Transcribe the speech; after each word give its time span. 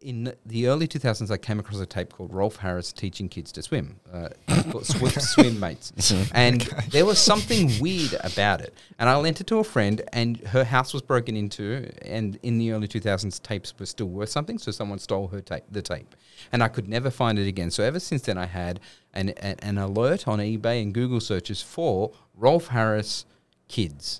in 0.00 0.32
the 0.46 0.68
early 0.68 0.86
2000s, 0.86 1.30
I 1.30 1.36
came 1.36 1.58
across 1.58 1.80
a 1.80 1.86
tape 1.86 2.12
called 2.12 2.32
Rolf 2.32 2.56
Harris 2.56 2.92
teaching 2.92 3.28
kids 3.28 3.50
to 3.52 3.62
swim, 3.62 3.98
uh, 4.12 4.28
called 4.70 4.86
swim, 4.86 5.10
swim 5.18 5.58
mates, 5.58 5.92
and 6.34 6.60
there 6.90 7.04
was 7.04 7.18
something 7.18 7.70
weird 7.80 8.14
about 8.22 8.60
it. 8.60 8.74
And 8.98 9.08
I 9.08 9.16
lent 9.16 9.40
it 9.40 9.46
to 9.48 9.58
a 9.58 9.64
friend, 9.64 10.02
and 10.12 10.38
her 10.48 10.64
house 10.64 10.92
was 10.92 11.02
broken 11.02 11.36
into. 11.36 11.90
And 12.02 12.38
in 12.42 12.58
the 12.58 12.72
early 12.72 12.86
2000s, 12.86 13.42
tapes 13.42 13.74
were 13.78 13.86
still 13.86 14.08
worth 14.08 14.28
something, 14.28 14.58
so 14.58 14.70
someone 14.70 14.98
stole 14.98 15.28
her 15.28 15.40
tape, 15.40 15.64
the 15.70 15.82
tape, 15.82 16.14
and 16.52 16.62
I 16.62 16.68
could 16.68 16.88
never 16.88 17.10
find 17.10 17.38
it 17.38 17.48
again. 17.48 17.70
So 17.70 17.82
ever 17.82 17.98
since 18.00 18.22
then, 18.22 18.38
I 18.38 18.46
had 18.46 18.80
an 19.14 19.30
an, 19.30 19.56
an 19.60 19.78
alert 19.78 20.28
on 20.28 20.38
eBay 20.38 20.82
and 20.82 20.94
Google 20.94 21.20
searches 21.20 21.60
for 21.60 22.12
Rolf 22.36 22.68
Harris 22.68 23.24
kids. 23.68 24.18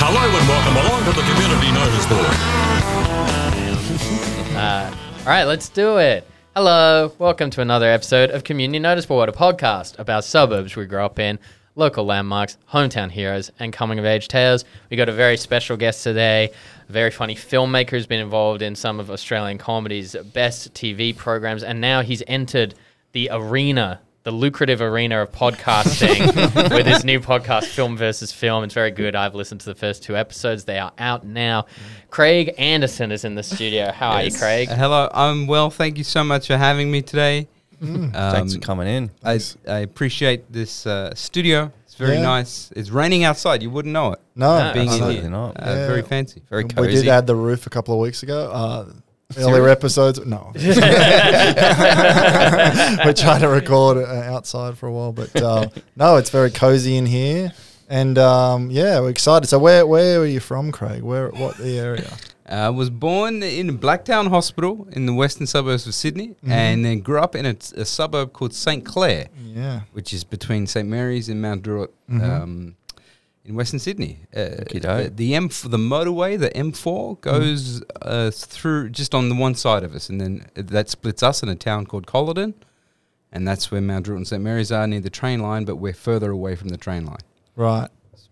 Hello 0.00 0.20
and 0.20 0.48
welcome 0.48 0.76
along 0.76 1.04
to 1.04 1.12
the 1.12 1.22
Community 1.32 1.72
Notice 1.72 2.06
Board. 2.06 2.26
Uh, 4.58 4.92
all 5.20 5.26
right, 5.26 5.44
let's 5.44 5.68
do 5.68 5.98
it. 5.98 6.26
Hello, 6.56 7.12
welcome 7.20 7.48
to 7.50 7.60
another 7.60 7.88
episode 7.88 8.30
of 8.30 8.42
Community 8.42 8.80
Notice 8.80 9.06
Board, 9.06 9.28
a 9.28 9.32
podcast 9.32 9.96
about 10.00 10.24
suburbs 10.24 10.74
we 10.74 10.84
grew 10.84 10.98
up 10.98 11.20
in, 11.20 11.38
local 11.76 12.04
landmarks, 12.04 12.58
hometown 12.68 13.08
heroes, 13.08 13.52
and 13.60 13.72
coming 13.72 14.00
of 14.00 14.04
age 14.04 14.26
tales. 14.26 14.64
We 14.90 14.96
got 14.96 15.08
a 15.08 15.12
very 15.12 15.36
special 15.36 15.76
guest 15.76 16.02
today, 16.02 16.50
a 16.88 16.92
very 16.92 17.12
funny 17.12 17.36
filmmaker 17.36 17.90
who's 17.90 18.08
been 18.08 18.18
involved 18.20 18.60
in 18.62 18.74
some 18.74 18.98
of 18.98 19.10
Australian 19.10 19.58
comedy's 19.58 20.16
best 20.34 20.74
TV 20.74 21.16
programs, 21.16 21.62
and 21.62 21.80
now 21.80 22.02
he's 22.02 22.24
entered 22.26 22.74
the 23.12 23.28
arena. 23.30 24.00
The 24.28 24.34
lucrative 24.34 24.82
arena 24.82 25.22
of 25.22 25.32
podcasting 25.32 26.70
with 26.74 26.84
his 26.86 27.02
new 27.02 27.18
podcast, 27.18 27.64
Film 27.64 27.96
versus 27.96 28.30
Film. 28.30 28.62
It's 28.62 28.74
very 28.74 28.90
good. 28.90 29.16
I've 29.16 29.34
listened 29.34 29.60
to 29.62 29.66
the 29.70 29.74
first 29.74 30.02
two 30.02 30.18
episodes. 30.18 30.64
They 30.66 30.78
are 30.78 30.92
out 30.98 31.24
now. 31.24 31.64
Craig 32.10 32.52
Anderson 32.58 33.10
is 33.10 33.24
in 33.24 33.36
the 33.36 33.42
studio. 33.42 33.90
How 33.90 34.10
are 34.10 34.24
you, 34.24 34.30
Craig? 34.38 34.68
Uh, 34.68 34.74
hello, 34.76 35.08
I'm 35.14 35.46
well. 35.46 35.70
Thank 35.70 35.96
you 35.96 36.04
so 36.04 36.24
much 36.24 36.48
for 36.48 36.58
having 36.58 36.90
me 36.90 37.00
today. 37.00 37.48
Thanks 37.80 38.52
for 38.52 38.58
Um, 38.58 38.60
coming 38.60 38.86
in. 38.86 39.10
I, 39.24 39.40
I 39.66 39.78
appreciate 39.78 40.52
this 40.52 40.86
uh, 40.86 41.14
studio. 41.14 41.72
It's 41.86 41.94
very 41.94 42.16
Yeah. 42.16 42.20
nice. 42.24 42.70
It's 42.76 42.90
raining 42.90 43.24
outside. 43.24 43.62
You 43.62 43.70
wouldn't 43.70 43.94
know 43.94 44.12
it. 44.12 44.20
No, 44.36 44.58
No, 44.58 44.74
Being 44.74 44.92
in 44.92 45.10
here. 45.22 45.30
not. 45.30 45.52
Uh, 45.58 45.64
Yeah. 45.64 45.86
Very 45.86 46.02
fancy. 46.02 46.42
Very 46.50 46.64
cozy. 46.64 46.86
we 46.86 46.94
did 46.96 47.08
add 47.08 47.26
the 47.26 47.34
roof 47.34 47.66
a 47.66 47.70
couple 47.70 47.94
of 47.94 48.00
weeks 48.00 48.22
ago. 48.22 48.50
Uh, 48.52 48.92
earlier 49.36 49.68
episodes, 49.68 50.24
no. 50.24 50.52
we 50.54 50.60
tried 53.14 53.40
to 53.40 53.48
record 53.48 53.98
uh, 53.98 54.06
outside 54.34 54.78
for 54.78 54.86
a 54.86 54.92
while, 54.92 55.12
but 55.12 55.34
uh, 55.36 55.68
no, 55.96 56.16
it's 56.16 56.30
very 56.30 56.50
cozy 56.50 56.96
in 56.96 57.04
here, 57.06 57.52
and 57.88 58.16
um, 58.18 58.70
yeah, 58.70 59.00
we're 59.00 59.10
excited. 59.10 59.46
So, 59.48 59.58
where 59.58 59.86
where 59.86 60.20
are 60.20 60.26
you 60.26 60.40
from, 60.40 60.72
Craig? 60.72 61.02
Where 61.02 61.28
what 61.28 61.58
the 61.58 61.78
area? 61.78 62.10
Uh, 62.48 62.54
I 62.54 62.70
was 62.70 62.88
born 62.88 63.42
in 63.42 63.78
Blacktown 63.78 64.28
Hospital 64.30 64.88
in 64.92 65.04
the 65.04 65.12
western 65.12 65.46
suburbs 65.46 65.86
of 65.86 65.94
Sydney 65.94 66.34
and 66.46 66.82
then 66.82 67.00
grew 67.00 67.18
up 67.18 67.34
in 67.34 67.44
a, 67.44 67.54
a 67.76 67.84
suburb 67.84 68.32
called 68.32 68.54
St. 68.54 68.86
Clair, 68.86 69.28
Yeah, 69.38 69.80
which 69.92 70.14
is 70.14 70.24
between 70.24 70.66
St. 70.66 70.88
Mary's 70.88 71.28
and 71.28 71.42
Mount 71.42 71.62
Druitt 71.62 71.92
um, 72.10 72.76
in 73.48 73.54
western 73.56 73.78
Sydney. 73.80 74.20
Uh, 74.36 74.44
the, 75.08 75.12
the 75.14 75.34
M 75.34 75.48
the 75.48 75.78
motorway, 75.78 76.38
the 76.38 76.50
M4, 76.50 77.20
goes 77.20 77.82
uh, 78.02 78.30
through 78.30 78.90
just 78.90 79.14
on 79.14 79.28
the 79.28 79.34
one 79.34 79.54
side 79.54 79.82
of 79.82 79.94
us, 79.94 80.08
and 80.08 80.20
then 80.20 80.46
that 80.54 80.88
splits 80.90 81.22
us 81.22 81.42
in 81.42 81.48
a 81.48 81.54
town 81.56 81.86
called 81.86 82.06
Colyton, 82.06 82.54
and 83.32 83.48
that's 83.48 83.70
where 83.70 83.80
Mount 83.80 84.04
Druitt 84.04 84.18
and 84.18 84.26
St. 84.28 84.42
Mary's 84.42 84.70
are 84.70 84.86
near 84.86 85.00
the 85.00 85.10
train 85.10 85.40
line, 85.40 85.64
but 85.64 85.76
we're 85.76 85.92
further 85.94 86.30
away 86.30 86.54
from 86.56 86.68
the 86.68 86.76
train 86.78 87.04
line. 87.06 87.18
right. 87.56 87.88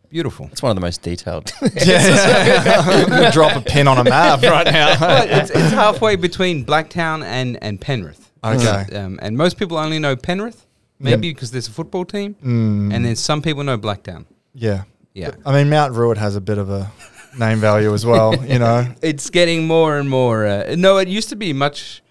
Beautiful. 0.09 0.49
It's 0.53 0.63
one 0.63 0.71
of 0.71 0.77
the 0.77 0.81
most 0.81 1.03
detailed. 1.03 1.51
Yeah, 1.85 3.31
drop 3.33 3.57
a 3.57 3.61
pin 3.61 3.89
on 3.89 3.99
a 3.99 4.05
map 4.05 4.41
right 4.43 4.65
now. 4.67 4.99
but 5.01 5.29
it's, 5.29 5.51
it's 5.51 5.73
halfway 5.73 6.15
between 6.15 6.65
Blacktown 6.65 7.25
and, 7.25 7.59
and 7.63 7.81
Penrith. 7.81 8.31
Okay. 8.45 8.85
Um, 8.97 9.19
and 9.21 9.37
most 9.37 9.59
people 9.59 9.77
only 9.77 9.99
know 9.99 10.15
Penrith, 10.15 10.65
maybe 11.01 11.33
because 11.33 11.51
there's 11.51 11.67
a 11.67 11.73
football 11.73 12.05
team, 12.05 12.35
Mm, 12.43 12.95
and 12.95 13.05
then 13.05 13.17
some 13.17 13.43
people 13.43 13.65
know 13.65 13.77
Blacktown. 13.77 14.27
yeah, 14.55 14.85
Yeah. 15.17 15.31
I 15.47 15.53
mean, 15.53 15.71
Mount 15.71 15.95
Druitt 15.95 16.19
has 16.19 16.37
a 16.37 16.41
bit 16.43 16.59
of 16.59 16.69
a 16.69 16.93
name 17.39 17.59
value 17.59 17.93
as 17.95 18.05
well. 18.05 18.37
You 18.45 18.59
know, 18.65 18.87
It's 19.01 19.31
getting 19.31 19.67
more 19.67 19.97
and 19.99 20.11
more. 20.11 20.47
Uh, 20.47 20.75
no, 20.77 20.99
it 20.99 21.09
used 21.09 21.31
to 21.31 21.37
be 21.37 21.53
much. 21.55 22.03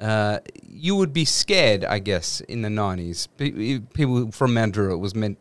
Uh, 0.00 0.40
you 0.66 0.96
would 0.96 1.12
be 1.12 1.24
scared, 1.24 1.84
I 1.84 2.00
guess, 2.00 2.40
in 2.40 2.62
the 2.62 2.68
90s. 2.68 3.28
Pe- 3.36 3.78
People 3.94 4.32
from 4.32 4.54
Mount 4.54 4.74
Druitt 4.74 4.98
was 4.98 5.14
meant. 5.14 5.38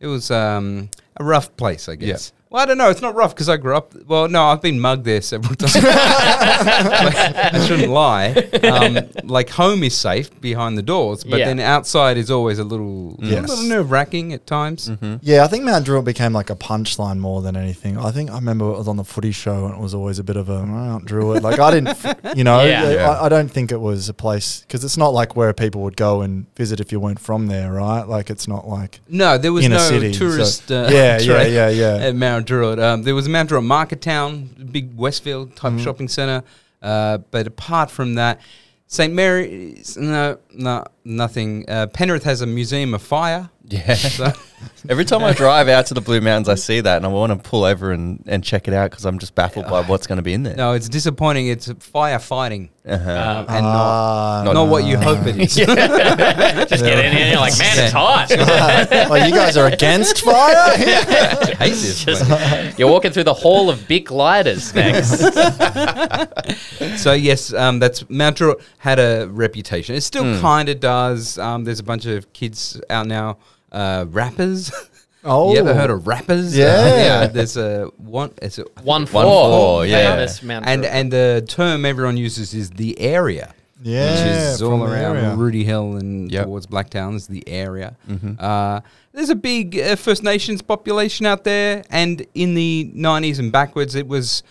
It 0.00 0.06
was 0.06 0.30
um, 0.30 0.88
a 1.16 1.24
rough 1.24 1.54
place, 1.56 1.88
I 1.88 1.96
guess. 1.96 2.32
Well, 2.52 2.62
I 2.62 2.66
don't 2.66 2.78
know. 2.78 2.90
It's 2.90 3.00
not 3.02 3.14
rough 3.14 3.34
because 3.34 3.48
I 3.48 3.56
grew 3.56 3.74
up. 3.76 3.94
Well, 4.06 4.28
no, 4.28 4.44
I've 4.44 4.60
been 4.62 4.78
mugged 4.78 5.04
there 5.04 5.20
several 5.22 5.54
times. 5.56 5.76
I 5.76 7.64
shouldn't 7.66 7.90
lie. 7.90 8.28
Um, 8.62 8.98
like 9.24 9.50
home 9.50 9.82
is 9.82 9.94
safe 9.94 10.38
behind 10.40 10.76
the 10.78 10.82
doors, 10.82 11.24
but 11.24 11.38
Yeah. 11.38 11.46
then 11.46 11.60
outside 11.60 12.16
is 12.16 12.30
always 12.30 12.58
a 12.58 12.64
little, 12.64 13.16
Yes. 13.20 13.44
a 13.44 13.46
little 13.48 13.64
nerve 13.64 13.90
wracking 13.90 14.32
at 14.32 14.46
times. 14.46 14.90
Yeah, 15.22 15.44
I 15.44 15.48
think 15.48 15.64
Mount 15.64 15.84
Druitt 15.84 16.04
became 16.04 16.32
like 16.32 16.50
a 16.50 16.56
punchline 16.56 17.18
more 17.18 17.42
than 17.42 17.56
anything. 17.56 17.98
I 17.98 18.10
think 18.10 18.30
I 18.30 18.34
remember 18.34 18.66
it 18.72 18.78
was 18.78 18.88
on 18.88 18.96
the 18.96 19.04
footy 19.04 19.32
show 19.32 19.66
and 19.66 19.74
it 19.74 19.80
was 19.80 19.94
always 19.94 20.18
a 20.18 20.24
bit 20.24 20.36
of 20.36 20.48
a 20.48 20.64
Mount 20.64 21.04
Druitt. 21.06 21.42
Like 21.42 21.58
I 21.58 21.70
didn't, 21.70 21.88
f- 22.04 22.16
you 22.36 22.44
know, 22.44 22.62
Yeah. 22.62 22.82
I- 22.84 22.92
Yeah. 22.94 23.10
I, 23.10 23.26
I 23.26 23.28
don't 23.28 23.50
think 23.50 23.72
it 23.72 23.80
was 23.80 24.08
a 24.08 24.14
place 24.14 24.60
because 24.62 24.84
it's 24.84 24.96
not 24.96 25.08
like 25.14 25.36
where 25.36 25.52
people 25.52 25.82
would 25.82 25.96
go 25.96 26.20
and 26.22 26.46
visit 26.56 26.80
if 26.80 26.92
you 26.92 27.00
weren't 27.00 27.18
from 27.20 27.46
there, 27.46 27.72
right? 27.72 28.02
Like 28.06 28.30
it's 28.30 28.46
not 28.46 28.68
like 28.68 29.00
No, 29.08 29.38
there 29.38 29.52
was 29.52 29.64
Inner 29.64 29.76
no 29.76 29.88
city, 29.88 30.12
so- 30.12 30.18
tourist. 30.18 30.70
uh, 30.70 30.88
Yeah, 30.90 31.18
yeah, 31.18 31.18
trade 31.18 31.52
yeah, 31.52 31.68
yeah. 31.68 31.96
At 32.08 32.14
Mount 32.16 32.41
Druitt, 32.46 32.78
um, 32.78 33.02
there 33.02 33.14
was 33.14 33.26
a 33.26 33.30
Mount 33.30 33.48
Druitt 33.48 33.64
Market 33.64 34.00
Town, 34.00 34.50
big 34.70 34.96
Westfield 34.96 35.56
type 35.56 35.72
Mm-hmm. 35.72 35.82
shopping 35.84 36.08
centre. 36.08 36.42
Uh, 36.80 37.18
but 37.30 37.46
apart 37.46 37.90
from 37.90 38.14
that, 38.14 38.40
St 38.88 39.12
Mary's, 39.14 39.96
no, 39.96 40.38
no, 40.52 40.84
nothing. 41.04 41.64
Uh, 41.68 41.86
Penrith 41.86 42.24
has 42.24 42.40
a 42.42 42.46
museum 42.46 42.92
of 42.94 43.00
fire. 43.02 43.48
Yeah. 43.68 43.94
So 44.74 44.88
Every 44.88 45.04
time 45.04 45.24
I 45.24 45.32
drive 45.32 45.66
out 45.68 45.86
to 45.86 45.94
the 45.94 46.00
Blue 46.00 46.20
Mountains, 46.20 46.48
I 46.48 46.54
see 46.54 46.80
that 46.80 46.96
and 46.98 47.04
I 47.04 47.08
want 47.08 47.32
to 47.32 47.48
pull 47.50 47.64
over 47.64 47.90
and, 47.90 48.22
and 48.28 48.44
check 48.44 48.68
it 48.68 48.74
out 48.74 48.92
because 48.92 49.04
I'm 49.04 49.18
just 49.18 49.34
baffled 49.34 49.66
by 49.66 49.82
what's 49.82 50.06
going 50.06 50.18
to 50.18 50.22
be 50.22 50.34
in 50.34 50.44
there. 50.44 50.54
no, 50.54 50.72
it's 50.74 50.88
disappointing. 50.88 51.48
It's 51.48 51.66
firefighting 51.68 52.68
Uh-huh. 52.86 53.10
um, 53.10 53.46
and 53.48 53.64
not, 53.64 54.46
Ah, 54.46 54.52
not 54.52 54.68
what 54.68 54.84
you 54.84 54.96
hope 54.98 55.26
it 55.26 55.36
is. 55.36 55.54
Just 55.56 56.84
get 56.84 57.04
in 57.04 57.12
here 57.12 57.22
and 57.24 57.32
you're 57.32 57.40
like, 57.40 57.58
man, 57.58 57.76
it's 57.76 57.92
hot. 57.92 58.30
like 59.10 59.28
you 59.28 59.34
guys 59.34 59.56
are 59.56 59.66
against 59.66 60.20
fire. 60.20 60.54
I 60.56 60.76
hate 61.58 61.70
this. 61.70 62.04
Just, 62.04 62.78
you're 62.78 62.88
walking 62.90 63.10
through 63.10 63.24
the 63.24 63.34
hall 63.34 63.68
of 63.68 63.88
big 63.88 64.12
lighters 64.12 64.72
next. 64.76 65.18
So 67.02 67.12
yes, 67.12 67.52
um, 67.52 67.78
that's 67.78 68.08
Mount 68.08 68.36
Druitt 68.36 68.60
had 68.78 68.98
a 68.98 69.26
reputation. 69.28 69.94
It 69.96 70.02
still 70.02 70.40
kind 70.40 70.68
of 70.68 70.78
does. 70.80 71.36
Um, 71.38 71.64
there's 71.64 71.80
a 71.80 71.84
bunch 71.84 72.06
of 72.06 72.32
kids 72.32 72.80
out 72.90 73.06
now, 73.06 73.38
uh, 73.72 74.04
rappers. 74.08 74.70
Oh, 75.24 75.52
you 75.54 75.58
ever 75.60 75.74
heard 75.74 75.90
of 75.90 76.06
rappers? 76.06 76.54
Uh, 76.56 76.60
Yeah. 77.06 77.26
There's 77.26 77.56
a 77.56 77.86
one. 77.96 78.30
It's 78.40 78.58
a 78.58 78.64
OneFour. 78.64 79.22
four, 79.22 79.86
yeah. 79.86 80.14
Famous 80.16 80.42
Mount 80.42 80.66
and 80.66 80.84
and 80.84 81.12
the 81.12 81.44
term 81.48 81.84
everyone 81.84 82.16
uses 82.16 82.54
is 82.54 82.70
the 82.70 82.98
area, 83.00 83.54
Yeah, 83.82 84.10
which 84.10 84.36
is 84.54 84.62
all 84.62 84.82
around 84.84 85.16
area. 85.16 85.34
Rooty 85.36 85.64
Hill 85.64 85.96
and 85.96 86.30
Yep. 86.30 86.44
towards 86.44 86.66
Blacktown 86.66 87.14
is 87.16 87.26
the 87.26 87.42
area. 87.48 87.96
Uh, 88.38 88.80
there's 89.12 89.30
a 89.30 89.34
big 89.36 89.78
uh, 89.78 89.96
First 89.96 90.22
Nations 90.22 90.62
population 90.62 91.26
out 91.26 91.44
there, 91.44 91.82
and 91.90 92.26
in 92.34 92.54
the 92.54 92.90
'90s 92.94 93.38
and 93.38 93.52
backwards, 93.52 93.94
it 93.94 94.06
was 94.08 94.42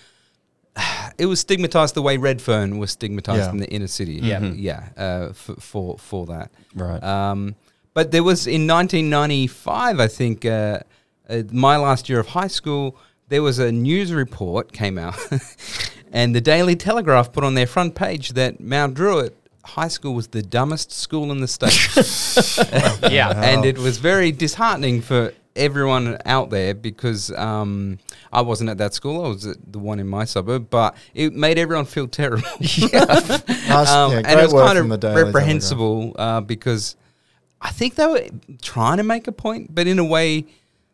it 1.17 1.25
was 1.25 1.39
stigmatized 1.39 1.95
the 1.95 2.01
way 2.01 2.17
Redfern 2.17 2.77
was 2.77 2.91
stigmatized 2.91 3.39
Yeah. 3.45 3.51
in 3.51 3.57
the 3.57 3.69
inner 3.69 3.87
city. 3.87 4.13
Yeah. 4.23 4.39
yeah, 4.39 4.89
uh, 4.97 5.33
for, 5.33 5.55
for 5.55 5.97
for 5.97 6.25
that. 6.27 6.51
Right. 6.75 7.03
Um, 7.03 7.55
but 7.93 8.11
there 8.11 8.23
was 8.23 8.47
in 8.47 8.67
1995, 8.67 9.99
I 9.99 10.07
think, 10.07 10.45
uh, 10.45 10.79
uh, 11.29 11.43
my 11.51 11.77
last 11.77 12.09
year 12.09 12.19
of 12.19 12.27
high 12.27 12.47
school, 12.47 12.97
there 13.29 13.41
was 13.41 13.59
a 13.59 13.71
news 13.71 14.13
report 14.13 14.71
came 14.71 14.97
out, 14.97 15.17
and 16.11 16.35
the 16.35 16.41
Daily 16.41 16.75
Telegraph 16.75 17.31
put 17.31 17.43
on 17.43 17.53
their 17.53 17.67
front 17.67 17.95
page 17.95 18.29
that 18.29 18.59
Mount 18.59 18.93
Druitt 18.93 19.35
High 19.63 19.87
School 19.87 20.13
was 20.13 20.27
the 20.27 20.41
dumbest 20.41 20.91
school 20.91 21.31
in 21.31 21.39
the 21.39 21.47
state. 21.47 23.11
yeah. 23.11 23.29
and 23.35 23.65
it 23.65 23.77
was 23.77 23.97
very 23.99 24.31
disheartening 24.31 25.01
for 25.01 25.33
everyone 25.55 26.17
out 26.25 26.49
there 26.49 26.73
because 26.73 27.31
um, 27.31 27.99
I 28.31 28.41
wasn't 28.41 28.69
at 28.69 28.77
that 28.79 28.93
school. 28.93 29.25
I 29.25 29.27
was 29.29 29.45
at 29.45 29.71
the 29.71 29.79
one 29.79 29.99
in 29.99 30.07
my 30.07 30.25
suburb, 30.25 30.69
but 30.69 30.95
it 31.13 31.33
made 31.33 31.59
everyone 31.59 31.85
feel 31.85 32.07
terrible. 32.07 32.47
Nice, 32.59 32.93
Um, 33.89 34.11
yeah, 34.11 34.21
and 34.25 34.39
it 34.39 34.51
was 34.51 34.53
kind 34.53 34.77
of 34.77 35.15
reprehensible 35.15 36.15
uh, 36.17 36.41
because 36.41 36.95
I 37.61 37.69
think 37.71 37.95
they 37.95 38.05
were 38.07 38.25
trying 38.61 38.97
to 38.97 39.03
make 39.03 39.27
a 39.27 39.31
point, 39.31 39.73
but 39.75 39.85
in 39.87 39.99
a 39.99 40.03
way, 40.03 40.45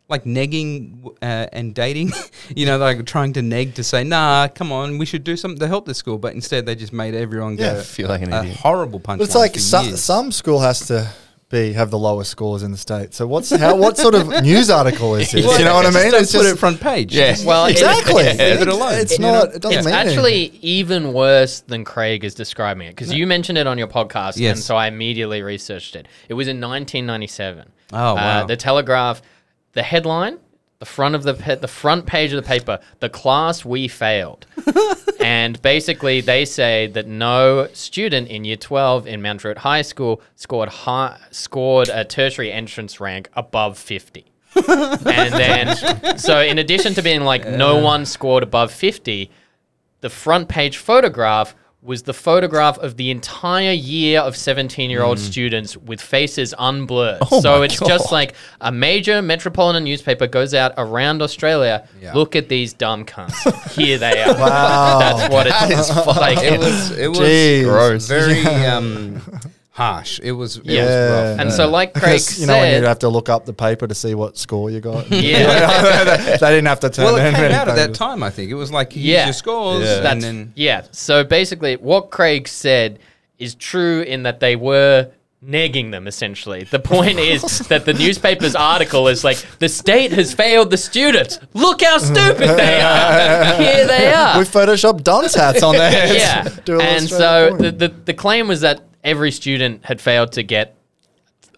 like 0.08 0.24
negging 0.24 1.04
uh, 1.22 1.46
and 1.52 1.74
dating, 1.74 2.12
you 2.56 2.66
know, 2.66 2.78
like 2.78 3.04
trying 3.06 3.32
to 3.34 3.42
neg 3.42 3.74
to 3.74 3.84
say, 3.84 4.04
"Nah, 4.04 4.48
come 4.48 4.70
on, 4.72 4.98
we 4.98 5.06
should 5.06 5.24
do 5.24 5.36
something 5.36 5.58
to 5.60 5.68
help 5.68 5.84
the 5.86 5.94
school," 5.94 6.18
but 6.18 6.34
instead 6.34 6.66
they 6.66 6.74
just 6.74 6.92
made 6.92 7.14
everyone 7.14 7.56
Yeah. 7.58 7.74
go 7.74 7.82
Feel 7.82 8.08
like 8.08 8.22
an 8.22 8.32
a 8.32 8.40
idiot. 8.40 8.56
horrible 8.56 9.00
punch. 9.00 9.18
But 9.18 9.24
it's 9.24 9.34
like 9.34 9.54
for 9.54 9.60
some, 9.60 9.86
years. 9.86 10.02
some 10.02 10.32
school 10.32 10.60
has 10.60 10.80
to 10.86 11.10
be 11.50 11.72
have 11.72 11.90
the 11.90 11.98
lowest 11.98 12.30
scores 12.30 12.62
in 12.62 12.70
the 12.72 12.76
state. 12.76 13.14
So 13.14 13.26
what's 13.26 13.50
how 13.54 13.74
what 13.76 13.96
sort 13.96 14.14
of 14.14 14.28
news 14.42 14.68
article 14.70 15.14
is 15.14 15.30
this? 15.30 15.46
Well, 15.46 15.58
you 15.58 15.64
know 15.64 15.74
what 15.74 15.86
I 15.86 15.90
mean? 15.90 16.10
Don't 16.10 16.22
It's 16.22 16.32
put 16.32 16.42
just 16.42 16.54
it 16.56 16.58
front 16.58 16.80
page. 16.80 17.14
Yeah. 17.14 17.36
Well, 17.44 17.66
it- 17.66 17.72
exactly. 17.72 18.24
Leave 18.24 18.36
it 18.38 18.68
alone. 18.68 18.94
It's 18.98 19.18
You 19.18 19.24
not. 19.24 19.54
It 19.54 19.62
doesn't 19.62 19.78
It's 19.78 19.86
mean 19.86 19.94
actually 19.94 20.40
anything. 20.50 20.60
even 20.62 21.12
worse 21.14 21.60
than 21.60 21.84
Craig 21.84 22.24
is 22.24 22.34
describing 22.34 22.86
it 22.88 22.90
because 22.90 23.12
you 23.14 23.26
mentioned 23.26 23.56
it 23.58 23.66
on 23.66 23.78
your 23.78 23.88
podcast, 23.88 24.36
Yes. 24.36 24.56
and 24.56 24.62
so 24.64 24.76
I 24.76 24.88
immediately 24.88 25.42
researched 25.42 25.96
it. 25.96 26.06
It 26.28 26.34
was 26.34 26.48
in 26.48 26.60
1997. 26.60 27.70
Oh, 27.92 27.96
Uh, 28.16 28.44
the 28.44 28.56
Telegraph, 28.56 29.22
the 29.72 29.82
headline, 29.82 30.38
the 30.78 30.86
front 30.86 31.14
of 31.16 31.24
the 31.24 31.34
pa- 31.34 31.56
the 31.56 31.68
front 31.68 32.06
page 32.06 32.32
of 32.32 32.42
the 32.42 32.48
paper, 32.48 32.78
the 33.00 33.08
class 33.08 33.64
we 33.64 33.88
failed, 33.88 34.46
and 35.20 35.60
basically 35.60 36.20
they 36.20 36.44
say 36.44 36.86
that 36.86 37.06
no 37.08 37.68
student 37.72 38.28
in 38.28 38.44
Year 38.44 38.56
12 38.56 39.06
in 39.06 39.20
Mount 39.20 39.40
Druitt 39.40 39.58
High 39.58 39.82
School 39.82 40.22
scored 40.36 40.68
high, 40.68 41.18
scored 41.32 41.88
a 41.88 42.04
tertiary 42.04 42.52
entrance 42.52 43.00
rank 43.00 43.28
above 43.34 43.76
50. 43.76 44.24
and 44.68 45.32
then, 45.34 46.18
so 46.18 46.40
in 46.40 46.58
addition 46.58 46.94
to 46.94 47.02
being 47.02 47.22
like 47.22 47.46
no 47.46 47.76
one 47.76 48.06
scored 48.06 48.42
above 48.42 48.72
50, 48.72 49.30
the 50.00 50.08
front 50.08 50.48
page 50.48 50.76
photograph 50.76 51.54
was 51.80 52.02
the 52.02 52.12
photograph 52.12 52.76
of 52.78 52.96
the 52.96 53.10
entire 53.10 53.72
year 53.72 54.20
of 54.20 54.36
17 54.36 54.90
year 54.90 55.02
old 55.02 55.18
students 55.18 55.76
with 55.76 56.00
faces 56.00 56.52
unblurred. 56.58 57.18
Oh 57.30 57.40
so 57.40 57.58
my 57.58 57.66
it's 57.66 57.78
just 57.78 58.10
like 58.10 58.34
a 58.60 58.72
major 58.72 59.22
metropolitan 59.22 59.84
newspaper 59.84 60.26
goes 60.26 60.54
out 60.54 60.72
around 60.76 61.22
Australia. 61.22 61.86
Yeah. 62.00 62.14
Look 62.14 62.34
at 62.34 62.48
these 62.48 62.72
dumb 62.72 63.04
cunts. 63.04 63.70
Here 63.72 63.96
they 63.96 64.22
are. 64.22 64.34
Wow. 64.34 64.98
That's 64.98 65.32
what 65.32 65.46
it's 65.46 66.06
like. 66.06 66.38
It 66.38 66.58
was 66.58 66.90
it 66.98 67.08
was 67.08 67.18
Jeez. 67.20 67.64
Gross. 67.64 68.08
very 68.08 68.42
um, 68.66 69.22
harsh. 69.78 70.18
It 70.22 70.32
was 70.32 70.56
it 70.58 70.64
Yeah. 70.66 70.82
was 70.84 71.10
rough. 71.10 71.40
and 71.40 71.52
so, 71.52 71.68
like 71.68 71.94
Craig 71.94 72.02
Because, 72.20 72.40
you 72.40 72.46
know 72.46 72.54
when 72.54 72.72
said, 72.72 72.80
you 72.82 72.86
have 72.88 72.98
to 73.00 73.08
look 73.08 73.28
up 73.28 73.46
the 73.46 73.52
paper 73.52 73.86
to 73.86 73.94
see 73.94 74.14
what 74.14 74.36
score 74.36 74.70
you 74.70 74.80
got. 74.80 75.10
yeah, 75.10 76.36
they 76.40 76.48
didn't 76.50 76.66
have 76.66 76.80
to 76.80 76.90
turn. 76.90 77.04
well, 77.06 77.16
it 77.16 77.24
in 77.26 77.34
came 77.34 77.52
out 77.52 77.68
at 77.68 77.76
that 77.76 77.94
time. 77.94 78.22
I 78.22 78.30
think 78.30 78.50
it 78.50 78.54
was 78.54 78.70
like 78.72 78.92
here's 78.92 79.06
Yeah. 79.06 79.24
your 79.26 79.32
scores, 79.32 79.84
Yeah. 79.86 80.10
and 80.10 80.20
then 80.22 80.52
yeah. 80.56 80.82
So 80.90 81.24
basically, 81.24 81.76
what 81.76 82.10
Craig 82.10 82.48
said 82.48 82.98
is 83.38 83.54
true 83.54 84.02
in 84.02 84.24
that 84.24 84.40
they 84.40 84.56
were 84.56 85.10
negging 85.46 85.92
them 85.92 86.08
essentially. 86.08 86.64
The 86.64 86.80
point 86.80 87.20
is 87.20 87.42
that 87.68 87.84
the 87.84 87.92
newspaper's 87.94 88.56
article 88.56 89.06
is 89.06 89.22
like 89.22 89.38
the 89.60 89.68
state 89.68 90.10
has 90.10 90.34
failed 90.34 90.70
the 90.72 90.76
students. 90.76 91.38
Look 91.54 91.82
how 91.82 91.98
stupid 91.98 92.48
they 92.58 92.80
are. 92.80 93.54
Here 93.62 93.86
they 93.86 94.12
are. 94.12 94.36
We 94.40 94.44
photoshopped 94.44 95.04
dunce 95.04 95.36
hats 95.36 95.62
on 95.62 95.76
their 95.76 95.90
heads. 95.92 96.14
yeah. 96.18 96.42
Do 96.64 96.74
a 96.74 96.78
little 96.78 96.82
And 96.82 97.08
so 97.08 97.56
the, 97.56 97.70
the 97.70 97.88
the 98.06 98.14
claim 98.14 98.48
was 98.48 98.62
that 98.62 98.80
every 99.08 99.30
student 99.30 99.84
had 99.84 100.00
failed 100.00 100.32
to 100.32 100.42
get 100.42 100.74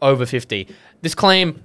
over 0.00 0.25
50. 0.26 0.69
This 1.02 1.14
claim 1.14 1.62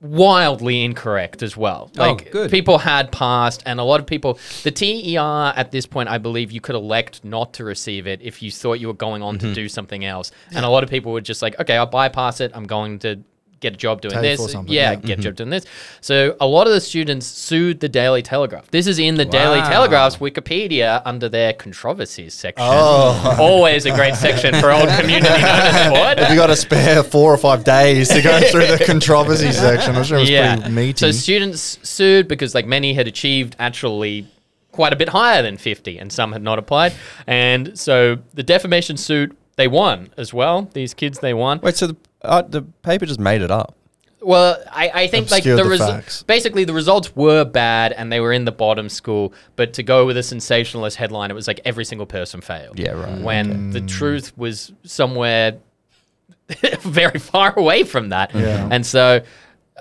wildly 0.00 0.82
incorrect 0.82 1.42
as 1.42 1.56
well. 1.56 1.90
Oh, 1.98 2.00
Like 2.12 2.30
good. 2.32 2.50
people 2.50 2.78
had 2.78 3.12
passed 3.12 3.62
and 3.66 3.78
a 3.78 3.82
lot 3.82 4.00
of 4.00 4.06
people 4.06 4.38
the 4.62 4.70
TER 4.70 5.52
at 5.54 5.70
this 5.70 5.84
point 5.84 6.08
I 6.08 6.16
believe 6.16 6.50
you 6.52 6.60
could 6.60 6.74
elect 6.74 7.22
not 7.22 7.52
to 7.54 7.64
receive 7.64 8.06
it 8.06 8.20
if 8.22 8.42
you 8.42 8.50
thought 8.50 8.80
you 8.80 8.86
were 8.86 8.94
going 8.94 9.22
on 9.22 9.36
Mm-hmm. 9.38 9.48
to 9.48 9.54
do 9.54 9.68
something 9.68 10.04
else. 10.04 10.32
And 10.52 10.64
a 10.64 10.68
lot 10.68 10.82
of 10.84 10.90
people 10.90 11.12
were 11.12 11.20
just 11.20 11.42
like, 11.42 11.58
okay, 11.60 11.76
I'll 11.76 11.86
bypass 11.86 12.40
it. 12.40 12.50
I'm 12.54 12.66
going 12.66 12.98
to 13.00 13.20
get 13.60 13.74
a 13.74 13.76
job 13.76 14.00
doing 14.00 14.14
TAFE 14.14 14.22
this. 14.22 14.56
Yeah, 14.66 14.94
get 14.94 15.18
a 15.18 15.22
job 15.22 15.32
mm-hmm. 15.32 15.36
doing 15.36 15.50
this. 15.50 15.66
So 16.00 16.36
a 16.40 16.46
lot 16.46 16.66
of 16.66 16.72
the 16.72 16.80
students 16.80 17.26
sued 17.26 17.80
the 17.80 17.88
Daily 17.88 18.22
Telegraph. 18.22 18.70
This 18.70 18.86
is 18.86 18.98
in 18.98 19.14
the 19.14 19.24
Daily 19.24 19.60
Telegraph's 19.60 20.16
Wikipedia 20.16 21.02
under 21.04 21.28
their 21.28 21.52
controversies 21.52 22.34
section. 22.34 22.66
Oh. 22.66 23.36
Always 23.40 23.86
a 23.86 23.90
great 23.94 24.14
section 24.16 24.54
for 24.54 24.72
old 24.72 24.88
community 24.88 25.42
notice 25.42 25.88
board. 25.88 26.18
Have 26.18 26.30
you 26.30 26.36
got 26.36 26.48
to 26.48 26.56
spare 26.56 27.02
four 27.02 27.32
or 27.32 27.38
five 27.38 27.64
days 27.64 28.08
to 28.08 28.22
go 28.22 28.40
through 28.50 28.66
the 28.66 28.82
controversy 28.86 29.52
section? 29.52 29.94
I'm 29.94 30.04
sure 30.04 30.18
it 30.18 30.22
was 30.22 30.30
yeah. 30.30 30.56
pretty 30.56 30.70
meaty. 30.70 30.98
So 30.98 31.10
students 31.10 31.78
sued 31.88 32.28
because 32.28 32.54
like 32.54 32.66
many 32.66 32.94
had 32.94 33.06
achieved 33.06 33.56
actually 33.58 34.26
quite 34.72 34.92
a 34.92 34.96
bit 34.96 35.10
higher 35.10 35.42
than 35.42 35.56
50 35.56 35.98
and 35.98 36.12
some 36.12 36.32
had 36.32 36.42
not 36.42 36.58
applied. 36.58 36.94
And 37.26 37.78
so 37.78 38.18
the 38.34 38.42
defamation 38.42 38.96
suit 38.96 39.36
they 39.56 39.68
won 39.68 40.10
as 40.16 40.32
well. 40.32 40.70
These 40.72 40.94
kids 40.94 41.18
they 41.18 41.34
won. 41.34 41.60
Wait, 41.62 41.76
so 41.76 41.88
the 41.88 41.96
uh, 42.22 42.42
the 42.42 42.62
paper 42.62 43.06
just 43.06 43.20
made 43.20 43.42
it 43.42 43.50
up. 43.50 43.74
Well, 44.22 44.62
I, 44.70 44.90
I 44.94 45.06
think 45.06 45.30
like 45.30 45.44
the, 45.44 45.56
the 45.56 45.62
resu- 45.62 45.78
facts. 45.78 46.22
basically 46.24 46.64
the 46.64 46.74
results 46.74 47.16
were 47.16 47.44
bad 47.44 47.92
and 47.92 48.12
they 48.12 48.20
were 48.20 48.32
in 48.32 48.44
the 48.44 48.52
bottom 48.52 48.88
school. 48.88 49.32
But 49.56 49.72
to 49.74 49.82
go 49.82 50.04
with 50.04 50.16
a 50.16 50.22
sensationalist 50.22 50.96
headline, 50.96 51.30
it 51.30 51.34
was 51.34 51.46
like 51.46 51.60
every 51.64 51.84
single 51.84 52.06
person 52.06 52.40
failed. 52.40 52.78
Yeah, 52.78 52.92
right. 52.92 53.20
When 53.22 53.70
the 53.70 53.80
truth 53.80 54.36
was 54.36 54.72
somewhere 54.84 55.58
very 56.80 57.18
far 57.18 57.58
away 57.58 57.84
from 57.84 58.10
that. 58.10 58.34
Yeah. 58.34 58.68
And 58.70 58.84
so, 58.84 59.22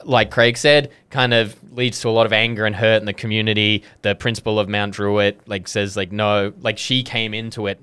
like 0.05 0.31
Craig 0.31 0.57
said, 0.57 0.91
kind 1.09 1.33
of 1.33 1.57
leads 1.73 1.99
to 2.01 2.09
a 2.09 2.11
lot 2.11 2.25
of 2.25 2.31
anger 2.31 2.65
and 2.65 2.75
hurt 2.75 3.01
in 3.01 3.05
the 3.05 3.13
community. 3.13 3.83
The 4.03 4.15
principal 4.15 4.57
of 4.57 4.69
Mount 4.69 4.93
Druitt 4.93 5.41
like 5.47 5.67
says 5.67 5.97
like 5.97 6.13
no, 6.13 6.53
like 6.61 6.77
she 6.77 7.03
came 7.03 7.33
into 7.33 7.67
it 7.67 7.79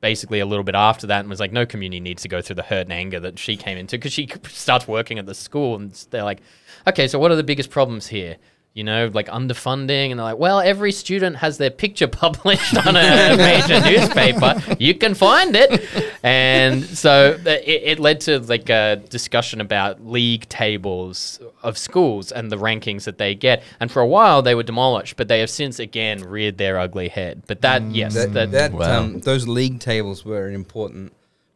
basically 0.00 0.40
a 0.40 0.46
little 0.46 0.64
bit 0.64 0.74
after 0.74 1.06
that 1.06 1.20
and 1.20 1.28
was 1.28 1.40
like 1.40 1.52
no 1.52 1.66
community 1.66 2.00
needs 2.00 2.22
to 2.22 2.28
go 2.28 2.40
through 2.40 2.56
the 2.56 2.62
hurt 2.62 2.82
and 2.82 2.92
anger 2.92 3.18
that 3.18 3.38
she 3.38 3.56
came 3.56 3.76
into 3.76 3.96
because 3.96 4.12
she 4.12 4.28
starts 4.44 4.86
working 4.86 5.18
at 5.18 5.26
the 5.26 5.34
school 5.34 5.76
and 5.76 5.92
they're 6.10 6.24
like 6.24 6.40
okay 6.86 7.08
so 7.08 7.18
what 7.18 7.30
are 7.30 7.36
the 7.36 7.42
biggest 7.42 7.70
problems 7.70 8.06
here 8.06 8.36
you 8.78 8.84
know 8.84 9.10
like 9.12 9.26
underfunding 9.26 10.10
and 10.10 10.18
they're 10.20 10.24
like 10.32 10.38
well 10.38 10.60
every 10.60 10.92
student 10.92 11.34
has 11.36 11.58
their 11.58 11.68
picture 11.70 12.06
published 12.24 12.76
on 12.86 12.94
a 12.96 13.36
major 13.36 13.80
newspaper. 13.80 14.54
You 14.78 14.94
can 14.94 15.14
find 15.14 15.56
it. 15.56 15.84
And 16.22 16.84
so 16.84 17.36
it, 17.44 17.64
it 17.66 17.98
led 17.98 18.20
to 18.22 18.38
like 18.38 18.70
a 18.70 19.02
discussion 19.10 19.60
about 19.60 20.06
league 20.06 20.48
tables 20.48 21.40
of 21.62 21.76
schools 21.76 22.30
and 22.30 22.52
the 22.52 22.56
rankings 22.56 23.04
that 23.04 23.18
they 23.18 23.34
get. 23.34 23.64
And 23.80 23.90
for 23.90 24.00
a 24.00 24.06
while 24.06 24.42
they 24.42 24.54
were 24.54 24.62
demolished 24.62 25.16
but 25.16 25.26
they 25.26 25.40
have 25.40 25.50
since 25.50 25.80
again 25.80 26.22
reared 26.22 26.56
their 26.56 26.78
ugly 26.78 27.08
head. 27.08 27.42
But 27.48 27.62
that 27.62 27.82
yes 27.90 28.14
that, 28.14 28.32
that, 28.34 28.52
that 28.52 28.72
Wow. 28.72 29.00
um, 29.00 29.18
those 29.20 29.48
league 29.48 29.80
tables 29.80 30.24
were 30.24 30.46
an 30.46 30.54
important 30.54 31.12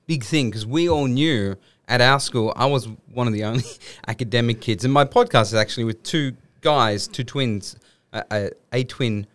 big 0.08 0.24
thing 0.24 0.50
because 0.50 0.66
we 0.66 0.88
all 0.88 1.06
knew 1.06 1.56
at 1.86 2.00
our 2.00 2.18
school 2.18 2.52
I 2.56 2.66
was 2.66 2.88
one 3.12 3.28
of 3.28 3.32
the 3.32 3.44
only 3.44 3.64
academic 4.08 4.60
kids, 4.60 4.84
and 4.84 4.92
my 4.92 5.04
podcast 5.04 5.44
is 5.44 5.54
actually 5.54 5.84
with 5.84 6.02
two 6.02 6.32
guys, 6.62 7.06
two 7.08 7.24
twins, 7.24 7.76
a, 8.12 8.24
a, 8.30 8.50
a 8.72 8.84
twin. 8.84 9.26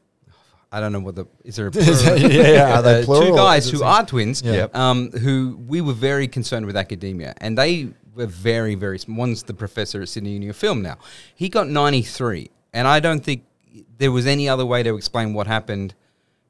I 0.72 0.80
don't 0.82 0.92
know 0.92 1.00
what 1.00 1.16
the 1.16 1.26
is 1.46 1.56
there 1.56 1.68
a 1.68 1.72
plural? 1.72 2.18
yeah, 2.20 2.48
yeah. 2.48 2.80
Are 2.80 2.82
they 2.82 3.02
Uh, 3.02 3.06
plural? 3.06 3.30
two 3.30 3.36
guys 3.36 3.70
who 3.70 3.84
are 3.84 4.06
twins, 4.06 4.42
Yeah. 4.42 4.68
Um, 4.74 5.12
who 5.12 5.58
we 5.68 5.80
were 5.82 5.94
very 5.94 6.28
concerned 6.28 6.66
with 6.66 6.76
academia, 6.76 7.34
and 7.38 7.58
they 7.58 7.90
were 8.16 8.26
very, 8.26 8.76
very. 8.76 9.00
sm- 9.00 9.16
One's 9.16 9.44
the 9.44 9.54
professor 9.54 10.02
at 10.02 10.10
Sydney 10.10 10.32
Uni 10.32 10.50
of 10.50 10.58
Film 10.58 10.82
now. 10.82 10.98
He 11.36 11.48
got 11.50 11.68
ninety 11.70 12.02
three, 12.02 12.50
and 12.74 12.88
I 12.88 13.00
don't 13.00 13.24
think 13.24 13.44
there 13.98 14.12
was 14.12 14.26
any 14.26 14.50
other 14.50 14.66
way 14.66 14.84
to 14.84 14.96
explain 14.96 15.34
what 15.34 15.48
happened. 15.48 15.94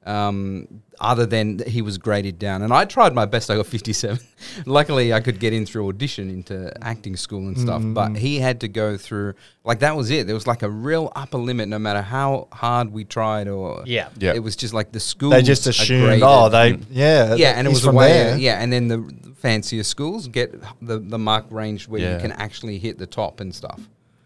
Um, 0.07 0.81
other 0.99 1.25
than 1.27 1.59
he 1.67 1.83
was 1.83 1.97
graded 1.99 2.39
down, 2.39 2.61
and 2.63 2.73
I 2.73 2.85
tried 2.85 3.13
my 3.13 3.25
best. 3.25 3.51
I 3.51 3.55
got 3.57 3.67
fifty-seven. 3.67 4.19
Luckily, 4.65 5.13
I 5.13 5.19
could 5.19 5.37
get 5.39 5.53
in 5.53 5.65
through 5.65 5.87
audition 5.89 6.29
into 6.29 6.71
acting 6.81 7.15
school 7.17 7.47
and 7.47 7.57
stuff. 7.59 7.81
But 7.85 8.15
he 8.15 8.39
had 8.39 8.61
to 8.61 8.67
go 8.67 8.97
through 8.97 9.33
like 9.63 9.79
that 9.79 9.95
was 9.97 10.09
it. 10.09 10.25
There 10.25 10.33
was 10.33 10.47
like 10.47 10.63
a 10.63 10.69
real 10.69 11.11
upper 11.15 11.37
limit, 11.37 11.67
no 11.67 11.77
matter 11.77 12.01
how 12.01 12.47
hard 12.51 12.91
we 12.91 13.03
tried, 13.03 13.47
or 13.47 13.83
Yeah. 13.85 14.09
Yeah. 14.17 14.33
it 14.33 14.39
was 14.39 14.55
just 14.55 14.73
like 14.73 14.91
the 14.91 14.99
school. 14.99 15.29
They 15.31 15.43
just 15.43 15.67
assumed, 15.67 16.21
oh, 16.23 16.49
they, 16.49 16.79
yeah. 16.89 17.35
yeah, 17.35 17.49
and 17.57 17.67
it 17.67 17.69
was 17.69 17.83
a 17.83 17.87
from 17.87 17.95
way, 17.95 18.07
there. 18.13 18.37
yeah, 18.37 18.61
and 18.61 18.71
then 18.73 18.87
the 18.87 19.33
fancier 19.35 19.83
schools 19.83 20.27
get 20.29 20.55
the 20.81 20.97
the 20.99 21.19
mark 21.19 21.45
range 21.51 21.87
where 21.87 22.01
Yeah. 22.01 22.15
you 22.15 22.21
can 22.21 22.31
actually 22.31 22.79
hit 22.79 22.97
the 22.97 23.07
top 23.07 23.39
and 23.41 23.53
stuff. 23.53 23.79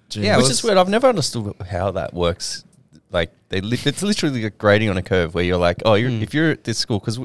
Jeez. 0.09 0.23
Yeah, 0.23 0.37
Which 0.37 0.43
was- 0.43 0.51
is 0.59 0.63
weird. 0.63 0.77
I've 0.77 0.89
never 0.89 1.07
understood 1.09 1.53
how 1.69 1.91
that 1.91 2.13
works. 2.13 2.63
Like 3.11 3.31
they, 3.49 3.61
li- 3.61 3.77
it's 3.85 4.01
literally 4.03 4.43
like 4.43 4.57
grading 4.57 4.89
on 4.89 4.97
a 4.97 5.01
curve 5.03 5.33
where 5.35 5.43
you're 5.43 5.57
like, 5.57 5.81
oh, 5.85 5.95
you're, 5.95 6.09
Hmm. 6.09 6.21
if 6.23 6.33
you're 6.33 6.51
at 6.51 6.63
this 6.63 6.77
school, 6.77 6.99
because 6.99 7.19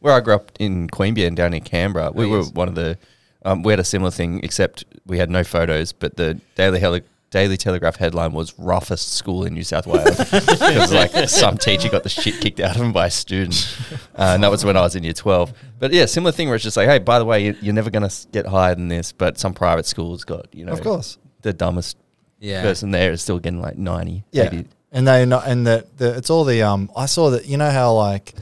where 0.00 0.14
I 0.14 0.20
grew 0.20 0.34
up 0.34 0.52
in 0.58 0.88
Queanbeyan 0.88 1.34
down 1.34 1.54
in 1.54 1.62
Canberra, 1.62 2.10
we 2.12 2.26
Oh, 2.26 2.28
were 2.28 2.38
yes. 2.40 2.52
one 2.52 2.68
of 2.68 2.74
the, 2.74 2.98
um, 3.44 3.62
we 3.62 3.72
had 3.72 3.80
a 3.80 3.84
similar 3.84 4.10
thing, 4.10 4.40
except 4.42 4.84
we 5.06 5.18
had 5.18 5.30
no 5.30 5.42
photos, 5.44 5.92
but 5.92 6.16
the 6.16 6.40
Daily 6.56 6.78
Heli- 6.80 7.02
Daily 7.30 7.56
Telegraph 7.56 7.94
headline 7.96 8.32
was 8.32 8.58
roughest 8.58 9.12
school 9.12 9.44
in 9.44 9.54
New 9.54 9.62
South 9.62 9.86
Wales 9.86 10.16
because 10.30 10.92
like 10.92 11.28
some 11.28 11.56
teacher 11.56 11.88
got 11.88 12.02
the 12.02 12.08
shit 12.08 12.40
kicked 12.40 12.58
out 12.58 12.74
of 12.74 12.82
him 12.82 12.92
by 12.92 13.06
a 13.06 13.10
student, 13.10 13.78
uh, 14.18 14.32
and 14.34 14.42
that 14.42 14.50
was 14.50 14.64
when 14.64 14.76
I 14.76 14.80
was 14.80 14.96
in 14.96 15.04
year 15.04 15.12
twelve. 15.12 15.52
But 15.78 15.92
yeah, 15.92 16.06
similar 16.06 16.32
thing 16.32 16.48
where 16.48 16.56
it's 16.56 16.64
just 16.64 16.76
like, 16.76 16.88
hey, 16.88 16.98
by 16.98 17.20
the 17.20 17.24
way, 17.24 17.44
you- 17.44 17.56
you're 17.62 17.72
never 17.72 17.88
gonna 17.88 18.10
get 18.32 18.46
higher 18.46 18.74
than 18.74 18.88
this, 18.88 19.12
but 19.12 19.38
some 19.38 19.54
private 19.54 19.86
schools 19.86 20.24
got 20.24 20.46
you 20.52 20.64
know, 20.64 20.72
Of 20.72 20.80
course. 20.82 21.18
the 21.42 21.52
dumbest 21.52 21.96
Yeah, 22.40 22.62
person 22.62 22.90
there 22.90 23.12
is 23.12 23.22
still 23.22 23.38
getting 23.38 23.60
like 23.62 23.78
90. 23.78 24.24
Yeah, 24.32 24.46
80. 24.46 24.64
And 24.92 25.06
they 25.06 25.24
not, 25.24 25.46
and 25.46 25.66
the, 25.66 25.86
the 25.96 26.16
it's 26.16 26.30
all 26.30 26.44
the 26.44 26.62
um. 26.62 26.90
I 26.96 27.06
saw 27.06 27.30
that 27.30 27.46
you 27.46 27.56
know 27.56 27.70
how 27.70 27.94
like 27.94 28.34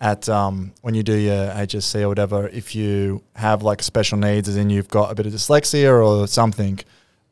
at 0.00 0.28
um 0.28 0.72
when 0.80 0.94
you 0.94 1.02
do 1.02 1.14
your 1.14 1.48
HSC 1.48 2.02
or 2.02 2.08
whatever, 2.08 2.48
if 2.48 2.74
you 2.74 3.22
have 3.34 3.62
like 3.62 3.82
special 3.82 4.18
needs, 4.18 4.48
as 4.48 4.56
in 4.56 4.70
you've 4.70 4.88
got 4.88 5.10
a 5.10 5.14
bit 5.14 5.26
of 5.26 5.32
dyslexia 5.32 6.04
or 6.04 6.26
something, 6.26 6.78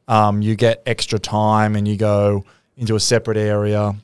um, 0.07 0.43
you 0.43 0.55
get 0.55 0.83
extra 0.87 1.19
time 1.19 1.77
and 1.77 1.89
you 1.89 1.97
go 1.97 2.45
into 2.77 2.95
a 2.95 3.01
separate 3.01 3.37
area. 3.37 3.95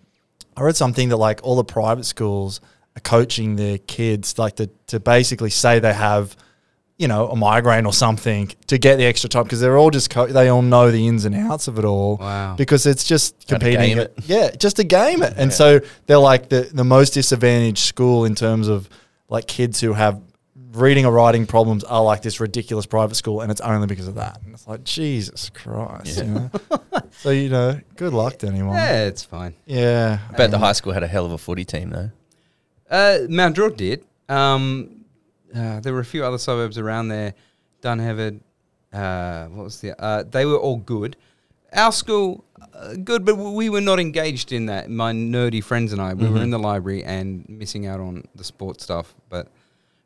I 0.57 0.63
read 0.63 0.77
something 0.77 1.09
that 1.11 1.17
like 1.17 1.41
all 1.43 1.57
the 1.57 1.65
private 1.65 2.05
schools 2.05 2.61
are 2.97 3.01
coaching 3.01 3.57
their 3.57 3.79
kids 3.79 4.39
like 4.39 4.57
to 4.57 4.69
to 4.87 5.01
basically 5.01 5.51
say 5.51 5.79
they 5.79 5.93
have 5.95 6.37
you 6.97 7.09
know, 7.09 7.29
a 7.29 7.37
migraine 7.37 7.87
or 7.87 7.93
something 7.93 8.53
to 8.69 8.79
get 8.79 8.97
the 8.97 9.05
extra 9.05 9.29
time 9.29 9.43
because 9.43 9.61
they're 9.61 9.77
all 9.77 9.91
just 9.91 10.11
co- 10.11 10.29
they 10.29 10.49
all 10.49 10.63
know 10.63 10.91
the 10.91 11.09
ins 11.09 11.25
and 11.25 11.35
outs 11.35 11.67
of 11.67 11.79
it 11.79 11.85
all. 11.85 12.17
Wow. 12.19 12.55
Because 12.57 12.87
it's 12.87 13.05
just 13.05 13.49
competing. 13.49 13.81
game 13.81 13.99
it. 13.99 14.15
Yeah, 14.27 14.51
just 14.51 14.77
to 14.77 14.85
game 14.85 15.23
it. 15.23 15.35
And 15.37 15.53
so 15.53 15.81
they're 16.07 16.19
like 16.19 16.49
the 16.49 16.71
the 16.73 16.85
most 16.85 17.15
disadvantaged 17.15 17.79
school 17.79 18.25
in 18.25 18.35
terms 18.35 18.69
of 18.69 18.89
like 19.29 19.47
kids 19.49 19.81
who 19.81 19.93
have 19.95 20.21
reading 20.73 21.07
or 21.07 21.13
writing 21.13 21.47
problems 21.47 21.85
are 21.85 22.03
like 22.03 22.23
this 22.23 22.41
ridiculous 22.41 22.87
private 22.87 23.15
school, 23.15 23.41
and 23.41 23.51
it's 23.51 23.61
only 23.61 23.87
because 23.87 24.09
of 24.09 24.17
that. 24.17 24.41
And 24.45 24.55
it's 24.55 24.67
like 24.67 24.85
Jesus 24.85 25.51
Christ. 25.51 26.19
You 26.19 26.25
know? 26.25 26.51
so 27.11 27.31
you 27.31 27.49
know, 27.49 27.81
good 27.97 28.13
luck 28.13 28.39
to 28.39 28.47
anyone. 28.47 28.77
Yeah, 28.77 29.07
it's 29.07 29.25
fine. 29.25 29.55
Yeah. 29.67 30.19
I 30.31 30.37
bet 30.37 30.51
the 30.51 30.59
high 30.59 30.73
school 30.73 30.93
had 30.93 31.03
a 31.03 31.09
hell 31.09 31.27
of 31.27 31.33
a 31.33 31.39
footy 31.39 31.65
team 31.65 31.91
though. 31.91 32.11
Uh, 32.89 33.19
Mount 33.29 33.57
Druitt 33.57 33.77
did. 33.77 34.05
Um, 34.29 35.04
uh, 35.55 35.81
there 35.81 35.93
were 35.93 36.01
a 36.01 36.05
few 36.05 36.25
other 36.25 36.39
suburbs 36.39 36.79
around 36.79 37.09
there. 37.09 37.35
Dunheved. 37.83 38.41
Uh, 38.93 39.47
what 39.47 39.65
was 39.65 39.81
the? 39.81 40.01
Uh, 40.03 40.23
they 40.23 40.47
were 40.47 40.57
all 40.59 40.77
good. 40.77 41.17
Our 41.73 41.91
school, 41.91 42.45
uh, 42.73 42.95
good, 42.95 43.25
but 43.25 43.35
we 43.35 43.69
were 43.69 43.81
not 43.81 43.99
engaged 43.99 44.53
in 44.53 44.67
that. 44.67 44.89
My 44.89 45.13
nerdy 45.13 45.63
friends 45.63 45.93
and 45.93 46.01
I, 46.01 46.15
we 46.15 46.29
were 46.29 46.41
in 46.41 46.51
the 46.51 46.59
library 46.59 47.03
and 47.03 47.45
missing 47.49 47.87
out 47.87 47.99
on 47.99 48.25
the 48.37 48.45
sports 48.45 48.85
stuff. 48.85 49.13
But 49.29 49.49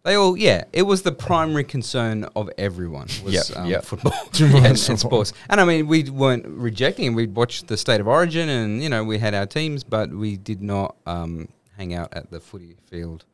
they 0.03 0.15
all, 0.15 0.35
yeah, 0.39 0.65
it 0.73 0.83
was 0.83 1.03
the 1.03 1.13
primary 1.13 1.65
concern 1.65 2.25
of 2.35 2.49
everyone 2.57 3.09
was 3.23 3.51
Yep, 3.51 3.59
um, 3.59 3.67
yep. 3.67 3.85
football 3.85 4.15
and, 4.41 4.65
and 4.65 4.99
sports. 4.99 5.35
And 5.51 5.61
I 5.61 5.67
mean, 5.67 5.87
we 5.87 6.05
weren't 6.05 6.47
rejecting 6.47 7.07
it. 7.07 7.11
We'd 7.11 7.35
watched 7.35 7.67
the 7.67 7.77
State 7.77 8.01
of 8.01 8.09
Origin, 8.09 8.49
and 8.49 8.83
you 8.83 8.89
know, 8.89 9.05
we 9.05 9.19
had 9.19 9.35
our 9.35 9.45
teams, 9.47 9.85
but 9.85 10.11
we 10.11 10.39
did 10.39 10.63
not 10.63 10.97
um, 11.05 11.49
hang 11.77 11.93
out 11.93 12.15
at 12.15 12.31
the 12.31 12.41
footy 12.41 12.77
field. 12.87 13.27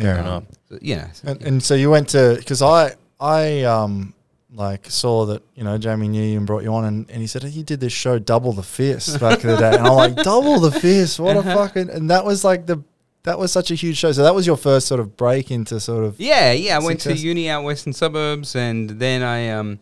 Yeah. 0.00 0.40
So, 0.68 0.78
yeah, 0.80 1.08
And, 1.24 1.42
and 1.42 1.62
so 1.62 1.74
you 1.74 1.90
went 1.90 2.08
to 2.10 2.36
because 2.38 2.62
I 2.62 2.94
I 3.20 3.62
um 3.62 4.14
like 4.52 4.86
saw 4.90 5.26
that 5.26 5.42
you 5.54 5.64
know 5.64 5.78
Jamie 5.78 6.08
knew 6.08 6.22
you 6.22 6.38
and 6.38 6.46
brought 6.46 6.62
you 6.62 6.74
on 6.74 6.84
and, 6.84 7.10
and 7.10 7.20
he 7.20 7.26
said 7.26 7.44
you 7.44 7.62
did 7.62 7.80
this 7.80 7.92
show 7.92 8.18
Double 8.18 8.52
the 8.52 8.62
Fist 8.62 9.20
back 9.20 9.44
in 9.44 9.50
the 9.50 9.56
day. 9.56 9.76
And 9.76 9.86
I'm 9.86 9.94
like 9.94 10.16
Double 10.24 10.58
the 10.58 10.72
Fist 10.72 11.20
what 11.20 11.36
a 11.36 11.42
fucking 11.42 11.90
and 11.90 12.10
that 12.10 12.24
was 12.24 12.44
like 12.44 12.66
the 12.66 12.82
that 13.24 13.38
was 13.38 13.52
such 13.52 13.70
a 13.70 13.74
huge 13.74 13.98
show. 13.98 14.12
So 14.12 14.22
that 14.22 14.34
was 14.34 14.46
your 14.46 14.56
first 14.56 14.86
sort 14.86 15.00
of 15.00 15.16
break 15.16 15.50
into 15.50 15.78
sort 15.78 16.04
of 16.04 16.18
Yeah, 16.18 16.52
yeah. 16.52 16.76
I 16.76 16.84
went 16.84 17.00
to 17.00 17.14
uni 17.14 17.48
out 17.50 17.64
western 17.64 17.92
suburbs, 17.92 18.56
and 18.56 18.90
then 18.90 19.22
I 19.22 19.50
um, 19.50 19.78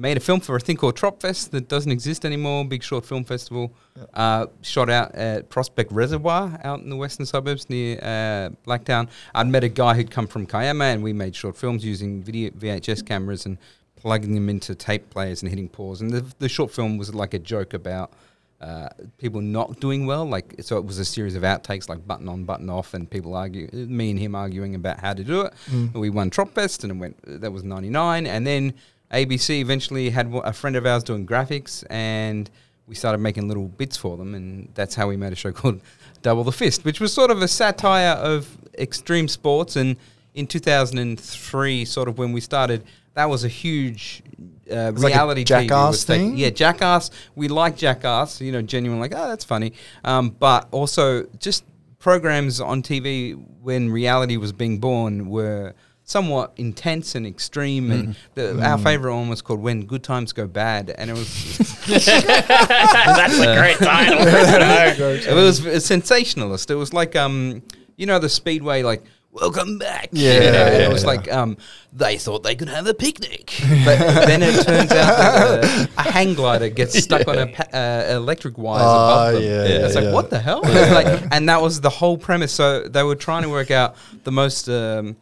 made 0.00 0.16
a 0.16 0.20
film 0.20 0.40
for 0.40 0.56
a 0.56 0.60
thing 0.60 0.76
called 0.76 0.96
Tropfest 0.96 1.50
that 1.50 1.68
doesn't 1.68 1.92
exist 1.92 2.24
anymore. 2.24 2.64
Big 2.64 2.82
short 2.82 3.04
film 3.04 3.22
festival. 3.22 3.72
Uh, 4.14 4.46
shot 4.62 4.88
out 4.88 5.14
at 5.14 5.50
Prospect 5.50 5.92
Reservoir 5.92 6.58
out 6.64 6.80
in 6.80 6.88
the 6.88 6.96
western 6.96 7.26
suburbs 7.26 7.68
near 7.68 7.98
uh, 7.98 8.48
Blacktown. 8.66 9.08
I'd 9.34 9.46
met 9.48 9.62
a 9.62 9.68
guy 9.68 9.94
who'd 9.94 10.10
come 10.10 10.26
from 10.26 10.46
Kiama, 10.46 10.86
and 10.86 11.02
we 11.02 11.12
made 11.12 11.36
short 11.36 11.56
films 11.56 11.84
using 11.84 12.22
video 12.22 12.50
VHS 12.50 13.04
cameras 13.04 13.44
and 13.44 13.58
plugging 13.96 14.34
them 14.34 14.48
into 14.48 14.74
tape 14.74 15.10
players 15.10 15.42
and 15.42 15.50
hitting 15.50 15.68
pause. 15.68 16.00
And 16.00 16.10
the, 16.10 16.24
the 16.38 16.48
short 16.48 16.70
film 16.70 16.96
was 16.96 17.14
like 17.14 17.34
a 17.34 17.38
joke 17.38 17.74
about. 17.74 18.12
Uh, 18.60 18.90
people 19.16 19.40
not 19.40 19.80
doing 19.80 20.04
well, 20.04 20.26
like 20.26 20.54
so, 20.60 20.76
it 20.76 20.84
was 20.84 20.98
a 20.98 21.04
series 21.04 21.34
of 21.34 21.42
outtakes, 21.42 21.88
like 21.88 22.06
button 22.06 22.28
on, 22.28 22.44
button 22.44 22.68
off, 22.68 22.92
and 22.92 23.10
people 23.10 23.34
argue, 23.34 23.66
me 23.72 24.10
and 24.10 24.18
him 24.18 24.34
arguing 24.34 24.74
about 24.74 25.00
how 25.00 25.14
to 25.14 25.24
do 25.24 25.40
it. 25.40 25.54
We 25.94 26.10
won 26.10 26.28
Tropfest, 26.28 26.82
and 26.82 26.92
it 26.92 26.96
went. 26.96 27.40
That 27.40 27.52
was 27.52 27.64
'99, 27.64 28.26
and 28.26 28.46
then 28.46 28.74
ABC 29.12 29.60
eventually 29.60 30.10
had 30.10 30.32
a 30.44 30.52
friend 30.52 30.76
of 30.76 30.86
ours 30.86 31.02
doing 31.02 31.26
graphics, 31.26 31.84
and 31.90 32.48
we 32.86 32.94
started 32.94 33.18
making 33.18 33.48
little 33.48 33.68
bits 33.68 33.96
for 33.96 34.16
them, 34.16 34.34
and 34.34 34.68
that's 34.74 34.94
how 34.94 35.08
we 35.08 35.16
made 35.16 35.32
a 35.32 35.36
show 35.36 35.52
called 35.60 35.80
Double 36.22 36.44
the 36.44 36.52
Fist, 36.52 36.84
which 36.84 37.00
was 37.00 37.12
sort 37.12 37.30
of 37.30 37.42
a 37.42 37.48
satire 37.48 38.16
of 38.16 38.56
extreme 38.78 39.28
sports. 39.28 39.76
And 39.76 39.96
in 40.34 40.46
2003, 40.46 41.84
sort 41.84 42.08
of 42.08 42.18
when 42.18 42.32
we 42.32 42.40
started, 42.40 42.84
that 43.14 43.28
was 43.28 43.44
a 43.44 43.48
huge 43.48 44.22
uh, 44.70 44.92
like 44.92 45.12
reality 45.12 45.42
TV 45.42 45.46
Jackass 45.46 46.04
thing? 46.04 46.36
Yeah, 46.36 46.50
Jackass. 46.50 47.10
We 47.34 47.48
like 47.48 47.76
Jackass, 47.76 48.40
you 48.40 48.52
know, 48.52 48.62
genuinely 48.62 49.08
like, 49.08 49.18
oh, 49.18 49.28
that's 49.28 49.44
funny. 49.44 49.72
Um, 50.04 50.30
but 50.30 50.68
also 50.70 51.24
just 51.38 51.64
programs 51.98 52.60
on 52.60 52.82
TV 52.82 53.34
when 53.60 53.90
reality 53.90 54.36
was 54.36 54.52
being 54.52 54.78
born 54.78 55.28
were 55.28 55.74
somewhat 56.10 56.52
intense 56.56 57.14
and 57.14 57.24
extreme. 57.26 57.90
And 57.92 58.16
the, 58.34 58.60
our 58.62 58.78
favorite 58.78 59.14
one 59.14 59.28
was 59.28 59.42
called 59.42 59.60
When 59.62 59.86
Good 59.86 60.02
Times 60.02 60.32
Go 60.32 60.46
Bad. 60.48 60.90
And 60.90 61.08
it 61.08 61.12
was, 61.12 61.58
That's 61.86 63.38
a 63.38 63.56
great 63.56 63.78
title. 63.78 64.18
it 64.26 65.34
was 65.34 65.84
sensationalist. 65.84 66.70
It 66.70 66.74
was 66.74 66.92
like, 66.92 67.14
um, 67.14 67.62
you 67.96 68.06
know, 68.06 68.18
the 68.18 68.28
Speedway, 68.28 68.82
like, 68.82 69.04
Welcome 69.32 69.78
back. 69.78 70.08
Yeah, 70.10 70.32
You 70.32 70.40
know, 70.40 70.46
and 70.46 70.74
yeah, 70.74 70.88
it 70.88 70.92
was 70.92 71.02
yeah. 71.04 71.06
like 71.06 71.32
um, 71.32 71.56
they 71.92 72.18
thought 72.18 72.42
they 72.42 72.56
could 72.56 72.68
have 72.68 72.88
a 72.88 72.94
picnic, 72.94 73.54
but 73.84 73.96
then 74.26 74.42
it 74.42 74.54
turns 74.66 74.90
out 74.90 75.16
that 75.16 75.64
a, 75.64 75.88
a 76.00 76.02
hang 76.10 76.34
glider 76.34 76.68
gets 76.68 76.98
stuck 77.00 77.28
on 77.28 77.38
a 77.38 77.46
pa- 77.46 77.68
uh, 77.72 78.06
electric 78.16 78.58
wires 78.58 78.82
Ah, 78.84 79.28
above 79.28 79.34
them. 79.34 79.42
yeah, 79.44 79.62
it's 79.86 79.94
yeah, 79.94 80.00
like 80.00 80.08
yeah. 80.08 80.14
what 80.14 80.30
the 80.30 80.40
hell? 80.40 80.62
It's 80.64 80.90
like, 80.90 81.22
and 81.30 81.48
that 81.48 81.62
was 81.62 81.80
the 81.80 81.90
whole 81.90 82.18
premise. 82.18 82.50
So 82.52 82.88
they 82.88 83.04
were 83.04 83.14
trying 83.14 83.44
to 83.44 83.48
work 83.50 83.70
out 83.70 83.94
the 84.24 84.32
most 84.32 84.68
um, 84.68 85.14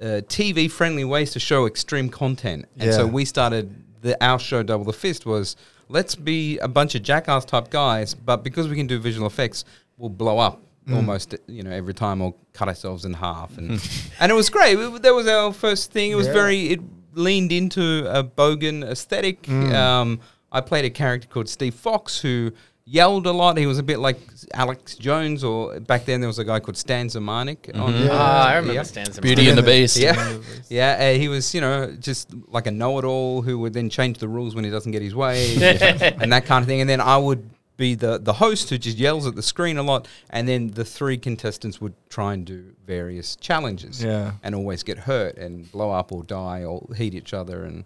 uh, 0.00 0.22
TV 0.28 0.70
friendly 0.70 1.04
ways 1.04 1.32
to 1.32 1.40
show 1.40 1.66
extreme 1.66 2.08
content, 2.08 2.64
and 2.78 2.92
so 2.92 3.06
we 3.06 3.24
started 3.24 3.74
the 4.02 4.22
our 4.24 4.38
show 4.38 4.62
Double 4.62 4.84
the 4.84 4.92
Fist 4.92 5.26
was 5.26 5.56
let's 5.88 6.14
be 6.14 6.58
a 6.58 6.68
bunch 6.68 6.94
of 6.94 7.02
jackass 7.02 7.44
type 7.44 7.68
guys, 7.70 8.14
but 8.14 8.38
because 8.44 8.68
we 8.68 8.76
can 8.76 8.86
do 8.86 8.98
visual 8.98 9.26
effects, 9.26 9.64
we'll 9.98 10.08
blow 10.08 10.38
up. 10.38 10.62
Mm. 10.88 10.96
Almost, 10.96 11.34
you 11.46 11.62
know, 11.62 11.70
every 11.70 11.92
time 11.92 12.22
or 12.22 12.34
cut 12.54 12.68
ourselves 12.68 13.04
in 13.04 13.12
half, 13.12 13.58
and 13.58 13.72
and 14.20 14.32
it 14.32 14.34
was 14.34 14.48
great. 14.48 14.78
It- 14.78 15.02
that 15.02 15.14
was 15.14 15.26
our 15.26 15.52
first 15.52 15.92
thing. 15.92 16.10
It 16.10 16.14
was 16.14 16.26
Yeah. 16.26 16.32
very. 16.32 16.68
It 16.68 16.80
leaned 17.12 17.52
into 17.52 18.06
a 18.10 18.24
bogan 18.24 18.82
aesthetic. 18.84 19.42
Mm. 19.42 19.74
Um, 19.74 20.20
I 20.52 20.60
played 20.62 20.84
a 20.84 20.90
character 20.90 21.28
called 21.28 21.48
Steve 21.48 21.74
Fox 21.74 22.20
who 22.20 22.52
yelled 22.90 23.26
a 23.26 23.32
lot. 23.32 23.56
He 23.56 23.66
was 23.66 23.78
a 23.78 23.82
bit 23.82 23.98
like 24.00 24.18
Alex 24.52 24.96
Jones, 24.96 25.44
or 25.44 25.78
back 25.80 26.04
then 26.06 26.20
there 26.20 26.28
was 26.28 26.38
a 26.40 26.44
guy 26.44 26.58
called 26.60 26.76
Stan 26.76 27.06
Zemanek. 27.08 27.74
On, 27.78 27.94
Yeah. 27.94 28.08
Ah, 28.10 28.48
I 28.48 28.54
remember 28.56 28.74
Yeah. 28.74 28.82
Stan's 28.82 29.18
Beauty 29.20 29.48
and 29.48 29.56
the 29.56 29.62
Beast. 29.62 29.96
Yeah, 29.96 30.38
yeah. 30.68 30.98
Uh, 31.14 31.18
he 31.18 31.28
was, 31.28 31.54
you 31.54 31.60
know, 31.60 31.94
just 32.00 32.28
like 32.48 32.66
a 32.66 32.70
know-it-all 32.70 33.42
who 33.42 33.58
would 33.60 33.72
then 33.74 33.88
change 33.90 34.18
the 34.18 34.28
rules 34.28 34.54
when 34.54 34.64
he 34.64 34.70
doesn't 34.70 34.92
get 34.92 35.02
his 35.02 35.14
way, 35.14 35.54
and 36.20 36.32
that 36.32 36.44
kind 36.46 36.62
of 36.62 36.68
thing. 36.68 36.80
And 36.80 36.90
then 36.90 37.00
I 37.00 37.16
would 37.16 37.48
be 37.76 37.94
the 37.94 38.18
the 38.18 38.34
host 38.34 38.68
who 38.70 38.76
just 38.76 38.98
yells 38.98 39.26
at 39.26 39.34
the 39.36 39.42
screen 39.42 39.78
a 39.78 39.82
lot, 39.82 40.06
and 40.30 40.46
then 40.48 40.68
the 40.72 40.84
three 40.84 41.16
contestants 41.16 41.80
would 41.80 41.94
try 42.10 42.34
and 42.34 42.44
do 42.44 42.64
various 42.86 43.36
challenges, 43.36 44.02
Yeah. 44.02 44.32
and 44.42 44.54
always 44.54 44.82
get 44.82 44.98
hurt 44.98 45.36
and 45.38 45.70
blow 45.72 45.90
up 45.90 46.12
or 46.12 46.22
die 46.24 46.64
or 46.64 46.86
heat 46.96 47.14
each 47.14 47.32
other, 47.32 47.64
and 47.64 47.84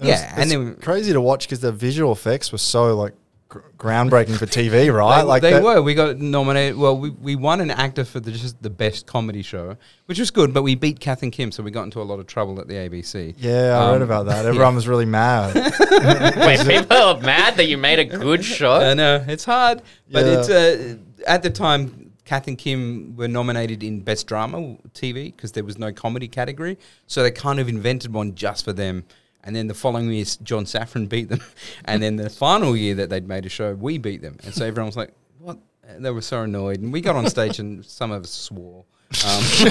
It's- 0.00 0.20
yeah, 0.20 0.32
and 0.36 0.42
it's 0.44 0.52
then 0.52 0.76
crazy 0.76 1.12
to 1.12 1.20
watch 1.20 1.46
because 1.46 1.60
the 1.60 1.72
visual 1.72 2.12
effects 2.12 2.50
were 2.52 2.58
so 2.74 2.94
like 2.96 3.12
gr- 3.12 3.25
groundbreaking 3.48 4.36
for 4.38 4.46
TV, 4.46 4.92
right? 4.94 5.18
They, 5.18 5.22
like 5.26 5.42
they 5.42 5.52
that- 5.52 5.62
were. 5.62 5.80
We 5.82 5.94
got 5.94 6.18
nominated. 6.18 6.76
Well, 6.76 6.98
we, 6.98 7.10
we 7.10 7.36
won 7.36 7.60
an 7.60 7.70
actor 7.70 8.04
for 8.04 8.20
the, 8.20 8.32
just 8.32 8.62
the 8.62 8.70
best 8.70 9.06
comedy 9.06 9.42
show, 9.42 9.76
which 10.06 10.18
was 10.18 10.30
good. 10.30 10.52
But 10.52 10.62
we 10.62 10.74
beat 10.74 11.00
Kath 11.00 11.22
and 11.22 11.32
Kim, 11.32 11.52
so 11.52 11.62
we 11.62 11.70
got 11.70 11.84
into 11.84 12.00
a 12.00 12.04
lot 12.04 12.18
of 12.18 12.26
trouble 12.26 12.60
at 12.60 12.68
the 12.68 12.74
ABC. 12.74 13.34
Yeah, 13.38 13.78
I 13.78 13.92
read 13.92 13.96
Um, 13.96 14.02
about 14.02 14.26
that. 14.26 14.46
Everyone 14.46 14.74
was 14.74 14.88
really 14.88 15.06
mad. 15.06 15.54
Wait, 16.36 16.60
people 16.66 16.96
are 16.96 17.20
mad 17.20 17.56
that 17.56 17.66
you 17.66 17.78
made 17.78 17.98
a 17.98 18.04
good 18.04 18.44
shot? 18.44 18.82
I 18.82 18.94
know 18.94 19.24
it's 19.26 19.44
hard, 19.44 19.82
but 20.10 20.24
Yeah. 20.24 20.38
it's 20.40 20.48
uh, 20.50 20.96
at 21.26 21.42
the 21.42 21.50
time. 21.50 22.02
Kath 22.24 22.48
and 22.48 22.58
Kim 22.58 23.14
were 23.14 23.28
nominated 23.28 23.84
in 23.84 24.00
Best 24.00 24.26
Drama 24.26 24.76
TV 24.94 25.26
because 25.26 25.52
there 25.52 25.62
was 25.62 25.78
no 25.78 25.92
comedy 25.92 26.26
category, 26.26 26.76
so 27.06 27.22
they 27.22 27.30
kind 27.30 27.60
of 27.60 27.68
invented 27.68 28.12
one 28.12 28.34
just 28.34 28.64
for 28.64 28.72
them. 28.72 29.04
And 29.46 29.54
then 29.56 29.68
the 29.68 29.74
following 29.74 30.10
year, 30.10 30.24
John 30.42 30.64
Safran 30.66 31.08
beat 31.08 31.28
them, 31.28 31.40
and 31.86 32.02
then 32.02 32.16
the 32.16 32.28
final 32.28 32.76
year 32.76 32.96
that 32.96 33.08
they'd 33.10 33.26
made 33.28 33.46
a 33.46 33.48
show, 33.48 33.74
we 33.74 33.96
beat 33.96 34.20
them, 34.20 34.36
and 34.44 34.52
so 34.52 34.66
everyone 34.66 34.88
was 34.88 34.96
like, 34.96 35.12
"What?" 35.38 35.56
And 35.88 36.04
they 36.04 36.10
were 36.10 36.20
so 36.20 36.42
annoyed, 36.42 36.80
and 36.80 36.92
we 36.92 37.00
got 37.00 37.14
on 37.16 37.30
stage, 37.30 37.58
and 37.60 37.86
some 37.86 38.10
of 38.10 38.24
us 38.24 38.30
swore. 38.30 38.84
Um, 39.24 39.40
we 39.62 39.70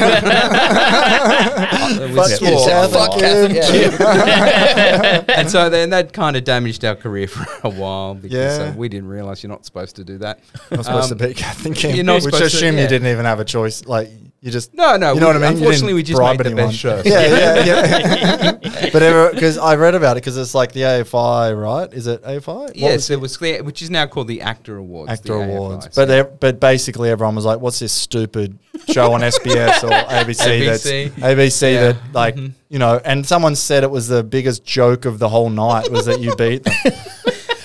Fuck 2.16 2.30
swore 2.30 2.52
you, 2.52 2.58
a 2.58 2.66
Kath 2.66 2.94
lot. 2.94 3.22
and 3.22 3.54
Yeah. 3.54 5.24
and 5.28 5.52
so 5.52 5.70
then 5.70 5.90
that 5.90 6.14
kind 6.14 6.38
of 6.38 6.46
damaged 6.46 6.86
our 6.86 6.96
career 6.96 7.28
for 7.28 7.46
a 7.68 7.70
while 7.70 8.16
because 8.16 8.58
Yeah. 8.58 8.70
uh, 8.70 8.74
we 8.76 8.88
didn't 8.90 9.10
realize 9.10 9.44
you're 9.44 9.52
not 9.52 9.66
supposed 9.66 9.98
to 9.98 10.04
do 10.06 10.18
that. 10.20 10.40
I'm 10.72 10.84
supposed 10.84 11.12
Um, 11.12 11.18
to 11.18 11.28
beat 11.28 11.36
Kath 11.38 11.66
and 11.66 11.76
Kim, 11.76 11.96
you're 11.96 12.06
not 12.06 12.24
which 12.24 12.34
supposed 12.34 12.52
to- 12.52 12.58
assume 12.58 12.76
yeah. 12.78 12.84
you 12.84 12.88
didn't 12.88 13.10
even 13.10 13.26
have 13.26 13.40
a 13.42 13.46
choice. 13.46 13.86
Like 13.86 14.10
you 14.46 14.52
just 14.52 14.76
No, 14.76 14.96
no. 14.96 15.14
You 15.14 15.20
know 15.20 15.28
we- 15.30 15.34
what 15.34 15.44
I 15.44 15.50
mean? 15.50 15.58
Unfortunately, 15.58 15.94
we 15.96 16.04
just 16.04 16.18
bribe 16.18 16.38
made 16.38 16.46
the 16.46 16.52
anyone. 16.52 16.68
best 16.68 16.78
show. 16.78 17.02
Yeah, 17.04 17.64
yeah, 17.64 17.66
yeah. 17.66 18.90
but 18.94 19.32
because 19.34 19.58
I 19.58 19.76
read 19.76 19.96
about 19.96 20.18
it, 20.18 20.22
because 20.22 20.38
it's 20.38 20.54
like 20.54 20.72
the 20.72 20.82
AFI, 20.82 21.60
right? 21.60 21.92
Is 21.92 22.06
it 22.06 22.22
AFI? 22.22 22.46
What 22.48 22.76
Yes, 22.76 22.94
was 22.94 23.10
it 23.10 23.20
was 23.20 23.38
clear, 23.38 23.64
which 23.64 23.82
is 23.82 23.90
now 23.90 24.06
called 24.06 24.28
the 24.28 24.40
AACTA 24.40 24.78
Awards. 24.78 25.12
AACTA 25.12 25.24
the 25.24 25.34
AFI, 25.34 25.58
Awards. 25.58 25.88
so- 25.92 26.06
But 26.06 26.40
but 26.40 26.60
basically 26.60 27.10
everyone 27.10 27.34
was 27.36 27.44
like, 27.46 27.60
"What's 27.60 27.80
this 27.80 27.92
stupid 27.92 28.60
show 28.88 29.14
on 29.14 29.22
SBS 29.22 29.84
or 29.84 29.90
ABC, 30.14 30.66
that's 30.68 30.86
ABC. 30.86 31.10
ABC 31.10 31.74
Yeah. 31.74 31.82
that 31.94 31.98
like 32.14 32.36
mm-hmm. 32.36 32.54
you 32.70 32.78
know?" 32.78 33.02
And 33.04 33.26
someone 33.26 33.56
said 33.56 33.84
it 33.84 33.90
was 33.90 34.08
the 34.10 34.24
biggest 34.24 34.64
joke 34.64 35.06
of 35.06 35.18
the 35.18 35.28
whole 35.30 35.50
night 35.50 35.90
was 35.92 36.06
that 36.06 36.20
you 36.20 36.36
beat 36.36 36.64
them. 36.66 36.74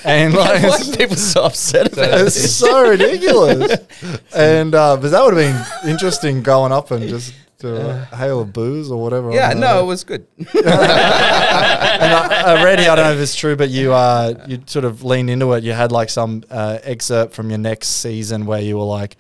And 0.05 0.35
like, 0.35 0.63
Why 0.63 0.79
are 0.79 0.97
people 0.97 1.17
so 1.17 1.45
upset 1.45 1.93
about 1.93 2.21
it? 2.21 2.27
it's 2.27 2.51
so 2.51 2.89
ridiculous. 2.89 3.79
And 4.35 4.75
uh, 4.75 4.97
but 4.97 5.11
that 5.11 5.25
would 5.25 5.37
have 5.37 5.75
been 5.83 5.91
interesting 5.91 6.43
going 6.43 6.73
up 6.73 6.91
and 6.91 7.09
just 7.09 7.35
to 7.61 7.91
a 7.91 8.17
hail 8.17 8.41
of 8.41 8.53
booze 8.53 8.91
or 8.91 9.01
whatever. 9.03 9.33
Yeah, 9.33 9.53
no, 9.53 9.81
it 9.81 9.87
was 9.87 10.05
good. 10.05 10.27
and 10.39 10.49
I, 10.67 12.43
I 12.47 12.65
read, 12.65 12.81
I 12.81 12.97
don't 12.97 13.05
know 13.05 13.13
if 13.13 13.21
it's 13.21 13.37
true, 13.37 13.57
but 13.57 13.69
you 13.69 13.93
uh, 13.93 14.35
you 14.47 14.63
sort 14.67 14.85
of 14.85 15.05
leaned 15.05 15.31
into 15.31 15.53
it. 15.53 15.65
You 15.65 15.73
had 15.73 15.93
like 15.93 16.11
some 16.11 16.43
uh, 16.51 16.79
excerpt 16.83 17.35
from 17.35 17.51
your 17.51 17.59
next 17.59 17.89
season 17.89 18.47
where 18.47 18.61
you 18.61 18.79
were 18.79 18.85
like, 18.85 19.17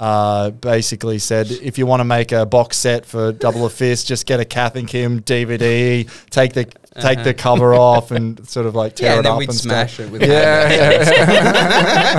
uh, 0.00 0.50
basically 0.50 1.18
said, 1.18 1.50
if 1.50 1.78
you 1.78 1.86
want 1.86 2.00
to 2.00 2.04
make 2.04 2.32
a 2.32 2.44
box 2.46 2.76
set 2.76 3.06
for 3.06 3.32
Double 3.32 3.64
of 3.64 3.72
Fist, 3.72 4.06
just 4.06 4.26
get 4.26 4.40
a 4.40 4.44
Kath 4.44 4.74
and 4.74 4.88
Kim 4.88 5.20
DVD, 5.20 6.08
take 6.30 6.54
the 6.54 6.66
take 7.00 7.24
the 7.24 7.34
cover 7.34 7.74
off, 7.74 8.10
and 8.10 8.46
sort 8.48 8.66
of 8.66 8.74
like 8.74 8.94
tear 8.96 9.14
yeah, 9.14 9.20
it 9.20 9.26
up 9.26 9.40
and 9.40 9.54
smash 9.54 9.94
stuff. 9.94 10.06
it 10.06 10.12
with 10.12 10.22
Yeah, 10.22 10.70
yeah, 10.70 12.12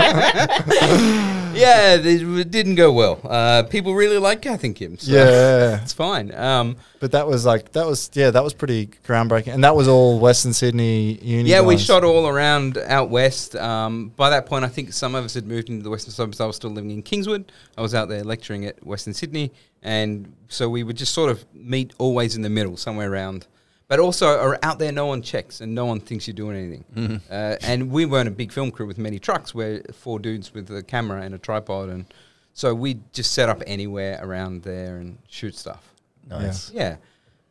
yeah, 1.53 1.95
it 1.95 2.51
didn't 2.51 2.75
go 2.75 2.91
well. 2.91 3.19
Uh, 3.23 3.63
people 3.63 3.93
really 3.93 4.17
like 4.17 4.41
Kath 4.41 4.63
and 4.63 4.75
Kim. 4.75 4.97
So 4.97 5.11
yeah. 5.11 5.81
It's 5.81 5.93
fine. 5.93 6.33
Um, 6.33 6.77
But 6.99 7.11
that 7.11 7.27
was 7.27 7.45
like 7.45 7.71
that 7.73 7.85
was 7.85 8.09
yeah 8.13 8.31
that 8.31 8.43
was 8.43 8.53
pretty 8.53 8.87
groundbreaking, 9.05 9.53
and 9.53 9.63
that 9.63 9.75
was 9.75 9.87
all 9.87 10.19
Western 10.19 10.53
Sydney 10.53 11.19
Uni. 11.21 11.49
yeah, 11.49 11.61
we 11.61 11.77
shot 11.77 12.03
all 12.03 12.27
around 12.27 12.77
out 12.77 13.09
west. 13.09 13.55
Um, 13.55 14.09
by 14.15 14.29
that 14.29 14.45
point, 14.45 14.65
I 14.65 14.69
think 14.69 14.93
some 14.93 15.15
of 15.15 15.25
us 15.25 15.33
had 15.33 15.45
moved 15.45 15.69
into 15.69 15.83
the 15.83 15.89
western 15.89 16.11
suburbs. 16.11 16.39
I 16.39 16.45
was 16.45 16.55
still 16.55 16.71
living 16.71 16.91
in 16.91 17.03
Kingswood. 17.03 17.51
I 17.77 17.81
was 17.81 17.93
out 17.93 18.09
there 18.09 18.23
lecturing 18.23 18.65
at 18.65 18.83
Western 18.85 19.13
Sydney, 19.13 19.51
and 19.81 20.33
so 20.47 20.69
we 20.69 20.83
would 20.83 20.97
just 20.97 21.13
sort 21.13 21.29
of 21.29 21.45
meet 21.53 21.93
always 21.97 22.35
in 22.35 22.41
the 22.41 22.49
middle, 22.49 22.77
somewhere 22.77 23.11
around. 23.11 23.47
But 23.87 23.99
also 23.99 24.27
are 24.39 24.57
out 24.63 24.79
there, 24.79 24.91
no 24.91 25.05
one 25.07 25.21
checks 25.21 25.61
and 25.61 25.75
no 25.75 25.85
one 25.85 25.99
thinks 25.99 26.25
you're 26.27 26.33
doing 26.33 26.55
anything. 26.57 27.21
Uh, 27.29 27.57
and 27.61 27.91
we 27.91 28.05
weren't 28.05 28.27
a 28.27 28.31
big 28.31 28.51
film 28.51 28.71
crew 28.71 28.87
with 28.87 28.97
many 28.97 29.19
trucks. 29.19 29.53
We're 29.53 29.83
four 29.93 30.19
dudes 30.19 30.53
with 30.53 30.69
a 30.71 30.81
camera 30.81 31.21
and 31.21 31.35
a 31.35 31.37
tripod, 31.37 31.89
and 31.89 32.05
so 32.53 32.73
we 32.73 32.99
just 33.11 33.33
set 33.33 33.49
up 33.49 33.61
anywhere 33.67 34.19
around 34.21 34.63
there 34.63 34.97
and 34.97 35.17
shoot 35.27 35.55
stuff. 35.55 35.93
Nice. 36.27 36.71
Yeah, 36.71 36.95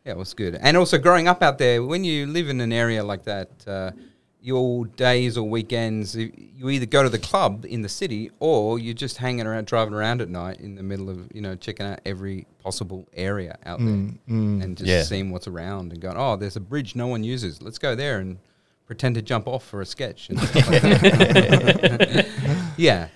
yeah, 0.05 0.13
it 0.13 0.17
was 0.17 0.35
good. 0.35 0.57
And 0.61 0.77
also 0.77 0.99
growing 0.99 1.29
up 1.29 1.43
out 1.43 1.59
there, 1.59 1.83
when 1.85 2.03
you 2.03 2.27
live 2.27 2.49
in 2.49 2.61
an 2.61 2.73
area 2.73 3.05
like 3.05 3.25
that, 3.25 3.51
uh, 3.67 3.91
your 4.45 4.87
days 4.87 5.39
or 5.39 5.49
weekends, 5.49 6.17
you 6.17 6.69
either 6.69 6.85
go 6.87 7.03
to 7.05 7.09
the 7.09 7.19
club 7.19 7.65
in 7.69 7.83
the 7.83 7.89
city 7.89 8.29
or 8.41 8.77
you're 8.79 8.93
just 8.93 9.19
hanging 9.19 9.47
around, 9.47 9.67
driving 9.69 9.95
around 9.95 10.21
at 10.21 10.29
night 10.29 10.61
in 10.61 10.75
the 10.75 10.83
middle 10.83 11.09
of, 11.09 11.31
you 11.33 11.41
know, 11.41 11.55
checking 11.55 11.87
out 11.87 12.01
every 12.05 12.47
possible 12.63 13.07
area 13.15 13.57
out 13.65 13.79
there 13.79 13.87
and 14.29 14.77
just 14.77 14.89
Yeah. 14.89 15.05
seeing 15.05 15.31
what's 15.31 15.47
around 15.47 15.93
and 15.93 16.01
going, 16.01 16.17
oh, 16.17 16.35
there's 16.37 16.57
a 16.57 16.61
bridge 16.61 16.97
no 16.97 17.07
one 17.07 17.23
uses. 17.23 17.63
Let's 17.63 17.79
go 17.79 17.95
there 17.95 18.19
and 18.19 18.39
pretend 18.87 19.15
to 19.15 19.23
jump 19.23 19.47
off 19.47 19.65
for 19.65 19.81
a 19.81 19.87
sketch. 19.87 20.29
And 20.29 20.39
like 20.39 20.53
yeah. 22.77 23.09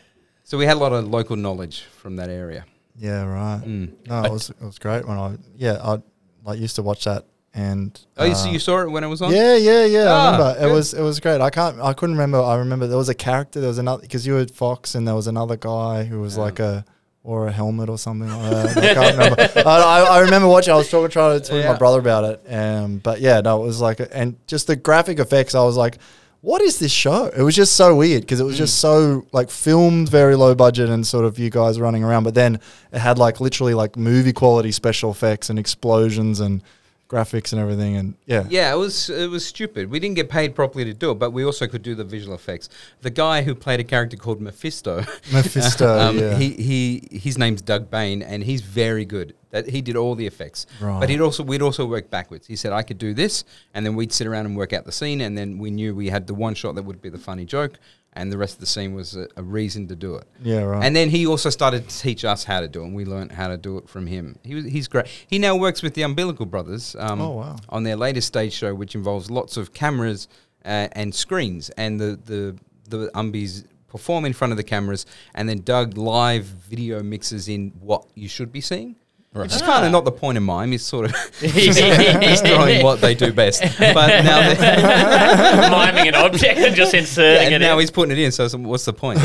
So 0.45 0.57
we 0.59 0.65
had 0.65 0.77
a 0.77 0.81
lot 0.81 0.93
of 0.93 1.07
local 1.09 1.37
knowledge 1.37 1.83
from 1.83 2.17
that 2.17 2.31
area. 2.31 2.65
Yeah, 2.97 3.25
right. 3.25 3.61
Mm. 3.65 3.93
No, 4.07 4.23
it 4.25 4.33
was 4.33 4.51
it 4.51 4.61
was 4.63 4.79
great 4.79 5.07
when 5.07 5.19
I 5.19 5.37
yeah 5.57 5.79
I 5.83 5.99
like 6.45 6.59
used 6.61 6.77
to 6.77 6.83
watch 6.83 7.05
that 7.05 7.25
and 7.57 7.99
Oh, 8.19 8.25
you 8.25 8.35
so 8.35 8.49
uh, 8.49 8.53
you 8.53 8.59
saw 8.59 8.83
it 8.83 8.91
when 8.91 9.03
it 9.03 9.09
was 9.09 9.23
on? 9.23 9.33
Yeah, 9.35 9.57
yeah, 9.57 9.85
yeah. 9.85 10.05
Ah, 10.09 10.13
I 10.13 10.33
remember. 10.53 10.69
It 10.69 10.73
was 10.73 10.95
it 10.95 11.03
was 11.03 11.19
great. 11.21 11.41
I 11.41 11.51
can't. 11.51 11.81
I 11.81 11.93
couldn't 11.95 12.15
remember. 12.17 12.41
I 12.41 12.57
remember 12.57 12.87
there 12.87 12.99
was 12.99 13.09
a 13.09 13.15
character. 13.15 13.61
There 13.61 13.69
was 13.69 13.79
another 13.79 14.03
because 14.03 14.27
you 14.27 14.35
were 14.35 14.47
Fox 14.47 14.95
and 14.95 15.09
there 15.09 15.15
was 15.15 15.27
another 15.27 15.57
guy 15.57 16.05
who 16.05 16.21
was 16.21 16.37
Yeah. 16.37 16.43
like 16.43 16.59
a 16.61 16.85
or 17.25 17.49
a 17.49 17.53
helmet 17.53 17.89
or 17.89 17.99
something 17.99 18.29
like 18.29 18.51
that. 18.75 18.77
I 18.79 18.95
can't 18.95 19.17
remember. 19.17 19.41
I, 19.69 19.81
I, 19.81 20.01
I 20.17 20.19
remember 20.21 20.47
watching. 20.49 20.73
I 20.75 20.77
was 20.77 20.89
talking 20.91 21.11
trying 21.11 21.41
to 21.41 21.41
talk 21.41 21.49
to 21.57 21.59
Yeah. 21.59 21.73
my 21.73 21.79
brother 21.79 21.99
about 21.99 22.25
it. 22.25 22.53
Um, 22.55 22.99
but 22.99 23.21
yeah, 23.21 23.41
no, 23.41 23.63
it 23.63 23.67
was 23.67 23.81
like 23.81 24.01
a, 24.01 24.15
and 24.17 24.37
just 24.47 24.67
the 24.69 24.77
graphic 24.77 25.19
effects. 25.19 25.55
I 25.55 25.63
was 25.65 25.77
like. 25.77 25.99
What 26.43 26.63
is 26.63 26.79
this 26.79 26.93
show? 26.93 27.25
It 27.37 27.43
was 27.43 27.57
just 27.57 27.73
so 27.75 27.97
weird 27.97 28.21
because 28.21 28.39
it 28.39 28.45
was 28.45 28.57
just 28.57 28.79
so 28.79 29.27
like 29.33 29.51
filmed 29.51 30.09
very 30.09 30.37
low 30.37 30.55
budget 30.55 30.89
and 30.89 31.05
sort 31.05 31.25
of 31.25 31.41
you 31.41 31.51
guys 31.51 31.81
running 31.81 32.05
around, 32.05 32.23
but 32.23 32.35
then 32.35 32.61
it 32.93 32.99
had 33.01 33.19
like 33.19 33.41
literally 33.41 33.75
like 33.75 33.97
movie 33.97 34.33
quality 34.33 34.71
special 34.71 35.11
effects 35.11 35.51
and 35.51 35.59
explosions 35.59 36.39
and 36.39 36.63
graphics 37.09 37.53
and 37.53 37.61
everything 37.61 37.97
and 37.97 38.15
yeah. 38.27 38.45
Yeah, 38.49 38.73
it 38.73 38.77
was 38.77 39.11
it 39.11 39.31
was 39.31 39.47
stupid. 39.47 39.91
We 39.91 40.01
didn't 40.01 40.17
get 40.17 40.29
paid 40.29 40.55
properly 40.55 40.85
to 40.85 40.95
do 40.95 41.13
it, 41.13 41.15
but 41.15 41.31
we 41.31 41.45
also 41.45 41.67
could 41.67 41.83
do 41.83 41.95
the 41.95 42.05
visual 42.05 42.35
effects. 42.35 42.69
The 43.03 43.11
guy 43.11 43.43
who 43.43 43.55
played 43.55 43.81
a 43.81 43.85
character 43.85 44.17
called 44.17 44.41
Mephisto, 44.41 45.05
Mephisto, 45.33 45.99
um, 46.09 46.19
yeah. 46.19 46.37
he 46.37 46.51
he 46.51 47.19
his 47.19 47.39
name's 47.39 47.63
Doug 47.63 47.91
Bain, 47.91 48.23
and 48.23 48.43
he's 48.43 48.63
very 48.63 49.05
good. 49.05 49.35
That 49.51 49.69
he 49.69 49.81
did 49.81 49.97
all 49.97 50.15
the 50.17 50.27
effects, 50.27 50.67
Right. 50.81 50.99
but 51.01 51.09
he'd 51.09 51.21
also 51.21 51.43
we'd 51.45 51.63
also 51.63 51.87
work 51.87 52.11
backwards. 52.11 52.47
He 52.47 52.57
said 52.57 52.73
I 52.73 52.83
could 52.83 52.99
do 52.99 53.15
this, 53.15 53.45
and 53.75 53.87
then 53.87 53.95
we'd 53.95 54.13
sit 54.13 54.27
around 54.27 54.47
and 54.47 54.57
work 54.57 54.73
out 54.73 54.85
the 54.85 54.93
scene, 54.93 55.21
and 55.21 55.39
then 55.39 55.59
we 55.59 55.71
knew 55.71 55.95
we 55.95 56.09
had 56.09 56.27
the 56.27 56.35
one 56.35 56.55
shot 56.55 56.75
that 56.75 56.83
would 56.85 57.01
be 57.01 57.09
the 57.11 57.19
funny 57.19 57.45
joke, 57.45 57.79
and 58.13 58.33
the 58.33 58.39
rest 58.39 58.55
of 58.55 58.61
the 58.61 58.67
scene 58.67 58.93
was 58.93 59.15
a, 59.17 59.29
a 59.37 59.43
reason 59.45 59.87
to 59.89 59.95
do 59.95 60.17
it. 60.17 60.25
Yeah, 60.43 60.63
right. 60.63 60.85
And 60.85 60.97
then 60.97 61.11
he 61.11 61.27
also 61.27 61.49
started 61.51 61.89
to 61.89 61.99
teach 61.99 62.25
us 62.25 62.43
how 62.45 62.61
to 62.61 62.67
do 62.69 62.83
it, 62.83 62.87
and 62.87 62.95
we 62.97 63.05
learned 63.05 63.31
how 63.33 63.47
to 63.49 63.57
do 63.57 63.79
it 63.79 63.89
from 63.89 64.07
him. 64.09 64.37
He 64.43 64.55
was, 64.57 64.65
he's 64.65 64.89
great. 64.89 65.07
He 65.29 65.39
now 65.39 65.55
works 65.55 65.81
with 65.81 65.95
the 65.95 66.03
Umbilical 66.03 66.45
Brothers 66.47 66.97
um, 66.99 67.21
Oh, 67.21 67.31
wow. 67.31 67.57
on 67.69 67.85
their 67.85 67.97
latest 67.97 68.27
stage 68.29 68.53
show, 68.53 68.75
which 68.75 68.95
involves 68.97 69.31
lots 69.31 69.57
of 69.57 69.73
cameras 69.73 70.27
uh, 70.65 70.89
and 70.93 71.15
screens, 71.15 71.71
and 71.71 72.01
the 72.01 72.19
the 72.25 72.57
the 72.89 73.11
Umbies 73.15 73.65
perform 73.87 74.25
in 74.25 74.33
front 74.33 74.51
of 74.53 74.57
the 74.57 74.65
cameras, 74.65 75.07
and 75.37 75.49
then 75.49 75.59
Doug 75.63 75.97
live 75.97 76.45
video 76.45 77.03
mixes 77.03 77.49
in 77.49 77.73
what 77.81 78.05
you 78.17 78.29
should 78.29 78.51
be 78.51 78.61
seeing. 78.61 78.97
Which 79.43 79.55
is 79.55 79.63
kind 79.63 79.85
of 79.85 79.89
ah. 79.89 79.93
not 79.93 80.05
the 80.05 80.13
point 80.13 80.39
of 80.39 80.45
mime. 80.45 80.73
He's 80.73 80.85
sort 80.85 81.07
of 81.07 81.13
just 81.41 82.47
throwing 82.47 82.83
what 82.83 83.01
they 83.01 83.15
do 83.15 83.33
best. 83.33 83.63
But 83.79 84.23
now, 84.23 84.55
they- 84.55 85.71
miming 85.71 86.09
an 86.09 86.15
object 86.15 86.59
and 86.59 86.75
just 86.75 86.93
yeah, 86.93 87.01
inserting 87.01 87.55
and 87.55 87.63
it 87.63 87.67
now 87.67 87.75
in. 87.75 87.81
he's 87.81 87.91
putting 87.91 88.17
it 88.17 88.23
in. 88.23 88.33
So 88.33 88.49
what's 88.59 88.85
the 88.85 88.93
point? 88.93 89.21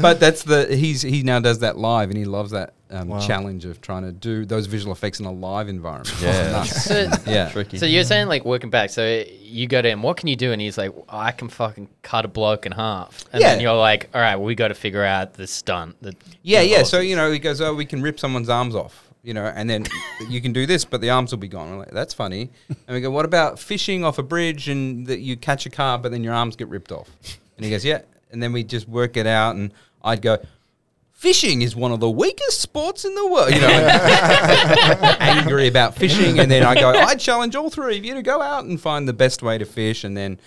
but 0.00 0.20
that's 0.20 0.42
the 0.42 0.74
he's 0.74 1.02
he 1.02 1.22
now 1.22 1.40
does 1.40 1.60
that 1.60 1.78
live 1.78 2.10
and 2.10 2.18
he 2.18 2.24
loves 2.24 2.50
that 2.52 2.74
um, 2.92 3.08
Wow. 3.08 3.18
challenge 3.20 3.64
of 3.64 3.80
trying 3.80 4.02
to 4.04 4.12
do 4.12 4.44
those 4.44 4.66
visual 4.66 4.92
effects 4.92 5.18
in 5.18 5.26
a 5.26 5.32
live 5.32 5.68
environment. 5.68 6.14
Yeah. 6.22 6.50
Nuts. 6.52 6.84
So, 6.84 7.10
yeah. 7.26 7.48
Tricky. 7.50 7.78
so 7.78 7.86
you're 7.86 8.04
saying 8.04 8.28
like 8.28 8.44
working 8.44 8.70
back. 8.70 8.90
So 8.90 9.24
you 9.40 9.66
go 9.66 9.82
to 9.82 9.88
him. 9.88 10.02
What 10.02 10.16
can 10.18 10.28
you 10.28 10.36
do? 10.36 10.52
And 10.52 10.60
he's 10.60 10.78
like, 10.78 10.92
I 11.08 11.32
can 11.32 11.48
fucking 11.48 11.88
cut 12.02 12.24
a 12.24 12.28
bloke 12.28 12.66
in 12.66 12.72
half. 12.72 13.24
And 13.32 13.42
then 13.42 13.58
Yeah. 13.58 13.62
you're 13.62 13.78
like, 13.78 14.08
all 14.14 14.20
right, 14.20 14.36
well, 14.36 14.44
we 14.44 14.54
got 14.54 14.68
to 14.68 14.74
figure 14.74 15.04
out 15.04 15.34
the 15.34 15.46
stunt. 15.46 15.96
That 16.02 16.14
Yeah, 16.42 16.60
yeah. 16.60 16.70
involves 16.76 16.90
So 16.90 17.00
you 17.00 17.16
know, 17.16 17.30
he 17.32 17.38
goes, 17.38 17.60
"Oh, 17.60 17.74
we 17.74 17.84
can 17.86 18.02
rip 18.02 18.20
someone's 18.20 18.48
arms 18.48 18.74
off." 18.74 19.08
You 19.24 19.34
know, 19.34 19.44
and 19.44 19.70
then 19.70 19.84
you 20.28 20.40
can 20.40 20.52
do 20.52 20.66
this, 20.66 20.84
but 20.84 21.00
the 21.00 21.10
arms 21.10 21.30
will 21.30 21.38
be 21.38 21.46
gone. 21.48 21.68
I'm 21.72 21.78
like, 21.78 21.92
That's 21.92 22.12
funny. 22.12 22.50
And 22.68 22.78
we 22.94 23.00
go, 23.00 23.10
"What 23.10 23.24
about 23.24 23.58
fishing 23.58 24.04
off 24.04 24.18
a 24.18 24.22
bridge 24.24 24.68
and 24.68 25.06
that 25.06 25.20
you 25.20 25.36
catch 25.36 25.64
a 25.64 25.70
car, 25.70 25.96
but 25.98 26.10
then 26.10 26.24
your 26.24 26.34
arms 26.34 26.56
get 26.56 26.66
ripped 26.68 26.90
off?" 26.90 27.08
And 27.56 27.64
he 27.64 27.70
goes, 27.70 27.84
"Yeah." 27.84 28.00
And 28.32 28.42
then 28.42 28.52
we 28.52 28.64
just 28.64 28.88
work 28.88 29.16
it 29.16 29.26
out, 29.26 29.54
and 29.56 29.72
I'd 30.02 30.22
go. 30.22 30.38
Fishing 31.22 31.62
is 31.62 31.76
one 31.76 31.92
of 31.92 32.00
the 32.00 32.10
weakest 32.10 32.60
sports 32.60 33.04
in 33.04 33.14
the 33.14 33.24
world. 33.28 33.54
You 33.54 33.60
know, 33.60 33.68
angry 35.20 35.68
about 35.68 35.94
fishing, 35.94 36.40
and 36.40 36.50
then 36.50 36.64
I 36.64 36.74
go, 36.74 36.90
I 36.90 37.14
challenge 37.14 37.54
all 37.54 37.70
three 37.70 37.96
of 37.98 38.04
you 38.04 38.14
to 38.14 38.22
go 38.22 38.42
out 38.42 38.64
and 38.64 38.80
find 38.80 39.06
the 39.06 39.12
best 39.12 39.40
way 39.40 39.56
to 39.56 39.64
fish, 39.64 40.02
and 40.02 40.16
then 40.16 40.40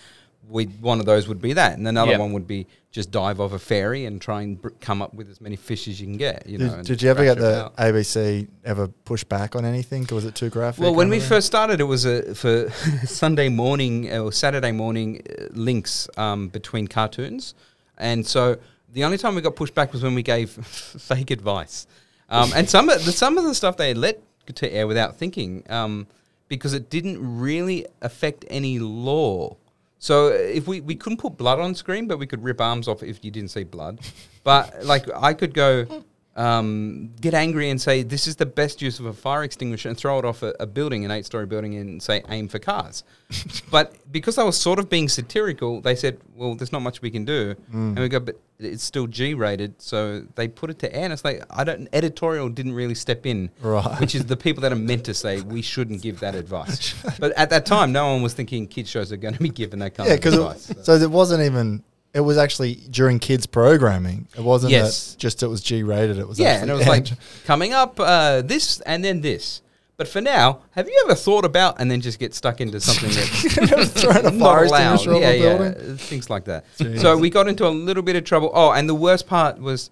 we 0.49 0.65
one 0.65 0.99
of 0.99 1.05
those 1.05 1.29
would 1.29 1.41
be 1.41 1.53
that, 1.53 1.77
and 1.77 1.87
another 1.87 2.11
Yep. 2.11 2.19
one 2.19 2.33
would 2.33 2.45
be 2.45 2.67
just 2.91 3.09
dive 3.09 3.39
off 3.39 3.53
a 3.53 3.59
ferry 3.59 4.03
and 4.05 4.21
try 4.21 4.41
and 4.41 4.61
br- 4.61 4.67
come 4.81 5.01
up 5.01 5.13
with 5.13 5.29
as 5.29 5.39
many 5.39 5.55
fish 5.55 5.87
as 5.87 6.01
you 6.01 6.07
can 6.07 6.17
get. 6.17 6.45
You 6.45 6.57
know, 6.57 6.65
Did, 6.67 6.73
and 6.79 6.87
did 6.87 7.01
you 7.01 7.09
ever 7.09 7.23
get 7.23 7.37
the 7.37 7.65
out. 7.67 7.77
ABC 7.77 8.47
ever 8.65 8.89
push 8.89 9.23
back 9.23 9.55
on 9.55 9.63
anything? 9.63 10.05
Or 10.11 10.15
was 10.15 10.25
it 10.25 10.35
too 10.35 10.49
graphic? 10.49 10.81
Well, 10.83 10.93
when 10.93 11.07
we 11.07 11.15
anything? 11.15 11.29
first 11.29 11.47
started, 11.47 11.79
it 11.79 11.85
was 11.85 12.03
a 12.03 12.35
for 12.35 12.69
Sunday 13.05 13.47
morning 13.47 14.11
or 14.11 14.33
Saturday 14.33 14.73
morning 14.73 15.21
uh, 15.29 15.45
links 15.53 16.09
um, 16.17 16.49
between 16.49 16.89
cartoons, 16.89 17.53
and 17.97 18.27
so 18.27 18.57
the 18.95 19.03
only 19.03 19.17
time 19.17 19.35
we 19.35 19.41
got 19.41 19.57
pushed 19.57 19.75
back 19.75 19.91
was 19.91 20.01
when 20.01 20.15
we 20.15 20.23
gave 20.23 20.49
fake 20.65 21.29
advice, 21.29 21.85
um, 22.29 22.51
and 22.55 22.67
some 22.69 22.89
of 22.89 23.03
the 23.05 23.11
some 23.11 23.37
of 23.37 23.43
the 23.43 23.53
stuff 23.53 23.75
they 23.77 23.93
let 23.93 24.21
to 24.55 24.71
air 24.73 24.87
without 24.87 25.17
thinking, 25.17 25.63
um, 25.69 26.07
because 26.47 26.73
it 26.73 26.89
didn't 26.89 27.19
really 27.21 27.85
affect 28.01 28.45
any 28.49 28.79
law. 28.79 29.57
So 29.99 30.27
uh, 30.27 30.31
if 30.31 30.65
we, 30.67 30.81
we 30.81 30.95
couldn't 30.95 31.17
put 31.17 31.35
blood 31.35 31.59
on 31.59 31.75
screen, 31.75 32.07
but 32.07 32.19
we 32.19 32.25
could 32.25 32.43
rip 32.43 32.61
arms 32.61 32.87
off 32.87 33.03
if 33.03 33.23
you 33.25 33.31
didn't 33.31 33.49
see 33.49 33.63
blood. 33.63 33.99
But 34.43 34.85
like 34.85 35.09
I 35.13 35.33
could 35.33 35.53
go 35.53 36.03
um, 36.35 37.11
get 37.21 37.33
angry 37.33 37.69
and 37.69 37.81
say 37.81 38.03
this 38.03 38.27
is 38.27 38.35
the 38.35 38.45
best 38.45 38.81
use 38.81 38.99
of 38.99 39.05
a 39.05 39.13
fire 39.13 39.43
extinguisher 39.43 39.87
and 39.89 39.97
throw 39.97 40.19
it 40.19 40.25
off 40.25 40.43
a, 40.43 40.53
a 40.59 40.65
building, 40.67 41.05
an 41.05 41.11
eight 41.11 41.25
story 41.25 41.45
building, 41.45 41.75
and 41.75 42.01
say 42.03 42.21
aim 42.29 42.47
for 42.47 42.59
cars. 42.59 43.03
but 43.71 43.95
because 44.11 44.37
I 44.37 44.43
was 44.43 44.57
sort 44.59 44.77
of 44.79 44.89
being 44.89 45.07
satirical, 45.07 45.79
they 45.81 45.95
said, 45.95 46.19
well, 46.35 46.55
there's 46.55 46.71
not 46.71 46.81
much 46.81 47.01
we 47.01 47.09
can 47.09 47.23
do, 47.25 47.55
and 47.71 47.97
we 47.97 48.09
go, 48.09 48.19
but 48.19 48.39
it's 48.59 48.83
still 48.83 49.07
G 49.07 49.33
rated, 49.33 49.81
so 49.81 50.21
they 50.35 50.47
put 50.47 50.69
it 50.69 50.79
to 50.79 50.93
air. 50.95 51.03
And 51.05 51.13
it's 51.13 51.23
like 51.25 51.43
I 51.49 51.63
don't 51.63 51.87
editorial 51.93 52.49
didn't 52.49 52.73
really 52.73 52.95
step 52.95 53.25
in, 53.25 53.49
Right. 53.61 53.99
which 53.99 54.15
is 54.15 54.25
the 54.25 54.37
people 54.37 54.61
that 54.61 54.71
are 54.71 54.77
meant 54.77 55.05
to 55.05 55.13
say 55.13 55.41
we 55.41 55.61
shouldn't 55.61 56.01
give 56.01 56.19
that 56.19 56.35
advice. 56.35 56.93
but 57.19 57.31
at 57.37 57.49
that 57.49 57.65
time, 57.65 57.91
no 57.91 58.13
one 58.13 58.21
was 58.21 58.33
thinking 58.33 58.67
kids 58.67 58.89
shows 58.89 59.11
are 59.11 59.17
going 59.17 59.33
to 59.33 59.41
be 59.41 59.49
given 59.49 59.79
that 59.79 59.93
kind 59.95 60.07
yeah, 60.09 60.15
of 60.15 60.25
advice. 60.25 60.67
because 60.67 60.85
so 60.85 60.93
it 60.95 61.09
wasn't 61.11 61.43
even. 61.43 61.83
It 62.15 62.21
was 62.21 62.37
actually 62.37 62.75
during 62.89 63.19
kids 63.19 63.45
programming. 63.45 64.27
It 64.37 64.41
wasn't 64.41 64.71
Yes. 64.71 65.11
that 65.13 65.19
just 65.19 65.43
it 65.43 65.47
was 65.47 65.61
G 65.61 65.83
rated. 65.83 66.17
It 66.17 66.27
was 66.27 66.39
yeah, 66.39 66.61
and 66.61 66.71
it 66.71 66.73
was 66.73 66.87
like 66.87 67.07
coming 67.45 67.73
up 67.73 67.99
uh, 67.99 68.41
this 68.41 68.79
and 68.81 69.03
then 69.03 69.21
this. 69.21 69.61
But 69.97 70.07
for 70.09 70.19
now, 70.21 70.59
have 70.71 70.87
you 70.87 71.01
ever 71.05 71.15
thought 71.15 71.45
about 71.45 71.79
and 71.79 71.89
then 71.91 72.01
just 72.01 72.17
get 72.19 72.33
stuck 72.33 72.59
into 72.61 72.79
something 72.81 73.11
that's 73.13 73.91
throwing 74.01 74.25
a 74.25 74.31
not 74.45 74.63
allowed? 74.65 74.93
extinguisher 74.95 75.19
Yeah, 75.21 75.29
a 75.29 75.35
yeah, 75.37 75.57
building. 75.57 75.97
things 75.97 76.29
like 76.29 76.45
that. 76.45 76.65
So 77.01 77.17
we 77.17 77.29
got 77.29 77.47
into 77.47 77.65
a 77.67 77.69
little 77.69 78.03
bit 78.03 78.15
of 78.15 78.23
trouble. 78.25 78.51
Oh, 78.53 78.71
and 78.71 78.89
the 78.89 78.95
worst 78.95 79.25
part 79.27 79.59
was 79.59 79.89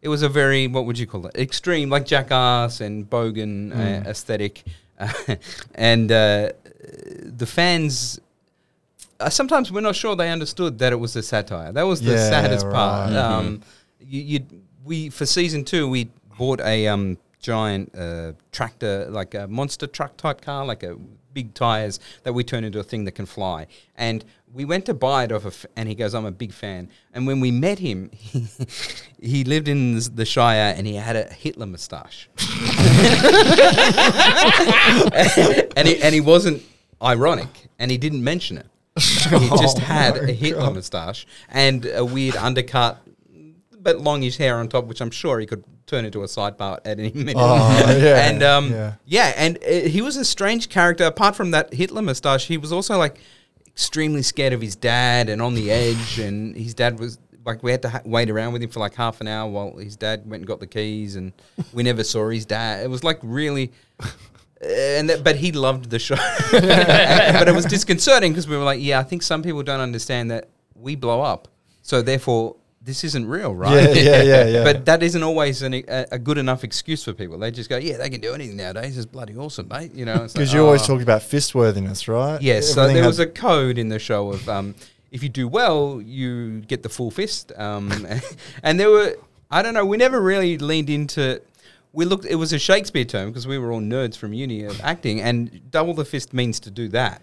it 0.00 0.08
was 0.08 0.22
a 0.22 0.28
very 0.28 0.66
what 0.68 0.84
would 0.86 0.98
you 0.98 1.06
call 1.06 1.26
it? 1.26 1.34
Extreme, 1.36 1.88
like 1.90 2.04
Jackass 2.06 2.80
and 2.80 3.08
Bogan 3.08 3.72
uh, 3.74 4.08
aesthetic, 4.08 4.62
and 5.74 6.10
uh, 6.12 6.50
the 7.22 7.46
fans. 7.46 8.20
Uh, 9.22 9.30
sometimes 9.30 9.70
we're 9.72 9.80
not 9.80 9.96
sure 9.96 10.16
they 10.16 10.30
understood 10.30 10.78
that 10.78 10.92
it 10.92 10.96
was 10.96 11.14
a 11.16 11.22
satire. 11.22 11.72
That 11.72 11.82
was 11.82 12.00
the 12.00 12.12
Yeah, 12.12 12.30
saddest 12.30 12.64
part. 12.68 13.10
right. 13.10 13.16
Um, 13.18 13.62
you, 14.00 14.20
you, 14.22 14.40
we 14.84 15.08
for 15.10 15.26
season 15.26 15.64
two, 15.64 15.88
we 15.88 16.10
bought 16.38 16.60
a 16.60 16.88
um, 16.88 17.18
giant 17.40 17.94
uh, 17.96 18.32
tractor, 18.50 19.06
like 19.10 19.34
a 19.34 19.46
monster 19.46 19.86
truck 19.86 20.16
type 20.16 20.40
car, 20.40 20.64
like 20.66 20.82
a 20.82 20.96
big 21.32 21.54
tires 21.54 21.98
that 22.24 22.32
we 22.34 22.44
turn 22.44 22.62
into 22.64 22.78
a 22.78 22.82
thing 22.82 23.04
that 23.04 23.12
can 23.12 23.26
fly. 23.26 23.66
And 23.96 24.24
we 24.52 24.64
went 24.66 24.84
to 24.86 24.94
buy 24.94 25.24
it 25.24 25.32
off, 25.32 25.44
a 25.44 25.48
f- 25.48 25.64
and 25.76 25.88
he 25.88 25.94
goes, 25.94 26.14
"I'm 26.14 26.26
a 26.26 26.30
big 26.30 26.52
fan." 26.52 26.90
And 27.14 27.26
when 27.26 27.40
we 27.40 27.50
met 27.50 27.78
him, 27.78 28.10
he, 28.12 28.46
he 29.20 29.44
lived 29.44 29.66
in 29.68 29.94
the 29.94 30.10
the 30.14 30.24
Shire, 30.26 30.74
and 30.76 30.86
he 30.86 30.94
had 30.96 31.16
a 31.16 31.24
Hitler 31.32 31.66
moustache. 31.66 32.28
and 35.76 35.88
he 35.88 36.02
and 36.02 36.14
he 36.14 36.20
wasn't 36.20 36.62
ironic, 37.02 37.68
and 37.78 37.90
he 37.90 37.96
didn't 37.98 38.22
mention 38.22 38.58
it. 38.58 38.66
He 39.30 39.48
just 39.48 39.78
had 39.78 40.16
a 40.16 40.32
Hitler 40.32 40.70
moustache 40.70 41.26
and 41.48 41.86
a 41.86 42.04
weird 42.04 42.36
undercut, 42.36 43.00
but 43.80 43.98
longish 43.98 44.36
hair 44.36 44.56
on 44.56 44.68
top, 44.68 44.84
which 44.84 45.00
I'm 45.00 45.10
sure 45.10 45.40
he 45.40 45.46
could 45.46 45.64
turn 45.86 46.04
into 46.04 46.22
a 46.22 46.28
side 46.28 46.58
part 46.58 46.86
at 46.86 46.98
any 46.98 47.12
minute. 47.12 47.36
Oh, 47.38 47.96
yeah, 47.98 48.28
and 48.30 48.42
um, 48.42 48.70
yeah. 48.70 48.94
yeah. 49.06 49.32
and 49.36 49.58
uh, 49.64 49.88
he 49.88 50.02
was 50.02 50.16
a 50.16 50.24
strange 50.24 50.68
character. 50.68 51.04
Apart 51.04 51.36
from 51.36 51.52
that 51.52 51.72
Hitler 51.72 52.02
moustache, 52.02 52.46
he 52.46 52.58
was 52.58 52.72
also 52.72 52.98
like 52.98 53.18
extremely 53.66 54.22
scared 54.22 54.52
of 54.52 54.60
his 54.60 54.76
dad 54.76 55.28
and 55.28 55.40
on 55.40 55.54
the 55.54 55.70
edge. 55.70 56.18
And 56.18 56.54
his 56.56 56.74
dad 56.74 56.98
was 56.98 57.18
like, 57.44 57.62
we 57.62 57.70
had 57.70 57.82
to 57.82 57.88
ha- 57.88 58.02
wait 58.04 58.30
around 58.30 58.52
with 58.52 58.62
him 58.62 58.70
for 58.70 58.80
like 58.80 58.94
half 58.94 59.20
an 59.20 59.28
hour 59.28 59.50
while 59.50 59.76
his 59.76 59.96
dad 59.96 60.28
went 60.28 60.42
and 60.42 60.46
got 60.46 60.60
the 60.60 60.66
keys, 60.66 61.16
and 61.16 61.32
we 61.72 61.82
never 61.82 62.04
saw 62.04 62.28
his 62.28 62.44
dad. 62.44 62.84
It 62.84 62.88
was 62.88 63.02
like 63.04 63.18
really. 63.22 63.72
Uh, 64.62 64.98
And 64.98 65.10
that, 65.10 65.24
but 65.24 65.36
he 65.36 65.52
loved 65.52 65.90
the 65.90 65.98
show, 65.98 66.16
but 66.52 67.48
it 67.48 67.54
was 67.54 67.64
disconcerting 67.66 68.32
because 68.32 68.46
we 68.48 68.56
were 68.56 68.64
like, 68.64 68.80
"Yeah, 68.80 68.98
I 69.00 69.02
think 69.02 69.22
some 69.22 69.42
people 69.42 69.62
don't 69.62 69.80
understand 69.80 70.30
that 70.30 70.48
we 70.74 70.96
blow 70.96 71.20
up, 71.22 71.48
so 71.82 72.02
therefore 72.02 72.56
this 72.80 73.04
isn't 73.04 73.26
real, 73.26 73.54
right?" 73.54 73.94
Yeah, 73.96 74.02
yeah, 74.02 74.22
yeah, 74.22 74.44
yeah. 74.54 74.64
But 74.64 74.84
that 74.86 75.02
isn't 75.02 75.22
always 75.22 75.62
an, 75.62 75.74
a, 75.74 76.06
a 76.12 76.18
good 76.18 76.38
enough 76.38 76.64
excuse 76.64 77.02
for 77.04 77.12
people. 77.12 77.38
They 77.38 77.50
just 77.50 77.68
go, 77.70 77.76
"Yeah, 77.76 77.96
they 77.98 78.10
can 78.10 78.20
do 78.20 78.34
anything 78.34 78.56
nowadays. 78.56 78.96
It's 78.96 79.06
bloody 79.06 79.36
awesome, 79.36 79.68
mate." 79.68 79.94
You 79.94 80.04
know, 80.04 80.14
Because 80.14 80.36
like, 80.36 80.52
you 80.54 80.64
always 80.64 80.82
"Oh." 80.82 80.86
talk 80.94 81.02
about 81.02 81.22
fist 81.22 81.54
worthiness, 81.54 82.08
right? 82.08 82.40
Yes, 82.40 82.72
so 82.72 82.86
there 82.86 83.02
had- 83.02 83.06
was 83.06 83.18
a 83.18 83.26
code 83.26 83.78
in 83.78 83.88
the 83.88 83.98
show 83.98 84.30
of 84.32 84.48
um, 84.48 84.74
if 85.10 85.22
you 85.22 85.28
do 85.28 85.46
well, 85.48 86.00
you 86.04 86.60
get 86.60 86.82
the 86.82 86.88
full 86.88 87.10
fist. 87.10 87.52
Um, 87.56 87.92
and 88.62 88.80
there 88.80 88.90
were, 88.90 89.16
I 89.50 89.62
don't 89.62 89.74
know, 89.74 89.84
we 89.84 89.96
never 89.96 90.20
really 90.20 90.56
leaned 90.58 90.88
into. 90.90 91.40
We 91.92 92.04
looked. 92.06 92.24
It 92.24 92.36
was 92.36 92.52
a 92.52 92.58
Shakespeare 92.58 93.04
term 93.04 93.28
because 93.30 93.46
we 93.46 93.58
were 93.58 93.70
all 93.72 93.80
nerds 93.80 94.16
from 94.16 94.32
uni 94.32 94.64
of 94.64 94.80
acting, 94.82 95.20
and 95.20 95.70
double 95.70 95.92
the 95.94 96.04
fist 96.04 96.32
means 96.32 96.58
to 96.60 96.70
do 96.70 96.88
that. 96.88 97.22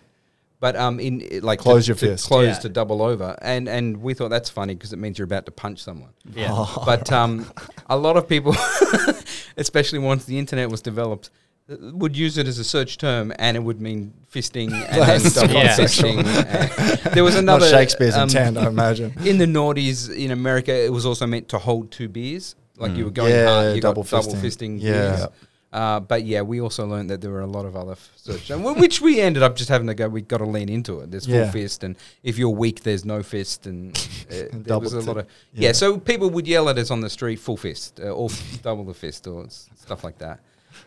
But 0.61 0.75
um, 0.75 0.99
in 0.99 1.21
it, 1.21 1.41
like 1.43 1.59
Close 1.59 1.85
to, 1.85 1.89
your 1.91 1.95
to 1.95 2.05
fist. 2.07 2.27
close 2.27 2.47
Yeah. 2.47 2.59
to 2.59 2.69
double 2.69 3.01
over, 3.01 3.35
and 3.41 3.67
and 3.69 3.97
we 4.01 4.13
thought 4.13 4.29
that's 4.29 4.49
funny 4.49 4.75
because 4.75 4.91
it 4.93 4.97
means 4.99 5.17
you're 5.17 5.23
about 5.25 5.45
to 5.45 5.51
punch 5.51 5.81
someone. 5.81 6.11
Yeah. 6.35 6.49
Oh. 6.51 6.83
But 6.85 7.11
um, 7.11 7.49
a 7.89 7.97
lot 7.97 8.17
of 8.17 8.27
people, 8.27 8.53
especially 9.57 9.99
once 9.99 10.25
the 10.25 10.37
internet 10.37 10.69
was 10.69 10.81
developed, 10.81 11.29
uh, 11.71 11.75
would 11.93 12.15
use 12.17 12.37
it 12.37 12.47
as 12.47 12.59
a 12.59 12.63
search 12.63 12.97
term, 12.97 13.31
and 13.39 13.55
it 13.57 13.61
would 13.61 13.79
mean 13.81 14.13
fisting 14.33 14.71
and 14.89 15.01
then 15.01 15.07
That's 15.21 15.33
double 15.35 15.53
Yeah. 15.53 15.77
fisting. 15.77 16.23
Uh, 16.25 17.09
there 17.11 17.23
was 17.23 17.35
Not 17.35 17.43
another 17.43 17.69
Shakespeare's 17.69 18.15
um, 18.15 18.23
intent, 18.23 18.57
I 18.57 18.67
imagine. 18.67 19.13
In 19.25 19.37
the 19.37 19.45
noughties 19.45 20.13
in 20.13 20.31
America, 20.31 20.73
it 20.73 20.91
was 20.91 21.05
also 21.05 21.25
meant 21.25 21.47
to 21.49 21.57
hold 21.57 21.89
two 21.91 22.09
beers, 22.09 22.55
like 22.79 22.95
you 22.97 23.05
were 23.05 23.11
going 23.11 23.31
Yeah, 23.31 23.45
hard, 23.47 23.75
you 23.75 23.81
double 23.81 24.03
got 24.03 24.23
double 24.23 24.33
fisting. 24.35 24.77
fisting. 24.77 24.81
Yeah. 24.81 24.91
beers. 25.15 25.27
Uh, 25.71 25.99
but 25.99 26.23
yeah, 26.25 26.41
we 26.41 26.59
also 26.59 26.87
learned 26.87 27.11
that 27.11 27.21
there 27.21 27.29
were 27.29 27.41
a 27.41 27.45
lot 27.47 27.63
of 27.63 27.75
other 27.75 27.91
f- 27.91 28.09
search, 28.15 28.49
which 28.49 29.01
we 29.01 29.21
ended 29.21 29.43
up 29.43 29.55
just 29.55 29.69
having 29.69 29.85
to 29.85 29.93
go. 29.93 30.09
We 30.09 30.21
got 30.21 30.39
to 30.39 30.45
lean 30.45 30.67
into 30.67 30.99
it. 31.01 31.11
There's 31.11 31.25
full 31.27 31.35
Yeah. 31.35 31.51
fist, 31.51 31.83
and 31.83 31.95
if 32.23 32.39
you're 32.39 32.49
weak, 32.49 32.81
there's 32.81 33.05
no 33.05 33.21
fist, 33.21 33.67
and 33.67 33.95
uh, 34.31 34.35
there 34.53 34.79
was 34.79 34.93
a 34.93 35.01
lot 35.01 35.17
of 35.17 35.27
yeah. 35.53 35.67
yeah. 35.67 35.71
So 35.73 35.99
people 35.99 36.31
would 36.31 36.47
yell 36.47 36.69
at 36.69 36.79
us 36.79 36.89
on 36.89 37.01
the 37.01 37.09
street, 37.09 37.35
full 37.37 37.55
fist, 37.57 37.99
uh, 37.99 38.05
or 38.09 38.29
double 38.63 38.83
the 38.83 38.95
fist, 38.95 39.27
or 39.27 39.45
s- 39.45 39.69
stuff 39.75 40.03
like 40.03 40.17
that. 40.17 40.39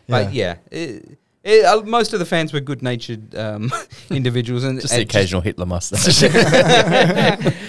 But 0.09 0.33
yeah, 0.33 0.57
it, 0.69 1.17
it, 1.45 1.63
uh, 1.63 1.81
most 1.83 2.11
of 2.11 2.19
the 2.19 2.25
fans 2.25 2.51
were 2.51 2.59
good-natured 2.59 3.35
um, 3.35 3.71
individuals, 4.09 4.65
and 4.65 4.81
Just 4.81 4.93
the 4.93 4.99
and 4.99 5.09
occasional 5.09 5.39
Hitler 5.41 5.65
mustache. 5.65 6.23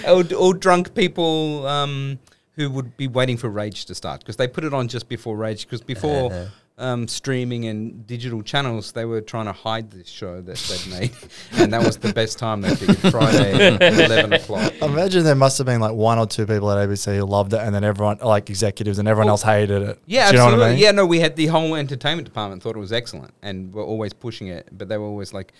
or, 0.05 0.23
or 0.35 0.53
drunk 0.53 0.93
people 0.95 1.65
um, 1.65 2.19
who 2.55 2.69
would 2.69 2.95
be 2.97 3.07
waiting 3.07 3.37
for 3.37 3.49
Rage 3.49 3.85
to 3.85 3.95
start 3.95 4.19
because 4.21 4.37
they 4.37 4.47
put 4.47 4.63
it 4.63 4.73
on 4.73 4.87
just 4.87 5.07
before 5.09 5.35
Rage 5.35 5.65
because 5.65 5.81
before 5.81 6.31
Uh-huh. 6.31 6.45
um, 6.77 7.07
streaming 7.07 7.65
and 7.65 8.05
digital 8.07 8.41
channels 8.41 8.91
they 8.93 9.05
were 9.05 9.21
trying 9.21 9.45
to 9.45 9.51
hide 9.53 9.91
this 9.91 10.07
show 10.09 10.41
that 10.41 10.57
they'd 10.57 10.87
made 10.99 11.11
and 11.53 11.71
that 11.73 11.83
was 11.83 11.97
the 11.97 12.11
best 12.13 12.37
time 12.39 12.61
they 12.61 12.73
figured 12.75 12.97
Friday 13.11 13.75
at 13.75 13.81
11 13.81 14.33
o'clock. 14.33 14.73
Imagine 14.81 15.23
there 15.23 15.35
must 15.35 15.57
have 15.57 15.67
been 15.67 15.79
like 15.81 15.93
one 15.93 16.17
or 16.19 16.27
two 16.27 16.45
people 16.45 16.69
at 16.71 16.77
ABC 16.87 17.17
who 17.17 17.23
loved 17.25 17.53
it, 17.53 17.59
and 17.59 17.73
then 17.75 17.83
everyone, 17.83 18.17
like 18.21 18.49
executives, 18.49 18.99
and 18.99 19.07
everyone 19.07 19.27
Well, 19.27 19.33
else 19.33 19.43
hated 19.43 19.81
it. 19.83 19.99
Yeah, 20.05 20.29
Do 20.31 20.37
you 20.37 20.39
know 20.39 20.45
absolutely. 20.45 20.59
what 20.59 20.65
I 20.67 20.69
mean? 20.71 20.79
Yeah, 20.79 20.91
no, 20.91 21.05
we 21.05 21.19
had 21.19 21.35
the 21.35 21.47
whole 21.47 21.75
entertainment 21.75 22.25
department 22.25 22.61
thought 22.63 22.75
it 22.75 22.79
was 22.79 22.91
excellent 22.93 23.33
and 23.41 23.73
were 23.73 23.83
always 23.83 24.11
pushing 24.13 24.47
it, 24.47 24.67
but 24.71 24.87
they 24.89 24.97
were 24.97 25.05
always 25.07 25.33
like 25.33 25.53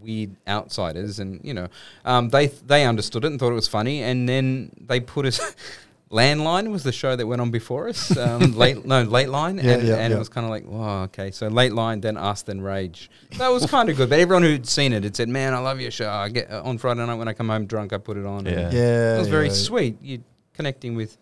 weird 0.00 0.36
outsiders, 0.46 1.18
and 1.18 1.40
you 1.42 1.52
know, 1.54 1.68
um, 2.04 2.28
they 2.28 2.46
they 2.46 2.84
understood 2.86 3.24
it 3.24 3.28
and 3.28 3.40
thought 3.40 3.50
it 3.50 3.54
was 3.54 3.68
funny, 3.68 4.02
and 4.02 4.28
then 4.28 4.70
they 4.86 5.00
put 5.00 5.24
us. 5.26 5.40
Landline 6.10 6.70
was 6.70 6.84
the 6.84 6.92
show 6.92 7.16
that 7.16 7.26
went 7.26 7.42
on 7.42 7.50
before 7.50 7.88
us. 7.88 8.16
Um, 8.16 8.52
late 8.56 8.86
no, 8.86 9.02
Late 9.02 9.28
Line, 9.28 9.58
Yeah, 9.58 9.72
and, 9.72 9.86
yeah, 9.86 9.96
and 9.96 10.12
it 10.12 10.18
was 10.18 10.30
kind 10.30 10.44
of 10.44 10.50
like, 10.50 10.64
oh, 10.68 11.02
okay. 11.04 11.30
So 11.30 11.48
Late 11.48 11.72
Line, 11.72 12.00
then 12.00 12.16
Us, 12.16 12.42
then 12.42 12.62
Rage. 12.62 13.10
That 13.36 13.48
was 13.48 13.66
kind 13.66 13.90
of 13.90 13.96
good. 13.96 14.08
But 14.08 14.18
everyone 14.18 14.42
who'd 14.42 14.66
seen 14.66 14.94
it 14.94 15.04
had 15.04 15.14
said, 15.14 15.28
"Man, 15.28 15.52
I 15.52 15.58
love 15.58 15.80
your 15.80 15.90
show. 15.90 16.08
I 16.08 16.30
get 16.30 16.50
uh, 16.50 16.62
on 16.64 16.78
Friday 16.78 17.04
night 17.04 17.16
when 17.16 17.28
I 17.28 17.34
come 17.34 17.50
home 17.50 17.66
drunk, 17.66 17.92
I 17.92 17.98
put 17.98 18.16
it 18.16 18.24
on." 18.24 18.46
Yeah. 18.46 18.70
Yeah, 18.70 19.16
it 19.16 19.18
was 19.18 19.28
very 19.28 19.50
sweet. 19.50 19.98
You 20.02 20.22
connecting 20.54 20.96
with 20.96 21.18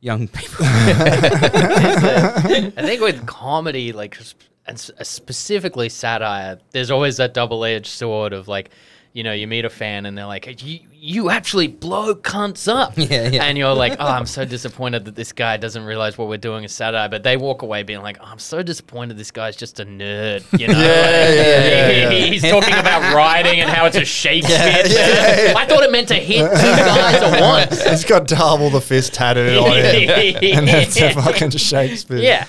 young 0.00 0.26
people. 0.38 0.56
I 0.66 2.70
think 2.76 3.00
with 3.00 3.24
comedy, 3.26 3.92
like, 3.92 4.18
and 4.66 4.78
specifically 4.78 5.88
satire, 5.88 6.58
there's 6.72 6.90
always 6.90 7.16
that 7.18 7.34
double-edged 7.34 7.86
sword 7.86 8.32
of 8.32 8.48
like, 8.48 8.70
you 9.14 9.22
know, 9.22 9.32
you 9.32 9.46
meet 9.46 9.64
a 9.64 9.70
fan 9.70 10.06
and 10.06 10.18
they're 10.18 10.26
like, 10.26 10.60
"You, 10.64 10.80
you 10.92 11.30
actually 11.30 11.68
blow 11.68 12.16
cunts 12.16 12.66
up," 12.66 12.94
Yeah, 12.96 13.28
yeah. 13.28 13.44
and 13.44 13.56
you're 13.56 13.72
like, 13.72 13.94
"Oh, 14.00 14.06
I'm 14.06 14.26
so 14.26 14.44
disappointed 14.44 15.04
that 15.04 15.14
this 15.14 15.30
guy 15.32 15.56
doesn't 15.56 15.84
realize 15.84 16.18
what 16.18 16.26
we're 16.28 16.36
doing 16.36 16.64
is 16.64 16.72
satire." 16.72 17.08
But 17.08 17.22
they 17.22 17.36
walk 17.36 17.62
away 17.62 17.84
being 17.84 18.02
like, 18.02 18.18
oh, 18.20 18.24
"I'm 18.26 18.40
so 18.40 18.60
disappointed 18.60 19.16
this 19.16 19.30
guy's 19.30 19.54
just 19.54 19.78
a 19.78 19.86
nerd," 19.86 20.42
you 20.58 20.66
know? 20.66 20.74
Yeah, 20.78 20.80
Like, 20.80 21.36
yeah, 21.36 21.60
yeah, 21.60 22.10
he- 22.10 22.18
yeah. 22.18 22.26
He's 22.32 22.42
talking 22.42 22.74
about 22.74 23.14
writing 23.14 23.60
and 23.60 23.70
how 23.70 23.86
it's 23.86 23.96
a 23.96 24.04
Shakespeare. 24.04 24.58
I 24.58 25.64
thought 25.68 25.84
it 25.84 25.92
meant 25.92 26.08
to 26.08 26.14
hit 26.16 26.40
two 26.40 26.46
guys 26.50 27.22
at 27.22 27.40
once. 27.40 27.82
He's 27.84 28.04
got 28.04 28.26
double 28.26 28.68
the 28.68 28.80
fist 28.80 29.14
tattooed 29.14 29.56
on 29.58 29.70
him, 29.76 30.10
and 30.58 30.68
that's 30.68 31.00
a 31.00 31.12
fucking 31.14 31.50
Shakespeare. 31.50 32.18
Yeah. 32.18 32.46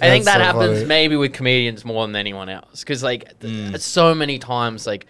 I 0.00 0.08
think 0.10 0.24
that 0.26 0.36
so 0.38 0.44
happens 0.44 0.74
funny. 0.78 0.84
maybe 0.84 1.16
with 1.16 1.32
comedians 1.32 1.84
more 1.84 2.06
than 2.06 2.14
anyone 2.14 2.48
else. 2.48 2.80
Because, 2.80 3.02
like, 3.02 3.38
th- 3.40 3.52
mm. 3.72 3.80
so 3.80 4.14
many 4.14 4.38
times, 4.38 4.86
like, 4.86 5.06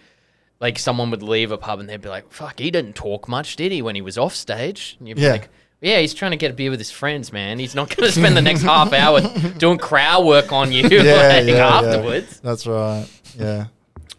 like 0.59 0.79
someone 0.79 1.11
would 1.11 1.23
leave 1.23 1.51
a 1.51 1.57
pub 1.57 1.79
and 1.79 1.89
they'd 1.89 2.01
be 2.01 2.09
like, 2.09 2.31
fuck, 2.31 2.59
he 2.59 2.71
didn't 2.71 2.93
talk 2.95 3.27
much, 3.27 3.55
did 3.55 3.71
he, 3.71 3.81
when 3.81 3.95
he 3.95 4.01
was 4.01 4.17
off 4.17 4.33
stage? 4.35 4.95
And 4.99 5.07
you'd 5.07 5.15
be 5.15 5.21
Yeah. 5.23 5.31
like, 5.33 5.49
yeah, 5.81 5.99
he's 5.99 6.13
trying 6.13 6.31
to 6.31 6.37
get 6.37 6.51
a 6.51 6.53
beer 6.53 6.69
with 6.71 6.79
his 6.79 6.89
friends, 6.91 7.31
man. 7.33 7.59
He's 7.59 7.75
not 7.75 7.95
going 7.95 8.07
to 8.07 8.11
spend 8.17 8.35
the 8.37 8.41
next 8.41 8.61
half 8.73 8.93
hour 8.93 9.21
doing 9.57 9.77
crowd 9.77 10.25
work 10.25 10.51
on 10.51 10.71
you 10.71 10.83
like, 10.89 11.49
afterwards. 11.49 12.39
That's 12.39 12.65
right. 12.65 13.05
Yeah. 13.37 13.65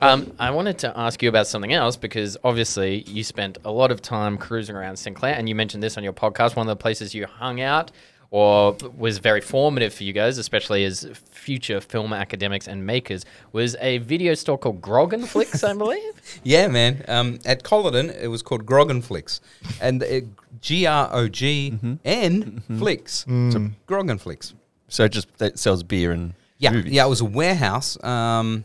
Um, 0.03 0.35
I 0.39 0.51
wanted 0.51 0.77
to 0.81 0.93
ask 0.97 1.23
you 1.23 1.31
about 1.31 1.47
something 1.47 1.73
else 1.73 1.97
because 1.97 2.37
obviously 2.45 3.03
you 3.05 3.25
spent 3.25 3.57
a 3.65 3.71
lot 3.73 3.91
of 3.91 4.03
time 4.03 4.37
cruising 4.37 4.77
around 4.77 4.97
St 4.99 5.17
Clair, 5.17 5.35
and 5.35 5.49
you 5.49 5.55
mentioned 5.55 5.83
this 5.83 5.97
on 5.97 6.05
your 6.05 6.13
podcast. 6.13 6.55
One 6.55 6.69
of 6.69 6.77
the 6.79 6.81
places 6.81 7.15
you 7.15 7.25
hung 7.27 7.63
out 7.63 7.91
or 8.31 8.77
was 8.97 9.19
very 9.19 9.41
formative 9.41 9.95
for 9.95 10.05
you 10.05 10.13
guys, 10.13 10.37
especially 10.39 10.85
as 10.85 11.09
future 11.31 11.81
film 11.81 12.13
academics 12.13 12.67
and 12.69 12.85
makers, 12.85 13.25
was 13.53 13.77
a 13.81 13.99
video 13.99 14.35
store 14.35 14.59
called 14.59 14.81
Groggenflix, 14.81 15.63
I 15.69 15.75
believe. 15.75 16.13
Yeah, 16.43 16.67
man. 16.69 17.05
Um, 17.09 17.39
at 17.45 17.63
Colyton, 17.63 18.11
it 18.21 18.29
was 18.29 18.43
called 18.43 18.67
Groggenflix, 18.67 19.41
and 19.81 20.03
it, 20.03 20.25
G 20.61 20.87
R 20.87 21.09
O 21.13 21.29
G 21.29 21.79
N 22.05 22.63
Flix. 22.79 23.25
So 23.27 23.71
Groggenflix. 23.87 24.55
so 24.89 25.05
it 25.05 25.13
just 25.13 25.37
that 25.39 25.59
sells 25.59 25.83
beer 25.83 26.13
and 26.13 26.35
Yeah, 26.59 26.73
movies. 26.73 26.93
yeah. 26.93 27.07
It 27.07 27.09
was 27.09 27.21
a 27.21 27.25
warehouse. 27.27 28.03
Um, 28.05 28.65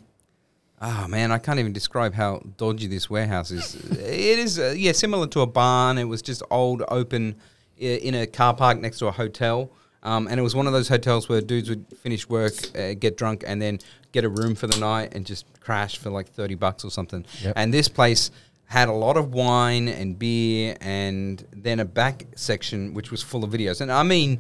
oh 0.82 1.08
man, 1.08 1.32
I 1.32 1.38
can't 1.38 1.60
even 1.60 1.74
describe 1.74 2.13
how 2.13 2.41
dodgy 2.58 2.88
this 2.88 3.10
warehouse 3.10 3.52
is. 3.52 3.76
it 3.91 4.39
is, 4.39 4.58
uh, 4.60 4.74
yeah, 4.76 4.91
similar 4.93 5.28
to 5.28 5.41
a 5.41 5.47
barn. 5.47 5.97
It 5.97 6.06
was 6.06 6.21
just 6.21 6.41
old, 6.50 6.84
open, 6.88 7.36
i- 7.36 7.41
in 7.82 8.15
a 8.15 8.28
car 8.28 8.54
park 8.54 8.80
next 8.80 9.00
to 9.00 9.08
a 9.08 9.12
hotel. 9.12 9.72
Um, 10.04 10.28
and 10.28 10.39
it 10.39 10.44
was 10.44 10.56
one 10.56 10.65
of 10.65 10.74
those 10.74 10.88
hotels 10.88 11.30
where 11.30 11.41
dudes 11.41 11.70
would 11.70 11.86
finish 11.98 12.28
work, 12.28 12.54
uh, 12.76 12.94
get 12.94 13.17
drunk, 13.17 13.44
and 13.46 13.62
then 13.62 13.80
get 14.12 14.24
a 14.24 14.30
room 14.30 14.56
for 14.56 14.65
the 14.67 14.80
night 14.80 15.13
and 15.13 15.26
just 15.26 15.46
crash 15.60 15.98
for 15.98 16.10
like 16.10 16.28
thirty 16.30 16.56
bucks 16.56 16.84
or 16.84 16.89
something. 16.89 17.24
Yep. 17.44 17.54
And 17.56 17.72
this 17.72 17.88
place 17.88 18.32
had 18.65 18.89
a 18.89 18.94
lot 18.94 19.17
of 19.17 19.34
wine 19.34 19.88
and 19.88 20.17
beer, 20.17 20.76
and 20.82 21.46
then 21.52 21.80
a 21.80 21.86
back 21.86 22.26
section 22.36 22.94
which 22.94 23.12
was 23.12 23.22
full 23.22 23.44
of 23.44 23.52
videos. 23.52 23.82
And 23.82 23.91
I 23.91 24.02
mean, 24.02 24.39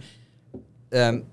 um, 0.93 1.25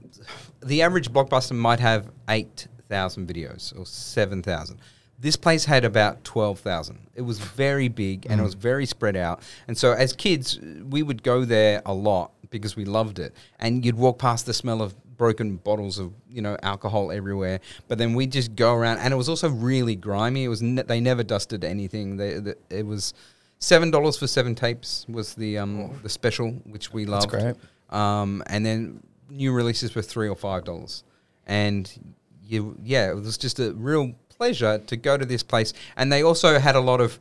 the 0.62 0.83
average 0.83 1.11
blockbuster 1.11 1.57
might 1.57 1.81
have 1.81 2.11
eight 2.29 2.68
thousand 2.90 3.29
videos 3.29 3.79
or 3.79 3.87
seven 3.87 4.42
thousand. 4.42 4.79
This 5.18 5.37
place 5.37 5.64
had 5.64 5.85
about 5.85 6.22
twelve 6.24 6.61
thousand. 6.61 6.98
It 7.14 7.22
was 7.22 7.38
very 7.40 7.88
big 7.88 8.26
and 8.31 8.40
it 8.40 8.44
was 8.44 8.54
very 8.54 8.87
spread 8.87 9.16
out. 9.16 9.42
And 9.66 9.76
so, 9.76 9.92
as 9.92 10.12
kids, 10.12 10.61
we 10.88 11.02
would 11.02 11.22
go 11.22 11.44
there 11.44 11.83
a 11.85 11.92
lot 11.92 12.33
because 12.50 12.76
we 12.76 12.85
loved 12.85 13.18
it. 13.18 13.35
And 13.59 13.85
you'd 13.85 13.96
walk 13.96 14.18
past 14.18 14.46
the 14.46 14.54
smell 14.54 14.81
of 14.81 14.94
broken 15.18 15.57
bottles 15.57 15.98
of 15.98 16.12
you 16.31 16.40
know 16.40 16.57
alcohol 16.62 17.12
everywhere. 17.12 17.61
But 17.88 17.98
then 17.98 18.14
we'd 18.14 18.33
just 18.33 18.54
go 18.54 18.74
around, 18.74 18.98
and 18.98 19.12
it 19.12 19.16
was 19.16 19.28
also 19.28 19.50
really 19.50 19.96
grimy. 19.96 20.44
It 20.44 20.48
was 20.48 20.62
ne- 20.62 20.83
they 20.83 21.00
never 21.00 21.22
dusted 21.22 21.64
anything. 21.64 22.16
They, 22.16 22.35
the 22.35 22.57
it 22.70 22.87
was 22.87 23.12
seven 23.59 23.90
dollars 23.90 24.16
for 24.16 24.26
seven 24.26 24.54
tapes 24.54 25.04
was 25.09 25.35
the 25.35 25.59
um 25.59 25.98
the 26.02 26.09
special, 26.09 26.52
which 26.64 26.92
we 26.92 27.04
loved. 27.04 27.31
That's 27.31 27.42
great. 27.42 27.57
Um, 27.90 28.42
and 28.46 28.64
then 28.64 29.02
new 29.28 29.52
releases 29.52 29.94
were 29.94 30.02
three 30.02 30.28
or 30.28 30.37
five 30.37 30.64
dollars, 30.64 31.04
and 31.46 32.16
you 32.42 32.78
yeah, 32.83 33.11
it 33.11 33.14
was 33.14 33.37
just 33.37 33.59
a 33.59 33.72
real 33.72 34.14
pleasure 34.38 34.79
to 34.79 34.96
go 34.96 35.16
to 35.18 35.27
this 35.27 35.42
place. 35.42 35.72
And 35.96 36.11
they 36.12 36.22
also 36.22 36.59
had 36.59 36.77
a 36.77 36.81
lot 36.81 37.01
of. 37.01 37.18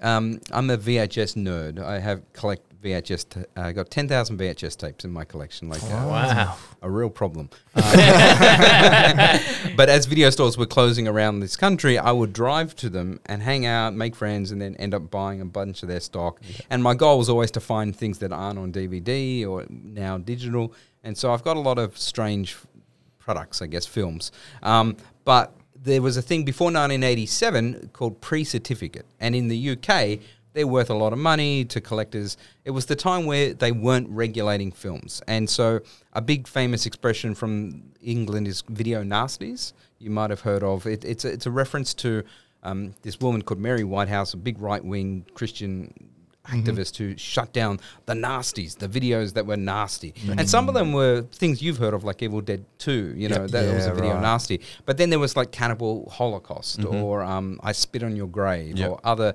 Um, 0.00 0.40
I'm 0.50 0.68
a 0.70 0.76
VHS 0.78 1.36
nerd. 1.36 1.78
I 1.80 2.00
have 2.00 2.20
collect 2.32 2.62
VHS. 2.82 3.28
T- 3.28 3.44
I 3.56 3.70
got 3.70 3.88
ten 3.90 4.08
thousand 4.08 4.36
VHS 4.38 4.76
tapes 4.76 5.04
in 5.04 5.12
my 5.12 5.24
collection. 5.24 5.68
Like 5.68 5.80
uh, 5.84 5.86
Wow. 6.08 6.56
a 6.82 6.90
real 6.90 7.08
problem. 7.10 7.50
but 9.76 9.88
as 9.88 10.06
video 10.06 10.30
stores 10.30 10.58
were 10.58 10.66
closing 10.66 11.06
around 11.06 11.38
this 11.40 11.56
country, 11.56 11.98
I 11.98 12.10
would 12.12 12.32
drive 12.32 12.74
to 12.76 12.88
them 12.90 13.20
and 13.26 13.42
hang 13.42 13.64
out, 13.66 13.94
make 13.94 14.16
friends, 14.16 14.50
and 14.50 14.60
then 14.60 14.74
end 14.76 14.92
up 14.94 15.10
buying 15.10 15.40
a 15.40 15.44
bunch 15.44 15.82
of 15.82 15.88
their 15.88 16.00
stock. 16.00 16.40
And 16.70 16.82
my 16.82 16.94
goal 16.94 17.18
was 17.18 17.28
always 17.28 17.50
to 17.52 17.60
find 17.60 17.94
things 17.94 18.18
that 18.18 18.32
aren't 18.32 18.58
on 18.58 18.72
DVD 18.72 19.46
or 19.46 19.66
now 19.70 20.18
digital. 20.18 20.74
And 21.04 21.16
so 21.16 21.32
I've 21.32 21.42
got 21.44 21.56
a 21.56 21.60
lot 21.60 21.78
of 21.78 21.96
strange 21.98 22.56
products, 23.18 23.62
I 23.62 23.66
guess, 23.66 23.86
films. 23.86 24.32
Um, 24.62 24.96
but 25.24 25.54
there 25.82 26.02
was 26.02 26.16
a 26.16 26.22
thing 26.22 26.44
before 26.44 26.66
1987 26.66 27.90
called 27.92 28.20
pre-certificate, 28.20 29.06
and 29.20 29.34
in 29.34 29.48
the 29.48 29.70
UK, 29.70 30.20
they're 30.52 30.66
worth 30.66 30.90
a 30.90 30.94
lot 30.94 31.12
of 31.12 31.18
money 31.18 31.64
to 31.64 31.80
collectors. 31.80 32.36
It 32.64 32.70
was 32.70 32.86
the 32.86 32.96
time 32.96 33.26
where 33.26 33.54
they 33.54 33.72
weren't 33.72 34.08
regulating 34.10 34.70
films, 34.70 35.22
and 35.26 35.48
so 35.48 35.80
a 36.12 36.20
big 36.20 36.46
famous 36.46 36.86
expression 36.86 37.34
from 37.34 37.82
England 38.00 38.46
is 38.46 38.62
video 38.68 39.02
nasties. 39.02 39.72
You 39.98 40.10
might 40.10 40.30
have 40.30 40.40
heard 40.40 40.62
of 40.62 40.86
it. 40.86 41.04
It's 41.04 41.24
a, 41.24 41.32
it's 41.32 41.46
a 41.46 41.50
reference 41.50 41.94
to 41.94 42.22
um, 42.62 42.94
this 43.02 43.18
woman 43.20 43.42
called 43.42 43.60
Mary 43.60 43.84
Whitehouse, 43.84 44.34
a 44.34 44.36
big 44.36 44.60
right-wing 44.60 45.26
Christian 45.34 45.92
activist 46.48 46.96
who 46.96 47.16
shut 47.16 47.52
down 47.52 47.78
the 48.06 48.14
nasties, 48.14 48.76
the 48.78 48.88
videos 48.88 49.34
that 49.34 49.46
were 49.46 49.56
nasty. 49.56 50.14
And 50.28 50.48
some 50.48 50.68
of 50.68 50.74
them 50.74 50.92
were 50.92 51.22
things 51.32 51.62
you've 51.62 51.78
heard 51.78 51.94
of, 51.94 52.04
like 52.04 52.22
Evil 52.22 52.40
Dead 52.40 52.64
2, 52.78 53.14
you 53.16 53.28
know, 53.28 53.46
that 53.46 53.74
was 53.74 53.86
a 53.86 53.94
video 53.94 54.14
right. 54.14 54.22
nasty. 54.22 54.60
But 54.84 54.96
then 54.96 55.10
there 55.10 55.18
was 55.18 55.36
like 55.36 55.52
Cannibal 55.52 56.08
Holocaust 56.10 56.84
or 56.84 57.22
um, 57.22 57.60
I 57.62 57.72
Spit 57.72 58.02
on 58.02 58.16
Your 58.16 58.28
Grave 58.28 58.78
Yep. 58.78 58.90
or 58.90 59.00
other 59.04 59.34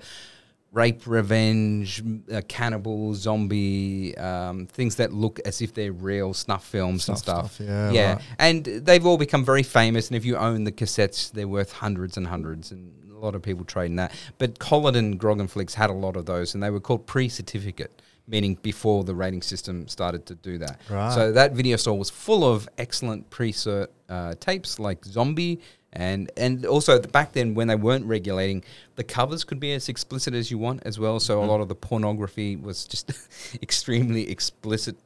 rape, 0.74 1.08
revenge, 1.08 2.04
uh, 2.32 2.42
cannibal, 2.48 3.14
zombie, 3.16 4.16
um, 4.18 4.68
things 4.68 4.96
that 4.98 5.14
look 5.14 5.40
as 5.46 5.62
if 5.62 5.74
they're 5.74 5.92
real 5.92 6.34
snuff 6.34 6.66
films 6.66 7.08
and 7.08 7.18
stuff. 7.18 7.54
stuff, 7.54 7.68
yeah, 7.68 7.92
yeah. 7.92 8.14
right. 8.14 8.22
And 8.38 8.66
they've 8.66 9.06
all 9.06 9.18
become 9.18 9.44
very 9.46 9.64
famous. 9.64 10.08
And 10.10 10.18
if 10.18 10.26
you 10.26 10.38
own 10.38 10.66
the 10.66 10.72
cassettes, 10.72 11.32
they're 11.32 11.48
worth 11.48 11.72
hundreds 11.72 12.18
and 12.18 12.28
hundreds. 12.28 12.72
And 12.72 12.94
a 13.18 13.26
lot 13.26 13.36
of 13.36 13.42
people 13.42 13.66
trading 13.66 13.96
that. 13.98 14.12
But 14.38 14.60
Colyton 14.60 15.18
Groggenflix 15.18 15.74
had 15.74 15.90
a 15.90 15.94
lot 15.94 16.16
of 16.16 16.26
those, 16.26 16.54
and 16.54 16.62
they 16.62 16.70
were 16.70 16.80
called 16.80 17.08
pre-certificate, 17.08 18.02
meaning 18.28 18.56
before 18.62 19.04
the 19.04 19.16
rating 19.16 19.42
system 19.42 19.88
started 19.88 20.26
to 20.28 20.36
do 20.36 20.58
that. 20.60 20.80
Right. 20.90 21.14
So 21.14 21.32
that 21.32 21.54
video 21.54 21.78
store 21.78 21.98
was 21.98 22.10
full 22.10 22.44
of 22.44 22.70
excellent 22.78 23.30
pre-cert 23.30 23.88
uh, 24.10 24.36
tapes 24.40 24.80
like 24.80 25.04
Zombie. 25.06 25.60
And 25.94 26.30
and 26.38 26.66
also 26.66 27.02
back 27.02 27.32
then 27.32 27.56
when 27.56 27.70
they 27.70 27.76
weren't 27.76 28.06
regulating, 28.06 28.64
the 28.98 29.04
covers 29.04 29.44
could 29.44 29.60
be 29.60 29.74
as 29.74 29.90
explicit 29.90 30.34
as 30.34 30.52
you 30.52 30.58
want 30.58 30.84
as 30.86 31.00
well. 31.00 31.20
So 31.20 31.42
a 31.42 31.46
lot 31.46 31.62
of 31.62 31.70
the 31.70 31.76
pornography 31.76 32.56
was 32.56 32.86
just 32.86 33.12
extremely 33.64 34.30
explicit 34.30 34.98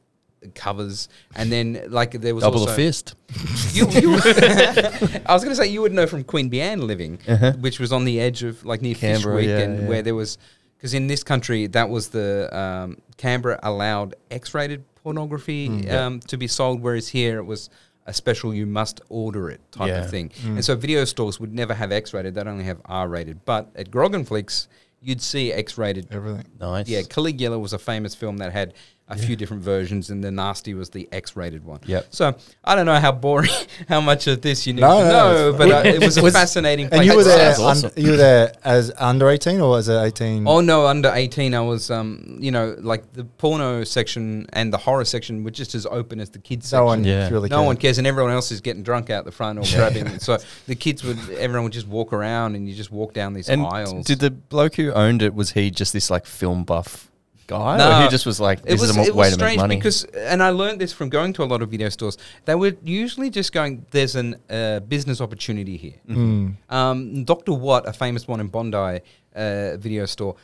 covers. 0.54 1.08
And 1.34 1.50
then 1.50 1.84
like 1.88 2.12
there 2.12 2.34
was 2.34 2.42
Double 2.44 2.60
also 2.60 2.70
the 2.70 2.76
fist. 2.76 3.14
you, 3.72 3.88
you 3.90 4.14
I 5.26 5.32
was 5.32 5.42
going 5.44 5.50
to 5.50 5.56
say 5.56 5.66
you 5.68 5.82
would 5.82 5.92
know 5.92 6.06
from 6.06 6.24
Queanbeyan 6.24 6.80
living, 6.82 7.18
which 7.60 7.78
was 7.80 7.92
on 7.92 8.04
the 8.04 8.20
edge 8.20 8.42
of 8.42 8.64
like 8.64 8.82
near 8.82 8.92
Uh-huh. 8.94 9.00
Canberra, 9.00 9.42
Fyshwick, 9.42 9.46
yeah, 9.48 9.58
and 9.58 9.82
yeah. 9.82 9.88
where 9.88 10.02
there 10.02 10.14
was 10.14 10.38
because 10.76 10.94
in 10.94 11.06
this 11.06 11.22
country 11.22 11.66
that 11.68 11.88
was 11.88 12.08
the 12.08 12.48
um, 12.56 12.98
Canberra 13.16 13.58
allowed 13.62 14.14
X-rated 14.30 14.84
pornography 14.96 15.68
Mm, 15.68 15.92
um, 15.92 16.20
to 16.20 16.36
be 16.36 16.46
sold, 16.46 16.80
whereas 16.82 17.08
here 17.08 17.38
it 17.38 17.44
was 17.44 17.70
a 18.06 18.12
special 18.12 18.52
you 18.52 18.66
must 18.66 19.00
order 19.08 19.48
it 19.48 19.60
type 19.70 19.88
Yeah. 19.88 20.02
of 20.04 20.10
thing. 20.10 20.32
And 20.44 20.64
so 20.64 20.74
video 20.74 21.04
stores 21.04 21.38
would 21.38 21.52
never 21.54 21.72
have 21.74 21.92
X-rated; 21.92 22.34
they'd 22.34 22.48
only 22.48 22.64
have 22.64 22.80
R-rated. 22.84 23.44
But 23.44 23.70
at 23.76 23.90
Groggenflix, 23.92 24.66
you'd 25.00 25.22
see 25.22 25.52
X-rated 25.52 26.08
Everything. 26.10 26.46
Nice. 26.60 26.88
yeah, 26.88 27.02
Caligula 27.02 27.58
was 27.60 27.72
a 27.72 27.78
famous 27.78 28.14
film 28.16 28.38
that 28.38 28.52
had 28.52 28.74
a 29.12 29.18
few 29.18 29.36
different 29.36 29.62
versions, 29.62 30.10
and 30.10 30.22
the 30.24 30.30
Nasty 30.30 30.74
was 30.74 30.90
the 30.90 31.08
X-rated 31.12 31.64
one. 31.64 31.80
Yep. 31.86 32.06
So 32.10 32.34
I 32.64 32.74
don't 32.74 32.86
know 32.86 32.98
how 32.98 33.12
boring, 33.12 33.50
how 33.88 34.00
much 34.00 34.26
of 34.26 34.40
this 34.42 34.66
you 34.66 34.72
need 34.72 34.80
No, 34.80 35.00
to 35.00 35.06
no, 35.06 35.12
know, 35.12 35.48
it's 35.50 35.58
but 35.58 35.70
uh, 35.70 35.88
it 35.88 36.00
was 36.04 36.16
a 36.18 36.22
Was- 36.22 36.32
fascinating. 36.32 36.88
Place. 36.88 37.00
And 37.00 37.08
you 37.10 37.16
were 37.16 37.24
there. 37.24 37.54
start. 37.54 37.76
Sounds 37.78 37.84
un- 37.96 38.02
you 38.04 38.10
were 38.12 38.16
there 38.16 38.52
as 38.64 38.92
under 38.98 39.28
eighteen 39.30 39.60
or 39.60 39.78
as 39.78 39.88
a 39.88 40.02
eighteen? 40.04 40.46
Oh 40.48 40.60
no, 40.60 40.86
under 40.86 41.10
eighteen, 41.14 41.54
I 41.54 41.60
was, 41.60 41.90
um, 41.90 42.38
you 42.40 42.50
know, 42.50 42.76
like 42.80 43.12
the 43.12 43.24
porno 43.24 43.84
section 43.84 44.46
and 44.52 44.72
the 44.72 44.78
horror 44.78 45.04
section 45.04 45.44
were 45.44 45.50
just 45.50 45.74
as 45.74 45.86
open 45.86 46.18
as 46.20 46.30
the 46.30 46.38
kids 46.38 46.72
no 46.72 46.76
section. 46.78 46.84
one 46.86 47.04
Yeah. 47.04 47.28
really. 47.28 47.48
no 47.48 47.56
cared. 47.56 47.66
one 47.66 47.76
cares, 47.76 47.98
and 47.98 48.06
everyone 48.06 48.32
else 48.32 48.50
is 48.50 48.60
getting 48.60 48.82
drunk 48.82 49.10
out 49.10 49.24
the 49.24 49.32
front 49.32 49.58
or 49.58 49.62
grabbing. 49.76 50.18
So 50.20 50.38
the 50.66 50.74
kids 50.74 51.04
would, 51.04 51.18
everyone 51.32 51.64
would 51.64 51.72
just 51.72 51.86
walk 51.88 52.12
around, 52.12 52.54
and 52.56 52.68
you 52.68 52.74
just 52.74 52.90
walk 52.90 53.12
down 53.14 53.32
these 53.34 53.48
And 53.48 53.66
aisles. 53.66 54.06
did 54.06 54.20
the 54.20 54.30
bloke 54.30 54.76
who 54.76 54.92
owned 54.92 55.20
it 55.22 55.34
was 55.34 55.52
he 55.52 55.70
just 55.70 55.92
this 55.92 56.10
like 56.10 56.26
film 56.26 56.64
buff 56.64 57.10
guy, 57.46 57.76
No. 57.76 57.98
or 57.98 58.02
he 58.02 58.08
just 58.08 58.26
was 58.26 58.38
like, 58.40 58.62
"This 58.62 58.80
was, 58.80 58.90
is 58.90 58.96
a 58.96 59.00
it 59.00 59.14
way 59.14 59.28
was 59.28 59.36
to 59.36 59.38
make 59.38 59.38
strange 59.38 59.56
money"? 59.58 59.76
because, 59.76 60.04
and 60.04 60.42
I 60.42 60.50
learned 60.50 60.80
this 60.80 60.92
from 60.92 61.08
going 61.08 61.32
to 61.34 61.42
a 61.42 61.48
lot 61.52 61.62
of 61.62 61.70
video 61.70 61.88
stores. 61.88 62.16
They 62.44 62.54
were 62.54 62.74
usually 62.82 63.30
just 63.30 63.52
going, 63.52 63.86
"There's 63.90 64.16
a 64.16 64.34
uh, 64.50 64.80
business 64.80 65.20
opportunity 65.20 65.76
here." 65.76 65.98
Mm. 66.08 66.56
Um, 66.70 67.24
Doctor 67.24 67.52
Watt, 67.52 67.88
a 67.88 67.92
famous 67.92 68.26
one 68.28 68.40
in 68.40 68.48
Bondi 68.48 69.00
uh, 69.34 69.76
video 69.76 70.06
store, 70.06 70.36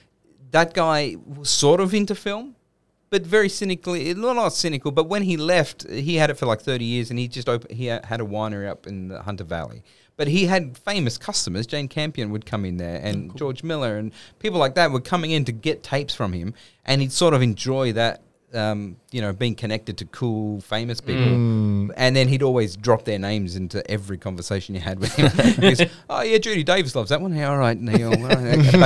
that 0.50 0.74
guy 0.74 1.16
was 1.26 1.50
sort 1.50 1.80
of 1.80 1.92
into 1.94 2.14
film, 2.14 2.56
but 3.10 3.26
very 3.26 3.48
cynically. 3.48 4.14
Not 4.14 4.36
not 4.36 4.52
cynical, 4.52 4.90
but 4.90 5.08
when 5.08 5.22
he 5.22 5.36
left, 5.36 5.88
he 5.90 6.16
had 6.16 6.30
it 6.30 6.34
for 6.38 6.46
like 6.46 6.60
thirty 6.60 6.84
years, 6.84 7.10
and 7.10 7.18
he 7.18 7.28
just 7.28 7.48
opened. 7.48 7.72
He 7.76 7.86
had 7.86 8.20
a 8.20 8.24
winery 8.24 8.68
up 8.68 8.86
in 8.86 9.08
the 9.08 9.22
Hunter 9.22 9.44
Valley. 9.44 9.82
But 10.18 10.28
he 10.28 10.44
had 10.46 10.76
famous 10.76 11.16
customers. 11.16 11.66
Jane 11.66 11.88
Campion 11.88 12.30
would 12.32 12.44
come 12.44 12.66
in 12.66 12.76
there, 12.76 13.00
and 13.02 13.34
George 13.36 13.62
Miller, 13.62 13.96
and 13.96 14.12
people 14.40 14.58
like 14.58 14.74
that 14.74 14.90
were 14.90 15.00
coming 15.00 15.30
in 15.30 15.44
to 15.46 15.52
get 15.52 15.82
tapes 15.82 16.14
from 16.14 16.32
him, 16.34 16.52
and 16.84 17.00
he'd 17.00 17.12
sort 17.12 17.32
of 17.32 17.40
enjoy 17.40 17.92
that. 17.94 18.22
Um, 18.54 18.96
you 19.12 19.20
know, 19.20 19.34
being 19.34 19.54
connected 19.54 19.98
to 19.98 20.06
cool, 20.06 20.62
famous 20.62 21.02
people, 21.02 21.22
Mm. 21.22 21.90
and 21.98 22.16
then 22.16 22.28
he'd 22.28 22.42
always 22.42 22.76
drop 22.76 23.04
their 23.04 23.18
names 23.18 23.56
into 23.56 23.78
every 23.90 24.16
conversation 24.16 24.74
you 24.74 24.80
had 24.80 24.98
with 25.00 25.12
him. 25.16 25.28
Goes, 25.60 25.82
oh 26.08 26.22
yeah, 26.22 26.38
Judy 26.38 26.64
Davis 26.64 26.94
loves 26.94 27.10
that 27.10 27.20
one. 27.20 27.36
Yeah, 27.36 27.50
all 27.50 27.58
right, 27.58 27.78
Neil. 27.78 28.08
all 28.08 28.22
right, 28.22 28.58
okay." 28.58 28.78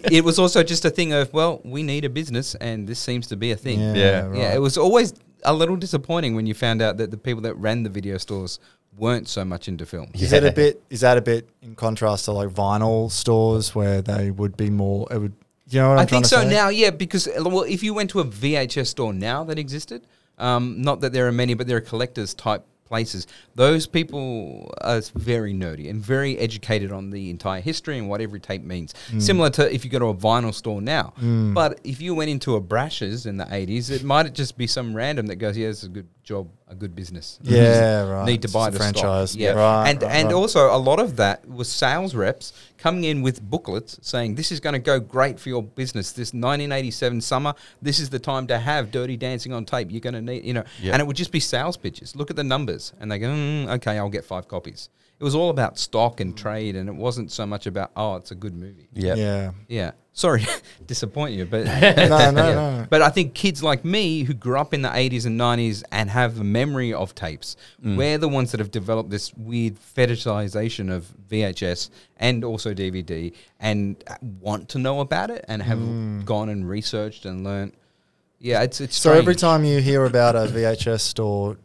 But 0.00 0.10
it 0.10 0.24
was 0.24 0.38
also 0.38 0.62
just 0.62 0.86
a 0.86 0.90
thing 0.90 1.12
of, 1.12 1.30
well, 1.34 1.60
we 1.66 1.82
need 1.82 2.06
a 2.06 2.08
business, 2.08 2.54
and 2.54 2.86
this 2.88 2.98
seems 2.98 3.26
to 3.26 3.36
be 3.36 3.50
a 3.50 3.56
thing. 3.56 3.78
Yeah, 3.78 3.92
Yeah. 3.94 4.20
right. 4.26 4.38
Yeah, 4.38 4.54
it 4.54 4.62
was 4.62 4.78
always 4.78 5.12
a 5.44 5.52
little 5.52 5.76
disappointing 5.76 6.34
when 6.34 6.46
you 6.46 6.54
found 6.54 6.80
out 6.80 6.96
that 6.96 7.10
the 7.10 7.18
people 7.18 7.42
that 7.42 7.54
ran 7.58 7.82
the 7.82 7.90
video 7.90 8.16
stores 8.16 8.58
weren't 8.96 9.28
so 9.28 9.44
much 9.44 9.68
into 9.68 9.86
film. 9.86 10.10
Is 10.14 10.32
it 10.32 10.44
a 10.44 10.52
bit? 10.52 10.82
Is 10.90 11.00
that 11.00 11.18
a 11.18 11.20
bit 11.20 11.48
in 11.62 11.74
contrast 11.74 12.26
to 12.26 12.32
like 12.32 12.48
vinyl 12.48 13.10
stores 13.10 13.74
where 13.74 14.02
they 14.02 14.30
would 14.30 14.56
be 14.56 14.70
more? 14.70 15.06
It 15.10 15.18
would. 15.18 15.34
You 15.68 15.80
know 15.80 15.88
what 15.88 15.98
I'm 15.98 16.02
I 16.02 16.06
think 16.06 16.24
to 16.24 16.28
so 16.28 16.42
say? 16.42 16.48
now, 16.48 16.68
yeah, 16.68 16.90
because 16.90 17.28
well, 17.38 17.62
if 17.62 17.82
you 17.82 17.92
went 17.92 18.10
to 18.10 18.20
a 18.20 18.24
VHS 18.24 18.86
store 18.86 19.12
now 19.12 19.42
that 19.44 19.58
existed, 19.58 20.06
um, 20.38 20.80
not 20.80 21.00
that 21.00 21.12
there 21.12 21.26
are 21.26 21.32
many, 21.32 21.54
but 21.54 21.66
there 21.66 21.76
are 21.76 21.80
collectors 21.80 22.34
type 22.34 22.64
places. 22.86 23.26
Those 23.54 23.86
people 23.86 24.72
are 24.80 25.02
very 25.14 25.52
nerdy 25.52 25.90
and 25.90 26.00
very 26.00 26.38
educated 26.38 26.92
on 26.92 27.10
the 27.10 27.30
entire 27.30 27.60
history 27.60 27.98
and 27.98 28.08
what 28.08 28.20
every 28.20 28.40
tape 28.40 28.62
means. 28.62 28.94
Hmm. 29.10 29.18
Similar 29.18 29.50
to 29.50 29.74
if 29.74 29.84
you 29.84 29.90
go 29.90 29.98
to 29.98 30.06
a 30.06 30.14
vinyl 30.14 30.54
store 30.54 30.80
now. 30.80 31.12
Mm. 31.20 31.52
But 31.52 31.80
if 31.84 32.00
you 32.00 32.14
went 32.14 32.30
into 32.30 32.54
a 32.54 32.60
Brash's 32.60 33.26
in 33.26 33.36
the 33.36 33.44
80s, 33.44 33.90
it 33.90 34.04
might 34.04 34.32
just 34.32 34.56
be 34.56 34.66
some 34.66 34.94
random 34.94 35.26
that 35.26 35.36
goes, 35.36 35.58
yeah, 35.58 35.68
it's 35.68 35.82
a 35.82 35.88
good 35.88 36.08
job, 36.26 36.48
a 36.68 36.74
good 36.74 36.94
business. 36.94 37.38
Yeah, 37.42 38.02
right. 38.02 38.26
Need 38.26 38.42
to 38.42 38.48
buy 38.48 38.68
a 38.68 38.70
the 38.72 38.78
franchise. 38.78 39.30
Stock. 39.30 39.40
Yeah, 39.40 39.52
Right, 39.52 39.88
and 39.90 40.02
right, 40.02 40.12
and 40.12 40.26
right. 40.26 40.34
also 40.34 40.74
a 40.74 40.76
lot 40.76 40.98
of 40.98 41.16
that 41.16 41.48
was 41.48 41.68
sales 41.70 42.14
reps 42.14 42.52
coming 42.76 43.04
in 43.04 43.22
with 43.22 43.40
booklets 43.40 43.98
saying 44.02 44.34
this 44.34 44.50
is 44.50 44.58
going 44.60 44.72
to 44.74 44.80
go 44.80 44.98
great 45.00 45.38
for 45.38 45.48
your 45.48 45.62
business. 45.62 46.10
This 46.12 46.34
1987 46.34 47.20
summer, 47.20 47.54
this 47.80 48.00
is 48.00 48.10
the 48.10 48.18
time 48.18 48.46
to 48.48 48.58
have 48.58 48.90
Dirty 48.90 49.16
Dancing 49.16 49.52
on 49.52 49.64
tape. 49.64 49.90
You're 49.92 50.00
going 50.00 50.14
to 50.14 50.20
need, 50.20 50.44
you 50.44 50.52
know, 50.52 50.64
Yeah. 50.82 50.92
and 50.92 51.00
it 51.00 51.06
would 51.06 51.16
just 51.16 51.30
be 51.32 51.40
sales 51.40 51.76
pitches. 51.76 52.16
Look 52.16 52.28
at 52.30 52.36
the 52.36 52.44
numbers, 52.44 52.92
and 53.00 53.10
they 53.10 53.18
go, 53.20 53.28
mm, 53.28 53.68
okay, 53.76 53.96
I'll 53.96 54.10
get 54.10 54.24
five 54.24 54.48
copies. 54.48 54.88
It 55.18 55.24
was 55.24 55.34
all 55.34 55.48
about 55.48 55.78
stock 55.78 56.20
and 56.20 56.36
trade, 56.36 56.76
and 56.76 56.90
it 56.90 56.94
wasn't 56.94 57.32
so 57.32 57.46
much 57.46 57.66
about 57.66 57.90
oh, 57.96 58.16
it's 58.16 58.30
a 58.30 58.34
good 58.34 58.54
movie. 58.54 58.88
yeah. 58.92 59.14
Yeah. 59.14 59.50
Yeah. 59.68 59.90
sorry, 60.12 60.46
disappoint 60.86 61.34
you, 61.34 61.46
but 61.46 61.64
no, 61.66 61.70
no, 62.30 62.48
Yeah. 62.48 62.54
no. 62.54 62.86
But 62.90 63.00
I 63.00 63.08
think 63.08 63.32
kids 63.32 63.62
like 63.62 63.84
me 63.84 64.24
who 64.24 64.34
grew 64.34 64.58
up 64.58 64.74
in 64.74 64.82
the 64.82 64.88
80s 64.88 65.24
and 65.24 65.40
90s 65.40 65.82
and 65.90 66.10
have 66.10 66.38
a 66.38 66.44
memory 66.44 66.92
of 66.92 67.14
tapes, 67.14 67.56
mm. 67.82 67.96
we're 67.96 68.18
the 68.18 68.28
ones 68.28 68.50
that 68.52 68.60
have 68.60 68.70
developed 68.70 69.08
this 69.08 69.32
weird 69.34 69.76
fetishization 69.76 70.94
of 70.94 71.12
VHS 71.30 71.88
and 72.18 72.44
also 72.44 72.74
DVD 72.74 73.32
and 73.58 74.02
want 74.40 74.68
to 74.70 74.78
know 74.78 75.00
about 75.00 75.30
it 75.30 75.44
and 75.48 75.62
have 75.62 75.78
mm. 75.78 76.24
gone 76.26 76.50
and 76.50 76.68
researched 76.68 77.24
and 77.24 77.42
learnt. 77.42 77.74
Yeah, 78.38 78.62
it's 78.62 78.82
it's 78.82 78.98
So 78.98 79.12
every 79.12 79.34
time 79.34 79.64
you 79.64 79.80
hear 79.80 80.04
about 80.04 80.36
a 80.36 80.40
VHS 80.40 81.00
store 81.00 81.56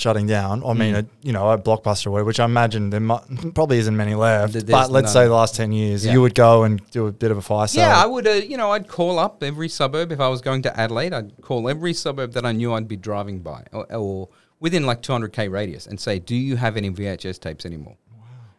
shutting 0.00 0.26
down, 0.26 0.62
I 0.64 0.66
Mm. 0.72 0.78
mean, 0.78 0.94
a, 0.96 1.04
you 1.22 1.32
know, 1.32 1.50
a 1.50 1.58
blockbuster, 1.58 2.06
or 2.06 2.10
whatever, 2.12 2.26
which 2.26 2.40
I 2.40 2.44
imagine 2.46 2.90
there 2.90 3.00
mu- 3.00 3.18
probably 3.54 3.78
isn't 3.78 3.96
many 3.96 4.14
left. 4.14 4.54
Th- 4.54 4.66
But 4.66 4.90
let's 4.90 5.12
say 5.12 5.24
the 5.26 5.34
last 5.34 5.54
ten 5.54 5.70
years, 5.72 6.04
Yeah. 6.04 6.12
you 6.12 6.20
would 6.22 6.34
go 6.34 6.64
and 6.64 6.80
do 6.90 7.06
a 7.06 7.12
bit 7.12 7.30
of 7.30 7.36
a 7.38 7.42
fire 7.42 7.66
sale. 7.68 7.86
Yeah, 7.88 8.02
I 8.02 8.06
would. 8.06 8.26
Uh, 8.26 8.30
you 8.32 8.56
know, 8.56 8.70
I'd 8.72 8.88
call 8.88 9.18
up 9.18 9.42
every 9.42 9.68
suburb 9.68 10.10
if 10.12 10.20
I 10.20 10.28
was 10.28 10.40
going 10.40 10.62
to 10.62 10.80
Adelaide. 10.80 11.12
I'd 11.12 11.32
call 11.42 11.68
every 11.68 11.92
suburb 11.94 12.32
that 12.32 12.44
I 12.46 12.52
knew 12.52 12.72
I'd 12.72 12.88
be 12.88 12.96
driving 12.96 13.40
by, 13.40 13.64
or, 13.72 13.86
or 13.94 14.28
within 14.58 14.84
like 14.86 15.02
200k 15.02 15.48
radius, 15.50 15.86
and 15.86 16.00
say, 16.00 16.18
"Do 16.18 16.34
you 16.34 16.56
have 16.56 16.76
any 16.76 16.88
VHS 16.90 17.38
tapes 17.38 17.64
anymore?" 17.66 17.96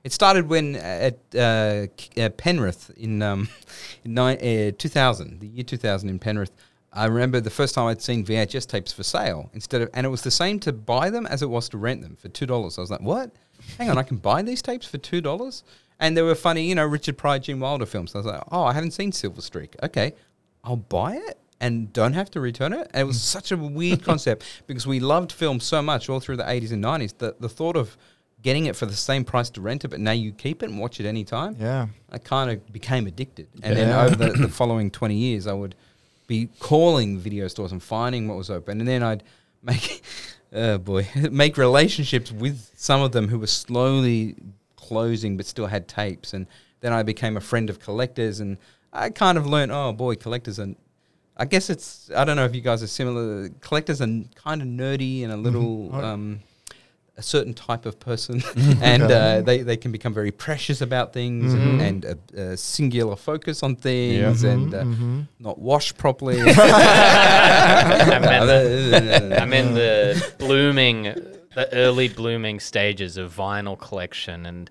It 0.03 0.11
started 0.11 0.49
when 0.49 0.75
uh, 0.75 1.09
at 1.09 1.17
uh, 1.35 1.85
uh, 2.19 2.29
Penrith 2.29 2.89
in 2.97 3.21
um, 3.21 3.49
in 4.05 4.13
ni- 4.15 4.67
uh, 4.69 4.71
2000, 4.77 5.39
the 5.39 5.47
year 5.47 5.63
2000 5.63 6.09
in 6.09 6.17
Penrith. 6.19 6.51
I 6.93 7.05
remember 7.05 7.39
the 7.39 7.49
first 7.49 7.73
time 7.73 7.87
I'd 7.87 8.01
seen 8.01 8.25
VHS 8.25 8.67
tapes 8.67 8.91
for 8.91 9.03
sale 9.03 9.49
instead 9.53 9.81
of, 9.81 9.89
and 9.93 10.05
it 10.05 10.09
was 10.09 10.23
the 10.23 10.31
same 10.31 10.59
to 10.61 10.73
buy 10.73 11.09
them 11.09 11.25
as 11.25 11.41
it 11.41 11.49
was 11.49 11.69
to 11.69 11.77
rent 11.77 12.01
them 12.01 12.15
for 12.15 12.27
two 12.27 12.45
dollars. 12.45 12.77
I 12.77 12.81
was 12.81 12.91
like, 12.91 13.01
"What? 13.01 13.31
Hang 13.77 13.89
on, 13.89 13.97
I 13.97 14.03
can 14.03 14.17
buy 14.17 14.41
these 14.41 14.61
tapes 14.61 14.87
for 14.87 14.97
two 14.97 15.21
dollars?" 15.21 15.63
And 15.99 16.17
they 16.17 16.21
were 16.21 16.35
funny, 16.35 16.67
you 16.67 16.75
know, 16.75 16.85
Richard 16.85 17.17
Pryor, 17.17 17.39
Gene 17.39 17.59
Wilder 17.59 17.85
films. 17.85 18.13
I 18.13 18.17
was 18.19 18.27
like, 18.27 18.43
"Oh, 18.51 18.63
I 18.63 18.73
haven't 18.73 18.91
seen 18.91 19.11
Silver 19.11 19.41
Streak. 19.41 19.75
Okay, 19.81 20.13
I'll 20.63 20.75
buy 20.75 21.15
it." 21.15 21.37
And 21.61 21.93
don't 21.93 22.13
have 22.13 22.31
to 22.31 22.41
return 22.41 22.73
it. 22.73 22.89
And 22.91 23.01
it 23.01 23.05
was 23.05 23.17
hmm. 23.17 23.37
such 23.37 23.51
a 23.51 23.57
weird 23.57 24.03
concept 24.09 24.43
because 24.65 24.87
we 24.87 24.99
loved 24.99 25.31
film 25.31 25.59
so 25.59 25.81
much 25.81 26.09
all 26.09 26.19
through 26.19 26.37
the 26.37 26.43
80s 26.43 26.71
and 26.71 26.83
90s 26.83 27.17
that 27.19 27.39
the 27.39 27.47
thought 27.47 27.77
of 27.77 27.97
getting 28.41 28.65
it 28.65 28.75
for 28.75 28.87
the 28.87 28.95
same 28.95 29.23
price 29.23 29.49
to 29.51 29.61
rent 29.61 29.85
it, 29.85 29.89
but 29.89 29.99
now 29.99 30.11
you 30.11 30.31
keep 30.31 30.63
it 30.63 30.69
and 30.69 30.79
watch 30.79 30.99
it 30.99 31.05
anytime. 31.05 31.55
yeah. 31.59 31.87
I 32.11 32.17
kind 32.17 32.49
of 32.49 32.73
became 32.73 33.05
addicted. 33.07 33.47
And 33.61 33.77
then 33.77 33.91
over 33.91 34.15
the, 34.23 34.31
the 34.31 34.49
following 34.49 34.89
20 34.89 35.15
years, 35.15 35.47
I 35.47 35.53
would 35.53 35.75
be 36.31 36.47
calling 36.59 37.17
video 37.17 37.49
stores 37.49 37.73
and 37.73 37.83
finding 37.83 38.25
what 38.29 38.37
was 38.37 38.49
open. 38.49 38.79
And 38.79 38.87
then 38.87 39.03
I'd 39.03 39.21
make, 39.61 40.01
oh 40.53 40.77
boy, 40.77 41.05
make 41.29 41.57
relationships 41.57 42.31
with 42.31 42.71
some 42.77 43.01
of 43.01 43.11
them 43.11 43.27
who 43.27 43.37
were 43.37 43.47
slowly 43.47 44.37
closing 44.77 45.35
but 45.35 45.45
still 45.45 45.67
had 45.67 45.89
tapes. 45.89 46.33
And 46.33 46.47
then 46.79 46.93
I 46.93 47.03
became 47.03 47.35
a 47.35 47.41
friend 47.41 47.69
of 47.69 47.79
collectors. 47.79 48.39
And 48.39 48.57
I 48.93 49.09
kind 49.09 49.37
of 49.37 49.45
learned, 49.45 49.73
oh 49.73 49.91
boy, 49.91 50.15
collectors 50.15 50.57
are. 50.57 50.69
I 51.35 51.45
guess 51.45 51.69
it's, 51.69 52.09
I 52.15 52.23
don't 52.23 52.37
know 52.37 52.45
if 52.45 52.55
you 52.55 52.61
guys 52.61 52.81
are 52.81 52.87
similar. 52.87 53.49
Collectors 53.59 54.01
are 54.01 54.23
kind 54.35 54.61
of 54.61 54.67
nerdy 54.69 55.23
and 55.23 55.33
a 55.33 55.37
little. 55.37 55.93
Um, 55.93 56.39
a 57.17 57.21
certain 57.21 57.53
type 57.53 57.85
of 57.85 57.99
person, 57.99 58.41
and 58.81 59.03
Okay. 59.03 59.37
uh, 59.39 59.41
they, 59.41 59.61
they 59.63 59.77
can 59.77 59.91
become 59.91 60.13
very 60.13 60.31
precious 60.31 60.81
about 60.81 61.11
things 61.13 61.53
and, 61.53 61.81
and 61.81 62.05
a, 62.05 62.17
a 62.41 62.57
singular 62.57 63.15
focus 63.15 63.61
on 63.63 63.75
things 63.75 64.43
and 64.43 64.73
uh, 64.73 64.85
not 65.39 65.59
wash 65.59 65.95
properly. 65.97 66.39
I'm 67.21 67.91
in, 68.49 69.33
I'm 69.33 69.53
in 69.53 69.73
the 69.73 70.33
blooming, 70.39 71.03
the 71.03 71.69
early 71.73 72.07
blooming 72.09 72.59
stages 72.59 73.17
of 73.17 73.35
vinyl 73.35 73.77
collection, 73.79 74.45
and 74.45 74.69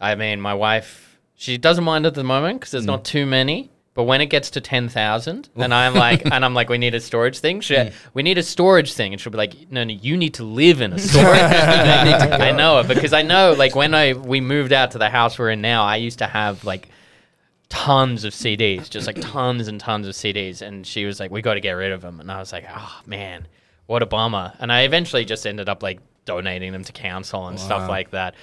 I 0.00 0.14
mean, 0.14 0.40
my 0.40 0.54
wife, 0.54 1.18
she 1.34 1.58
doesn't 1.58 1.84
mind 1.84 2.06
at 2.06 2.14
the 2.14 2.24
moment 2.24 2.60
because 2.60 2.72
there's 2.72 2.84
Mm. 2.84 2.96
not 2.96 3.04
too 3.04 3.26
many. 3.26 3.70
But 3.96 4.04
when 4.04 4.20
it 4.20 4.26
gets 4.26 4.50
to 4.50 4.60
ten 4.60 4.88
thousand, 4.88 5.48
and 5.56 5.74
I'm 5.74 5.94
like, 5.94 6.24
and 6.26 6.44
I'm 6.44 6.54
like, 6.54 6.68
we 6.68 6.78
need 6.78 6.94
a 6.94 7.00
storage 7.00 7.38
thing. 7.40 7.60
She, 7.62 7.74
Mm. 7.74 7.92
we 8.14 8.22
need 8.22 8.38
a 8.38 8.42
storage 8.44 8.92
thing, 8.92 9.12
and 9.12 9.20
she'll 9.20 9.32
be 9.32 9.38
like, 9.38 9.54
no, 9.72 9.82
no, 9.84 9.92
you 9.94 10.16
need 10.16 10.34
to 10.34 10.44
live 10.44 10.80
in 10.82 10.92
a 10.92 10.98
storage. 11.10 11.40
I 11.40 12.52
know 12.52 12.78
it 12.80 12.88
because 12.88 13.12
I 13.12 13.22
know, 13.22 13.54
like, 13.54 13.74
when 13.74 13.94
I 13.94 14.12
we 14.12 14.40
moved 14.40 14.72
out 14.72 14.92
to 14.92 14.98
the 14.98 15.08
house 15.10 15.38
we're 15.38 15.50
in 15.50 15.60
now, 15.62 15.82
I 15.84 15.96
used 15.96 16.18
to 16.18 16.26
have 16.26 16.62
like 16.62 16.88
tons 17.68 18.24
of 18.24 18.32
CDs, 18.32 18.88
just 18.88 19.06
like 19.06 19.16
tons 19.20 19.66
and 19.66 19.80
tons 19.80 20.06
of 20.06 20.14
CDs. 20.14 20.62
And 20.62 20.86
she 20.86 21.04
was 21.04 21.18
like, 21.18 21.30
"We 21.30 21.42
got 21.42 21.54
to 21.54 21.60
get 21.60 21.72
rid 21.72 21.92
of 21.92 22.02
them." 22.02 22.20
And 22.20 22.30
I 22.30 22.38
was 22.38 22.52
like, 22.52 22.66
"Oh 22.68 23.00
man, 23.06 23.46
what 23.86 24.02
a 24.02 24.06
bummer." 24.06 24.52
And 24.60 24.70
I 24.72 24.82
eventually 24.82 25.24
just 25.24 25.46
ended 25.46 25.68
up 25.68 25.82
like 25.82 26.00
donating 26.26 26.72
them 26.72 26.84
to 26.84 26.92
council 26.92 27.46
and 27.48 27.58
stuff 27.58 27.88
like 27.88 28.10
that. 28.10 28.34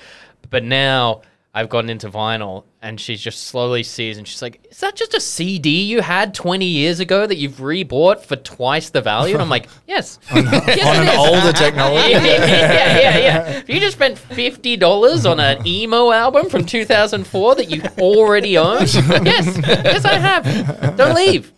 But 0.50 0.64
now 0.64 1.22
I've 1.56 1.70
gotten 1.70 1.92
into 1.92 2.10
vinyl, 2.10 2.64
and 2.82 3.00
she 3.00 3.16
just 3.16 3.44
slowly 3.44 3.84
sees, 3.84 4.18
and 4.18 4.28
she's 4.28 4.42
like, 4.42 4.66
"Is 4.72 4.80
that 4.80 4.96
just 4.96 5.14
a 5.14 5.20
CD 5.20 5.84
you 5.84 6.02
had 6.02 6.34
20 6.34 6.66
years 6.66 7.00
ago 7.00 7.28
that 7.28 7.38
you've 7.38 7.58
rebought 7.58 8.22
for 8.22 8.36
twice 8.36 8.90
the 8.90 9.02
value?" 9.02 9.36
And 9.36 9.42
I'm 9.42 9.50
like, 9.50 9.68
"Yes, 9.88 10.18
yes 10.34 10.88
on 10.88 11.08
an 11.08 11.16
older 11.16 11.54
technology. 11.54 12.10
yeah, 12.12 12.22
yeah, 12.22 13.00
yeah, 13.00 13.18
yeah. 13.18 13.50
If 13.60 13.70
you 13.70 13.80
just 13.80 13.98
spent 13.98 14.18
fifty 14.18 14.76
dollars 14.78 15.28
on 15.28 15.40
an 15.40 15.66
emo 15.68 16.12
album 16.12 16.50
from 16.50 16.66
2004 16.66 17.56
that 17.56 17.70
you 17.70 17.84
already 18.00 18.58
own, 18.58 18.80
yes, 18.82 18.96
yes, 18.96 20.06
I 20.06 20.14
have. 20.18 20.98
Don't 20.98 21.16
leave. 21.16 21.54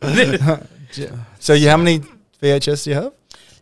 So 1.40 1.54
you, 1.54 1.70
how 1.70 1.78
many 1.78 2.02
VHS 2.42 2.84
do 2.84 2.90
you 2.90 2.96
have? 2.98 3.14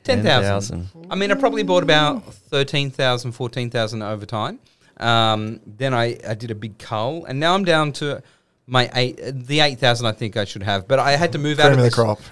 10,000. 0.04 0.90
I 1.10 1.16
mean, 1.16 1.32
I 1.32 1.36
probably 1.36 1.64
bought 1.64 1.84
about 1.84 2.34
13,000, 2.34 3.32
14,000 3.32 4.02
over 4.02 4.26
time. 4.26 4.60
Um, 4.98 5.60
then 5.66 5.94
I, 5.94 6.18
I 6.28 6.34
did 6.36 6.52
a 6.52 6.56
big 6.56 6.78
cull, 6.78 7.26
and 7.26 7.40
now 7.40 7.54
I'm 7.56 7.64
down 7.66 7.92
to 7.94 8.22
my 8.66 8.90
eight, 8.96 9.20
uh, 9.20 9.32
the 9.34 9.60
8,000 9.60 10.06
I 10.06 10.14
think 10.14 10.38
I 10.38 10.46
should 10.46 10.64
have. 10.64 10.88
But 10.88 11.00
I 11.00 11.18
had 11.18 11.34
to 11.34 11.38
move 11.38 11.60
out 11.60 11.74
of 11.74 11.80
of 11.80 11.84
the 11.84 11.84
this- 11.84 11.96
crop. 11.96 12.22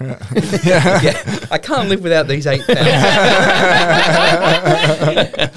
yeah, 0.64 1.46
I 1.50 1.58
can't 1.58 1.88
live 1.90 2.02
without 2.02 2.26
these 2.28 2.46
8,000. 2.46 2.74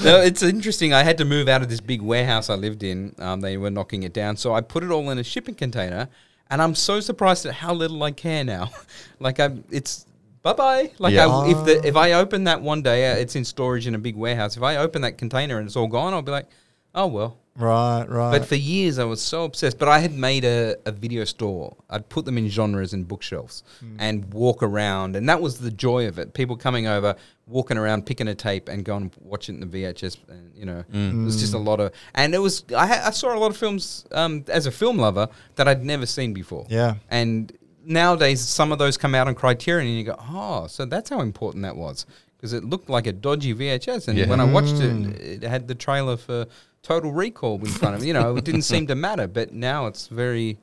no, 0.03 0.21
it's 0.21 0.43
interesting. 0.43 0.93
I 0.93 1.03
had 1.03 1.17
to 1.19 1.25
move 1.25 1.47
out 1.47 1.61
of 1.61 1.69
this 1.69 1.79
big 1.79 2.01
warehouse 2.01 2.49
I 2.49 2.55
lived 2.55 2.83
in. 2.83 3.15
Um, 3.19 3.41
they 3.41 3.57
were 3.57 3.71
knocking 3.71 4.03
it 4.03 4.13
down. 4.13 4.37
So 4.37 4.53
I 4.53 4.61
put 4.61 4.83
it 4.83 4.91
all 4.91 5.09
in 5.09 5.17
a 5.17 5.23
shipping 5.23 5.55
container. 5.55 6.09
And 6.49 6.61
I'm 6.61 6.75
so 6.75 6.99
surprised 6.99 7.45
at 7.45 7.55
how 7.55 7.73
little 7.73 8.01
I 8.03 8.11
care 8.11 8.43
now. 8.43 8.69
like, 9.19 9.39
I'm, 9.39 9.63
it's 9.71 10.05
bye 10.43 10.53
bye. 10.53 10.91
Like, 10.99 11.13
Yeah. 11.13 11.27
I, 11.27 11.49
if, 11.49 11.65
the, 11.65 11.87
if 11.87 11.95
I 11.95 12.11
open 12.13 12.43
that 12.43 12.61
one 12.61 12.81
day, 12.83 13.11
uh, 13.11 13.15
it's 13.15 13.35
in 13.35 13.45
storage 13.45 13.87
in 13.87 13.95
a 13.95 13.97
big 13.99 14.15
warehouse. 14.15 14.55
If 14.57 14.61
I 14.63 14.75
open 14.77 15.01
that 15.01 15.17
container 15.17 15.57
and 15.57 15.65
it's 15.65 15.75
all 15.75 15.87
gone, 15.87 16.13
I'll 16.13 16.21
be 16.21 16.31
like, 16.31 16.47
oh, 16.95 17.07
well. 17.07 17.37
right, 17.57 18.05
right. 18.09 18.37
But 18.37 18.47
for 18.47 18.55
years, 18.55 18.99
I 18.99 19.05
was 19.05 19.21
so 19.21 19.45
obsessed. 19.45 19.79
But 19.79 19.87
I 19.87 19.99
had 19.99 20.13
made 20.13 20.43
a, 20.43 20.75
a 20.85 20.91
video 20.91 21.23
store. 21.23 21.77
I'd 21.89 22.09
put 22.09 22.25
them 22.25 22.37
in 22.37 22.49
genres 22.49 22.91
and 22.91 23.07
bookshelves 23.07 23.63
hmm. 23.79 23.95
and 23.97 24.33
walk 24.33 24.61
around. 24.61 25.15
And 25.15 25.29
that 25.29 25.41
was 25.41 25.59
the 25.59 25.71
joy 25.71 26.07
of 26.07 26.19
it. 26.19 26.33
People 26.33 26.57
coming 26.57 26.85
over, 26.85 27.15
walking 27.47 27.77
around, 27.77 28.05
picking 28.05 28.27
a 28.27 28.35
tape 28.35 28.67
and 28.67 28.83
going 28.83 29.03
and 29.03 29.15
watching 29.21 29.61
the 29.61 29.67
VHS. 29.67 30.17
And, 30.27 30.51
you 30.53 30.65
know, 30.65 30.81
hmm. 30.91 31.21
it 31.21 31.25
was 31.25 31.39
just 31.39 31.53
a 31.53 31.57
lot 31.57 31.79
of. 31.79 31.93
And 32.13 32.35
it 32.35 32.39
was, 32.39 32.65
I, 32.75 32.87
ha- 32.87 33.03
I 33.05 33.11
saw 33.11 33.33
a 33.33 33.39
lot 33.39 33.51
of 33.51 33.57
films 33.57 34.05
um, 34.11 34.43
as 34.49 34.65
a 34.65 34.71
film 34.71 34.97
lover 34.97 35.29
that 35.55 35.65
I'd 35.65 35.85
never 35.85 36.05
seen 36.05 36.33
before. 36.33 36.65
Yeah. 36.69 36.95
And 37.09 37.57
nowadays, 37.85 38.41
some 38.41 38.73
of 38.73 38.79
those 38.79 38.97
come 38.97 39.15
out 39.15 39.27
on 39.29 39.35
Criterion 39.35 39.87
and 39.87 39.97
you 39.97 40.03
go, 40.03 40.17
oh, 40.29 40.67
so 40.67 40.83
that's 40.83 41.09
how 41.09 41.21
important 41.21 41.63
that 41.63 41.77
was. 41.77 42.05
Because 42.35 42.51
it 42.51 42.65
looked 42.65 42.89
like 42.89 43.07
a 43.07 43.13
dodgy 43.13 43.53
VHS. 43.55 44.09
And 44.09 44.17
Yeah. 44.17 44.27
when 44.27 44.41
I 44.41 44.43
watched 44.43 44.75
it, 44.75 44.91
hmm. 44.91 45.11
it 45.15 45.43
had 45.43 45.69
the 45.69 45.75
trailer 45.75 46.17
for 46.17 46.47
Total 46.85 47.11
Recall 47.11 47.55
in 47.59 47.65
front 47.65 47.95
of 47.95 48.01
me. 48.01 48.07
You 48.07 48.13
know, 48.13 48.35
it 48.37 48.43
didn't 48.45 48.61
seem 48.61 48.85
to 48.87 48.95
matter. 48.95 49.25
But 49.27 49.51
now 49.53 49.87
it's 49.87 50.05
very 50.07 50.59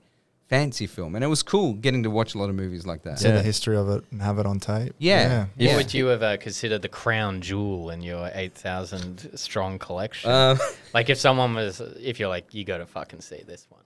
fancy 0.48 0.86
film. 0.86 1.14
And 1.16 1.24
it 1.24 1.26
was 1.26 1.42
cool 1.42 1.72
getting 1.72 2.02
to 2.04 2.10
watch 2.10 2.34
a 2.36 2.38
lot 2.38 2.48
of 2.48 2.54
movies 2.54 2.86
like 2.86 3.02
that. 3.02 3.18
See 3.18 3.26
Yeah. 3.28 3.34
the 3.36 3.42
history 3.42 3.76
of 3.76 3.88
it 3.88 4.04
and 4.12 4.22
have 4.22 4.38
it 4.38 4.46
on 4.46 4.60
tape. 4.60 4.94
Yeah. 4.98 5.40
What 5.40 5.48
Yeah. 5.56 5.76
would 5.76 5.92
you 5.94 6.10
ever 6.10 6.36
consider 6.36 6.78
the 6.78 6.88
crown 6.88 7.40
jewel 7.40 7.90
in 7.90 8.02
your 8.02 8.30
8,000 8.34 9.30
strong 9.34 9.78
collection? 9.80 10.30
Uh, 10.30 10.56
like 10.94 11.10
if 11.10 11.18
someone 11.18 11.54
was, 11.54 11.80
if 12.00 12.20
you're 12.20 12.28
like, 12.28 12.52
you 12.54 12.64
got 12.64 12.78
to 12.78 12.86
fucking 12.86 13.20
see 13.20 13.42
this 13.46 13.66
one. 13.68 13.80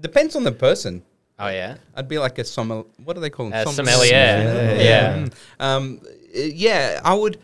depends 0.00 0.36
on 0.36 0.44
the 0.44 0.52
person. 0.52 1.02
Oh 1.40 1.48
yeah, 1.48 1.76
I'd 1.96 2.08
be 2.08 2.18
like 2.18 2.38
a 2.38 2.44
sommel. 2.44 2.86
What 3.04 3.14
do 3.14 3.20
they 3.20 3.30
call 3.30 3.48
them? 3.50 3.54
uh, 3.60 3.64
Som- 3.70 3.84
sommelier. 3.86 4.10
Yeah. 4.10 5.16
Mm. 5.18 5.32
Um, 5.60 6.00
uh, 6.04 6.40
yeah, 6.40 7.00
I 7.04 7.14
would. 7.14 7.38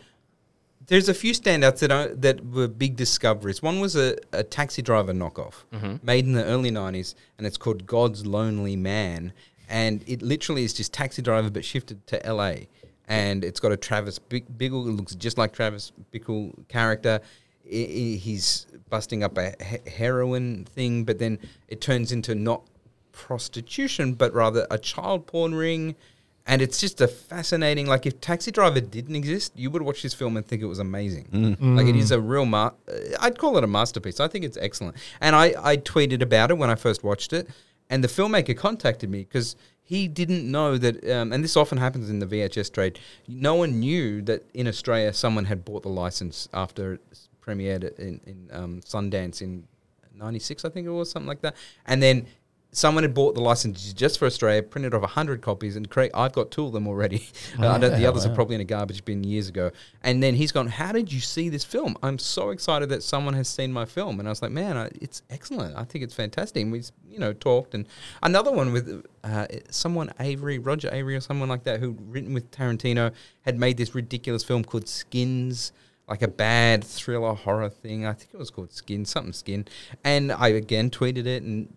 There's 0.87 1.09
a 1.09 1.13
few 1.13 1.33
standouts 1.33 1.79
that 1.79 1.91
I, 1.91 2.07
that 2.07 2.45
were 2.45 2.67
big 2.67 2.95
discoveries. 2.95 3.61
One 3.61 3.79
was 3.79 3.95
a, 3.95 4.17
a 4.31 4.43
taxi 4.43 4.81
driver 4.81 5.13
knockoff 5.13 5.63
mm-hmm. 5.73 5.95
made 6.05 6.25
in 6.25 6.33
the 6.33 6.43
early 6.45 6.71
'90s, 6.71 7.15
and 7.37 7.47
it's 7.47 7.57
called 7.57 7.85
God's 7.85 8.25
Lonely 8.25 8.75
Man, 8.75 9.33
and 9.67 10.03
it 10.07 10.21
literally 10.21 10.63
is 10.63 10.73
just 10.73 10.93
taxi 10.93 11.21
driver 11.21 11.49
but 11.49 11.65
shifted 11.65 12.05
to 12.07 12.21
LA, 12.31 12.53
and 13.07 13.43
it's 13.43 13.59
got 13.59 13.71
a 13.71 13.77
Travis 13.77 14.19
Bickle. 14.19 14.87
It 14.87 14.91
looks 14.91 15.15
just 15.15 15.37
like 15.37 15.53
Travis 15.53 15.91
Bickle 16.13 16.67
character. 16.67 17.19
I- 17.65 17.69
I- 17.69 18.17
he's 18.17 18.67
busting 18.89 19.23
up 19.23 19.37
a 19.37 19.53
he- 19.63 19.89
heroin 19.89 20.65
thing, 20.65 21.03
but 21.03 21.17
then 21.17 21.39
it 21.67 21.81
turns 21.81 22.11
into 22.11 22.35
not 22.35 22.63
prostitution, 23.11 24.13
but 24.13 24.33
rather 24.33 24.67
a 24.69 24.77
child 24.77 25.25
porn 25.25 25.55
ring. 25.55 25.95
And 26.47 26.61
it's 26.61 26.79
just 26.79 27.01
a 27.01 27.07
fascinating, 27.07 27.87
like 27.87 28.05
if 28.05 28.21
Taxi 28.21 28.51
Driver 28.51 28.79
didn't 28.79 29.15
exist, 29.15 29.53
you 29.55 29.71
would 29.71 29.81
watch 29.81 30.03
this 30.03 30.13
film 30.13 30.37
and 30.37 30.45
think 30.45 30.61
it 30.61 30.67
was 30.67 30.77
amazing. 30.79 31.27
Like 31.75 31.87
it 31.87 31.95
is 31.95 32.11
a 32.11 32.21
real, 32.21 32.45
ma- 32.45 32.71
uh, 32.87 32.93
I'd 33.19 33.39
call 33.39 33.57
it 33.57 33.63
a 33.63 33.67
masterpiece. 33.67 34.19
I 34.19 34.27
think 34.27 34.45
it's 34.45 34.57
excellent. 34.57 34.95
And 35.19 35.35
I, 35.35 35.55
I 35.57 35.77
tweeted 35.77 36.21
about 36.21 36.51
it 36.51 36.57
when 36.59 36.69
I 36.69 36.75
first 36.75 37.03
watched 37.03 37.33
it. 37.33 37.49
And 37.89 38.03
the 38.03 38.07
filmmaker 38.07 38.55
contacted 38.55 39.09
me 39.09 39.19
because 39.23 39.55
he 39.81 40.07
didn't 40.07 40.49
know 40.49 40.77
that, 40.77 41.07
um, 41.09 41.31
and 41.33 41.43
this 41.43 41.55
often 41.57 41.77
happens 41.79 42.09
in 42.09 42.19
the 42.19 42.25
VHS 42.25 42.71
trade. 42.71 42.99
No 43.27 43.55
one 43.55 43.79
knew 43.79 44.21
that 44.23 44.43
in 44.53 44.67
Australia 44.67 45.13
someone 45.13 45.45
had 45.45 45.65
bought 45.65 45.83
the 45.83 45.89
license 45.89 46.47
after 46.53 46.93
it 46.93 47.01
premiered 47.41 47.97
in, 47.99 48.19
in 48.25 48.49
um, 48.51 48.81
Sundance 48.81 49.41
in 49.41 49.67
'96, 50.15 50.65
I 50.65 50.69
think 50.69 50.87
it 50.87 50.91
was 50.91 51.09
something 51.11 51.27
like 51.27 51.41
that, 51.41 51.55
and 51.85 52.01
then. 52.01 52.27
Someone 52.75 53.05
had 53.05 53.13
bought 53.13 53.35
the 53.35 53.41
license 53.41 53.93
just 53.93 54.19
for 54.19 54.25
Australia, 54.25 54.61
printed 54.61 54.93
off 54.93 55.09
hundred 55.11 55.41
copies, 55.41 55.77
and 55.77 55.89
Craig, 55.89 56.11
I've 56.13 56.33
got 56.33 56.51
two 56.51 56.65
of 56.65 56.73
them 56.73 56.89
already. 56.89 57.29
Uh, 57.57 57.69
I 57.71 57.77
don't, 57.77 57.95
the 57.97 58.05
others 58.05 58.25
are 58.25 58.35
probably 58.35 58.55
in 58.55 58.61
a 58.61 58.65
garbage 58.65 59.05
bin 59.05 59.23
years 59.23 59.47
ago. 59.47 59.71
And 60.03 60.21
then 60.21 60.35
he's 60.35 60.51
gone, 60.51 60.67
"How 60.67 60.91
did 60.91 61.13
you 61.13 61.21
see 61.21 61.47
this 61.47 61.63
film? 61.63 61.95
I'm 62.03 62.19
so 62.19 62.49
excited 62.49 62.89
that 62.89 63.01
someone 63.01 63.33
has 63.35 63.47
seen 63.47 63.71
my 63.71 63.85
film." 63.85 64.19
And 64.19 64.27
I 64.27 64.31
was 64.31 64.41
like, 64.41 64.51
"Man, 64.51 64.75
I, 64.75 64.89
it's 64.99 65.21
excellent. 65.29 65.77
I 65.77 65.85
think 65.85 66.03
it's 66.03 66.13
fantastic." 66.13 66.63
And 66.63 66.71
we, 66.73 66.83
you 67.09 67.17
know, 67.17 67.31
talked. 67.31 67.75
And 67.75 67.87
another 68.21 68.51
one 68.51 68.73
with 68.73 69.05
uh, 69.23 69.47
someone 69.69 70.09
Avary, 70.19 70.59
Roger 70.61 70.89
Avary, 70.89 71.15
or 71.15 71.21
someone 71.21 71.47
like 71.47 71.63
that, 71.63 71.79
who'd 71.79 71.97
written 72.11 72.33
with 72.33 72.51
Tarantino, 72.51 73.13
had 73.43 73.57
made 73.57 73.77
this 73.77 73.95
ridiculous 73.95 74.43
film 74.43 74.65
called 74.65 74.89
Skins. 74.89 75.71
Like 76.09 76.21
a 76.21 76.27
bad 76.27 76.83
thriller 76.83 77.33
horror 77.33 77.69
thing. 77.69 78.05
I 78.05 78.13
think 78.13 78.31
it 78.33 78.37
was 78.37 78.51
called 78.51 78.73
Skin, 78.73 79.05
something 79.05 79.31
Skin. 79.31 79.65
And 80.03 80.31
I 80.33 80.49
again 80.49 80.89
tweeted 80.91 81.25
it, 81.25 81.41
and 81.41 81.73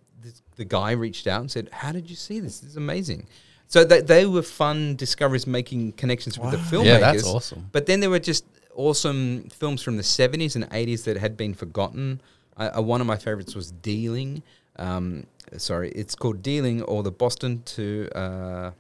the 0.59 0.65
guy 0.65 0.91
reached 0.91 1.27
out 1.27 1.41
and 1.41 1.51
said, 1.51 1.71
How 1.73 1.93
did 1.93 2.11
you 2.11 2.17
see 2.17 2.41
this? 2.41 2.61
This 2.61 2.71
is 2.71 2.77
amazing. 2.77 3.27
So 3.69 3.85
they, 3.85 4.01
they 4.01 4.27
were 4.27 4.43
fun 4.43 4.97
discoveries 4.97 5.47
making 5.47 5.93
connections 5.93 6.39
with 6.39 6.51
the 6.51 6.57
filmmakers. 6.57 6.85
Yeah, 6.85 6.99
that's 6.99 7.27
awesome. 7.27 7.69
But 7.71 7.87
then 7.87 8.01
there 8.01 8.11
were 8.11 8.19
just 8.19 8.45
awesome 8.75 9.49
films 9.51 9.83
from 9.83 9.97
the 9.97 10.03
70s 10.03 10.57
and 10.57 10.69
80s 10.71 11.05
that 11.05 11.17
had 11.19 11.37
been 11.37 11.55
forgotten. 11.55 12.21
Uh, 12.57 12.71
uh, 12.79 12.83
one 12.83 13.01
of 13.01 13.07
my 13.07 13.17
favorites 13.17 13.55
was 13.55 13.71
Dealing. 13.71 14.43
Um, 14.77 15.27
sorry, 15.57 15.91
it's 15.91 16.15
called 16.15 16.43
Dealing 16.43 16.83
or 16.83 17.03
the 17.03 17.13
Boston 17.13 17.63
to. 17.77 18.09
Uh, 18.15 18.71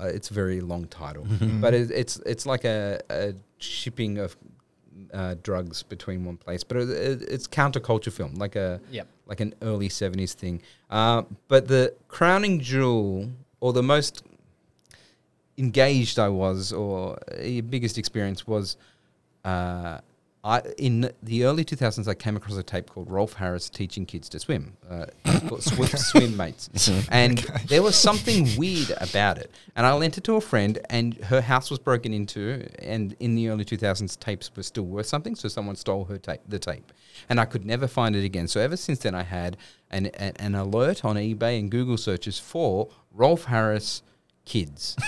uh, 0.00 0.04
it's 0.04 0.30
a 0.30 0.34
very 0.34 0.60
long 0.60 0.86
title, 0.86 1.26
but 1.60 1.74
it, 1.74 1.90
it's 1.90 2.16
it's 2.24 2.46
like 2.46 2.64
a, 2.64 2.98
a 3.10 3.34
shipping 3.58 4.16
of 4.18 4.36
uh, 5.12 5.34
drugs 5.42 5.82
between 5.82 6.24
one 6.24 6.36
place. 6.36 6.64
But 6.64 6.78
it, 6.78 6.90
it, 6.90 7.22
it's 7.28 7.46
counterculture 7.46 8.12
film, 8.12 8.34
like 8.34 8.56
a 8.56 8.80
Yep. 8.90 9.08
Like 9.30 9.40
an 9.40 9.54
early 9.62 9.88
seventies 9.88 10.34
thing. 10.34 10.60
Uh, 10.90 11.22
but 11.48 11.68
the 11.68 11.94
crowning 12.08 12.60
jewel, 12.60 13.30
or 13.60 13.72
the 13.72 13.82
most 13.82 14.24
engaged 15.56 16.18
I 16.18 16.28
was, 16.28 16.72
or 16.72 17.18
the 17.38 17.62
biggest 17.62 17.96
experience 17.96 18.46
was, 18.46 18.76
uh, 19.44 20.00
I 20.42 20.60
in 20.78 21.10
the 21.22 21.44
early 21.44 21.64
two 21.64 21.76
thousands 21.76 22.08
I 22.08 22.14
came 22.14 22.36
across 22.36 22.56
a 22.56 22.62
tape 22.62 22.88
called 22.88 23.10
Rolf 23.10 23.34
Harris 23.34 23.68
teaching 23.68 24.06
kids 24.06 24.28
to 24.30 24.40
swim, 24.40 24.76
uh, 24.88 25.06
swim, 25.58 25.88
swim 25.96 26.36
mates, 26.36 26.88
and 27.10 27.38
there 27.66 27.82
was 27.82 27.94
something 27.94 28.48
weird 28.56 28.92
about 29.00 29.36
it. 29.36 29.50
And 29.76 29.86
I 29.86 29.92
lent 29.92 30.16
it 30.16 30.24
to 30.24 30.36
a 30.36 30.40
friend, 30.40 30.78
and 30.88 31.14
her 31.24 31.42
house 31.42 31.70
was 31.70 31.78
broken 31.78 32.14
into, 32.14 32.66
and 32.78 33.14
in 33.20 33.34
the 33.34 33.48
early 33.48 33.66
two 33.66 33.76
thousands 33.76 34.16
tapes 34.16 34.50
were 34.56 34.62
still 34.62 34.84
worth 34.84 35.06
something, 35.06 35.34
so 35.34 35.48
someone 35.48 35.76
stole 35.76 36.04
her 36.06 36.16
tape, 36.16 36.40
the 36.48 36.58
tape, 36.58 36.90
and 37.28 37.38
I 37.38 37.44
could 37.44 37.66
never 37.66 37.86
find 37.86 38.16
it 38.16 38.24
again. 38.24 38.48
So 38.48 38.60
ever 38.60 38.76
since 38.76 39.00
then, 39.00 39.14
I 39.14 39.24
had 39.24 39.58
an 39.90 40.06
an, 40.06 40.32
an 40.36 40.54
alert 40.54 41.04
on 41.04 41.16
eBay 41.16 41.58
and 41.58 41.70
Google 41.70 41.98
searches 41.98 42.38
for 42.38 42.88
Rolf 43.12 43.44
Harris 43.44 44.02
kids. 44.44 44.96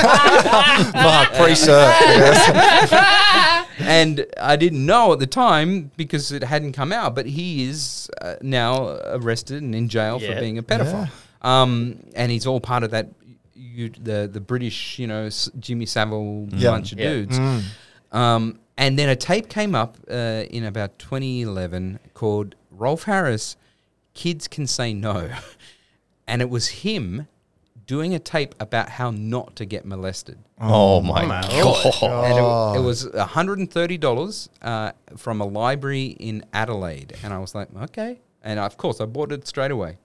Fuck, 0.00 1.32
pre-cert. 1.34 1.90
yes. 2.00 3.66
and 3.80 4.26
I 4.40 4.56
didn't 4.56 4.84
know 4.84 5.12
at 5.12 5.18
the 5.18 5.26
time 5.26 5.90
because 5.96 6.32
it 6.32 6.42
hadn't 6.44 6.72
come 6.72 6.92
out, 6.92 7.14
but 7.14 7.26
he 7.26 7.64
is 7.68 8.10
uh, 8.20 8.36
now 8.42 8.98
arrested 9.06 9.62
and 9.62 9.74
in 9.74 9.88
jail 9.88 10.18
Yeah. 10.20 10.34
for 10.34 10.40
being 10.40 10.58
a 10.58 10.62
pedophile. 10.62 11.10
Um, 11.42 12.00
and 12.14 12.30
he's 12.30 12.46
all 12.46 12.60
part 12.60 12.82
of 12.84 12.90
that, 12.90 13.08
you, 13.54 13.88
the 13.90 14.28
the 14.30 14.40
British, 14.40 14.98
you 14.98 15.06
know, 15.06 15.24
S- 15.24 15.48
Jimmy 15.58 15.86
Savile 15.86 16.48
Yeah. 16.52 16.70
bunch 16.70 16.92
of 16.92 16.98
Yeah. 16.98 17.10
dudes. 17.10 17.38
Mm. 17.38 17.62
Um, 18.12 18.58
and 18.76 18.98
then 18.98 19.08
a 19.08 19.16
tape 19.16 19.48
came 19.48 19.74
up 19.74 19.96
uh, 20.10 20.44
in 20.50 20.64
about 20.64 20.98
2011 20.98 21.98
called 22.14 22.54
Rolf 22.70 23.04
Harris, 23.04 23.56
Kids 24.14 24.48
Can 24.48 24.66
Say 24.66 24.92
No. 24.94 25.30
and 26.30 26.40
it 26.40 26.48
was 26.48 26.68
him 26.68 27.26
doing 27.86 28.14
a 28.14 28.18
tape 28.18 28.54
about 28.60 28.88
how 28.88 29.10
not 29.10 29.56
to 29.56 29.64
get 29.64 29.84
molested. 29.84 30.38
Oh, 30.60 31.00
my 31.00 31.24
my 31.26 31.40
god. 31.42 31.84
And 31.84 32.34
Oh. 32.38 32.72
it, 32.74 32.78
it 32.78 32.82
was 32.82 33.04
$130 33.06 34.48
uh, 34.62 34.92
from 35.16 35.40
a 35.40 35.44
library 35.44 36.06
in 36.18 36.44
Adelaide. 36.52 37.16
And 37.22 37.32
I 37.32 37.38
was 37.38 37.54
like, 37.54 37.68
okay. 37.84 38.20
And 38.42 38.58
of 38.58 38.76
course, 38.76 39.00
I 39.00 39.06
bought 39.06 39.32
it 39.32 39.46
straight 39.46 39.70
away. 39.70 39.98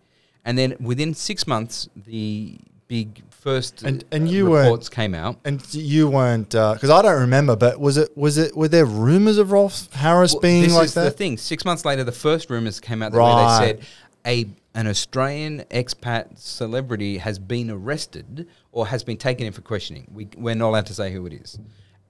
And 0.44 0.58
then 0.58 0.76
within 0.80 1.14
six 1.14 1.48
months, 1.48 1.90
the 1.96 2.58
big 2.88 3.24
first 3.32 3.82
And- 3.84 4.04
uh, 4.04 4.08
and 4.16 4.30
you 4.30 4.48
weren't- 4.48 4.66
reports 4.66 4.90
came 4.90 5.16
out. 5.16 5.38
And 5.46 5.62
you 5.74 6.08
weren't 6.10 6.50
because 6.50 6.90
I 6.90 7.02
don't 7.02 7.20
remember, 7.22 7.56
but 7.56 7.80
was 7.80 7.98
it 7.98 8.16
was 8.16 8.38
it 8.38 8.56
were 8.56 8.68
there 8.68 8.86
rumors 8.86 9.38
of 9.38 9.52
Rolf 9.52 9.92
Harris 9.94 10.34
Well, 10.34 10.42
being 10.42 10.64
this 10.64 10.74
like 10.74 10.86
is 10.86 10.94
the 10.94 11.02
that? 11.06 11.18
thing. 11.18 11.38
Six 11.38 11.66
months 11.66 11.84
later, 11.86 12.04
the 12.04 12.12
first 12.12 12.50
rumors 12.50 12.80
came 12.80 13.02
out 13.02 13.12
that 13.12 13.18
Right. 13.18 13.60
where 13.60 13.60
they 13.60 13.66
said 13.74 13.86
a 14.28 14.50
an 14.76 14.88
Australian 14.88 15.62
expat 15.72 16.38
celebrity 16.38 17.18
has 17.18 17.40
been 17.40 17.72
arrested 17.72 18.48
or 18.74 18.88
has 18.88 19.04
been 19.04 19.18
taken 19.18 19.48
in 19.48 19.54
for 19.54 19.62
questioning. 19.62 20.08
We 20.14 20.28
we're 20.38 20.54
not 20.54 20.70
allowed 20.70 20.86
to 20.88 20.94
say 20.94 21.12
who 21.14 21.26
it 21.26 21.34
is. 21.34 21.58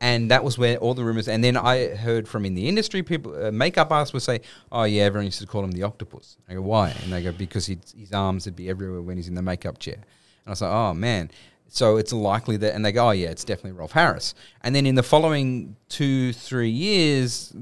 And 0.02 0.30
that 0.30 0.44
was 0.44 0.58
where 0.58 0.76
all 0.78 0.94
the 0.94 1.06
rumors. 1.06 1.30
And 1.30 1.42
then 1.42 1.56
I 1.56 1.96
heard 1.96 2.28
from 2.28 2.44
in 2.46 2.54
the 2.54 2.68
industry, 2.68 3.02
people, 3.02 3.34
uh, 3.46 3.52
makeup 3.52 3.92
artists 3.92 4.14
would 4.14 4.24
say, 4.24 4.42
"Oh 4.72 4.84
yeah, 4.84 5.04
everyone 5.04 5.26
used 5.26 5.40
to 5.40 5.48
call 5.48 5.64
him 5.64 5.72
the 5.72 5.84
octopus." 5.84 6.38
I 6.50 6.56
go, 6.56 6.62
"Why?" 6.62 6.94
And 7.04 7.14
they 7.14 7.24
go, 7.24 7.32
"Because 7.32 7.68
his 7.68 8.12
arms 8.12 8.46
would 8.46 8.58
be 8.58 8.68
everywhere 8.70 9.02
when 9.02 9.16
he's 9.16 9.30
in 9.30 9.36
the 9.36 9.42
makeup 9.42 9.80
chair." 9.80 9.96
And 9.96 10.48
I 10.48 10.50
was 10.50 10.62
like, 10.62 10.72
"Oh 10.72 10.94
man." 10.94 11.32
So 11.68 11.98
it's 11.98 12.12
likely 12.14 12.58
that, 12.58 12.76
and 12.76 12.84
they 12.84 12.92
go, 12.92 13.08
"Oh 13.08 13.12
yeah, 13.12 13.30
it's 13.30 13.44
definitely 13.44 13.74
Rolf 13.80 13.94
Harris." 13.94 14.34
And 14.64 14.76
then 14.76 14.86
in 14.86 14.96
the 14.96 15.04
following 15.04 15.78
two, 15.88 16.34
three 16.34 16.70
years, 16.70 17.54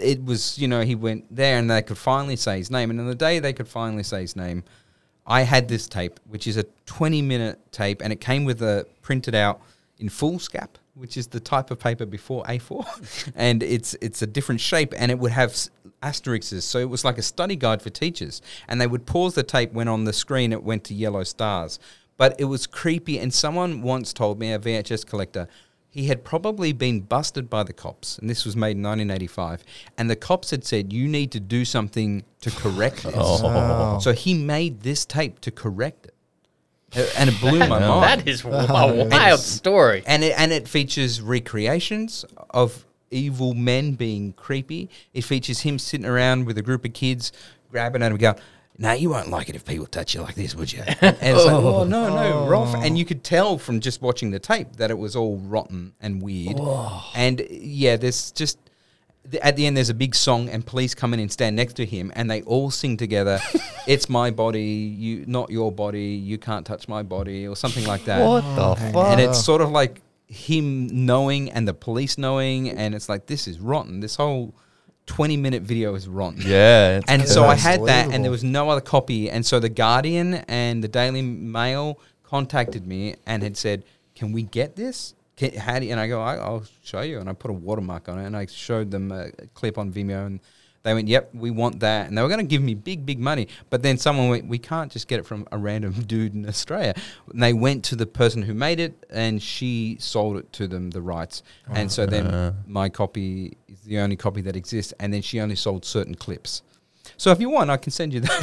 it 0.00 0.24
was 0.24 0.58
you 0.58 0.68
know 0.68 0.82
he 0.82 0.94
went 0.94 1.24
there, 1.34 1.58
and 1.58 1.70
they 1.70 1.82
could 1.82 1.98
finally 1.98 2.36
say 2.36 2.58
his 2.58 2.70
name. 2.70 2.90
And 2.90 3.00
on 3.00 3.06
the 3.06 3.14
day 3.14 3.38
they 3.38 3.52
could 3.52 3.68
finally 3.68 4.02
say 4.02 4.20
his 4.20 4.36
name, 4.36 4.64
I 5.26 5.42
had 5.42 5.68
this 5.68 5.88
tape, 5.88 6.20
which 6.28 6.46
is 6.46 6.56
a 6.56 6.64
20 6.86 7.22
minute 7.22 7.60
tape, 7.72 8.00
and 8.02 8.12
it 8.12 8.20
came 8.20 8.44
with 8.44 8.62
a 8.62 8.86
printed 9.02 9.34
out 9.34 9.60
in 9.98 10.08
foolscap, 10.08 10.70
which 10.94 11.16
is 11.16 11.28
the 11.28 11.40
type 11.40 11.70
of 11.70 11.78
paper 11.78 12.06
before 12.06 12.44
A4, 12.44 13.32
and 13.36 13.62
it's 13.62 13.94
it's 14.00 14.22
a 14.22 14.26
different 14.26 14.60
shape, 14.60 14.94
and 14.96 15.10
it 15.10 15.18
would 15.18 15.32
have 15.32 15.56
asterisks. 16.02 16.64
So 16.64 16.78
it 16.78 16.88
was 16.88 17.04
like 17.04 17.18
a 17.18 17.22
study 17.22 17.56
guide 17.56 17.82
for 17.82 17.90
teachers, 17.90 18.40
and 18.68 18.80
they 18.80 18.86
would 18.86 19.06
pause 19.06 19.34
the 19.34 19.42
tape 19.42 19.72
when 19.72 19.88
on 19.88 20.04
the 20.04 20.12
screen 20.12 20.52
it 20.52 20.62
went 20.62 20.84
to 20.84 20.94
yellow 20.94 21.24
stars. 21.24 21.78
But 22.18 22.40
it 22.40 22.44
was 22.44 22.66
creepy, 22.66 23.18
and 23.18 23.32
someone 23.32 23.82
once 23.82 24.12
told 24.12 24.38
me, 24.38 24.52
a 24.52 24.58
VHS 24.58 25.04
collector, 25.06 25.48
he 25.96 26.08
had 26.08 26.24
probably 26.24 26.74
been 26.74 27.00
busted 27.00 27.48
by 27.48 27.62
the 27.62 27.72
cops, 27.72 28.18
and 28.18 28.28
this 28.28 28.44
was 28.44 28.54
made 28.54 28.76
in 28.76 28.82
1985. 28.82 29.64
And 29.96 30.10
the 30.10 30.14
cops 30.14 30.50
had 30.50 30.62
said, 30.62 30.92
"You 30.92 31.08
need 31.08 31.32
to 31.32 31.40
do 31.40 31.64
something 31.64 32.22
to 32.42 32.50
correct 32.50 33.02
this." 33.02 33.14
Oh. 33.18 33.98
So 34.00 34.12
he 34.12 34.34
made 34.34 34.82
this 34.82 35.06
tape 35.06 35.40
to 35.40 35.50
correct 35.50 36.08
it, 36.92 37.14
and 37.18 37.30
it 37.30 37.40
blew 37.40 37.60
my 37.60 37.78
mind. 37.80 38.20
That 38.20 38.28
is 38.28 38.44
a 38.44 38.48
wild 38.48 39.40
story. 39.40 40.02
and 40.06 40.22
it 40.22 40.38
and 40.38 40.52
it 40.52 40.68
features 40.68 41.22
recreations 41.22 42.26
of 42.50 42.84
evil 43.10 43.54
men 43.54 43.94
being 43.94 44.34
creepy. 44.34 44.90
It 45.14 45.22
features 45.24 45.60
him 45.60 45.78
sitting 45.78 46.06
around 46.06 46.44
with 46.44 46.58
a 46.58 46.62
group 46.62 46.84
of 46.84 46.92
kids, 46.92 47.32
grabbing 47.70 48.02
at 48.02 48.12
him, 48.12 48.18
going. 48.18 48.36
No, 48.78 48.92
you 48.92 49.10
won't 49.10 49.28
like 49.28 49.48
it 49.48 49.56
if 49.56 49.64
people 49.64 49.86
touch 49.86 50.14
you 50.14 50.20
like 50.20 50.34
this, 50.34 50.54
would 50.54 50.72
you? 50.72 50.82
And 51.00 51.16
it's 51.20 51.44
like, 51.44 51.54
oh 51.54 51.84
no, 51.84 52.08
no, 52.08 52.44
oh. 52.44 52.48
Rolf. 52.48 52.74
And 52.74 52.98
you 52.98 53.04
could 53.04 53.24
tell 53.24 53.58
from 53.58 53.80
just 53.80 54.02
watching 54.02 54.30
the 54.30 54.38
tape 54.38 54.76
that 54.76 54.90
it 54.90 54.98
was 54.98 55.16
all 55.16 55.38
rotten 55.38 55.94
and 56.00 56.22
weird. 56.22 56.56
Oh. 56.60 57.10
And 57.14 57.40
yeah, 57.50 57.96
there's 57.96 58.32
just 58.32 58.58
at 59.42 59.56
the 59.56 59.66
end 59.66 59.76
there's 59.76 59.88
a 59.88 59.94
big 59.94 60.14
song 60.14 60.48
and 60.48 60.64
police 60.64 60.94
come 60.94 61.12
in 61.12 61.20
and 61.20 61.32
stand 61.32 61.56
next 61.56 61.74
to 61.74 61.84
him 61.84 62.12
and 62.14 62.30
they 62.30 62.42
all 62.42 62.70
sing 62.70 62.96
together 62.96 63.40
it's 63.88 64.08
my 64.08 64.30
body 64.30 64.62
you 64.62 65.24
not 65.26 65.50
your 65.50 65.72
body 65.72 66.14
you 66.14 66.38
can't 66.38 66.64
touch 66.64 66.86
my 66.86 67.02
body 67.02 67.46
or 67.46 67.56
something 67.56 67.84
like 67.86 68.04
that 68.04 68.24
What 68.24 68.42
the 68.54 68.62
oh. 68.62 68.74
fuck? 68.92 69.06
and 69.08 69.20
it's 69.20 69.44
sort 69.44 69.62
of 69.62 69.70
like 69.70 70.00
him 70.28 71.06
knowing 71.06 71.50
and 71.50 71.66
the 71.66 71.74
police 71.74 72.18
knowing 72.18 72.70
and 72.70 72.94
it's 72.94 73.08
like 73.08 73.26
this 73.26 73.48
is 73.48 73.58
rotten 73.58 74.00
this 74.00 74.16
whole 74.16 74.54
20 75.06 75.36
minute 75.36 75.62
video 75.62 75.94
is 75.94 76.08
rotten 76.08 76.42
yeah. 76.44 77.00
and 77.08 77.26
so 77.26 77.44
I 77.44 77.54
had 77.54 77.84
that, 77.86 78.12
and 78.12 78.24
there 78.24 78.30
was 78.30 78.44
no 78.44 78.68
other 78.70 78.80
copy. 78.80 79.30
And 79.30 79.46
so 79.46 79.60
the 79.60 79.68
Guardian 79.68 80.34
and 80.48 80.82
the 80.82 80.88
Daily 80.88 81.22
Mail 81.22 81.98
contacted 82.24 82.86
me 82.86 83.14
and 83.24 83.42
had 83.42 83.56
said, 83.56 83.84
"Can 84.14 84.32
we 84.32 84.42
get 84.42 84.76
this? 84.76 85.14
Can, 85.36 85.54
how 85.54 85.78
do 85.78 85.86
you-" 85.86 85.92
And 85.92 86.00
I 86.00 86.08
go, 86.08 86.20
I, 86.20 86.36
"I'll 86.36 86.64
show 86.82 87.02
you." 87.02 87.20
And 87.20 87.28
I 87.28 87.32
put 87.34 87.50
a 87.50 87.54
watermark 87.54 88.08
on 88.08 88.18
it, 88.18 88.26
and 88.26 88.36
I 88.36 88.46
showed 88.46 88.90
them 88.90 89.12
a 89.12 89.30
clip 89.54 89.78
on 89.78 89.92
Vimeo, 89.92 90.26
and 90.26 90.40
they 90.86 90.94
went, 90.94 91.08
"Yep, 91.08 91.30
we 91.34 91.50
want 91.50 91.80
that." 91.80 92.08
And 92.08 92.16
they 92.16 92.22
were 92.22 92.28
going 92.28 92.40
to 92.40 92.46
give 92.46 92.62
me 92.62 92.74
big, 92.74 93.04
big 93.04 93.18
money, 93.18 93.48
but 93.70 93.82
then 93.82 93.98
someone 93.98 94.28
went, 94.28 94.46
"We 94.48 94.58
can't 94.58 94.90
just 94.90 95.08
get 95.08 95.18
it 95.20 95.26
from 95.26 95.46
a 95.52 95.58
random 95.58 95.92
dude 96.06 96.34
in 96.34 96.48
Australia." 96.48 96.94
And 97.32 97.42
they 97.42 97.52
went 97.52 97.84
to 97.86 97.96
the 97.96 98.06
person 98.06 98.42
who 98.42 98.54
made 98.54 98.80
it, 98.80 98.94
and 99.10 99.42
she 99.42 99.96
sold 100.00 100.36
it 100.38 100.52
to 100.54 100.66
them 100.68 100.90
the 100.90 101.02
rights, 101.02 101.42
and 101.68 101.90
so 101.90 102.06
then 102.06 102.54
my 102.66 102.88
copy 102.88 103.56
is 103.68 103.80
the 103.80 103.98
only 103.98 104.16
copy 104.16 104.40
that 104.42 104.56
exists, 104.56 104.92
and 105.00 105.12
then 105.12 105.22
she 105.22 105.40
only 105.40 105.56
sold 105.56 105.84
certain 105.84 106.14
clips. 106.14 106.62
So 107.18 107.30
if 107.30 107.40
you 107.40 107.48
want, 107.48 107.70
I 107.70 107.76
can 107.78 107.92
send 107.92 108.12
you 108.12 108.20
that. 108.20 108.42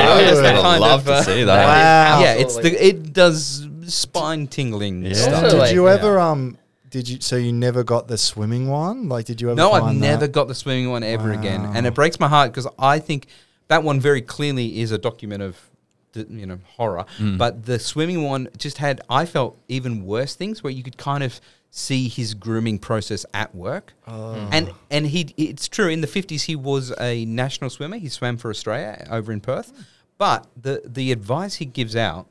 Yeah, 0.00 0.50
I'd 0.50 0.62
kind 0.62 0.80
love 0.80 1.00
of, 1.00 1.06
to 1.06 1.12
uh, 1.14 1.22
see 1.22 1.44
that 1.44 1.56
that. 1.56 1.62
is 1.62 1.66
Wow. 1.66 2.20
yeah, 2.22 2.34
it's 2.34 2.56
the 2.56 2.86
it 2.86 3.12
does 3.12 3.66
spine 3.86 4.46
tingling 4.46 5.04
Yeah. 5.04 5.14
stuff. 5.14 5.44
Also, 5.44 5.64
Did 5.64 5.74
you 5.74 5.84
like- 5.84 5.98
ever 5.98 6.18
um? 6.20 6.56
Did 6.90 7.08
you? 7.08 7.20
So 7.20 7.36
you 7.36 7.52
never 7.52 7.84
got 7.84 8.08
the 8.08 8.18
swimming 8.18 8.68
one? 8.68 9.08
Like, 9.08 9.24
did 9.24 9.40
you 9.40 9.48
ever? 9.50 9.56
No, 9.56 9.72
I've 9.72 9.82
find 9.84 10.00
never 10.00 10.26
that? 10.26 10.32
got 10.32 10.48
the 10.48 10.54
swimming 10.54 10.90
one 10.90 11.04
ever 11.04 11.32
again, 11.32 11.64
and 11.74 11.86
it 11.86 11.94
breaks 11.94 12.18
my 12.18 12.28
heart 12.28 12.52
because 12.52 12.66
I 12.78 12.98
think 12.98 13.28
that 13.68 13.84
one 13.84 14.00
very 14.00 14.20
clearly 14.20 14.80
is 14.80 14.90
a 14.90 14.98
document 14.98 15.42
of, 15.42 15.56
the, 16.12 16.26
you 16.28 16.44
know, 16.44 16.58
horror. 16.66 17.06
Hmm. 17.18 17.36
But 17.36 17.64
the 17.64 17.78
swimming 17.78 18.24
one 18.24 18.48
just 18.58 18.78
had, 18.78 19.00
I 19.08 19.24
felt 19.24 19.56
even 19.68 20.04
worse 20.04 20.34
things 20.34 20.64
where 20.64 20.72
you 20.72 20.82
could 20.82 20.98
kind 20.98 21.22
of 21.22 21.40
see 21.70 22.08
his 22.08 22.34
grooming 22.34 22.80
process 22.80 23.24
at 23.32 23.54
work, 23.54 23.92
oh. 24.08 24.48
and 24.50 24.72
and 24.90 25.06
he, 25.06 25.32
it's 25.36 25.68
true 25.68 25.88
in 25.88 26.00
the 26.00 26.08
fifties 26.08 26.44
he 26.44 26.56
was 26.56 26.92
a 27.00 27.24
national 27.24 27.70
swimmer. 27.70 27.98
He 27.98 28.08
swam 28.08 28.36
for 28.36 28.50
Australia 28.50 29.06
over 29.08 29.30
in 29.30 29.40
Perth, 29.40 29.70
hmm. 29.70 29.82
but 30.18 30.48
the 30.60 30.82
the 30.84 31.12
advice 31.12 31.54
he 31.56 31.66
gives 31.66 31.94
out 31.94 32.26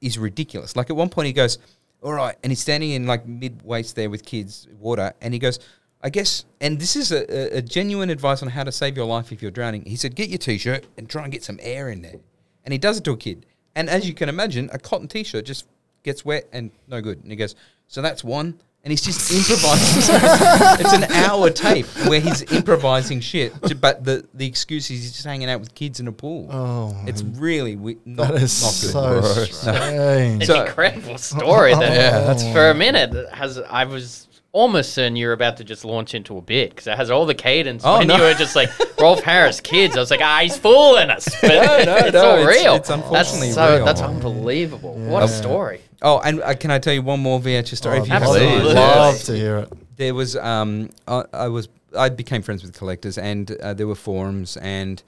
is 0.00 0.16
ridiculous. 0.16 0.76
Like 0.76 0.88
at 0.88 0.96
one 0.96 1.10
point 1.10 1.26
he 1.26 1.32
goes, 1.32 1.58
"All 2.02 2.12
right," 2.12 2.36
and 2.42 2.50
he's 2.50 2.60
standing 2.60 2.90
in 2.90 3.06
like 3.06 3.26
mid 3.26 3.62
waist 3.62 3.96
there 3.96 4.10
with 4.10 4.24
kids 4.24 4.68
water, 4.78 5.12
and 5.20 5.34
he 5.34 5.40
goes, 5.40 5.58
"I 6.02 6.10
guess." 6.10 6.44
And 6.60 6.80
this 6.80 6.96
is 6.96 7.12
a, 7.12 7.58
a, 7.58 7.62
genuine 7.62 8.10
advice 8.10 8.42
on 8.42 8.48
how 8.48 8.64
to 8.64 8.72
save 8.72 8.96
your 8.96 9.06
life 9.06 9.32
if 9.32 9.42
you're 9.42 9.50
drowning. 9.50 9.84
He 9.84 9.96
said, 9.96 10.14
"Get 10.14 10.28
your 10.28 10.38
t-shirt 10.38 10.86
and 10.96 11.08
try 11.08 11.24
and 11.24 11.32
get 11.32 11.44
some 11.44 11.58
air 11.62 11.88
in 11.88 12.02
there." 12.02 12.20
And 12.64 12.72
he 12.72 12.78
does 12.78 12.98
it 12.98 13.04
to 13.04 13.12
a 13.12 13.16
kid, 13.16 13.46
and 13.74 13.88
as 13.88 14.06
you 14.06 14.14
can 14.14 14.28
imagine, 14.28 14.70
a 14.72 14.78
cotton 14.78 15.08
t-shirt 15.08 15.44
just 15.44 15.66
gets 16.02 16.24
wet 16.24 16.48
and 16.52 16.70
no 16.86 17.00
good. 17.00 17.22
And 17.22 17.30
he 17.30 17.36
goes, 17.36 17.54
"So 17.86 18.02
that's 18.02 18.22
one." 18.22 18.60
And 18.84 18.92
he's 18.92 19.02
just 19.02 19.30
improvising. 19.32 20.14
it's 20.80 20.92
an 20.94 21.04
hour 21.12 21.50
tape 21.50 21.84
where 22.06 22.20
he's 22.20 22.42
improvising 22.50 23.20
shit, 23.20 23.52
j- 23.66 23.74
but 23.74 24.04
the, 24.04 24.26
the 24.32 24.46
excuse 24.46 24.84
is 24.84 25.00
he's 25.02 25.12
just 25.12 25.24
hanging 25.26 25.50
out 25.50 25.60
with 25.60 25.74
kids 25.74 26.00
in 26.00 26.06
a 26.08 26.12
pool. 26.12 26.48
Oh, 26.50 26.96
It's 27.06 27.22
really 27.22 27.76
we- 27.76 27.98
not, 28.06 28.28
that 28.28 28.42
is 28.42 28.62
not 28.62 29.02
good. 29.02 29.24
so 29.24 29.44
strange. 29.44 30.42
It's 30.42 30.46
So- 30.46 30.60
an 30.62 30.66
incredible 30.68 31.18
story. 31.18 31.74
That 31.74 31.92
Yeah, 31.92 32.10
that's- 32.20 32.50
for 32.52 32.70
a 32.70 32.74
minute 32.74 33.12
it 33.14 33.28
has 33.34 33.58
I 33.58 33.84
was 33.84 34.26
almost 34.52 34.94
certain 34.94 35.16
you 35.16 35.26
were 35.26 35.32
about 35.34 35.58
to 35.58 35.64
just 35.64 35.84
launch 35.84 36.14
into 36.14 36.38
a 36.38 36.40
bit 36.40 36.70
because 36.70 36.86
it 36.86 36.96
has 36.96 37.10
all 37.10 37.26
the 37.26 37.34
cadence. 37.34 37.82
Oh, 37.84 37.98
when 37.98 38.06
no. 38.06 38.16
you 38.16 38.22
were 38.22 38.34
just 38.34 38.56
like 38.56 38.70
Rolf 38.98 39.22
Harris 39.22 39.60
kids, 39.60 39.96
I 39.96 40.00
was 40.00 40.10
like, 40.10 40.22
ah, 40.22 40.38
he's 40.42 40.56
fooling 40.56 41.10
us. 41.10 41.28
But 41.42 41.48
No, 41.48 41.84
no, 41.84 41.96
it's 42.06 42.12
no, 42.14 42.30
all 42.30 42.36
it's- 42.38 42.62
real. 42.62 42.74
it's 42.76 42.90
unfortunately 42.90 43.48
that's 43.48 43.54
so, 43.56 43.76
real. 43.76 43.84
That's 43.84 44.00
unbelievable. 44.00 44.94
What 44.94 45.22
a 45.24 45.28
story. 45.28 45.82
Oh, 46.02 46.20
and 46.20 46.40
uh, 46.42 46.54
can 46.54 46.70
I 46.70 46.78
tell 46.78 46.92
you 46.94 47.02
one 47.02 47.20
more 47.20 47.40
VHS 47.40 47.76
story? 47.76 47.98
Oh, 47.98 48.02
if 48.02 48.08
you 48.08 48.14
I'd 48.14 48.22
Absolutely. 48.22 48.74
time? 48.74 48.98
love 48.98 49.22
to 49.24 49.36
hear 49.36 49.58
it. 49.58 49.72
There 49.96 50.14
was, 50.14 50.36
um, 50.36 50.90
I, 51.08 51.24
I 51.32 51.48
was, 51.48 51.68
I 51.96 52.08
became 52.08 52.42
friends 52.42 52.62
with 52.62 52.76
collectors, 52.76 53.18
and 53.18 53.50
uh, 53.50 53.74
there 53.74 53.86
were 53.88 53.96
forums, 53.96 54.56
and 54.58 55.02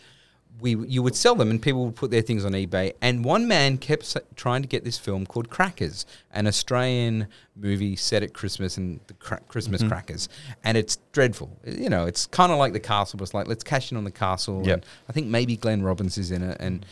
we, 0.60 0.76
you 0.76 1.02
would 1.02 1.14
sell 1.14 1.36
them, 1.36 1.48
and 1.50 1.62
people 1.62 1.84
would 1.86 1.94
put 1.94 2.10
their 2.10 2.22
things 2.22 2.44
on 2.44 2.52
eBay. 2.52 2.92
And 3.00 3.24
one 3.24 3.46
man 3.46 3.78
kept 3.78 4.02
s- 4.02 4.16
trying 4.34 4.62
to 4.62 4.68
get 4.68 4.82
this 4.84 4.98
film 4.98 5.26
called 5.26 5.48
Crackers, 5.48 6.06
an 6.32 6.48
Australian 6.48 7.28
movie 7.54 7.94
set 7.94 8.22
at 8.24 8.34
Christmas 8.34 8.76
and 8.76 8.98
the 9.06 9.14
cra- 9.14 9.40
Christmas 9.46 9.82
crackers, 9.84 10.28
and 10.64 10.76
it's 10.76 10.96
dreadful. 11.12 11.56
You 11.64 11.88
know, 11.88 12.04
it's 12.06 12.26
kind 12.26 12.50
of 12.50 12.58
like 12.58 12.72
the 12.72 12.80
castle, 12.80 13.16
but 13.18 13.22
it's 13.24 13.34
like 13.34 13.46
let's 13.46 13.62
cash 13.62 13.92
in 13.92 13.96
on 13.96 14.04
the 14.04 14.10
castle. 14.10 14.62
Yep. 14.66 14.74
And 14.74 14.86
I 15.08 15.12
think 15.12 15.28
maybe 15.28 15.56
Glenn 15.56 15.82
Robbins 15.82 16.18
is 16.18 16.30
in 16.32 16.42
it, 16.42 16.56
and 16.60 16.84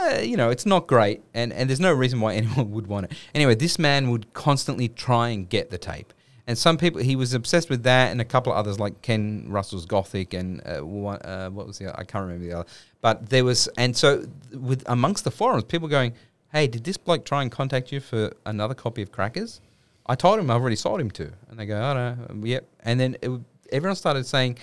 uh, 0.00 0.20
you 0.20 0.36
know, 0.36 0.50
it's 0.50 0.66
not 0.66 0.86
great, 0.86 1.22
and, 1.34 1.52
and 1.52 1.68
there's 1.68 1.80
no 1.80 1.92
reason 1.92 2.20
why 2.20 2.34
anyone 2.36 2.70
would 2.72 2.86
want 2.86 3.06
it. 3.06 3.12
Anyway, 3.34 3.54
this 3.54 3.78
man 3.78 4.10
would 4.10 4.32
constantly 4.32 4.88
try 4.88 5.28
and 5.28 5.48
get 5.48 5.70
the 5.70 5.78
tape. 5.78 6.12
And 6.48 6.56
some 6.56 6.78
people, 6.78 7.00
he 7.00 7.16
was 7.16 7.34
obsessed 7.34 7.68
with 7.68 7.82
that, 7.82 8.12
and 8.12 8.20
a 8.20 8.24
couple 8.24 8.52
of 8.52 8.58
others 8.58 8.78
like 8.78 9.02
Ken 9.02 9.46
Russell's 9.48 9.84
Gothic, 9.84 10.32
and 10.32 10.62
uh, 10.64 10.84
one, 10.84 11.20
uh, 11.22 11.48
what 11.50 11.66
was 11.66 11.78
the 11.78 11.86
other? 11.86 11.98
I 11.98 12.04
can't 12.04 12.22
remember 12.22 12.46
the 12.46 12.52
other. 12.52 12.68
But 13.00 13.30
there 13.30 13.44
was, 13.44 13.68
and 13.76 13.96
so 13.96 14.26
with 14.52 14.84
amongst 14.86 15.24
the 15.24 15.32
forums, 15.32 15.64
people 15.64 15.88
going, 15.88 16.14
"Hey, 16.52 16.68
did 16.68 16.84
this 16.84 16.96
bloke 16.96 17.24
try 17.24 17.42
and 17.42 17.50
contact 17.50 17.90
you 17.90 17.98
for 17.98 18.32
another 18.44 18.74
copy 18.74 19.02
of 19.02 19.10
Crackers?" 19.10 19.60
I 20.06 20.14
told 20.14 20.38
him 20.38 20.48
I've 20.50 20.60
already 20.60 20.76
sold 20.76 21.00
him 21.00 21.10
to, 21.12 21.32
and 21.50 21.58
they 21.58 21.66
go, 21.66 21.80
"Oh 21.80 21.94
no, 21.94 22.16
um, 22.30 22.46
yep." 22.46 22.68
And 22.84 23.00
then 23.00 23.16
it, 23.22 23.30
everyone 23.72 23.96
started 23.96 24.24
saying, 24.24 24.58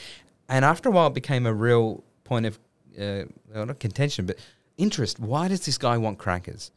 and 0.48 0.64
after 0.64 0.88
a 0.88 0.92
while, 0.92 1.08
it 1.08 1.14
became 1.14 1.46
a 1.46 1.54
real 1.54 2.02
point 2.24 2.46
of 2.46 2.60
uh, 3.00 3.24
not 3.54 3.80
contention, 3.80 4.26
but 4.26 4.38
interest. 4.78 5.20
Why 5.20 5.48
does 5.48 5.66
this 5.66 5.78
guy 5.78 5.98
want 5.98 6.18
crackers? 6.18 6.72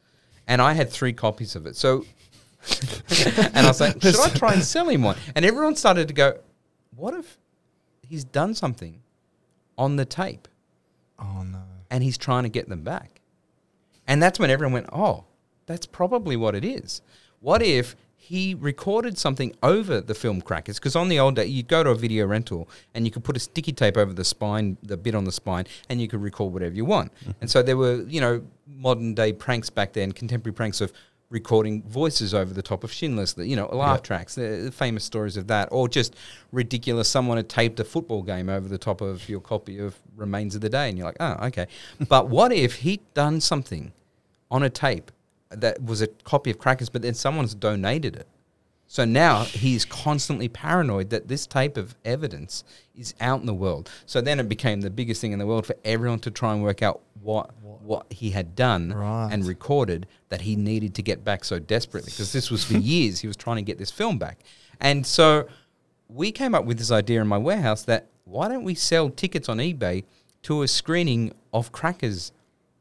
And 0.47 0.61
I 0.61 0.73
had 0.73 0.89
three 0.89 1.13
copies 1.13 1.55
of 1.55 1.65
it. 1.65 1.75
So, 1.75 2.05
and 3.53 3.57
I 3.57 3.67
was 3.67 3.81
like, 3.81 3.93
should 4.01 4.19
I 4.19 4.29
try 4.29 4.53
and 4.53 4.63
sell 4.63 4.87
him 4.89 5.03
one? 5.03 5.17
And 5.35 5.45
everyone 5.45 5.75
started 5.75 6.07
to 6.07 6.13
go, 6.13 6.39
what 6.95 7.13
if 7.13 7.37
he's 8.01 8.23
done 8.23 8.53
something 8.53 9.01
on 9.77 9.95
the 9.97 10.05
tape 10.05 10.47
Oh 11.19 11.43
no. 11.43 11.61
and 11.91 12.03
he's 12.03 12.17
trying 12.17 12.43
to 12.43 12.49
get 12.49 12.69
them 12.69 12.83
back? 12.83 13.21
And 14.07 14.23
that's 14.23 14.39
when 14.39 14.49
everyone 14.49 14.73
went, 14.73 14.89
oh, 14.93 15.25
that's 15.65 15.85
probably 15.85 16.37
what 16.37 16.55
it 16.55 16.63
is. 16.63 17.01
What 17.41 17.61
if 17.61 17.95
he 18.19 18.55
recorded 18.55 19.17
something 19.17 19.55
over 19.63 20.01
the 20.01 20.15
film 20.15 20.41
crackers? 20.41 20.79
Because 20.79 20.95
on 20.95 21.07
the 21.07 21.19
old 21.19 21.35
day, 21.35 21.45
you'd 21.45 21.67
go 21.67 21.83
to 21.83 21.91
a 21.91 21.95
video 21.95 22.25
rental 22.25 22.67
and 22.93 23.05
you 23.05 23.11
could 23.11 23.23
put 23.23 23.37
a 23.37 23.39
sticky 23.39 23.71
tape 23.71 23.95
over 23.95 24.11
the 24.11 24.25
spine, 24.25 24.75
the 24.83 24.97
bit 24.97 25.15
on 25.15 25.23
the 25.23 25.31
spine, 25.31 25.65
and 25.89 26.01
you 26.01 26.07
could 26.07 26.21
record 26.21 26.51
whatever 26.51 26.75
you 26.75 26.83
want. 26.83 27.13
Mm-hmm. 27.21 27.31
And 27.41 27.49
so 27.49 27.61
there 27.61 27.77
were, 27.77 28.01
you 28.01 28.19
know, 28.19 28.43
modern 28.67 29.13
day 29.13 29.31
pranks 29.31 29.69
back 29.69 29.93
then, 29.93 30.11
contemporary 30.11 30.53
pranks 30.53 30.81
of 30.81 30.91
recording 31.29 31.83
voices 31.83 32.33
over 32.33 32.53
the 32.53 32.61
top 32.61 32.83
of 32.83 32.91
Schindler's, 32.91 33.33
the- 33.33 33.45
you 33.45 33.55
know, 33.55 33.67
laugh 33.67 34.01
tracks, 34.01 34.35
the, 34.35 34.61
the 34.65 34.71
famous 34.71 35.03
stories 35.03 35.37
of 35.37 35.47
that, 35.47 35.69
or 35.71 35.87
just 35.87 36.15
ridiculous. 36.51 37.07
Someone 37.07 37.37
had 37.37 37.49
taped 37.49 37.79
a 37.79 37.83
football 37.83 38.23
game 38.23 38.49
over 38.49 38.67
the 38.67 38.77
top 38.77 38.99
of 39.01 39.29
your 39.29 39.41
copy 39.41 39.77
of 39.77 39.95
Remains 40.15 40.55
of 40.55 40.61
the 40.61 40.69
Day, 40.69 40.89
and 40.89 40.97
you're 40.97 41.07
like, 41.07 41.17
oh, 41.19 41.45
okay. 41.47 41.67
but 42.09 42.29
what 42.29 42.51
if 42.51 42.75
he'd 42.75 43.01
done 43.13 43.41
something 43.41 43.91
on 44.49 44.63
a 44.63 44.69
tape 44.69 45.11
that 45.49 45.83
was 45.83 46.01
a 46.01 46.07
copy 46.07 46.49
of 46.51 46.57
Crackers, 46.59 46.89
but 46.89 47.01
then 47.01 47.13
someone's 47.13 47.53
donated 47.55 48.15
it? 48.15 48.27
So 48.89 49.03
now 49.03 49.43
he's 49.43 49.83
constantly 49.83 50.47
paranoid 50.47 51.09
that 51.09 51.27
this 51.27 51.45
type 51.45 51.75
of 51.75 51.93
evidence 52.05 52.63
is 52.95 53.13
out 53.19 53.41
in 53.41 53.45
the 53.45 53.53
world. 53.53 53.89
So 54.05 54.21
then 54.21 54.39
it 54.39 54.47
became 54.47 54.79
the 54.79 54.89
biggest 54.89 55.19
thing 55.19 55.33
in 55.33 55.39
the 55.39 55.45
world 55.45 55.65
for 55.65 55.75
everyone 55.83 56.19
to 56.19 56.31
try 56.31 56.53
and 56.53 56.63
work 56.63 56.81
out 56.81 57.01
what 57.21 57.51
what 57.61 58.05
he 58.11 58.29
had 58.31 58.55
done 58.55 58.91
Right. 58.93 59.29
and 59.31 59.45
recorded 59.45 60.07
that 60.29 60.41
he 60.41 60.55
needed 60.55 60.93
to 60.95 61.01
get 61.01 61.23
back 61.23 61.43
so 61.45 61.57
desperately 61.59 62.11
because 62.11 62.31
this 62.33 62.49
was 62.51 62.63
for 62.63 62.73
years 62.77 63.19
he 63.21 63.27
was 63.27 63.35
trying 63.37 63.57
to 63.57 63.61
get 63.61 63.77
this 63.77 63.91
film 63.91 64.17
back. 64.17 64.39
And 64.79 65.05
so 65.05 65.47
we 66.09 66.31
came 66.31 66.53
up 66.55 66.63
with 66.65 66.77
this 66.77 66.91
idea 66.91 67.19
in 67.21 67.27
my 67.27 67.37
warehouse 67.37 67.83
that 67.83 68.07
why 68.23 68.47
don't 68.47 68.63
we 68.63 68.75
sell 68.75 69.09
tickets 69.09 69.49
on 69.49 69.57
eBay 69.57 70.03
to 70.43 70.61
a 70.61 70.67
screening 70.67 71.33
of 71.53 71.71
Crackers 71.73 72.31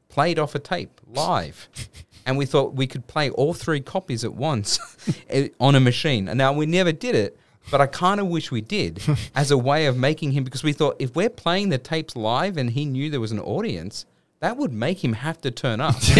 played 0.09 0.39
off 0.39 0.55
a 0.55 0.59
tape 0.61 1.01
live. 1.09 1.69
and 2.27 2.37
we 2.37 2.45
thought 2.45 2.75
we 2.75 2.87
could 2.87 3.07
play 3.07 3.31
all 3.31 3.55
three 3.55 3.81
copies 3.81 4.25
at 4.25 4.35
once 4.35 4.79
eh, 5.31 5.49
on 5.61 5.77
a 5.77 5.81
machine. 5.81 6.29
And 6.29 6.37
now 6.37 6.53
we 6.53 6.67
never 6.67 6.93
did 6.93 7.15
it, 7.15 7.39
but 7.71 7.81
I 7.81 7.87
kind 7.87 8.21
of 8.21 8.27
wish 8.27 8.51
we 8.51 8.61
did 8.61 9.01
as 9.35 9.51
a 9.51 9.57
way 9.57 9.87
of 9.87 9.97
making 9.97 10.33
him 10.33 10.45
because 10.45 10.65
we 10.65 10.73
thought 10.73 10.97
if 10.99 11.15
we're 11.15 11.31
playing 11.31 11.71
the 11.71 11.79
tapes 11.79 12.17
live 12.17 12.57
and 12.57 12.71
he 12.71 12.85
knew 12.85 13.09
there 13.09 13.21
was 13.21 13.33
an 13.33 13.41
audience, 13.41 14.05
that 14.41 14.59
would 14.59 14.73
make 14.73 15.03
him 15.03 15.15
have 15.15 15.41
to 15.41 15.51
turn 15.51 15.81
up 15.81 15.95
to 16.01 16.13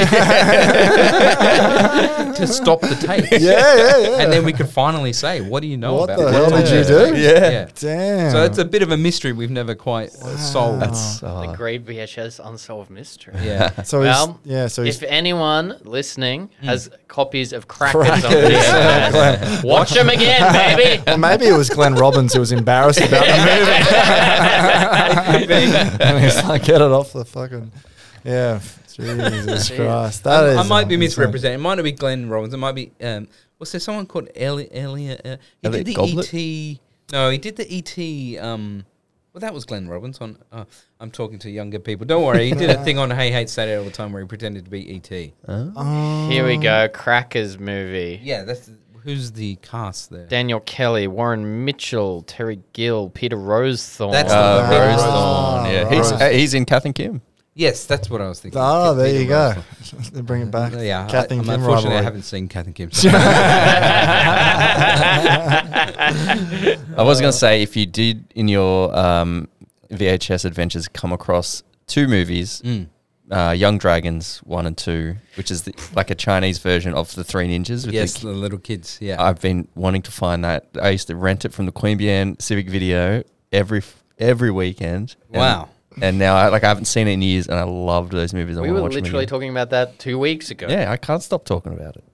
stop 2.47 2.81
the 2.81 2.97
tape. 2.99 3.27
Yeah, 3.31 3.39
yeah, 3.41 3.97
yeah. 3.99 4.21
And 4.23 4.33
then 4.33 4.43
we 4.45 4.53
could 4.55 4.69
finally 4.71 5.13
say, 5.13 5.41
"What 5.43 5.61
do 5.61 5.67
you 5.69 5.77
know 5.77 5.95
What 5.95 6.05
about 6.11 6.19
the 6.21 6.29
it?" 6.29 6.33
hell 6.33 6.51
did 6.51 6.69
you 6.71 6.85
do? 6.85 7.15
Yeah. 7.21 7.69
Damn. 7.75 8.31
So 8.33 8.43
it's 8.45 8.57
a 8.59 8.65
bit 8.65 8.83
of 8.83 8.91
a 8.91 8.97
mystery 8.97 9.33
we've 9.33 9.51
never 9.51 9.75
quite 9.75 10.15
uh, 10.15 10.37
solved. 10.39 10.81
That's 10.83 11.21
The 11.21 11.27
uh, 11.29 11.55
great 11.57 11.85
VHS 11.85 12.41
unsolved 12.47 12.91
mystery. 12.91 13.35
yeah. 13.43 13.83
so 13.91 14.01
Well, 14.01 14.41
he's, 14.45 14.53
yeah. 14.53 14.67
So 14.69 14.83
If 14.83 15.03
anyone 15.03 15.77
listening 15.85 16.49
Hmm. 16.61 16.67
has 16.67 16.89
copies 17.09 17.53
of 17.53 17.69
Crackers, 17.69 18.25
on 18.25 18.31
VHS, 18.33 19.65
watch 19.71 19.91
them 19.91 20.09
again, 20.09 20.53
baby. 20.53 21.03
Or 21.11 21.19
maybe 21.19 21.47
it 21.47 21.57
was 21.57 21.69
Glenn 21.71 21.95
Robbins 21.95 22.33
who 22.33 22.41
was 22.41 22.53
embarrassed 22.53 23.01
about 23.01 23.27
the 23.27 23.37
movie. 25.47 25.55
and 26.03 26.25
he's 26.25 26.43
like, 26.45 26.65
get 26.65 26.81
it 26.81 26.91
off 26.91 27.13
the 27.13 27.25
fucking. 27.25 27.71
Yeah. 28.27 28.61
Jesus 28.93 29.71
Christ. 29.77 30.25
That 30.25 30.45
I, 30.45 30.49
is 30.49 30.57
I 30.59 30.63
might 30.65 30.89
be 30.89 30.95
insane. 30.95 31.01
misrepresenting. 31.01 31.61
It 31.61 31.63
might 31.63 31.75
not 31.77 31.83
be 31.85 31.93
Glenn 31.93 32.29
Robbins. 32.29 32.55
It 32.55 32.59
might 32.59 32.73
be 32.75 32.93
um, 33.01 33.29
was 33.59 33.73
there 33.73 33.81
someone 33.81 34.07
called 34.07 34.29
Elliot? 34.35 34.71
Elliot 34.73 35.21
uh, 35.25 35.37
he 35.63 35.67
Elliot 35.67 35.87
did 35.87 35.95
the 35.95 35.95
Goblet? 35.95 36.35
ET. 36.35 36.79
No, 37.13 37.31
he 37.31 37.39
did 37.39 37.57
the 37.57 37.71
ET. 37.71 38.43
Um, 38.43 38.85
well, 39.33 39.41
that 39.41 39.53
was 39.53 39.65
Glenn 39.67 39.87
Robbins. 39.87 40.19
On 40.21 40.39
uh, 40.51 40.65
I'm 40.99 41.11
talking 41.11 41.39
to 41.41 41.51
younger 41.51 41.79
people. 41.79 42.07
Don't 42.07 42.25
worry. 42.25 42.47
He 42.49 42.55
did 42.55 42.71
a 42.71 42.83
thing 42.85 42.99
on 42.99 43.11
Hey 43.11 43.31
Hate 43.31 43.51
Saturday 43.51 43.77
all 43.77 43.85
the 43.85 43.91
time 43.91 44.13
where 44.13 44.23
he 44.23 44.29
pretended 44.29 44.65
to 44.65 44.71
be 44.71 44.97
ET. 44.97 45.33
Oh. 45.47 46.29
Here 46.31 46.47
we 46.47 46.57
go. 46.57 46.89
Crackers 46.89 47.59
movie. 47.59 48.19
Yeah, 48.23 48.45
that's 48.45 48.71
who's 49.03 49.33
the 49.33 49.57
cast 49.57 50.11
there. 50.11 50.27
Daniel 50.27 50.61
Kelly, 50.61 51.07
Warren 51.07 51.65
Mitchell, 51.65 52.23
Terry 52.23 52.61
Gill, 52.73 53.11
Peter 53.11 53.37
Rowsthorn. 53.37 54.11
That's 54.13 54.33
the 54.33 54.37
uh, 54.37 54.69
Peter 54.71 54.81
Rose 54.81 55.01
Rowsthorn. 55.01 55.63
Thorn, 55.63 55.71
Yeah, 55.71 55.95
he's 55.97 56.13
uh, 56.13 56.29
he's 56.31 56.55
in 56.55 56.65
Kath 56.65 56.87
and 56.87 56.95
Kim. 56.95 57.21
Yes, 57.59 57.87
that's 57.87 58.11
what 58.11 58.21
I 58.21 58.29
was 58.29 58.39
thinking. 58.39 58.61
Oh, 58.63 58.93
Ke- 58.93 58.99
there 58.99 59.07
Peter 59.07 59.23
you 59.23 59.29
go. 59.29 59.55
They 60.13 60.21
bring 60.21 60.43
it 60.43 60.51
back. 60.51 60.75
Yeah, 60.77 61.07
Kath 61.09 61.33
I, 61.33 61.37
and 61.37 61.41
I'm 61.41 61.45
Kim 61.47 61.55
unfortunately 61.55 61.97
I 61.97 62.03
haven't 62.03 62.23
seen 62.25 62.49
Kath 62.49 62.67
and 62.67 62.75
Kim. 62.75 62.91
so- 62.93 63.09
I 65.89 67.03
was 67.03 67.21
going 67.21 67.33
to 67.33 67.39
say 67.39 67.63
if 67.63 67.77
you 67.77 67.87
did 67.87 68.31
in 68.35 68.49
your 68.49 68.95
um, 68.97 69.49
VHS 69.91 70.45
adventures 70.45 70.87
come 70.89 71.13
across 71.13 71.63
two 71.87 72.07
movies, 72.09 72.61
Mm. 72.65 72.89
uh, 73.31 73.53
Young 73.57 73.79
Dragons 73.79 74.39
one 74.45 74.67
and 74.67 74.77
two, 74.77 75.17
which 75.37 75.51
is 75.51 75.63
the, 75.63 75.75
like 75.95 76.11
a 76.11 76.15
Chinese 76.15 76.59
version 76.59 76.93
of 76.95 77.15
the 77.15 77.25
Three 77.25 77.49
Ninjas. 77.49 77.87
With 77.87 77.95
Yes, 77.95 78.15
the, 78.21 78.27
the 78.29 78.33
little 78.35 78.59
kids. 78.59 78.99
Yeah. 79.01 79.23
I've 79.23 79.41
been 79.41 79.69
wanting 79.75 80.03
to 80.03 80.11
find 80.13 80.45
that. 80.45 80.67
I 80.81 80.91
used 80.91 81.07
to 81.09 81.17
rent 81.17 81.45
it 81.45 81.53
from 81.55 81.67
the 81.67 81.73
Queanbeyan 81.73 82.41
Civic 82.43 82.69
Video 82.69 83.23
every 83.53 83.83
every 84.19 84.51
weekend. 84.51 85.17
And- 85.33 85.41
Wow. 85.41 85.69
And 86.01 86.19
now, 86.19 86.37
I, 86.37 86.49
like, 86.49 86.63
I 86.65 86.69
haven't 86.69 86.85
seen 86.87 87.09
it 87.09 87.13
in 87.13 87.23
years, 87.23 87.47
and 87.49 87.59
I 87.59 87.63
loved 87.65 88.13
those 88.13 88.35
movies. 88.35 88.59
I 88.59 88.61
We 88.61 88.69
wanna 88.69 88.81
were 88.81 88.83
watch 88.85 88.95
them 88.95 89.05
literally 89.05 89.25
again. 89.25 89.31
talking 89.31 89.51
about 89.51 89.71
that 89.71 89.99
two 89.99 90.19
weeks 90.19 90.51
ago. 90.51 90.67
Yeah, 90.69 90.91
I 90.91 90.97
can't 90.97 91.23
stop 91.23 91.45
talking 91.45 91.73
about 91.73 91.97
it. 91.97 92.05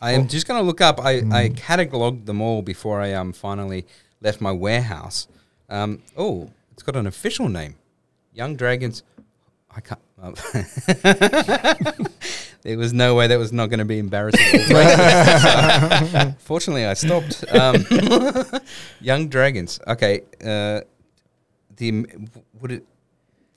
I 0.00 0.12
am 0.12 0.28
just 0.28 0.46
going 0.46 0.60
to 0.60 0.64
look 0.66 0.80
up. 0.80 1.00
I, 1.00 1.22
I 1.32 1.48
catalogued 1.50 2.26
them 2.26 2.40
all 2.40 2.62
before 2.62 3.00
I 3.00 3.12
um 3.14 3.32
finally 3.32 3.84
left 4.20 4.40
my 4.40 4.52
warehouse. 4.52 5.26
Um, 5.68 6.02
oh, 6.16 6.50
it's 6.72 6.82
got 6.84 6.94
an 6.96 7.06
official 7.06 7.48
name, 7.48 7.74
Young 8.32 8.54
Dragons. 8.56 9.02
I 9.74 9.80
can't. 9.80 10.00
Um, 10.20 10.34
there 12.62 12.78
was 12.78 12.92
no 12.92 13.14
way 13.14 13.26
that 13.26 13.38
was 13.38 13.52
not 13.52 13.70
going 13.70 13.78
to 13.78 13.84
be 13.84 13.98
embarrassing. 13.98 14.60
Fortunately, 16.38 16.84
I 16.86 16.94
stopped. 16.94 17.44
Um, 17.52 17.84
Young 19.00 19.28
Dragons. 19.28 19.78
Okay. 19.86 20.22
Uh, 20.44 20.80
the 21.76 22.06
would 22.60 22.72
it 22.72 22.84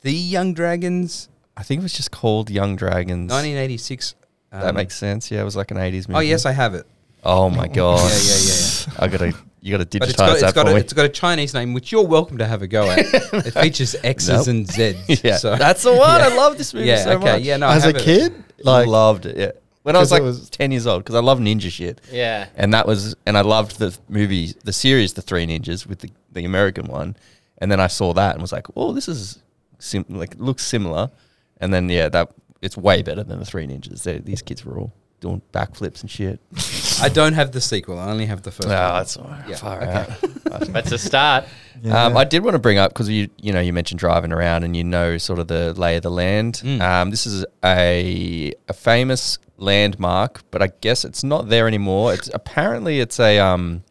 the 0.01 0.11
Young 0.11 0.53
Dragons 0.53 1.29
I 1.57 1.63
think 1.63 1.79
it 1.79 1.83
was 1.83 1.93
just 1.93 2.11
called 2.11 2.49
Young 2.49 2.75
Dragons. 2.75 3.29
1986. 3.31 4.15
that 4.51 4.67
um, 4.69 4.75
makes 4.75 4.95
sense. 4.95 5.29
Yeah, 5.29 5.41
it 5.41 5.43
was 5.43 5.55
like 5.55 5.69
an 5.71 5.77
80s 5.77 6.07
movie. 6.07 6.13
Oh 6.15 6.19
yes, 6.19 6.45
I 6.45 6.51
have 6.53 6.73
it. 6.73 6.87
Oh 7.23 7.49
my 7.49 7.67
god. 7.67 7.99
Yeah, 8.11 8.33
yeah, 8.33 8.95
yeah, 8.97 9.03
I 9.03 9.07
gotta, 9.07 9.33
you 9.61 9.71
gotta 9.77 9.85
digitize 9.85 9.99
But 9.99 10.09
it's 10.09 10.17
got, 10.17 10.31
it's 10.31 10.41
that 10.41 10.55
got, 10.55 10.65
for 10.65 10.71
a, 10.71 10.75
me. 10.75 10.79
it's 10.79 10.93
got 10.93 11.05
a 11.05 11.09
Chinese 11.09 11.53
name, 11.53 11.73
which 11.73 11.91
you're 11.91 12.05
welcome 12.07 12.37
to 12.39 12.47
have 12.47 12.61
a 12.63 12.67
go 12.67 12.89
at. 12.89 12.99
it 13.13 13.51
features 13.51 13.95
X's 14.03 14.29
Nope. 14.29 14.47
and 14.47 14.67
Z's. 14.71 15.23
yeah, 15.23 15.37
so. 15.37 15.55
that's 15.55 15.83
the 15.83 15.93
one. 15.93 16.21
I 16.21 16.33
love 16.35 16.57
this 16.57 16.73
movie 16.73 16.87
yeah, 16.87 17.03
so 17.03 17.11
okay, 17.17 17.33
much. 17.33 17.41
yeah, 17.43 17.57
no, 17.57 17.67
I 17.67 17.75
As 17.75 17.83
a 17.83 17.87
have 17.87 17.95
it. 17.97 18.01
kid, 18.03 18.33
like 18.59 18.65
like 18.65 18.87
loved 18.87 19.25
it. 19.27 19.37
Yeah, 19.37 19.51
when 19.83 19.95
I 19.95 19.99
was 19.99 20.09
'Cause 20.09 20.19
it 20.19 20.23
like 20.23 20.27
was- 20.27 20.49
ten 20.49 20.71
years 20.71 20.87
old, 20.87 21.03
because 21.03 21.15
I 21.15 21.19
love 21.19 21.37
ninja 21.39 21.69
shit. 21.69 22.01
Yeah. 22.11 22.47
and 22.55 22.73
that 22.73 22.87
was 22.87 23.15
and 23.27 23.37
I 23.37 23.41
loved 23.41 23.77
the 23.77 23.95
movie, 24.09 24.53
the 24.63 24.73
series, 24.73 25.13
The 25.13 25.21
Three 25.21 25.45
Ninjas 25.45 25.85
with 25.85 25.99
the, 25.99 26.09
the 26.31 26.45
American 26.45 26.87
one, 26.87 27.15
and 27.59 27.71
then 27.71 27.79
I 27.79 27.87
saw 27.87 28.13
that 28.13 28.33
and 28.33 28.41
was 28.41 28.51
like, 28.51 28.65
oh, 28.75 28.93
this 28.93 29.07
is 29.07 29.37
sim- 29.81 30.05
like 30.09 30.35
looks 30.37 30.63
similar, 30.63 31.11
and 31.57 31.73
then 31.73 31.89
yeah, 31.89 32.09
that 32.09 32.31
it's 32.61 32.77
way 32.77 33.01
better 33.01 33.23
than 33.23 33.39
the 33.39 33.45
Three 33.45 33.67
Ninjas. 33.67 34.03
They, 34.03 34.19
these 34.19 34.41
kids 34.41 34.63
were 34.63 34.79
all 34.79 34.93
doing 35.19 35.41
backflips 35.53 36.01
and 36.01 36.09
shit. 36.09 36.39
I 37.01 37.09
don't 37.09 37.33
have 37.33 37.51
the 37.51 37.61
sequel. 37.61 37.99
I 37.99 38.09
only 38.09 38.25
have 38.25 38.41
the 38.41 38.51
first. 38.51 38.67
Oh, 38.67 38.71
one. 38.71 38.93
that's 38.93 39.17
all 39.17 39.25
right. 39.25 39.47
Yeah, 39.47 39.55
far 39.55 39.81
okay. 39.81 39.93
out. 40.51 40.61
That's 40.73 40.91
a 40.91 40.97
start. 40.97 41.45
yeah. 41.81 42.05
Um, 42.05 42.17
I 42.17 42.25
did 42.25 42.43
want 42.43 42.55
to 42.55 42.59
bring 42.59 42.77
up 42.77 42.91
because 42.91 43.07
you 43.09 43.29
you 43.37 43.53
know 43.53 43.61
you 43.61 43.71
mentioned 43.71 43.99
driving 43.99 44.33
around 44.33 44.63
and 44.63 44.75
you 44.75 44.83
know 44.83 45.17
sort 45.17 45.39
of 45.39 45.47
the 45.47 45.73
lay 45.73 45.95
of 45.95 46.03
the 46.03 46.11
land. 46.11 46.61
Mm. 46.63 46.81
Um, 46.81 47.09
this 47.09 47.25
is 47.25 47.45
a 47.63 48.51
a 48.67 48.73
famous 48.73 49.39
landmark, 49.57 50.41
but 50.51 50.61
I 50.61 50.71
guess 50.81 51.05
it's 51.05 51.23
not 51.23 51.47
there 51.47 51.67
anymore. 51.67 52.13
It's 52.13 52.29
apparently 52.33 52.99
it's 52.99 53.19
a 53.19 53.39
um, 53.39 53.83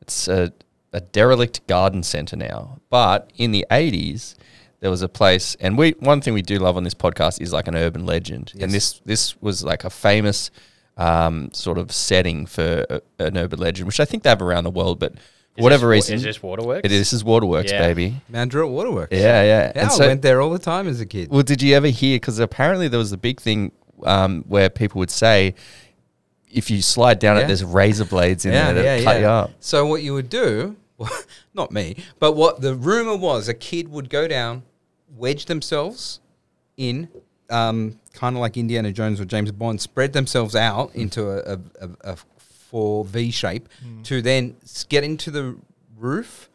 it's 0.00 0.28
a, 0.28 0.52
a 0.92 1.00
derelict 1.00 1.66
garden 1.66 2.02
center 2.02 2.36
now. 2.36 2.78
But 2.88 3.30
in 3.36 3.52
the 3.52 3.66
eighties, 3.70 4.34
there 4.82 4.90
was 4.90 5.00
a 5.00 5.08
place, 5.08 5.56
and 5.60 5.78
we 5.78 5.92
one 6.00 6.20
thing 6.20 6.34
we 6.34 6.42
do 6.42 6.58
love 6.58 6.76
on 6.76 6.82
this 6.84 6.92
podcast 6.94 7.40
is 7.40 7.52
like 7.52 7.68
an 7.68 7.76
urban 7.76 8.04
legend, 8.04 8.52
Yes. 8.54 8.62
and 8.62 8.72
this 8.72 9.00
this 9.06 9.40
was 9.40 9.64
like 9.64 9.84
a 9.84 9.90
famous 9.90 10.50
um, 10.96 11.50
sort 11.52 11.78
of 11.78 11.90
setting 11.92 12.44
for 12.46 12.84
a, 12.90 13.00
an 13.18 13.38
urban 13.38 13.58
legend, 13.60 13.86
which 13.86 14.00
I 14.00 14.04
think 14.04 14.24
they 14.24 14.28
have 14.28 14.42
around 14.42 14.64
the 14.64 14.70
world, 14.70 14.98
but. 14.98 15.14
For 15.54 15.60
Is 15.60 15.62
whatever 15.64 15.86
this, 15.88 16.04
reason, 16.08 16.14
Is 16.16 16.22
this 16.22 16.42
Waterworks? 16.42 16.80
it 16.86 16.92
is. 16.92 16.98
This 17.00 17.12
is 17.12 17.24
Waterworks, 17.24 17.70
Yeah. 17.70 17.86
baby. 17.86 18.22
Mount 18.30 18.54
Waterworks. 18.54 19.12
Yeah, 19.14 19.42
yeah. 19.42 19.44
Yeah, 19.44 19.72
And 19.74 19.88
I 19.90 19.92
so, 19.92 20.06
went 20.06 20.22
there 20.22 20.40
all 20.40 20.48
the 20.48 20.58
time 20.58 20.88
as 20.88 20.98
a 20.98 21.04
kid. 21.04 21.28
well, 21.30 21.42
did 21.42 21.60
you 21.60 21.74
ever 21.76 21.88
hear? 21.88 22.16
Because 22.16 22.38
apparently 22.38 22.88
there 22.88 22.98
was 22.98 23.12
a 23.12 23.18
big 23.18 23.38
thing 23.38 23.70
um, 24.04 24.44
where 24.48 24.70
people 24.70 24.98
would 25.00 25.10
say, 25.10 25.54
if 26.50 26.70
you 26.70 26.80
slide 26.80 27.18
down 27.18 27.36
Yeah. 27.36 27.42
it, 27.44 27.46
there's 27.48 27.64
razor 27.64 28.06
blades 28.06 28.46
in 28.46 28.52
there 28.52 28.72
that 28.72 29.04
cut 29.04 29.20
you 29.20 29.26
up. 29.26 29.50
So 29.60 29.84
what 29.86 30.02
you 30.02 30.14
would 30.14 30.30
do, 30.30 30.76
well, 30.96 31.10
not 31.54 31.70
me, 31.70 31.96
but 32.18 32.32
what 32.32 32.62
the 32.62 32.74
rumor 32.74 33.14
was, 33.16 33.46
a 33.46 33.52
kid 33.54 33.88
would 33.90 34.08
go 34.08 34.26
down, 34.26 34.62
wedge 35.16 35.46
themselves 35.46 36.20
in, 36.76 37.08
um, 37.50 37.98
kind 38.14 38.36
of 38.36 38.40
like 38.40 38.56
Indiana 38.56 38.92
Jones 38.92 39.20
or 39.20 39.24
James 39.24 39.52
Bond, 39.52 39.80
spread 39.80 40.12
themselves 40.12 40.54
out 40.56 40.94
into 40.94 41.28
a, 41.30 41.54
a, 41.54 41.58
a, 41.80 42.12
a 42.12 42.16
four 42.46 43.04
V 43.04 43.30
shape 43.30 43.68
to 44.04 44.22
then 44.22 44.56
get 44.88 45.04
into 45.04 45.30
the 45.30 45.56
roof 45.98 46.48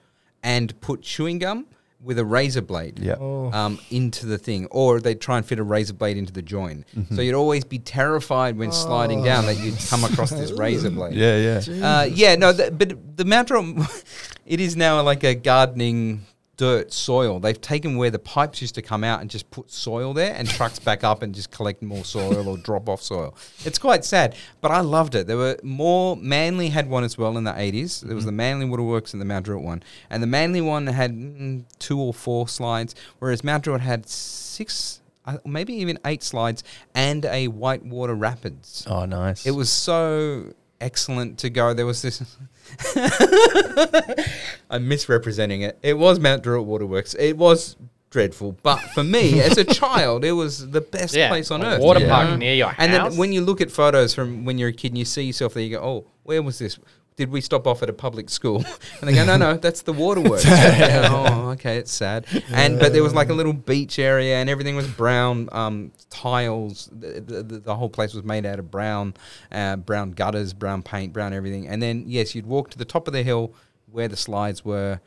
and 0.44 0.80
put 0.82 1.02
chewing 1.02 1.40
gum 1.40 1.66
with 2.04 2.20
a 2.20 2.26
razor 2.26 2.62
blade 2.62 3.00
Yeah. 3.00 3.16
Oh. 3.20 3.52
um, 3.52 3.80
into 3.90 4.28
the 4.28 4.38
thing, 4.38 4.68
or 4.68 5.00
they'd 5.00 5.20
try 5.20 5.38
and 5.38 5.46
fit 5.46 5.58
a 5.60 5.64
razor 5.64 5.94
blade 5.94 6.16
into 6.16 6.32
the 6.32 6.44
join. 6.44 6.86
Mm-hmm. 6.96 7.16
So 7.16 7.22
you'd 7.22 7.34
always 7.36 7.64
be 7.64 7.80
terrified 7.80 8.56
when 8.58 8.72
sliding 8.72 9.24
down 9.24 9.46
that 9.48 9.58
you'd 9.60 9.78
come 9.90 10.04
across 10.04 10.30
this 10.30 10.52
razor 10.52 10.92
blade. 10.92 11.16
Yeah, 11.16 11.60
yeah. 11.68 11.88
Uh, 12.00 12.04
yeah, 12.04 12.36
no, 12.36 12.54
th- 12.54 12.74
but 12.78 13.18
the 13.18 13.26
Mount 13.26 13.48
Druitt, 13.48 14.04
it 14.46 14.60
is 14.60 14.76
now 14.76 15.02
like 15.02 15.24
a 15.24 15.34
gardening 15.34 16.24
dirt 16.58 16.92
soil. 16.92 17.40
They've 17.40 17.60
taken 17.60 17.98
where 17.98 18.10
the 18.10 18.20
pipes 18.20 18.62
used 18.62 18.76
to 18.76 18.82
come 18.82 19.04
out 19.04 19.22
and 19.22 19.30
just 19.30 19.50
put 19.52 19.72
soil 19.72 20.14
there, 20.14 20.34
and 20.36 20.50
trucks 20.50 20.80
back 20.80 21.04
up 21.04 21.22
and 21.22 21.34
just 21.34 21.52
collect 21.52 21.82
more 21.82 22.04
soil 22.04 22.50
or 22.50 22.58
drop 22.58 22.90
off 22.90 23.02
soil. 23.02 23.36
It's 23.64 23.80
quite 23.80 24.04
sad, 24.04 24.36
but 24.60 24.72
I 24.72 24.82
loved 24.82 25.16
it. 25.16 25.28
There 25.28 25.38
were 25.38 25.58
more. 25.64 26.18
Manly 26.18 26.70
had 26.70 26.90
one 26.90 27.04
as 27.04 27.18
well 27.18 27.38
in 27.38 27.44
the 27.44 27.58
eighties. 27.60 28.02
There 28.02 28.16
was 28.16 28.26
the 28.26 28.32
Manly 28.32 28.66
Waterworks 28.66 29.14
and 29.14 29.22
the 29.22 29.26
Mount 29.26 29.46
Druitt 29.46 29.64
one, 29.64 29.84
and 30.10 30.22
the 30.22 30.28
Manly 30.28 30.62
one 30.62 30.88
had 30.88 31.12
mm, 31.12 31.64
two 31.80 32.00
or 32.00 32.14
four 32.14 32.48
slides, 32.48 32.96
whereas 33.20 33.44
Mount 33.44 33.64
Druitt 33.64 33.82
had 33.82 34.10
six. 34.10 35.02
Uh, 35.26 35.38
maybe 35.46 35.74
even 35.74 36.00
eight 36.06 36.24
slides 36.24 36.64
and 36.96 37.26
a 37.26 37.50
whitewater 37.50 38.16
rapids. 38.16 38.88
Oh, 38.90 39.04
nice. 39.04 39.46
It 39.46 39.52
was 39.52 39.70
so 39.70 40.54
excellent 40.80 41.40
to 41.40 41.50
go. 41.50 41.74
There 41.74 41.86
was 41.86 42.02
this. 42.02 42.22
I'm 44.70 44.88
misrepresenting 44.88 45.62
it. 45.62 45.78
It 45.82 45.98
was 45.98 46.20
Mount 46.20 46.44
Druitt 46.44 46.66
Waterworks. 46.66 47.16
It 47.16 47.38
was 47.38 47.76
dreadful, 48.10 48.58
but 48.64 48.80
for 48.94 49.04
me 49.04 49.42
as 49.42 49.58
a 49.58 49.64
child, 49.66 50.24
it 50.24 50.32
was 50.34 50.70
the 50.70 50.82
best 50.82 51.14
Yeah, 51.16 51.30
place 51.30 51.52
on 51.52 51.64
earth. 51.64 51.82
water 51.82 52.08
park 52.08 52.30
know? 52.30 52.36
near 52.38 52.54
your 52.54 52.74
And 52.78 52.92
house. 52.92 53.10
then 53.12 53.18
when 53.20 53.32
you 53.34 53.42
look 53.42 53.62
at 53.62 53.72
photos 53.72 54.14
from 54.14 54.46
when 54.46 54.58
you're 54.58 54.70
a 54.70 54.74
kid 54.74 54.92
and 54.92 54.98
you 54.98 55.06
see 55.06 55.24
yourself 55.24 55.54
there, 55.54 55.64
you 55.64 55.72
go, 55.78 55.82
"Oh, 55.84 56.06
where 56.24 56.42
was 56.42 56.60
this?" 56.60 56.78
Did 57.18 57.32
we 57.32 57.42
stop 57.42 57.66
off 57.68 57.82
at 57.84 57.90
a 57.90 57.94
public 57.94 58.30
school? 58.30 58.64
And 59.02 59.10
they 59.10 59.14
go, 59.14 59.26
no, 59.26 59.38
no, 59.38 59.58
that's 59.58 59.82
the 59.82 59.92
waterworks. 59.94 60.46
Oh, 60.48 61.50
okay, 61.54 61.78
it's 61.78 61.92
sad. 61.92 62.26
And 62.52 62.80
but 62.80 62.94
there 62.94 63.04
was 63.04 63.14
like 63.14 63.30
a 63.30 63.34
little 63.34 63.54
beach 63.54 64.00
area, 64.00 64.36
and 64.38 64.50
everything 64.50 64.76
was 64.76 64.88
brown 64.88 65.50
um, 65.52 65.92
tiles. 66.12 66.90
The, 66.92 67.20
the, 67.22 67.44
the- 67.60 67.76
whole 67.76 67.90
place 67.90 68.14
was 68.14 68.24
made 68.24 68.46
out 68.46 68.60
of 68.60 68.70
brown, 68.72 69.14
uh, 69.52 69.76
brown 69.78 70.12
gutters, 70.12 70.54
brown 70.54 70.82
paint, 70.84 71.12
brown 71.14 71.34
everything. 71.34 71.68
And 71.68 71.82
then 71.82 72.06
yes, 72.08 72.34
you'd 72.36 72.46
walk 72.48 72.70
to 72.72 72.78
the 72.78 72.86
top 72.86 73.08
of 73.08 73.14
the 73.14 73.24
hill 73.24 73.54
where 73.92 74.08
the 74.08 74.18
slides 74.18 74.64
were, 74.66 75.00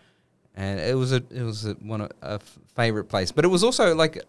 and 0.57 0.79
it 0.81 0.97
was 0.97 1.13
a 1.13 1.23
it 1.31 1.43
was 1.43 1.65
a, 1.67 1.75
one 1.75 2.01
of 2.01 2.11
a 2.23 2.33
f- 2.35 2.59
favorite 2.77 3.05
place. 3.05 3.31
But 3.33 3.45
it 3.45 3.49
was 3.49 3.63
also 3.65 3.95
like 3.95 4.23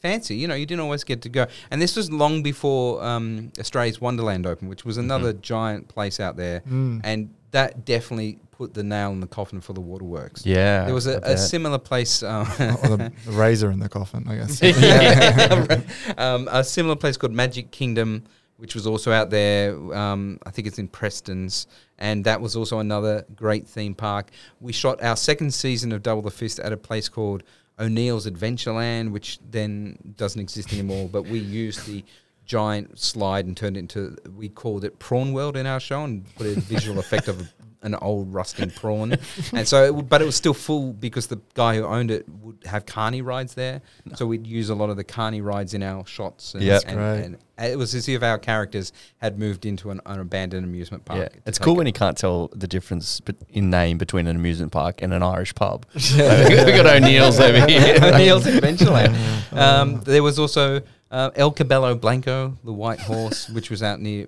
fancy. 0.00 0.36
You 0.36 0.48
know, 0.48 0.54
you 0.54 0.66
didn't 0.66 0.80
always 0.82 1.04
get 1.04 1.22
to 1.22 1.28
go. 1.28 1.46
And 1.70 1.80
this 1.82 1.96
was 1.96 2.10
long 2.10 2.42
before 2.42 3.02
um, 3.04 3.52
Australia's 3.58 4.00
Wonderland 4.00 4.46
opened, 4.46 4.68
which 4.70 4.84
was 4.84 4.96
another 4.96 5.32
giant 5.32 5.88
place 5.88 6.20
out 6.20 6.36
there, 6.36 6.60
Mm. 6.60 7.00
and 7.04 7.30
that 7.50 7.84
definitely 7.84 8.38
put 8.50 8.74
the 8.74 8.82
nail 8.82 9.10
in 9.12 9.20
the 9.20 9.26
coffin 9.26 9.60
for 9.60 9.72
the 9.72 9.80
waterworks. 9.80 10.44
yeah. 10.44 10.84
There 10.84 10.94
was 10.94 11.06
a, 11.06 11.20
bet. 11.20 11.38
similar 11.38 11.78
place. 11.78 12.22
Um, 12.24 12.42
or 12.42 12.96
the, 12.96 13.12
the 13.24 13.30
razor 13.32 13.70
in 13.70 13.78
the 13.78 13.88
coffin, 13.88 14.26
I 14.28 14.34
guess. 14.36 14.60
um, 16.18 16.48
a 16.50 16.64
similar 16.64 16.96
place 16.96 17.16
called 17.16 17.32
Magic 17.32 17.70
Kingdom, 17.70 18.24
which 18.56 18.74
was 18.74 18.86
also 18.86 19.12
out 19.12 19.30
there. 19.30 19.74
Um, 19.94 20.38
I 20.44 20.50
think 20.50 20.66
it's 20.66 20.78
in 20.78 20.88
Prestons, 20.88 21.66
and 21.98 22.24
that 22.24 22.40
was 22.40 22.56
also 22.56 22.80
another 22.80 23.24
great 23.36 23.66
theme 23.68 23.94
park. 23.94 24.30
We 24.60 24.72
shot 24.72 25.02
our 25.02 25.16
second 25.16 25.54
season 25.54 25.92
of 25.92 26.02
Double 26.02 26.22
the 26.22 26.30
Fist 26.30 26.58
at 26.58 26.72
a 26.72 26.76
place 26.76 27.08
called 27.08 27.44
O'Neill's 27.80 28.26
Adventureland, 28.26 29.12
which 29.12 29.38
then 29.50 30.14
doesn't 30.16 30.40
exist 30.40 30.72
anymore. 30.72 31.08
But 31.08 31.22
we 31.22 31.38
used 31.38 31.86
the 31.86 32.04
giant 32.44 32.98
slide 32.98 33.46
and 33.46 33.56
turned 33.56 33.76
it 33.76 33.80
into 33.80 34.16
we 34.34 34.48
called 34.48 34.84
it 34.84 34.98
Prawn 34.98 35.32
World 35.32 35.56
in 35.56 35.66
our 35.66 35.78
show 35.78 36.02
and 36.04 36.24
put 36.34 36.46
a 36.46 36.58
visual 36.60 36.98
effect 36.98 37.28
of 37.28 37.40
a, 37.42 37.48
an 37.82 37.94
old 37.96 38.32
rusting 38.34 38.70
prawn. 38.70 39.14
And 39.52 39.66
so, 39.66 39.84
it, 39.84 39.94
would- 39.94 40.08
but 40.08 40.20
it 40.20 40.24
was 40.24 40.34
still 40.36 40.54
full 40.54 40.92
because 40.92 41.28
the 41.28 41.40
guy 41.54 41.76
who 41.76 41.84
owned 41.84 42.10
it 42.10 42.28
would 42.28 42.58
have 42.66 42.86
carny 42.86 43.22
rides 43.22 43.54
there. 43.54 43.80
So 44.16 44.26
we'd 44.26 44.46
use 44.46 44.68
a 44.70 44.74
lot 44.74 44.90
of 44.90 44.96
the 44.96 45.04
carny 45.04 45.40
rides 45.40 45.74
in 45.74 45.82
our 45.82 46.04
shots. 46.06 46.54
And, 46.54 46.62
Yep. 46.64 46.82
and, 46.86 46.96
Great. 46.96 47.24
and 47.24 47.38
it 47.72 47.78
was 47.78 47.94
as 47.94 48.08
if 48.08 48.22
our 48.22 48.38
characters 48.38 48.92
had 49.18 49.38
moved 49.38 49.64
into 49.66 49.90
an, 49.90 50.00
an 50.06 50.18
abandoned 50.20 50.64
amusement 50.64 51.04
park. 51.04 51.20
Yeah, 51.20 51.28
it's 51.46 51.58
take 51.58 51.64
cool 51.64 51.74
it. 51.74 51.78
when 51.78 51.86
you 51.86 51.92
can't 51.92 52.16
tell 52.16 52.48
the 52.48 52.66
difference 52.68 53.20
in 53.50 53.70
name 53.70 53.96
between 53.98 54.26
an 54.26 54.36
amusement 54.36 54.72
park 54.72 55.00
and 55.02 55.12
an 55.14 55.22
Irish 55.22 55.54
pub. 55.54 55.86
We've 55.94 56.16
got 56.18 56.86
O'Neill's 56.86 57.38
over 57.40 57.64
here. 57.66 57.96
O'Neill's 58.02 58.44
Adventureland. 58.46 59.52
Um, 59.56 60.00
there 60.02 60.22
was 60.22 60.38
also 60.38 60.82
uh, 61.10 61.30
El 61.36 61.50
Caballo 61.52 61.94
Blanco, 61.94 62.56
the 62.64 62.72
white 62.72 63.00
horse, 63.00 63.48
which 63.48 63.70
was 63.70 63.82
out 63.82 64.00
near, 64.00 64.26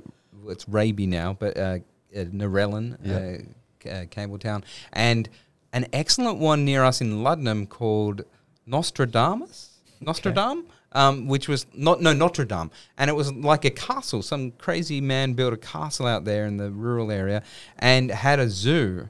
it's 0.49 0.69
Raby 0.69 1.07
now, 1.07 1.37
but 1.39 1.57
uh, 1.57 1.79
uh, 2.17 2.21
Narellan, 2.25 2.95
uh, 3.05 3.43
C- 3.83 3.91
uh, 3.91 4.05
Campbelltown. 4.07 4.63
And 4.93 5.29
an 5.73 5.87
excellent 5.93 6.39
one 6.39 6.65
near 6.65 6.85
us 6.85 7.01
in 7.01 7.23
Luddenham 7.23 7.69
called 7.69 8.23
Nostradamus. 8.67 9.67
Notre 10.01 10.33
Dame, 10.33 10.65
um, 10.93 11.27
which 11.29 11.47
was 11.47 11.67
not 11.75 12.01
no 12.01 12.15
Notre 12.15 12.47
Dame, 12.47 12.71
and 12.97 13.11
it 13.11 13.13
was 13.13 13.31
like 13.35 13.67
a 13.67 13.71
castle. 13.71 14.23
Some 14.23 14.53
crazy 14.53 15.01
man 15.03 15.35
built 15.35 15.53
a 15.53 15.59
castle 15.59 16.07
out 16.07 16.25
there 16.25 16.47
in 16.47 16.57
the 16.57 16.71
rural 16.71 17.11
area, 17.11 17.43
and 17.79 18.11
had 18.11 18.39
a 18.39 18.49
zoo, 18.49 19.09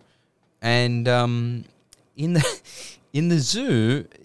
and 0.61 1.07
um, 1.07 1.65
in 2.17 2.33
the 2.33 2.61
in 3.13 3.29
the 3.29 3.39
zoo, 3.39 4.05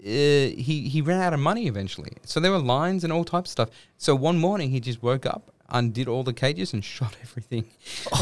he 0.60 0.88
he 0.90 1.00
ran 1.00 1.20
out 1.20 1.32
of 1.34 1.38
money 1.38 1.68
eventually. 1.68 2.14
So 2.24 2.40
there 2.40 2.50
were 2.50 2.58
lines 2.58 3.04
and 3.04 3.12
all 3.12 3.24
types 3.24 3.50
of 3.50 3.52
stuff. 3.52 3.70
So 3.96 4.16
one 4.16 4.38
morning 4.38 4.70
he 4.70 4.80
just 4.80 5.00
woke 5.00 5.24
up. 5.24 5.52
Undid 5.70 6.06
all 6.08 6.22
the 6.22 6.32
cages 6.32 6.72
and 6.72 6.84
shot 6.84 7.16
everything. 7.22 7.64
and 8.12 8.20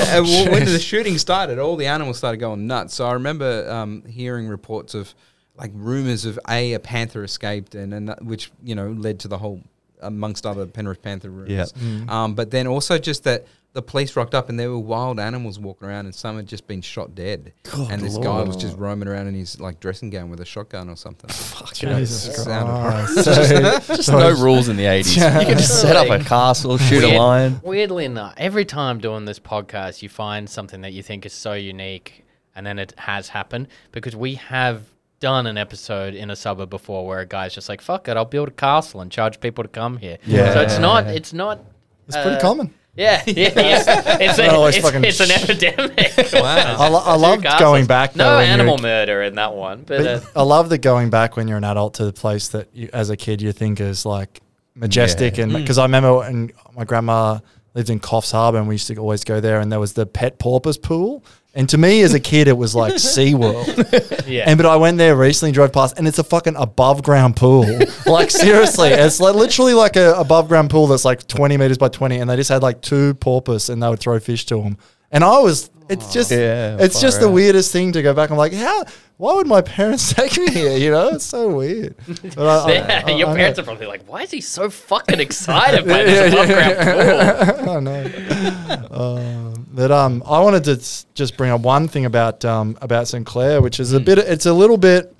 uh, 0.00 0.16
w- 0.16 0.50
when 0.50 0.64
the 0.64 0.78
shooting 0.78 1.18
started, 1.18 1.58
all 1.58 1.76
the 1.76 1.86
animals 1.86 2.18
started 2.18 2.38
going 2.38 2.66
nuts. 2.66 2.94
So 2.94 3.06
I 3.06 3.12
remember 3.12 3.70
um, 3.70 4.02
hearing 4.06 4.48
reports 4.48 4.94
of 4.94 5.14
like 5.56 5.70
rumors 5.74 6.24
of 6.24 6.38
a 6.48 6.72
a 6.74 6.80
panther 6.80 7.22
escaped, 7.24 7.74
and 7.74 7.92
and 7.94 8.08
that- 8.08 8.24
which 8.24 8.50
you 8.62 8.74
know 8.74 8.90
led 8.90 9.20
to 9.20 9.28
the 9.28 9.38
whole 9.38 9.60
amongst 10.00 10.46
other 10.46 10.66
Penrith 10.66 11.02
Panther 11.02 11.30
rumors. 11.30 11.72
Yeah. 11.76 12.04
Um, 12.08 12.34
but 12.34 12.50
then 12.50 12.66
also 12.66 12.98
just 12.98 13.24
that 13.24 13.46
the 13.74 13.80
police 13.82 14.14
rocked 14.16 14.34
up 14.34 14.48
and 14.50 14.60
there 14.60 14.70
were 14.70 14.78
wild 14.78 15.18
animals 15.18 15.58
walking 15.58 15.88
around, 15.88 16.04
and 16.06 16.14
some 16.14 16.36
had 16.36 16.46
just 16.46 16.66
been 16.66 16.82
shot 16.82 17.14
dead, 17.14 17.52
God 17.62 17.90
and 17.90 18.02
this 18.02 18.18
guy 18.18 18.42
was 18.42 18.56
just 18.56 18.76
roaming 18.76 19.08
around 19.08 19.28
in 19.28 19.34
his 19.34 19.58
like 19.60 19.80
dressing 19.80 20.10
gown 20.10 20.28
with 20.30 20.40
a 20.40 20.44
shotgun 20.44 20.88
or 20.88 20.96
something. 20.96 21.30
You 21.80 21.88
know, 21.88 21.98
Jesus 21.98 22.44
Christ. 22.44 23.14
So- 23.24 23.78
Just 23.96 24.10
no 24.10 24.30
rules 24.32 24.68
in 24.68 24.76
the 24.76 24.84
80s. 24.84 25.40
You 25.40 25.46
can 25.46 25.56
just 25.58 25.80
set 25.80 25.96
up 25.96 26.08
a 26.10 26.22
castle, 26.22 26.76
shoot 26.78 27.02
a 27.02 27.16
lion. 27.18 27.60
Weirdly 27.64 28.04
enough, 28.04 28.34
every 28.36 28.64
time 28.64 28.98
doing 28.98 29.24
this 29.24 29.38
podcast, 29.38 30.02
you 30.02 30.08
find 30.08 30.48
something 30.50 30.82
that 30.82 30.92
you 30.92 31.02
think 31.02 31.24
is 31.26 31.32
so 31.32 31.54
unique, 31.54 32.24
and 32.54 32.66
then 32.66 32.78
it 32.78 32.92
has 32.98 33.28
happened 33.30 33.68
because 33.90 34.14
we 34.14 34.34
have 34.34 34.82
done 35.20 35.46
an 35.46 35.56
episode 35.56 36.14
in 36.14 36.30
a 36.30 36.36
suburb 36.36 36.68
before 36.68 37.06
where 37.06 37.20
a 37.20 37.26
guy's 37.26 37.54
just 37.54 37.68
like, 37.68 37.80
"Fuck 37.80 38.08
it, 38.08 38.16
I'll 38.16 38.24
build 38.24 38.48
a 38.48 38.52
castle 38.52 39.00
and 39.00 39.10
charge 39.10 39.40
people 39.40 39.64
to 39.64 39.68
come 39.68 39.96
here." 39.96 40.18
Yeah. 40.26 40.52
So 40.52 40.60
it's 40.60 40.78
not. 40.78 41.06
It's 41.06 41.32
not. 41.32 41.60
It's 42.08 42.16
pretty 42.16 42.36
uh, 42.36 42.40
common. 42.40 42.74
Yeah, 42.94 43.22
yeah, 43.26 43.50
yeah. 43.56 44.18
It's, 44.20 44.38
a, 44.38 44.50
always 44.52 44.76
it's, 44.76 44.84
fucking 44.84 45.04
it's 45.04 45.20
an 45.20 45.28
sh- 45.28 45.42
epidemic. 45.44 46.12
Wow. 46.34 46.76
I, 46.78 46.88
lo- 46.88 47.02
I 47.04 47.14
Two 47.16 47.22
loved 47.22 47.58
going 47.58 47.86
back. 47.86 48.14
No 48.14 48.36
when 48.36 48.44
you're 48.44 48.50
a 48.50 48.52
animal 48.52 48.78
murder 48.78 49.22
in 49.22 49.34
that 49.36 49.54
one, 49.54 49.82
but, 49.82 50.00
uh, 50.06 50.20
But 50.34 50.40
I 50.40 50.42
love 50.42 50.68
the 50.68 50.78
going 50.78 51.08
back 51.08 51.36
when 51.36 51.48
you're 51.48 51.56
an 51.58 51.64
adult 51.64 51.94
to 51.94 52.04
the 52.04 52.12
place 52.12 52.48
that 52.48 52.68
you, 52.74 52.90
as 52.92 53.08
a 53.10 53.16
kid 53.16 53.40
you 53.40 53.52
think 53.52 53.80
is 53.80 54.04
like 54.04 54.40
majestic 54.74 55.36
Yeah. 55.38 55.44
and 55.44 55.52
because 55.52 55.78
I 55.78 55.84
remember 55.84 56.18
when 56.18 56.50
my 56.74 56.84
grandma 56.84 57.38
lived 57.74 57.88
in 57.90 57.98
Coffs 58.00 58.32
Harbour 58.32 58.58
and 58.58 58.68
we 58.68 58.74
used 58.74 58.86
to 58.88 58.96
always 58.96 59.24
go 59.24 59.40
there 59.40 59.60
and 59.60 59.72
there 59.72 59.80
was 59.80 59.94
the 59.94 60.04
pet 60.06 60.38
porpoise 60.38 60.76
pool 60.78 61.24
and 61.54 61.68
to 61.68 61.76
me 61.78 62.00
as 62.02 62.14
a 62.14 62.20
kid 62.20 62.48
it 62.48 62.56
was 62.56 62.74
like 62.74 62.94
SeaWorld. 63.12 64.26
Yeah. 64.26 64.44
and 64.46 64.56
but 64.56 64.66
I 64.66 64.76
went 64.76 64.98
there 64.98 65.14
recently 65.16 65.52
drove 65.52 65.72
past 65.72 65.98
and 65.98 66.08
it's 66.08 66.18
a 66.18 66.24
fucking 66.24 66.56
above 66.56 67.02
ground 67.02 67.36
pool. 67.36 67.66
Like 68.06 68.30
seriously 68.30 68.88
it's 68.90 69.20
like 69.20 69.34
literally 69.34 69.74
like 69.74 69.96
a 69.96 70.12
above 70.14 70.48
ground 70.48 70.70
pool 70.70 70.86
that's 70.86 71.04
like 71.04 71.26
20 71.26 71.56
meters 71.56 71.78
by 71.78 71.88
20 71.88 72.18
and 72.18 72.28
they 72.30 72.36
just 72.36 72.50
had 72.50 72.62
like 72.62 72.80
two 72.80 73.14
porpoise 73.14 73.68
and 73.68 73.82
they 73.82 73.88
would 73.88 74.00
throw 74.00 74.18
fish 74.18 74.44
to 74.46 74.56
them 74.62 74.76
and 75.10 75.22
I 75.24 75.38
was 75.40 75.70
it's 75.88 76.12
just 76.12 76.30
Yeah, 76.30 76.76
it's 76.80 77.00
just 77.00 77.18
far 77.18 77.26
the 77.28 77.32
weirdest 77.32 77.70
thing 77.72 77.92
to 77.92 78.02
go 78.02 78.14
back. 78.14 78.30
I'm 78.30 78.36
like 78.36 78.52
how 78.54 78.84
why 79.18 79.34
would 79.34 79.46
my 79.46 79.60
parents 79.62 80.12
take 80.14 80.36
me 80.38 80.50
here 80.50 80.76
you 80.76 80.90
know? 80.90 81.08
It's 81.10 81.24
so 81.24 81.54
weird. 81.54 81.94
But 82.34 82.38
I, 82.38 82.56
I- 82.56 82.72
Yeah, 82.72 83.02
I- 83.06 83.10
your 83.12 83.28
I 83.28 83.36
parents 83.36 83.58
know. 83.58 83.62
are 83.62 83.66
probably 83.66 83.86
like, 83.86 84.02
"Why 84.08 84.22
is 84.22 84.30
he 84.30 84.40
so 84.40 84.68
fucking 84.70 85.20
excited 85.20 85.86
by 85.86 86.02
this 86.04 86.32
above 86.32 86.48
ground 86.48 87.58
pool?" 87.58 87.70
I 87.70 87.80
know. 87.80 88.88
um, 88.90 89.51
but 89.72 89.90
um, 89.90 90.22
I 90.26 90.40
wanted 90.40 90.64
to 90.64 90.76
just 91.14 91.36
bring 91.36 91.50
up 91.50 91.60
one 91.62 91.88
thing 91.88 92.04
about 92.04 92.44
um, 92.44 92.76
about 92.80 93.08
St 93.08 93.24
Clair, 93.26 93.60
which 93.60 93.80
is 93.80 93.92
a 93.92 93.98
Hmm. 93.98 94.04
bit. 94.04 94.18
It's 94.18 94.46
a 94.46 94.52
little 94.52 94.76
bit, 94.78 95.14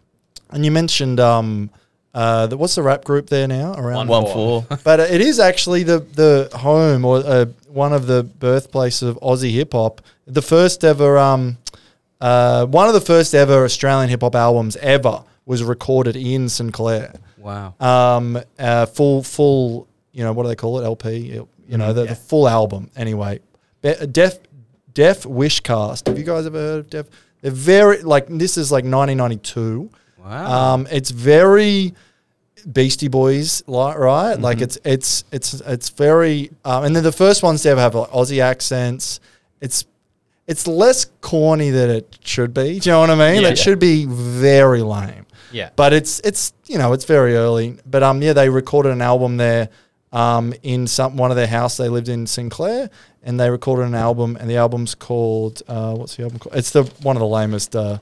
and 0.51 0.65
you 0.65 0.71
mentioned 0.71 1.19
um, 1.21 1.71
uh, 2.15 2.47
the, 2.47 2.57
what's 2.57 2.75
the 2.75 2.83
rap 2.83 3.05
group 3.05 3.29
there 3.29 3.49
now 3.49 3.73
around? 3.75 4.09
One 4.09 4.25
One 4.25 4.33
Four. 4.33 4.63
four. 4.63 4.79
but 4.85 5.01
it 5.01 5.21
is 5.21 5.39
actually 5.41 5.83
the 5.83 6.01
the 6.01 6.51
home 6.57 7.05
or 7.05 7.19
uh, 7.25 7.47
one 7.69 7.93
of 7.93 8.07
the 8.07 8.23
birthplaces 8.23 9.09
of 9.09 9.19
Aussie 9.21 9.53
hip 9.53 9.73
hop. 9.73 10.01
The 10.27 10.43
first 10.43 10.85
ever, 10.85 11.19
um, 11.19 11.59
uh, 12.21 12.67
one 12.67 12.87
of 12.89 12.95
the 12.95 13.01
first 13.01 13.35
ever 13.35 13.65
Australian 13.65 14.09
hip 14.11 14.21
hop 14.21 14.35
albums 14.35 14.77
ever 14.77 15.25
was 15.47 15.63
recorded 15.65 16.15
in 16.17 16.49
St 16.49 16.73
Clair 16.73 17.13
wow. 17.39 17.75
um, 17.81 18.39
uh, 18.59 18.87
full, 18.87 19.25
full, 19.25 19.89
you 20.13 20.23
know, 20.23 20.33
what 20.33 20.45
do 20.45 20.49
they 20.49 20.55
call 20.55 20.79
it? 20.79 20.85
LP, 20.85 21.17
you 21.69 21.77
know, 21.79 21.93
the, 21.93 22.05
the 22.07 22.15
full 22.15 22.49
album. 22.49 22.89
Anyway, 22.95 23.41
Be- 23.41 23.43
Def, 23.83 24.39
Def 24.95 25.27
Wish 25.27 25.61
Cast. 25.61 26.07
Have 26.07 26.19
you 26.19 26.25
guys 26.25 26.47
ever 26.47 26.59
heard 26.59 26.81
of 26.81 26.91
Def? 26.91 27.07
They're 27.41 27.51
very 27.51 28.03
like 28.03 28.29
this 28.29 28.57
is 28.57 28.71
like 28.71 28.85
1992. 28.85 29.91
Wow. 30.25 30.75
Um, 30.75 30.87
it's 30.91 31.11
very 31.11 31.95
Beastie 32.71 33.09
Boys, 33.09 33.63
like 33.67 33.99
right? 33.99 34.35
Like 34.39 34.59
Mm-hmm. 34.59 34.65
it's 34.65 34.79
it's 34.85 35.25
it's 35.33 35.55
it's 35.63 35.89
very, 35.89 36.51
um, 36.65 36.85
and 36.85 36.95
then 36.95 37.03
the 37.03 37.11
first 37.13 37.43
ones 37.43 37.63
to 37.63 37.71
ever 37.71 37.81
have 37.81 37.95
like 37.97 38.11
Aussie 38.11 38.41
accents. 38.41 39.19
It's 39.61 39.85
it's 40.47 40.67
less 40.69 41.07
corny 41.21 41.71
than 41.71 41.91
it 41.91 42.19
should 42.23 42.55
be. 42.55 42.79
Do 42.79 42.89
you 42.91 42.93
know 42.93 43.01
what 43.01 43.11
I 43.11 43.15
mean? 43.33 43.43
Yeah. 43.43 43.49
It 43.49 43.59
should 43.59 43.79
be 43.79 44.07
very 44.07 44.83
lame 44.83 45.25
Yeah. 45.53 45.71
but 45.77 45.93
it's 45.93 46.21
it's 46.21 46.53
you 46.67 46.79
know 46.79 46.93
it's 46.93 47.05
very 47.05 47.35
early. 47.37 47.79
But 47.85 48.03
um 48.05 48.23
yeah, 48.23 48.33
they 48.33 48.49
recorded 48.49 48.93
an 48.93 49.03
album 49.03 49.37
there 49.39 49.69
um 50.13 50.53
in 50.63 50.87
some 50.87 51.17
one 51.17 51.31
of 51.31 51.37
their 51.37 51.47
house 51.47 51.77
they 51.77 51.89
lived 51.89 52.09
in 52.09 52.27
St 52.27 52.51
Clair, 52.51 52.91
and 53.23 53.39
they 53.39 53.51
recorded 53.51 53.87
an 53.87 53.95
album, 53.95 54.37
and 54.41 54.49
the 54.49 54.57
album's 54.57 54.95
called 54.95 55.63
uh 55.69 55.95
what's 55.95 56.17
the 56.17 56.25
album 56.25 56.39
called? 56.39 56.57
It's 56.57 56.71
the 56.71 56.85
one 57.03 57.17
of 57.17 57.21
the 57.21 57.27
lamest. 57.27 57.75
Uh, 57.75 57.99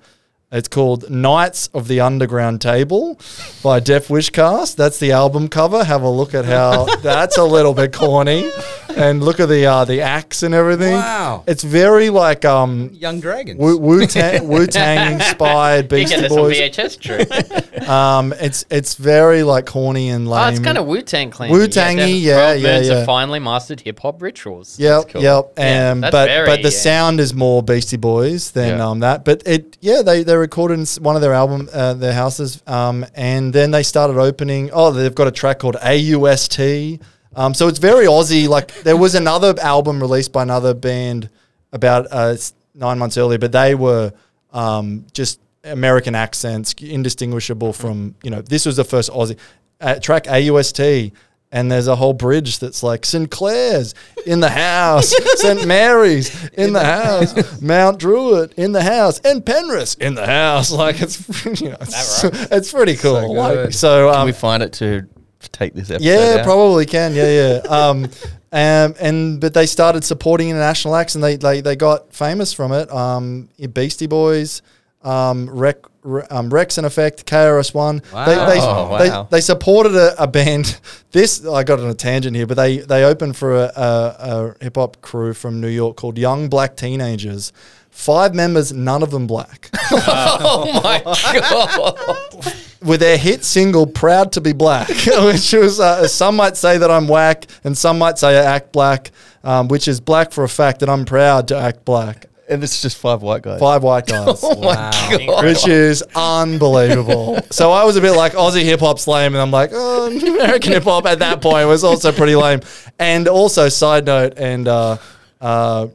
it's 0.52 0.68
called 0.68 1.08
Knights 1.10 1.68
of 1.74 1.86
the 1.88 2.00
Underground 2.00 2.60
Table 2.60 3.18
by 3.62 3.78
Def 3.80 4.10
Wish 4.10 4.30
Cast. 4.30 4.76
That's 4.76 4.98
the 4.98 5.12
album 5.12 5.48
cover. 5.48 5.84
Have 5.84 6.02
a 6.02 6.08
look 6.08 6.34
at 6.34 6.44
how 6.44 6.86
that's 7.02 7.38
a 7.38 7.44
little 7.44 7.74
bit 7.74 7.92
corny. 7.92 8.50
And 8.96 9.22
look 9.22 9.38
at 9.38 9.48
the 9.48 9.64
uh, 9.66 9.84
the 9.84 10.00
axe 10.00 10.42
and 10.42 10.52
everything. 10.52 10.94
Wow. 10.94 11.44
It's 11.46 11.62
very 11.62 12.10
like 12.10 12.44
um 12.44 12.90
Young 12.92 13.20
Dragons. 13.20 13.60
Wu 13.60 14.04
Tang 14.06 14.48
Wu 14.48 14.66
Tang 14.66 15.12
inspired 15.14 15.84
You 15.84 15.88
Beastie 15.88 16.16
get 16.16 16.22
this 16.22 16.32
on 16.32 16.38
Boys. 16.38 16.56
VHS, 16.58 16.98
Drew. 17.78 17.86
Um, 17.88 18.32
it's 18.40 18.64
it's 18.70 18.94
very 18.96 19.44
like 19.44 19.66
corny 19.66 20.08
and 20.08 20.28
lame. 20.28 20.44
Oh, 20.44 20.48
it's 20.48 20.58
kind 20.58 20.76
of 20.78 20.86
Wu 20.86 21.02
Tang 21.02 21.30
clean. 21.30 21.52
Wu-Tangy, 21.52 22.12
yeah, 22.14 22.52
yeah, 22.54 22.76
Of 22.78 22.84
yeah. 22.86 23.04
finally 23.06 23.38
mastered 23.38 23.80
hip 23.80 24.00
hop 24.00 24.20
rituals. 24.22 24.78
Yep, 24.78 25.08
cool. 25.10 25.22
yep. 25.22 25.52
Yeah, 25.56 25.90
Um, 25.92 26.00
that's 26.00 26.12
but 26.12 26.26
very, 26.26 26.46
but 26.46 26.56
the 26.62 26.70
yeah. 26.70 26.76
sound 26.78 27.20
is 27.20 27.32
more 27.34 27.62
Beastie 27.62 27.96
Boys 27.96 28.50
than 28.50 28.78
Yeah. 28.78 28.88
um 28.88 29.00
that. 29.00 29.24
But 29.24 29.42
it 29.46 29.76
yeah 29.80 30.02
they 30.02 30.24
they 30.24 30.36
recorded 30.40 30.78
in 30.78 31.02
one 31.02 31.16
of 31.16 31.22
their 31.22 31.32
album 31.32 31.68
uh, 31.72 31.94
their 31.94 32.12
houses 32.12 32.62
um 32.66 33.06
and 33.14 33.52
then 33.52 33.70
they 33.70 33.82
started 33.82 34.18
opening. 34.18 34.70
Oh, 34.72 34.90
they've 34.90 35.14
got 35.14 35.28
a 35.28 35.32
track 35.32 35.58
called 35.58 35.76
AUST. 35.76 37.00
Um, 37.36 37.54
so 37.54 37.68
it's 37.68 37.78
very 37.78 38.06
Aussie. 38.06 38.48
Like 38.48 38.74
there 38.82 38.96
was 38.96 39.14
another 39.14 39.54
album 39.60 40.00
released 40.00 40.32
by 40.32 40.42
another 40.42 40.74
band 40.74 41.30
about 41.72 42.08
uh, 42.10 42.34
nine 42.74 42.98
months 42.98 43.16
earlier, 43.16 43.38
but 43.38 43.52
they 43.52 43.74
were 43.74 44.12
um 44.52 45.06
just 45.12 45.40
American 45.64 46.14
accents, 46.14 46.72
indistinguishable 46.72 47.72
from 47.72 48.14
you 48.22 48.30
know. 48.30 48.42
This 48.42 48.66
was 48.66 48.76
the 48.76 48.84
first 48.84 49.10
Aussie 49.10 49.38
uh, 49.80 50.00
track 50.00 50.24
AUST. 50.24 51.12
And 51.52 51.70
there's 51.70 51.88
a 51.88 51.96
whole 51.96 52.12
bridge 52.12 52.60
that's 52.60 52.82
like 52.84 53.04
St 53.04 53.28
Clair's 53.28 53.94
in 54.24 54.38
the 54.38 54.50
house, 54.50 55.12
St. 55.40 55.66
Mary's 55.66 56.48
in 56.52 56.72
the 56.72 56.84
house, 56.84 57.60
Mount 57.60 57.98
Druitt 57.98 58.52
in 58.54 58.70
the 58.70 58.84
house, 58.84 59.18
and 59.20 59.44
Penrith 59.44 60.00
in 60.00 60.14
the 60.14 60.26
house. 60.26 60.70
Like 60.80 61.02
it's, 61.02 61.60
you 61.60 61.70
know, 61.70 61.76
it's, 61.80 62.24
it's 62.24 62.72
pretty 62.72 62.96
cool. 62.96 63.34
like, 63.34 63.54
good. 63.54 63.74
so 63.74 64.10
Can 64.12 64.20
um, 64.20 64.26
we 64.26 64.32
find 64.32 64.62
it 64.62 64.72
to 64.74 65.08
take 65.40 65.74
this 65.74 65.90
episode? 65.90 66.06
yeah, 66.06 66.36
out? 66.38 66.44
probably 66.44 66.86
can. 66.86 67.14
Yeah, 67.14 67.60
yeah. 67.64 67.68
Um, 67.68 68.04
um, 68.52 68.94
and 69.00 69.40
but 69.40 69.54
they 69.54 69.66
started 69.66 70.04
supporting 70.04 70.48
international 70.48 70.96
acts, 70.96 71.14
and 71.14 71.22
they 71.22 71.36
they, 71.36 71.60
they 71.60 71.76
got 71.76 72.12
famous 72.12 72.52
from 72.52 72.72
it. 72.72 72.90
Um, 72.92 73.48
Beastie 73.72 74.06
Boys, 74.06 74.62
um, 75.02 75.48
Rec, 75.48 75.76
Re- 75.84 75.89
um, 76.30 76.48
Rex 76.50 76.78
and 76.78 76.86
Effect, 76.86 77.26
KRS 77.26 77.74
One. 77.74 78.02
Wow. 78.12 78.24
They 78.26 78.34
they, 78.34 78.60
Oh, 78.62 78.98
they, 78.98 79.08
wow. 79.10 79.28
they 79.30 79.40
supported 79.40 79.94
a, 79.94 80.22
a 80.22 80.26
band. 80.26 80.78
This 81.12 81.44
I 81.44 81.64
got 81.64 81.80
on 81.80 81.90
a 81.90 81.94
tangent 81.94 82.36
here, 82.36 82.46
but 82.46 82.56
they 82.56 82.78
they 82.78 83.02
opened 83.02 83.36
for 83.36 83.56
a, 83.64 83.72
a, 83.74 84.54
a 84.60 84.64
hip 84.64 84.76
hop 84.76 85.00
crew 85.02 85.34
from 85.34 85.60
New 85.60 85.66
York 85.68 85.96
called 85.96 86.16
Young 86.18 86.48
Black 86.48 86.76
Teenagers. 86.76 87.52
Five 87.90 88.32
members, 88.32 88.72
none 88.72 89.02
of 89.02 89.10
them 89.10 89.26
black. 89.26 89.70
Oh 89.92 90.80
my 90.84 91.02
god! 91.40 92.54
with 92.80 93.00
their 93.00 93.18
hit 93.18 93.44
single 93.44 93.88
"Proud 93.88 94.30
to 94.32 94.40
Be 94.40 94.52
Black," 94.52 94.86
which 94.88 95.52
was 95.52 95.80
uh, 95.80 96.06
some 96.06 96.36
might 96.36 96.56
say 96.56 96.78
that 96.78 96.90
I'm 96.92 97.08
whack, 97.08 97.46
and 97.64 97.76
some 97.76 97.98
might 97.98 98.16
say 98.16 98.38
I 98.38 98.44
act 98.44 98.70
black, 98.72 99.10
um, 99.42 99.66
which 99.66 99.88
is 99.88 100.00
black 100.00 100.30
for 100.30 100.44
a 100.44 100.48
fact 100.48 100.78
that 100.78 100.88
I'm 100.88 101.04
proud 101.04 101.48
to 101.48 101.56
act 101.56 101.84
black. 101.84 102.26
And 102.50 102.62
this 102.62 102.74
is 102.74 102.82
just 102.82 102.96
five 102.98 103.22
white 103.22 103.42
guys. 103.42 103.60
Five 103.60 103.82
white 103.82 104.06
guys. 104.06 104.40
Oh 104.44 104.60
my 104.60 104.66
Wow. 104.66 104.90
god! 105.26 105.44
Which 105.44 105.66
is 105.68 106.02
unbelievable. 106.14 107.38
so 107.50 107.70
I 107.72 107.84
was 107.84 107.96
a 107.96 108.00
bit 108.00 108.12
like 108.12 108.32
Aussie 108.32 108.62
hip 108.64 108.80
hop's 108.80 109.06
lame, 109.06 109.34
and 109.34 109.40
I'm 109.40 109.50
like, 109.50 109.70
oh, 109.72 110.06
American 110.34 110.72
hip 110.72 110.84
hop 110.84 111.06
at 111.06 111.20
that 111.20 111.40
point 111.40 111.68
was 111.68 111.84
also 111.84 112.12
pretty 112.12 112.34
lame. 112.36 112.60
And 112.98 113.28
also, 113.28 113.68
side 113.68 114.04
note, 114.06 114.34
and 114.36 114.66
uh, 114.68 114.96
uh, 115.40 115.86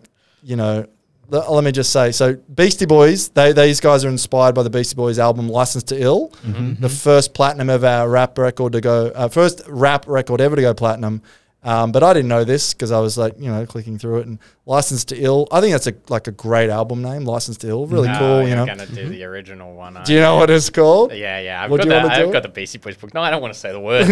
you 0.43 0.55
know, 0.55 0.85
le- 1.29 1.51
let 1.51 1.63
me 1.63 1.71
just 1.71 1.91
say, 1.91 2.11
so 2.11 2.33
Beastie 2.53 2.85
Boys, 2.85 3.29
they 3.29 3.51
these 3.53 3.79
guys 3.79 4.03
are 4.05 4.09
inspired 4.09 4.55
by 4.55 4.63
the 4.63 4.69
Beastie 4.69 4.95
Boys 4.95 5.19
album 5.19 5.49
"License 5.49 5.83
to 5.85 6.01
Ill," 6.01 6.31
the 6.79 6.89
first 6.89 7.33
platinum 7.33 7.69
of 7.69 7.83
our 7.83 8.09
rap 8.09 8.37
record 8.37 8.73
to 8.73 8.81
go, 8.81 9.07
uh, 9.07 9.27
first 9.27 9.61
rap 9.67 10.05
record 10.07 10.41
ever 10.41 10.55
to 10.55 10.61
go 10.61 10.73
platinum. 10.73 11.21
Um, 11.65 11.91
but 11.91 12.03
I 12.03 12.13
didn't 12.13 12.29
know 12.29 12.43
this 12.43 12.73
because 12.73 12.91
I 12.91 12.99
was 12.99 13.17
like, 13.17 13.33
you 13.39 13.49
know, 13.51 13.65
clicking 13.65 13.97
through 13.97 14.19
it 14.19 14.27
and 14.27 14.37
"License 14.67 15.03
to 15.05 15.17
Ill." 15.17 15.47
I 15.51 15.61
think 15.61 15.71
that's 15.73 15.87
a 15.87 15.93
like 16.09 16.27
a 16.27 16.31
great 16.31 16.69
album 16.69 17.01
name, 17.01 17.25
"License 17.25 17.57
to 17.57 17.67
Ill." 17.69 17.87
Really 17.87 18.07
No, 18.07 18.19
cool, 18.19 18.41
you 18.43 18.49
you're 18.49 18.57
know. 18.57 18.65
gonna 18.67 18.85
do 18.85 19.09
the 19.09 19.23
original 19.23 19.73
one. 19.73 19.97
Do 20.05 20.13
you 20.13 20.19
know 20.19 20.35
what 20.35 20.49
it's 20.51 20.69
called? 20.69 21.11
Yeah, 21.11 21.39
yeah. 21.39 21.63
I've 21.63 21.71
What 21.71 21.77
got 21.77 21.83
do 21.83 21.89
you 21.89 21.95
that. 21.95 22.03
wanna 22.03 22.15
do 22.19 22.25
I've 22.27 22.33
got 22.33 22.43
the 22.43 22.49
Beastie 22.49 22.77
Boys 22.77 22.95
book. 22.97 23.13
No, 23.15 23.21
I 23.21 23.31
don't 23.31 23.41
want 23.41 23.53
to 23.53 23.59
say 23.59 23.71
the 23.71 23.79
word. 23.81 24.05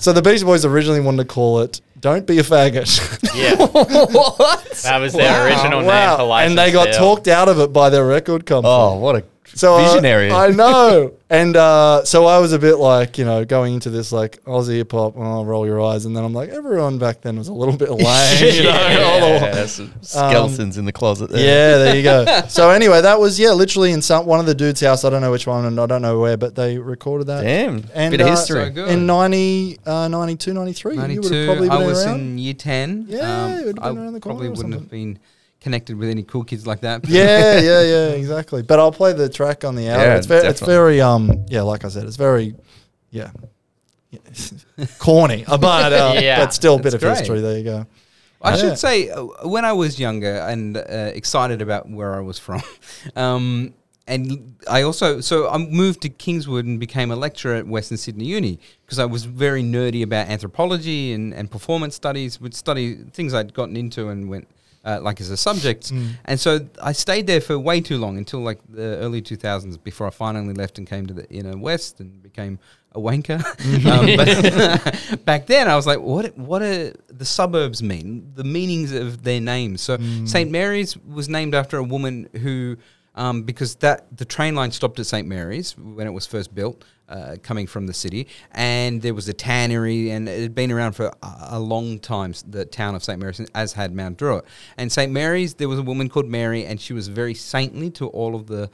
So 0.00 0.12
the 0.12 0.20
Beastie 0.22 0.44
Boys 0.44 0.64
originally 0.64 1.00
wanted 1.00 1.28
to 1.28 1.32
call 1.32 1.60
it 1.60 1.80
"Don't 2.00 2.26
Be 2.26 2.38
a 2.40 2.42
Faggot." 2.42 3.34
yeah, 3.36 3.54
what? 3.66 4.64
that 4.82 4.98
was 4.98 5.12
their 5.12 5.46
original 5.46 5.82
name 5.82 6.16
for 6.16 6.24
license. 6.24 6.50
and 6.50 6.58
they 6.58 6.72
got 6.72 6.86
Deal. 6.86 6.94
talked 6.98 7.28
out 7.28 7.48
of 7.48 7.60
it 7.60 7.72
by 7.72 7.88
their 7.88 8.04
record 8.04 8.46
company. 8.46 8.72
Oh, 8.74 8.98
what 8.98 9.14
a 9.16 9.24
so 9.56 9.76
uh, 9.76 9.84
visionary. 9.88 10.30
I 10.30 10.48
know, 10.50 11.14
and 11.30 11.56
uh, 11.56 12.04
so 12.04 12.26
I 12.26 12.38
was 12.38 12.52
a 12.52 12.58
bit 12.58 12.76
like 12.76 13.18
you 13.18 13.24
know 13.24 13.44
going 13.44 13.74
into 13.74 13.90
this 13.90 14.12
like 14.12 14.42
Aussie 14.44 14.76
hip 14.76 14.92
hop. 14.92 15.14
Oh, 15.16 15.44
roll 15.44 15.66
your 15.66 15.80
eyes, 15.82 16.04
and 16.04 16.16
then 16.16 16.24
I'm 16.24 16.32
like 16.32 16.50
everyone 16.50 16.98
back 16.98 17.22
then 17.22 17.36
was 17.38 17.48
a 17.48 17.52
little 17.52 17.76
bit 17.76 17.90
lame. 17.90 18.54
you 18.54 18.62
know, 18.64 18.70
all 18.70 19.40
the- 19.40 19.46
yeah, 19.46 19.66
some 19.66 19.92
skeletons 20.02 20.78
in 20.78 20.84
the 20.84 20.92
closet 20.92 21.30
there. 21.30 21.40
yeah, 21.40 21.78
there 21.78 21.96
you 21.96 22.02
go. 22.02 22.24
So 22.48 22.70
anyway, 22.70 23.00
that 23.00 23.18
was 23.18 23.40
yeah, 23.40 23.50
literally 23.50 23.92
in 23.92 24.02
some 24.02 24.26
one 24.26 24.40
of 24.40 24.46
the 24.46 24.54
dudes' 24.54 24.80
house. 24.80 25.04
I 25.04 25.10
don't 25.10 25.20
know 25.22 25.30
which 25.32 25.46
one, 25.46 25.64
and 25.64 25.80
I 25.80 25.86
don't 25.86 26.02
know 26.02 26.20
where, 26.20 26.36
but 26.36 26.54
they 26.54 26.78
recorded 26.78 27.26
that. 27.28 27.42
Damn. 27.42 27.84
And, 27.94 28.12
Bit 28.12 28.20
of 28.20 28.26
uh, 28.28 28.30
history. 28.30 28.64
So 28.66 28.70
good. 28.70 28.88
In 28.90 29.06
90, 29.06 29.78
uh, 29.86 30.08
92, 30.08 30.54
93. 30.54 30.94
You 30.94 31.00
would 31.00 31.32
have 31.32 31.46
probably 31.46 31.68
been 31.68 31.76
I 31.78 31.86
was 31.86 32.04
around. 32.06 32.20
in 32.20 32.38
year 32.38 32.54
10. 32.54 33.06
Yeah, 33.08 33.58
you 33.60 33.66
would've 33.66 33.82
I 33.82 33.88
around 33.88 34.12
the 34.12 34.20
corner 34.20 34.38
probably 34.38 34.46
or 34.48 34.50
wouldn't 34.52 34.74
have 34.74 34.90
been 34.90 35.18
connected 35.66 35.96
with 35.98 36.08
any 36.08 36.22
cool 36.22 36.44
kids 36.44 36.64
like 36.64 36.80
that. 36.82 37.08
yeah, 37.08 37.58
yeah, 37.58 37.82
yeah, 37.94 38.08
exactly. 38.22 38.62
But 38.62 38.78
I'll 38.78 38.92
play 38.92 39.12
the 39.12 39.28
track 39.28 39.64
on 39.64 39.74
the 39.74 39.88
album. 39.88 40.06
Yeah, 40.06 40.16
it's, 40.16 40.26
very, 40.28 40.46
it's 40.46 40.60
very, 40.60 41.00
um, 41.00 41.44
yeah, 41.48 41.62
like 41.62 41.84
I 41.84 41.88
said, 41.88 42.04
it's 42.06 42.16
very, 42.28 42.54
yeah, 43.10 43.32
corny, 44.98 45.44
but 45.48 45.92
uh, 45.92 46.14
Yeah, 46.22 46.38
but 46.44 46.54
still 46.54 46.76
a 46.76 46.78
bit 46.78 46.86
it's 46.86 46.94
of 46.94 47.00
great. 47.00 47.18
history. 47.18 47.40
There 47.40 47.58
you 47.58 47.64
go. 47.64 47.86
I 48.40 48.50
Yeah. 48.50 48.56
should 48.60 48.78
say, 48.78 49.10
uh, 49.10 49.24
when 49.48 49.64
I 49.64 49.72
was 49.72 49.98
younger 49.98 50.34
and 50.52 50.76
uh, 50.76 50.82
excited 51.20 51.60
about 51.60 51.90
where 51.90 52.14
I 52.14 52.20
was 52.20 52.38
from, 52.38 52.62
um, 53.16 53.74
and 54.06 54.54
I 54.70 54.82
also 54.82 55.20
so 55.20 55.48
I 55.48 55.58
moved 55.58 56.02
to 56.02 56.08
Kingswood 56.08 56.64
and 56.64 56.78
became 56.78 57.10
a 57.10 57.16
lecturer 57.16 57.56
at 57.56 57.66
Western 57.66 57.98
Sydney 57.98 58.26
Uni 58.26 58.60
because 58.84 59.00
I 59.00 59.04
was 59.04 59.24
very 59.24 59.64
nerdy 59.64 60.02
about 60.04 60.28
anthropology 60.28 61.12
and, 61.12 61.34
and 61.34 61.50
performance 61.50 61.96
studies, 61.96 62.40
would 62.40 62.54
study 62.54 62.94
things 63.12 63.34
I'd 63.34 63.52
gotten 63.52 63.76
into 63.76 64.08
and 64.10 64.28
went 64.28 64.46
uh, 64.86 65.00
like 65.02 65.20
as 65.20 65.30
a 65.30 65.36
subject. 65.36 65.92
And 66.24 66.38
so 66.38 66.60
I 66.80 66.92
stayed 66.92 67.26
there 67.26 67.40
for 67.40 67.58
way 67.58 67.80
too 67.80 67.98
long 67.98 68.16
until 68.16 68.40
like 68.40 68.60
the 68.68 68.96
early 68.98 69.20
2000s 69.20 69.82
before 69.82 70.06
I 70.06 70.10
finally 70.10 70.54
left 70.54 70.78
and 70.78 70.86
came 70.86 71.06
to 71.08 71.14
the 71.14 71.28
inner 71.28 71.58
west 71.58 72.00
and 72.00 72.22
became 72.22 72.58
a 72.92 73.00
wanker. 73.00 73.44
um, 73.86 74.16
but 74.16 75.24
back 75.24 75.46
then 75.46 75.68
I 75.68 75.74
was 75.76 75.86
like, 75.86 76.00
what 76.00 76.38
what 76.38 76.60
do 76.60 76.94
the 77.08 77.24
suburbs 77.24 77.82
mean? 77.82 78.32
The 78.34 78.44
meanings 78.44 78.92
of 78.92 79.24
their 79.24 79.40
names. 79.40 79.82
So 79.82 79.98
St. 80.24 80.50
Mary's 80.50 80.96
was 80.96 81.28
named 81.28 81.54
after 81.54 81.76
a 81.76 81.84
woman 81.84 82.28
who 82.40 82.76
um, 83.16 83.42
because 83.42 83.76
that 83.76 84.16
the 84.16 84.24
train 84.24 84.54
line 84.54 84.70
stopped 84.70 85.00
at 85.00 85.06
St 85.06 85.26
Mary's 85.26 85.76
when 85.76 86.06
it 86.06 86.12
was 86.12 86.26
first 86.26 86.54
built, 86.54 86.84
uh, 87.08 87.36
coming 87.42 87.66
from 87.66 87.86
the 87.86 87.94
city, 87.94 88.26
and 88.52 89.02
there 89.02 89.14
was 89.14 89.28
a 89.28 89.32
tannery, 89.32 90.10
and 90.10 90.28
it 90.28 90.40
had 90.40 90.54
been 90.54 90.72
around 90.72 90.92
for 90.92 91.12
a, 91.22 91.60
long 91.60 91.98
time. 91.98 92.34
The 92.48 92.64
town 92.64 92.94
of 92.94 93.04
St 93.04 93.18
Mary's, 93.18 93.40
as 93.54 93.72
had 93.74 93.94
Mount 93.94 94.18
Druitt, 94.18 94.44
and 94.76 94.90
St 94.90 95.12
Mary's, 95.12 95.54
there 95.54 95.68
was 95.68 95.78
a 95.78 95.82
woman 95.82 96.08
called 96.08 96.26
Mary, 96.26 96.64
and 96.64 96.80
she 96.80 96.92
was 96.92 97.08
very 97.08 97.34
saintly 97.34 97.90
to 97.90 98.08
all 98.08 98.34
of 98.34 98.46
the 98.46 98.70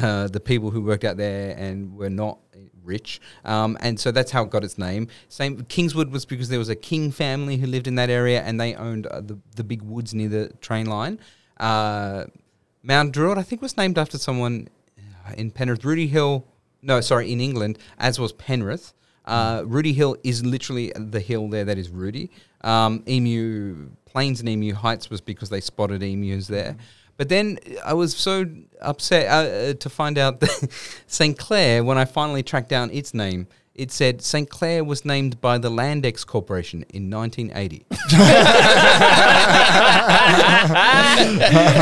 uh, 0.00 0.28
the 0.28 0.40
people 0.40 0.70
who 0.70 0.82
worked 0.82 1.04
out 1.04 1.16
there 1.16 1.56
and 1.56 1.96
were 1.96 2.10
not 2.10 2.38
rich, 2.84 3.20
um, 3.44 3.76
and 3.80 3.98
so 3.98 4.10
that's 4.10 4.30
how 4.30 4.44
it 4.44 4.50
got 4.50 4.64
its 4.64 4.78
name. 4.78 5.08
Same 5.28 5.62
Kingswood 5.64 6.10
was 6.10 6.24
because 6.24 6.48
there 6.48 6.58
was 6.58 6.68
a 6.68 6.76
king 6.76 7.10
family 7.10 7.56
who 7.56 7.66
lived 7.66 7.86
in 7.86 7.96
that 7.96 8.10
area, 8.10 8.42
and 8.42 8.60
they 8.60 8.74
owned 8.74 9.06
uh, 9.06 9.20
the 9.20 9.38
the 9.54 9.64
big 9.64 9.82
woods 9.82 10.14
near 10.14 10.28
the 10.28 10.52
train 10.60 10.86
line. 10.86 11.18
Uh, 11.58 12.24
Mount 12.82 13.12
Druitt, 13.12 13.36
I 13.36 13.42
think, 13.42 13.62
was 13.62 13.76
named 13.76 13.98
after 13.98 14.16
someone 14.16 14.68
uh, 14.98 15.32
in 15.36 15.50
Penrith. 15.50 15.84
Rooty 15.84 16.06
Hill, 16.06 16.46
no, 16.86 17.00
sorry, 17.00 17.32
in 17.32 17.40
England, 17.40 17.78
as 17.98 18.18
was 18.18 18.32
Penrith. 18.32 18.92
Uh, 19.24 19.62
Rooty 19.66 19.92
Hill 19.92 20.16
is 20.22 20.44
literally 20.44 20.92
the 20.94 21.20
hill 21.20 21.48
there 21.48 21.64
that 21.64 21.78
is 21.78 21.90
Rudy. 21.90 22.30
Um, 22.60 23.02
Emu 23.08 23.90
Plains 24.04 24.40
and 24.40 24.48
Emu 24.48 24.72
Heights 24.72 25.10
was 25.10 25.20
because 25.20 25.50
they 25.50 25.60
spotted 25.60 26.02
emus 26.02 26.46
there. 26.46 26.76
But 27.16 27.28
then 27.28 27.58
I 27.84 27.94
was 27.94 28.14
so 28.16 28.46
upset 28.80 29.26
uh, 29.26 29.70
uh, 29.70 29.74
to 29.74 29.90
find 29.90 30.18
out 30.18 30.40
that 30.40 30.68
St. 31.06 31.36
Clair, 31.36 31.82
when 31.82 31.98
I 31.98 32.04
finally 32.04 32.42
tracked 32.42 32.68
down 32.68 32.90
its 32.90 33.14
name, 33.14 33.48
it 33.76 33.92
said 33.92 34.22
St. 34.22 34.48
Clair 34.48 34.82
was 34.82 35.04
named 35.04 35.40
by 35.40 35.58
the 35.58 35.70
Landex 35.70 36.26
Corporation 36.26 36.84
in 36.94 37.10
1980. 37.10 37.84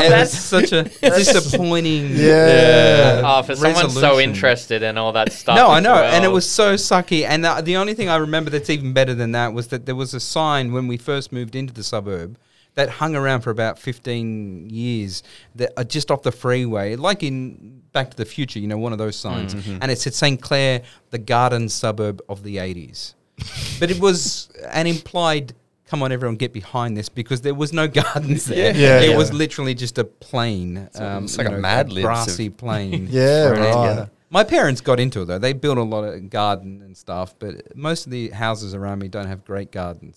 that's 0.09 0.37
such 0.37 0.73
a 0.73 0.83
disappointing. 0.83 2.11
Yeah. 2.11 3.21
Uh, 3.23 3.39
oh, 3.39 3.43
for 3.43 3.55
someone 3.55 3.89
so 3.89 4.19
interested 4.19 4.83
in 4.83 4.97
all 4.97 5.13
that 5.13 5.31
stuff. 5.31 5.55
No, 5.55 5.69
I 5.69 5.77
as 5.77 5.83
know, 5.83 5.95
and 5.95 6.25
it 6.25 6.29
was 6.29 6.49
so 6.49 6.75
sucky. 6.75 7.23
And 7.23 7.45
the, 7.45 7.61
the 7.61 7.77
only 7.77 7.93
thing 7.93 8.09
I 8.09 8.17
remember 8.17 8.49
that's 8.49 8.69
even 8.69 8.93
better 8.93 9.13
than 9.13 9.31
that 9.31 9.53
was 9.53 9.69
that 9.69 9.85
there 9.85 9.95
was 9.95 10.13
a 10.13 10.19
sign 10.19 10.73
when 10.73 10.87
we 10.87 10.97
first 10.97 11.31
moved 11.31 11.55
into 11.55 11.73
the 11.73 11.83
suburb 11.83 12.37
that 12.75 12.89
hung 12.89 13.15
around 13.15 13.41
for 13.41 13.49
about 13.49 13.79
15 13.79 14.69
years 14.69 15.23
that 15.55 15.71
are 15.77 15.83
just 15.83 16.11
off 16.11 16.21
the 16.23 16.31
freeway, 16.31 16.95
like 16.95 17.23
in 17.23 17.81
Back 17.93 18.11
to 18.11 18.17
the 18.17 18.25
Future, 18.25 18.59
you 18.59 18.67
know, 18.67 18.77
one 18.77 18.91
of 18.91 18.97
those 18.97 19.15
signs. 19.15 19.53
And 19.53 19.89
it 19.89 19.97
said 19.99 20.13
St. 20.13 20.41
Clair, 20.41 20.81
the 21.09 21.17
garden 21.17 21.69
suburb 21.69 22.21
of 22.29 22.43
the 22.43 22.57
80s. 22.57 23.13
but 23.79 23.89
it 23.91 23.99
was 23.99 24.49
an 24.71 24.87
implied. 24.87 25.53
Come 25.87 26.01
on, 26.01 26.11
everyone, 26.11 26.35
get 26.35 26.51
behind 26.51 26.97
this 26.97 27.09
because 27.09 27.41
there 27.41 27.53
was 27.53 27.71
no 27.71 27.87
gardens 28.01 28.45
there. 28.45 28.75
Yeah, 28.75 29.01
it 29.01 29.11
yeah. 29.11 29.17
was 29.17 29.31
literally 29.31 29.75
just 29.75 29.97
a 29.97 30.03
plain, 30.03 30.89
um, 30.95 31.25
it's 31.25 31.37
like 31.37 31.47
you 31.47 31.53
a 31.53 31.55
know, 31.57 31.61
Mad 31.61 31.91
of- 31.91 32.01
grassy 32.01 32.49
plain. 32.49 33.07
Yeah, 33.11 33.49
right. 33.49 34.09
Together. 34.35 34.45
My 34.45 34.57
parents 34.57 34.81
got 34.81 34.99
into 34.99 35.21
it 35.21 35.25
though. 35.25 35.39
They 35.39 35.53
built 35.53 35.77
a 35.77 35.83
lot 35.83 36.03
of 36.03 36.29
garden 36.29 36.81
and 36.81 36.95
stuff, 36.95 37.35
but 37.39 37.75
most 37.75 38.05
of 38.05 38.11
the 38.11 38.29
houses 38.29 38.73
around 38.73 38.99
me 38.99 39.07
don't 39.07 39.27
have 39.27 39.45
great 39.45 39.71
gardens. 39.71 40.15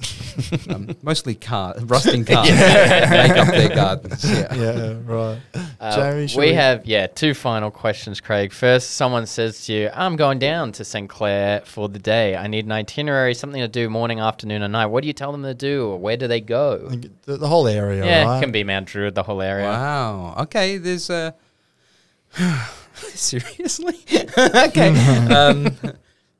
um, 0.71 0.97
mostly 1.03 1.35
car, 1.35 1.75
rusting 1.81 2.25
cars 2.25 2.51
make 2.51 3.31
up 3.31 3.49
their 3.49 3.69
gardens. 3.69 4.25
Yeah. 4.25 4.47
Yeah, 4.59 4.95
right. 5.05 5.39
Uh, 5.81 5.97
Jamie, 5.97 6.27
should 6.27 6.41
we, 6.41 6.53
have 6.53 6.85
yeah 6.85 7.07
two 7.07 7.33
final 7.33 7.71
questions, 7.71 8.21
Craig. 8.21 8.53
First, 8.53 8.91
someone 8.91 9.27
says 9.27 9.67
to 9.67 9.73
you, 9.73 9.91
"I'm 9.93 10.17
going 10.17 10.39
down 10.39 10.73
to 10.73 10.85
St 10.85 11.09
Clair 11.09 11.61
for 11.65 11.89
the 11.89 11.99
day. 11.99 12.35
I 12.35 12.49
need 12.49 12.65
an 12.65 12.73
itinerary, 12.73 13.35
something 13.35 13.61
to 13.61 13.69
do 13.69 13.89
morning, 13.89 14.21
afternoon, 14.21 14.63
and 14.63 14.73
night. 14.73 14.87
What 14.87 15.03
do 15.03 15.07
you 15.07 15.13
tell 15.13 15.33
them 15.33 15.43
to 15.45 15.55
do, 15.55 15.87
or 15.87 15.99
where 15.99 16.17
do 16.17 16.27
they 16.27 16.41
go?" 16.41 16.89
the, 17.25 17.37
the 17.37 17.47
whole 17.47 17.69
area, 17.69 18.05
yeah, 18.05 18.25
right? 18.25 18.39
it 18.39 18.41
can 18.41 18.51
be 18.51 18.65
Mount 18.65 18.87
Druitt, 18.87 19.15
the 19.15 19.23
whole 19.23 19.43
area. 19.43 19.67
Wow. 19.67 20.35
Okay. 20.41 20.79
There's 20.79 21.09
a. 21.11 21.35
Seriously? 23.15 23.99
okay. 24.39 24.91
um, 25.35 25.77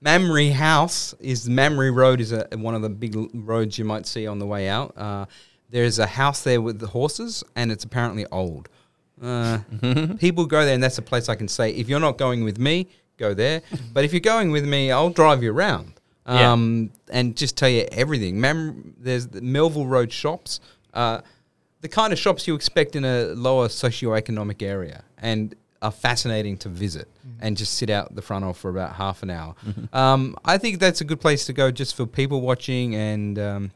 Mamre 0.01 0.53
House 0.53 1.15
is 1.21 1.49
Mamre 1.49 1.91
Road 1.93 2.21
is 2.21 2.33
a, 2.33 2.47
one 2.55 2.75
of 2.75 2.83
the 2.83 2.89
big 2.89 3.17
l- 3.17 3.29
roads 3.35 3.79
you 3.79 3.85
might 3.85 4.07
see 4.07 4.27
on 4.27 4.39
the 4.39 4.47
way 4.47 4.69
out. 4.69 4.97
Uh, 4.97 5.27
there's 5.71 5.99
a 5.99 6.07
house 6.07 6.43
there 6.43 6.61
with 6.61 6.79
the 6.79 6.87
horses, 6.87 7.43
and 7.57 7.73
it's 7.73 7.85
apparently 7.85 8.25
old. 8.27 8.69
Uh, 9.21 9.59
people 10.19 10.47
go 10.47 10.65
there, 10.65 10.75
and 10.75 10.83
that's 10.83 10.99
a 10.99 11.03
place 11.03 11.29
I 11.29 11.35
can 11.35 11.49
say 11.49 11.71
if 11.73 11.89
you're 11.89 12.01
not 12.01 12.17
going 12.19 12.45
with 12.45 12.59
me, 12.59 12.89
go 13.17 13.35
there. 13.35 13.63
but 13.93 14.05
if 14.05 14.13
you're 14.13 14.21
going 14.21 14.51
with 14.51 14.65
me, 14.65 14.93
I'll 14.93 15.11
drive 15.11 15.43
you 15.43 15.53
around. 15.53 15.95
Yeah. 16.27 16.53
Um, 16.53 16.91
and 17.11 17.37
just 17.37 17.57
tell 17.57 17.71
you 17.71 17.87
everything. 17.91 18.41
Mam- 18.41 18.95
there's 18.99 19.27
the 19.29 19.41
Melville 19.41 19.87
Road 19.87 20.13
shops, 20.13 20.61
uh, 20.95 21.23
the 21.81 21.89
kind 21.89 22.13
of 22.13 22.19
shops 22.19 22.47
you 22.47 22.55
expect 22.55 22.97
in 22.97 23.05
a 23.05 23.29
lower 23.35 23.69
socioeconomic 23.69 24.63
area, 24.63 25.05
and 25.17 25.55
are 25.81 25.93
fascinating 25.93 26.57
to 26.59 26.69
visit 26.69 27.09
and 27.41 27.57
just 27.57 27.75
sit 27.75 27.91
out 27.91 28.15
the 28.15 28.23
front 28.23 28.45
of 28.45 28.57
for 28.57 28.71
about 28.71 28.95
half 28.95 29.23
an 29.23 29.31
hour. 29.31 29.55
Um, 29.93 30.37
I 30.45 30.59
think 30.59 30.81
that's 30.81 31.01
a 31.01 31.05
good 31.05 31.21
place 31.21 31.47
to 31.47 31.53
go 31.53 31.71
just 31.71 31.95
for 31.95 32.07
people 32.07 32.41
watching 32.41 32.95
and. 32.95 33.39
Um, 33.39 33.71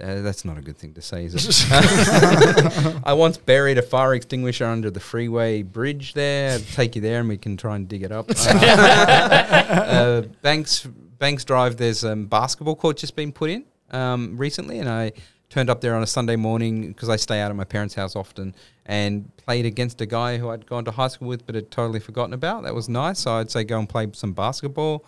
uh, 0.00 0.22
that's 0.22 0.46
not 0.46 0.56
a 0.56 0.62
good 0.62 0.78
thing 0.78 0.94
to 0.94 1.02
say, 1.02 1.26
is 1.26 1.34
it? 1.34 1.66
I 3.04 3.12
once 3.12 3.36
buried 3.36 3.76
a 3.76 3.82
fire 3.82 4.14
extinguisher 4.14 4.64
under 4.64 4.90
the 4.90 5.00
freeway 5.00 5.62
bridge 5.62 6.14
there. 6.14 6.54
I'd 6.54 6.66
take 6.68 6.96
you 6.96 7.02
there 7.02 7.20
and 7.20 7.28
we 7.28 7.36
can 7.36 7.58
try 7.58 7.76
and 7.76 7.86
dig 7.86 8.02
it 8.02 8.12
up. 8.12 8.30
Uh, 8.40 9.72
uh, 9.72 10.22
Banks 10.42 10.86
Banks 11.18 11.44
Drive, 11.44 11.76
there's 11.76 12.02
a 12.02 12.12
um, 12.12 12.26
basketball 12.26 12.74
court 12.74 12.96
just 12.96 13.14
been 13.14 13.30
put 13.30 13.50
in 13.50 13.64
um, 13.90 14.36
recently, 14.36 14.78
and 14.78 14.88
I 14.88 15.12
turned 15.50 15.68
up 15.68 15.80
there 15.80 15.94
on 15.94 16.02
a 16.02 16.06
Sunday 16.06 16.36
morning 16.36 16.88
because 16.88 17.08
I 17.08 17.16
stay 17.16 17.40
out 17.40 17.50
at 17.50 17.56
my 17.56 17.64
parents' 17.64 17.94
house 17.94 18.16
often 18.16 18.54
and 18.90 19.30
played 19.36 19.66
against 19.66 20.00
a 20.00 20.06
guy 20.06 20.36
who 20.38 20.48
I'd 20.50 20.66
gone 20.66 20.84
to 20.86 20.90
high 20.90 21.08
school 21.08 21.28
with 21.28 21.46
but 21.46 21.54
had 21.54 21.70
totally 21.70 22.00
forgotten 22.00 22.34
about. 22.34 22.64
That 22.64 22.74
was 22.74 22.88
nice. 22.88 23.20
So 23.20 23.32
I'd 23.38 23.50
say 23.50 23.62
go 23.64 23.78
and 23.78 23.88
play 23.88 24.08
some 24.12 24.32
basketball. 24.32 25.04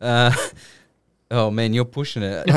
Uh, 0.00 0.32
oh 1.30 1.50
man, 1.50 1.74
you're 1.74 1.84
pushing 2.00 2.22
it. 2.22 2.46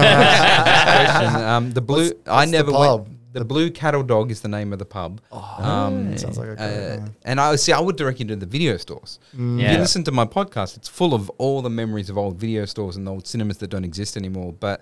Um, 1.52 1.72
the 1.72 1.82
blue. 1.82 2.06
What's- 2.10 2.28
I 2.28 2.32
what's 2.40 2.52
the 2.52 2.58
never 2.58 2.72
pub? 2.72 3.08
went. 3.08 3.18
the 3.34 3.46
Blue 3.46 3.70
Cattle 3.72 4.04
Dog 4.04 4.32
is 4.32 4.42
the 4.42 4.48
name 4.48 4.74
of 4.74 4.80
the 4.80 4.86
pub. 4.86 5.22
um, 5.32 6.18
Sounds 6.18 6.38
like 6.38 6.50
a 6.50 6.56
great 6.56 6.66
uh, 6.66 6.98
one. 7.00 7.16
and 7.24 7.40
I 7.40 7.56
see. 7.56 7.72
I 7.74 7.80
would 7.80 7.96
direct 7.96 8.20
you 8.20 8.26
to 8.28 8.36
the 8.36 8.46
video 8.46 8.78
stores. 8.78 9.20
If 9.34 9.40
Yeah. 9.40 9.74
you 9.74 9.78
listen 9.78 10.04
to 10.06 10.12
my 10.12 10.26
podcast, 10.26 10.78
it's 10.78 10.88
full 10.90 11.14
of 11.14 11.30
all 11.38 11.62
the 11.62 11.70
memories 11.70 12.10
of 12.10 12.18
old 12.18 12.38
video 12.38 12.66
stores 12.66 12.96
and 12.98 13.06
the 13.08 13.12
old 13.12 13.26
cinemas 13.28 13.58
that 13.60 13.68
don't 13.70 13.86
exist 13.86 14.18
anymore. 14.18 14.54
But 14.54 14.82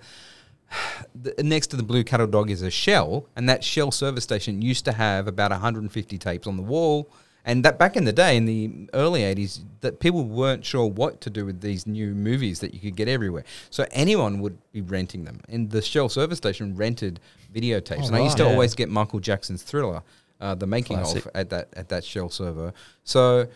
the, 1.16 1.34
next 1.44 1.68
to 1.68 1.78
the 1.78 1.84
Blue 1.84 2.04
Cattle 2.04 2.28
Dog 2.28 2.50
is 2.50 2.62
a 2.62 2.70
Shell, 2.70 3.26
and 3.36 3.48
that 3.50 3.64
Shell 3.64 3.92
service 3.92 4.24
station 4.24 4.62
used 4.62 4.86
to 4.86 4.94
have 4.94 5.28
about 5.28 5.52
150 5.52 6.18
tapes 6.18 6.48
on 6.48 6.58
the 6.58 6.64
wall. 6.64 7.10
And 7.46 7.64
that 7.64 7.80
back 7.80 7.96
in 7.96 8.04
the 8.04 8.12
day, 8.12 8.36
in 8.36 8.46
the 8.46 8.90
early 8.94 9.22
80s, 9.22 9.62
that 9.82 10.00
people 10.00 10.24
weren't 10.26 10.66
sure 10.66 10.86
what 10.86 11.22
to 11.22 11.30
do 11.30 11.46
with 11.46 11.62
these 11.62 11.88
new 11.88 12.14
movies 12.14 12.60
that 12.60 12.74
you 12.74 12.80
could 12.80 12.96
get 12.96 13.08
everywhere. 13.08 13.46
So 13.70 13.88
anyone 13.92 14.40
would 14.42 14.58
be 14.74 14.82
renting 14.82 15.24
them. 15.24 15.40
And 15.48 15.72
the 15.72 15.82
Shell 15.82 16.10
service 16.10 16.38
station 16.38 16.76
rented 16.76 17.20
videotapes. 17.56 18.02
Oh, 18.04 18.08
and 18.08 18.16
I 18.18 18.20
used 18.20 18.38
right. 18.38 18.44
to 18.46 18.50
Yeah. 18.50 18.52
always 18.52 18.76
get 18.76 18.90
Michael 18.90 19.20
Jackson's 19.20 19.64
Thriller, 19.64 20.04
uh, 20.42 20.54
the 20.56 20.68
making 20.68 20.98
Classic. 20.98 21.26
of, 21.26 21.32
at 21.34 21.50
that 21.50 21.70
at 21.74 21.90
that 21.90 22.04
Shell 22.04 22.30
server. 22.30 22.74
So 23.04 23.48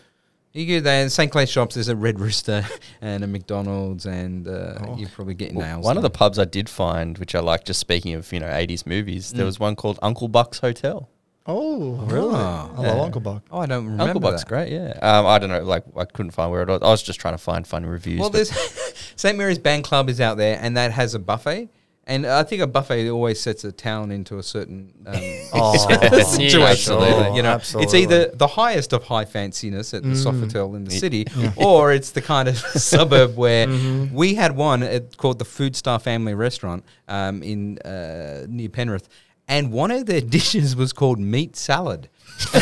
you 0.54 0.66
go 0.78 0.80
there 0.80 1.02
in 1.02 1.10
St. 1.10 1.30
Clair 1.30 1.46
shops. 1.46 1.74
There's 1.74 1.88
a 1.88 1.96
Red 1.96 2.20
Rooster 2.20 2.64
and 3.02 3.22
a 3.24 3.26
McDonald's, 3.26 4.06
and 4.06 4.46
uh, 4.48 4.78
Oh. 4.86 4.96
you're 4.96 5.08
probably 5.10 5.34
getting 5.34 5.56
Well, 5.56 5.66
nails. 5.66 5.84
One 5.84 5.96
of 5.96 6.02
the 6.02 6.10
pubs 6.10 6.38
I 6.38 6.44
did 6.46 6.68
find, 6.68 7.18
which 7.18 7.34
I 7.34 7.40
like, 7.40 7.64
just 7.64 7.80
speaking 7.80 8.14
of 8.14 8.32
you 8.32 8.40
know 8.40 8.50
eighties 8.50 8.86
movies, 8.86 9.32
Mm. 9.32 9.36
there 9.36 9.46
was 9.46 9.58
one 9.60 9.76
called 9.76 9.98
Uncle 10.02 10.28
Buck's 10.28 10.60
Hotel. 10.60 11.08
Oh, 11.46 11.96
really? 12.06 12.32
Ah. 12.34 12.70
I 12.72 12.80
love 12.80 12.96
Yeah. 12.96 13.02
Uncle 13.02 13.20
Buck. 13.20 13.42
Oh, 13.50 13.58
I 13.58 13.66
don't 13.66 13.84
remember 13.84 14.04
Uncle 14.04 14.20
Buck's 14.20 14.44
that. 14.44 14.48
great, 14.48 14.72
yeah. 14.72 14.98
Um, 15.02 15.26
I 15.26 15.38
don't 15.38 15.50
know, 15.50 15.62
like 15.62 15.84
I 15.94 16.06
couldn't 16.06 16.30
find 16.30 16.50
where 16.50 16.62
it 16.62 16.68
was. 16.68 16.80
I 16.82 16.88
was 16.90 17.02
just 17.02 17.20
trying 17.20 17.34
to 17.34 17.38
find 17.38 17.66
funny 17.66 17.86
reviews. 17.86 18.18
Well, 18.20 18.30
there's 18.30 18.50
St. 19.16 19.36
Mary's 19.36 19.58
Band 19.58 19.84
Club 19.84 20.08
is 20.08 20.20
out 20.22 20.38
there, 20.38 20.58
and 20.62 20.76
that 20.78 20.92
has 20.92 21.14
a 21.14 21.18
buffet. 21.18 21.68
And 22.06 22.26
I 22.26 22.42
think 22.42 22.60
a 22.60 22.66
buffet 22.66 23.08
always 23.08 23.40
sets 23.40 23.64
a 23.64 23.72
town 23.72 24.10
into 24.10 24.38
a 24.38 24.42
certain 24.42 24.92
um, 25.06 25.14
Oh, 25.54 25.76
situation. 26.22 26.62
absolutely. 26.62 27.36
You 27.36 27.42
know, 27.42 27.52
Absolutely. 27.52 27.84
it's 27.84 27.94
either 27.94 28.26
the 28.36 28.46
highest 28.46 28.92
of 28.92 29.04
high 29.04 29.24
fanciness 29.24 29.94
at 29.94 30.02
the 30.02 30.10
Mm. 30.10 30.24
Sofitel 30.48 30.76
in 30.76 30.84
the 30.84 30.90
city, 30.90 31.24
or 31.56 31.92
it's 31.92 32.10
the 32.10 32.20
kind 32.20 32.48
of 32.48 32.58
suburb 32.58 33.36
where 33.36 33.66
we 34.12 34.34
had 34.34 34.54
one 34.54 34.82
uh, 34.82 35.00
called 35.16 35.38
the 35.38 35.44
Food 35.46 35.74
Star 35.76 35.98
Family 35.98 36.34
Restaurant 36.34 36.84
um, 37.08 37.42
in 37.42 37.78
uh, 37.78 38.44
near 38.48 38.68
Penrith, 38.68 39.08
and 39.48 39.72
one 39.72 39.90
of 39.90 40.06
their 40.06 40.20
dishes 40.20 40.76
was 40.76 40.92
called 40.92 41.18
meat 41.18 41.56
salad. 41.56 42.08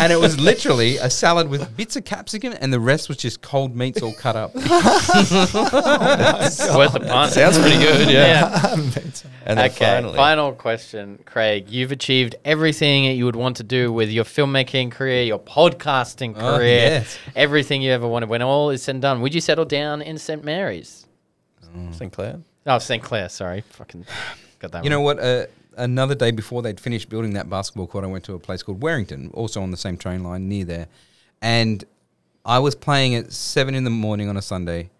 and 0.00 0.12
it 0.12 0.18
was 0.18 0.38
literally 0.40 0.96
a 0.96 1.08
salad 1.10 1.48
with 1.48 1.76
bits 1.76 1.96
of 1.96 2.04
capsicum, 2.04 2.54
and 2.60 2.72
the 2.72 2.80
rest 2.80 3.08
was 3.08 3.18
just 3.18 3.42
cold 3.42 3.76
meats 3.76 4.02
all 4.02 4.12
cut 4.14 4.36
up. 4.36 4.52
It's 6.46 6.74
worth 6.74 6.92
the 6.92 7.00
punt. 7.00 7.32
Sounds 7.32 7.58
pretty 7.58 7.78
good, 7.78 8.08
yeah. 8.10 8.74
And 8.74 9.58
then 9.58 9.70
okay, 9.70 9.84
finally, 9.84 10.16
final 10.16 10.52
question, 10.52 11.18
Craig. 11.24 11.68
You've 11.68 11.92
achieved 11.92 12.36
everything 12.44 13.04
that 13.04 13.12
you 13.14 13.24
would 13.24 13.36
want 13.36 13.56
to 13.58 13.62
do 13.62 13.92
with 13.92 14.10
your 14.10 14.24
filmmaking 14.24 14.90
career, 14.92 15.22
your 15.22 15.38
podcasting 15.38 16.34
Oh, 16.36 16.56
career, 16.56 16.76
yes. 16.78 17.18
everything 17.34 17.82
you 17.82 17.92
ever 17.92 18.06
wanted. 18.08 18.28
When 18.28 18.42
all 18.42 18.70
is 18.70 18.82
said 18.82 18.96
and 18.96 19.02
done, 19.02 19.20
would 19.22 19.34
you 19.34 19.40
settle 19.40 19.64
down 19.64 20.02
in 20.02 20.18
St. 20.18 20.42
Mary's? 20.44 21.06
Sinclair. 21.92 22.40
Oh, 22.66 22.78
St. 22.78 23.02
Clair. 23.02 23.28
Sorry, 23.28 23.60
fucking 23.70 24.06
got 24.58 24.72
that. 24.72 24.84
You 24.84 24.90
know 24.90 25.00
what? 25.00 25.18
Uh, 25.18 25.46
another 25.76 26.14
day 26.14 26.30
before 26.30 26.62
they'd 26.62 26.80
finished 26.80 27.08
building 27.08 27.34
that 27.34 27.48
basketball 27.48 27.86
court, 27.86 28.04
I 28.04 28.08
went 28.08 28.24
to 28.24 28.34
a 28.34 28.38
place 28.38 28.62
called 28.62 28.80
Werrington, 28.80 29.30
also 29.34 29.62
on 29.62 29.70
the 29.70 29.76
same 29.76 29.96
train 29.96 30.22
line 30.22 30.48
near 30.48 30.64
there. 30.64 30.88
And 31.40 31.84
I 32.44 32.58
was 32.58 32.74
playing 32.74 33.14
at 33.14 33.32
seven 33.32 33.74
in 33.74 33.84
the 33.84 33.90
morning 33.90 34.28
on 34.28 34.36
a 34.36 34.42
Sunday. 34.42 34.90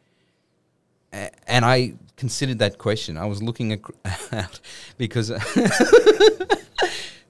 And 1.12 1.64
I 1.64 1.94
considered 2.16 2.58
that 2.58 2.78
question. 2.78 3.16
I 3.16 3.26
was 3.26 3.42
looking 3.42 3.72
out 4.32 4.60
because 4.98 5.28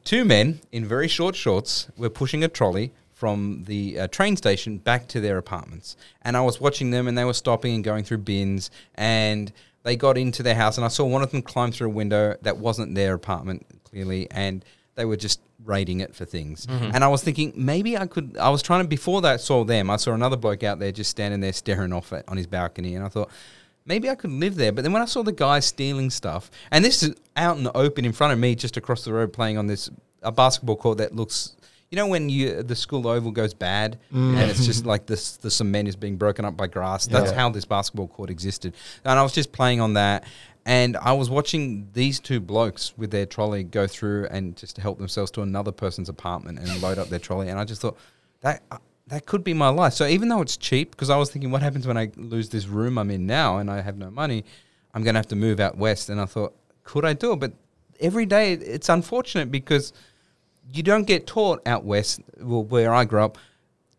two 0.04 0.24
men 0.24 0.60
in 0.72 0.84
very 0.84 1.08
short 1.08 1.36
shorts 1.36 1.88
were 1.96 2.10
pushing 2.10 2.42
a 2.42 2.48
trolley 2.48 2.92
from 3.16 3.64
the 3.66 3.98
uh, 3.98 4.06
train 4.08 4.36
station 4.36 4.76
back 4.76 5.08
to 5.08 5.20
their 5.20 5.38
apartments. 5.38 5.96
And 6.22 6.36
I 6.36 6.42
was 6.42 6.60
watching 6.60 6.90
them, 6.90 7.08
and 7.08 7.16
they 7.16 7.24
were 7.24 7.32
stopping 7.32 7.74
and 7.74 7.82
going 7.82 8.04
through 8.04 8.18
bins. 8.18 8.70
And 8.94 9.50
they 9.86 9.94
got 9.94 10.18
into 10.18 10.42
their 10.42 10.56
house, 10.56 10.78
and 10.78 10.84
I 10.84 10.88
saw 10.88 11.04
one 11.04 11.22
of 11.22 11.30
them 11.30 11.42
climb 11.42 11.70
through 11.70 11.86
a 11.86 11.92
window 11.92 12.36
that 12.42 12.58
wasn't 12.58 12.96
their 12.96 13.14
apartment, 13.14 13.64
clearly. 13.84 14.28
And 14.32 14.64
they 14.96 15.04
were 15.04 15.16
just 15.16 15.40
raiding 15.64 16.00
it 16.00 16.12
for 16.12 16.24
things. 16.24 16.66
Mm-hmm. 16.66 16.90
And 16.92 17.04
I 17.04 17.08
was 17.08 17.22
thinking, 17.22 17.52
maybe 17.54 17.96
I 17.96 18.06
could. 18.06 18.36
I 18.36 18.50
was 18.50 18.62
trying 18.62 18.82
to, 18.82 18.88
before 18.88 19.20
that, 19.22 19.34
I 19.34 19.36
saw 19.36 19.62
them, 19.62 19.88
I 19.88 19.96
saw 19.96 20.12
another 20.12 20.36
bloke 20.36 20.64
out 20.64 20.80
there 20.80 20.90
just 20.90 21.10
standing 21.10 21.38
there 21.38 21.52
staring 21.52 21.92
off 21.92 22.12
at, 22.12 22.28
on 22.28 22.36
his 22.36 22.48
balcony. 22.48 22.96
And 22.96 23.04
I 23.04 23.08
thought, 23.08 23.30
maybe 23.84 24.10
I 24.10 24.16
could 24.16 24.32
live 24.32 24.56
there. 24.56 24.72
But 24.72 24.82
then 24.82 24.92
when 24.92 25.02
I 25.02 25.06
saw 25.06 25.22
the 25.22 25.30
guy 25.30 25.60
stealing 25.60 26.10
stuff, 26.10 26.50
and 26.72 26.84
this 26.84 27.04
is 27.04 27.14
out 27.36 27.56
in 27.56 27.62
the 27.62 27.76
open 27.76 28.04
in 28.04 28.12
front 28.12 28.32
of 28.32 28.40
me, 28.40 28.56
just 28.56 28.76
across 28.76 29.04
the 29.04 29.12
road, 29.12 29.32
playing 29.32 29.56
on 29.56 29.68
this 29.68 29.88
a 30.22 30.32
basketball 30.32 30.76
court 30.76 30.98
that 30.98 31.14
looks. 31.14 31.55
You 31.90 31.96
know 31.96 32.06
when 32.08 32.28
you 32.28 32.62
the 32.62 32.74
school 32.76 33.06
oval 33.06 33.30
goes 33.30 33.54
bad 33.54 33.98
and 34.10 34.38
it's 34.50 34.66
just 34.66 34.84
like 34.92 35.06
this 35.06 35.36
the 35.36 35.50
cement 35.50 35.88
is 35.88 35.96
being 35.96 36.16
broken 36.16 36.44
up 36.44 36.56
by 36.56 36.66
grass. 36.66 37.06
That's 37.06 37.30
Yeah. 37.30 37.36
how 37.38 37.50
this 37.50 37.64
basketball 37.64 38.08
court 38.08 38.28
existed. 38.30 38.74
And 39.04 39.18
I 39.18 39.22
was 39.22 39.32
just 39.32 39.52
playing 39.52 39.80
on 39.80 39.94
that 39.94 40.24
and 40.64 40.96
I 40.96 41.12
was 41.12 41.30
watching 41.30 41.88
these 41.92 42.18
two 42.18 42.40
blokes 42.40 42.92
with 42.98 43.12
their 43.12 43.24
trolley 43.24 43.62
go 43.62 43.86
through 43.86 44.26
and 44.32 44.56
just 44.56 44.78
help 44.78 44.98
themselves 44.98 45.30
to 45.32 45.42
another 45.42 45.70
person's 45.70 46.08
apartment 46.08 46.58
and 46.58 46.82
load 46.82 46.98
up 46.98 47.08
their 47.08 47.20
trolley 47.20 47.48
and 47.48 47.58
I 47.58 47.64
just 47.64 47.80
thought 47.82 47.96
that 48.40 48.62
uh, 48.72 48.78
that 49.08 49.24
could 49.26 49.44
be 49.44 49.54
my 49.54 49.68
life. 49.68 49.92
So 49.92 50.04
even 50.08 50.28
though 50.28 50.42
it's 50.42 50.56
cheap, 50.56 50.90
because 50.90 51.10
I 51.10 51.16
was 51.16 51.30
thinking, 51.30 51.52
what 51.52 51.62
happens 51.62 51.86
when 51.86 51.96
I 51.96 52.10
lose 52.16 52.48
this 52.48 52.66
room 52.66 52.98
I'm 52.98 53.12
in 53.12 53.24
now 53.24 53.58
and 53.58 53.70
I 53.70 53.80
have 53.80 53.96
no 53.96 54.10
money? 54.10 54.44
I'm 54.92 55.04
going 55.04 55.14
to 55.14 55.18
have 55.20 55.28
to 55.28 55.36
move 55.36 55.60
out 55.60 55.76
west. 55.78 56.08
And 56.10 56.20
I 56.20 56.24
thought, 56.24 56.52
could 56.82 57.04
I 57.04 57.12
do 57.12 57.32
it? 57.32 57.36
But 57.36 57.52
every 58.00 58.26
day 58.26 58.54
it's 58.54 58.88
unfortunate 58.88 59.52
because 59.52 59.92
you 60.72 60.82
don't 60.82 61.06
get 61.06 61.26
taught 61.26 61.62
out 61.66 61.84
west, 61.84 62.20
well, 62.38 62.64
where 62.64 62.92
I 62.92 63.04
grew 63.04 63.22
up, 63.22 63.38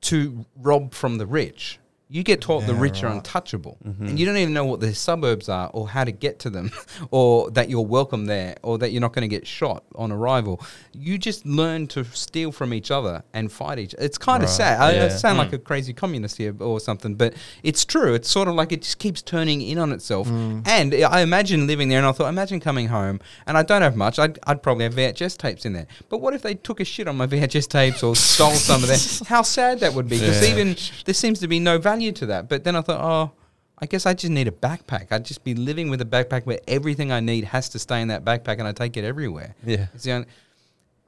to 0.01 0.45
rob 0.55 0.93
from 0.93 1.18
the 1.18 1.26
rich. 1.26 1.80
You 2.10 2.24
get 2.24 2.39
taught 2.39 2.66
the 2.66 2.74
Yeah, 2.74 2.80
rich 2.82 3.03
are 3.03 3.08
right. 3.08 3.16
untouchable, 3.18 3.78
mm-hmm. 3.86 4.05
and 4.08 4.18
you 4.20 4.26
don't 4.26 4.38
even 4.38 4.53
know 4.53 4.64
what 4.64 4.80
the 4.80 4.95
suburbs 4.95 5.49
are, 5.49 5.70
or 5.74 5.89
how 5.89 6.05
to 6.05 6.12
get 6.14 6.39
to 6.39 6.49
them, 6.49 6.72
or 7.12 7.51
that 7.51 7.70
you're 7.70 7.86
welcome 7.86 8.28
there, 8.28 8.55
or 8.64 8.78
that 8.78 8.91
you're 8.91 9.01
not 9.01 9.12
going 9.12 9.28
to 9.30 9.36
get 9.36 9.45
shot 9.45 9.84
on 9.95 10.12
arrival. 10.14 10.62
You 10.93 11.18
just 11.18 11.45
learn 11.45 11.88
to 11.88 12.05
steal 12.05 12.53
from 12.53 12.74
each 12.74 12.91
other 12.91 13.24
and 13.34 13.51
fight 13.51 13.78
each. 13.80 13.93
It's 13.99 14.18
kind 14.18 14.41
of 14.41 14.47
Right, 14.49 14.55
sad. 14.55 14.80
I, 14.80 14.89
I 14.89 14.93
yeah. 14.93 15.10
sound 15.10 15.38
like 15.38 15.49
mm. 15.49 15.53
a 15.55 15.58
crazy 15.60 15.91
communist 15.91 16.38
here 16.38 16.55
or 16.62 16.80
something, 16.80 17.16
but 17.16 17.34
it's 17.62 17.84
true. 17.84 18.14
It's 18.14 18.30
sort 18.30 18.47
of 18.47 18.55
like 18.55 18.72
it 18.72 18.84
just 18.84 18.99
keeps 18.99 19.22
turning 19.22 19.62
in 19.62 19.78
on 19.78 19.91
itself. 19.91 20.30
Mm. 20.30 20.66
And 20.66 20.93
I 20.93 21.20
imagine 21.20 21.68
living 21.68 21.89
there, 21.89 21.97
and 21.97 22.08
I 22.08 22.14
thought, 22.14 22.30
imagine 22.30 22.62
coming 22.62 22.88
home, 22.88 23.20
and 23.45 23.58
I 23.58 23.64
don't 23.64 23.82
have 23.82 23.97
much. 23.97 24.18
I'd, 24.18 24.39
I'd 24.47 24.64
probably 24.64 24.86
have 24.86 24.95
VHS 24.95 25.38
tapes 25.38 25.66
in 25.66 25.74
there. 25.74 25.88
But 26.08 26.20
what 26.22 26.34
if 26.34 26.41
they 26.41 26.55
took 26.55 26.80
a 26.80 26.86
shit 26.86 27.10
on 27.10 27.18
my 27.18 27.28
VHS 27.28 27.68
tapes 27.68 28.01
or 28.01 28.16
stole 28.16 28.51
some 28.53 28.82
of 28.82 28.88
them? 28.88 28.99
How 29.28 29.41
sad 29.41 29.82
that 29.82 29.93
would 29.93 30.08
be. 30.08 30.20
Because 30.20 30.41
Yeah. 30.41 30.53
even 30.55 30.78
there 31.03 31.14
seems 31.14 31.39
to 31.41 31.49
be 31.49 31.60
no 31.60 31.78
value 31.78 31.96
to 31.99 32.25
that. 32.27 32.49
But 32.49 32.63
then 32.63 32.75
I 32.75 32.81
thought, 32.81 33.03
oh. 33.03 33.31
I 33.79 33.85
guess 33.85 34.07
I 34.07 34.15
just 34.15 34.31
need 34.31 34.47
a 34.47 34.51
backpack. 34.51 35.11
I'd 35.11 35.23
just 35.23 35.43
be 35.43 35.53
living 35.53 35.91
with 35.91 36.01
a 36.01 36.05
backpack 36.05 36.47
where 36.47 36.59
everything 36.67 37.11
I 37.11 37.19
need 37.19 37.43
has 37.43 37.69
to 37.69 37.77
stay 37.77 38.01
in 38.01 38.07
that 38.07 38.25
backpack, 38.25 38.57
and 38.57 38.67
I 38.67 38.71
take 38.71 38.97
it 38.97 39.03
everywhere. 39.03 39.53
Yeah. 39.63 39.85
It's 39.93 40.03
the 40.03 40.13
only, 40.13 40.27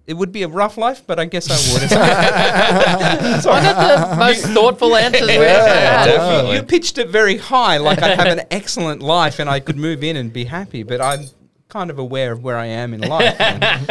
it 0.09 0.17
would 0.17 0.31
be 0.31 0.41
a 0.41 0.47
rough 0.47 0.75
life, 0.77 1.03
but 1.05 1.19
I 1.19 1.25
guess 1.25 1.49
I 1.49 1.55
would. 1.71 1.83
One 3.45 3.65
of 3.65 3.75
the 3.75 4.15
most 4.17 4.45
thoughtful 4.47 4.95
answers 4.95 5.21
we've 5.21 5.39
ever 5.39 5.67
had. 5.69 6.05
definitely. 6.05 6.55
You 6.55 6.63
pitched 6.63 6.97
it 6.97 7.09
very 7.09 7.37
high, 7.37 7.77
like 7.77 8.01
I'd 8.01 8.19
have 8.19 8.37
an 8.39 8.45
excellent 8.49 9.03
life 9.03 9.37
and 9.37 9.47
I 9.47 9.59
could 9.59 9.77
move 9.77 10.03
in 10.03 10.15
and 10.17 10.33
be 10.33 10.45
happy. 10.45 10.81
But 10.81 10.99
I'm 10.99 11.25
kind 11.70 11.91
of 11.91 11.99
aware 11.99 12.32
of 12.32 12.43
where 12.43 12.57
I 12.57 12.65
am 12.65 12.95
in 12.95 13.01
life. 13.01 13.39
and 13.39 13.63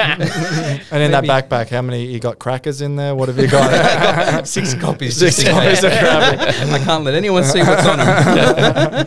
And 0.91 1.03
in 1.03 1.13
Maybe- 1.13 1.29
that 1.29 1.49
backpack, 1.49 1.69
how 1.69 1.81
many 1.81 2.05
you 2.07 2.19
got 2.19 2.39
crackers 2.41 2.81
in 2.83 2.97
there? 2.97 3.15
What 3.15 3.29
have 3.29 3.39
you 3.39 3.47
got? 3.49 4.47
six 4.49 4.75
copies. 4.75 5.17
Six 5.17 5.45
copies 5.45 5.81
case. 5.81 5.85
of 5.85 5.91
Gravity. 5.93 6.73
I 6.73 6.79
can't 6.81 7.05
let 7.05 7.15
anyone 7.15 7.45
see 7.45 7.61
what's 7.61 7.87
on 7.87 7.99
them. 7.99 9.07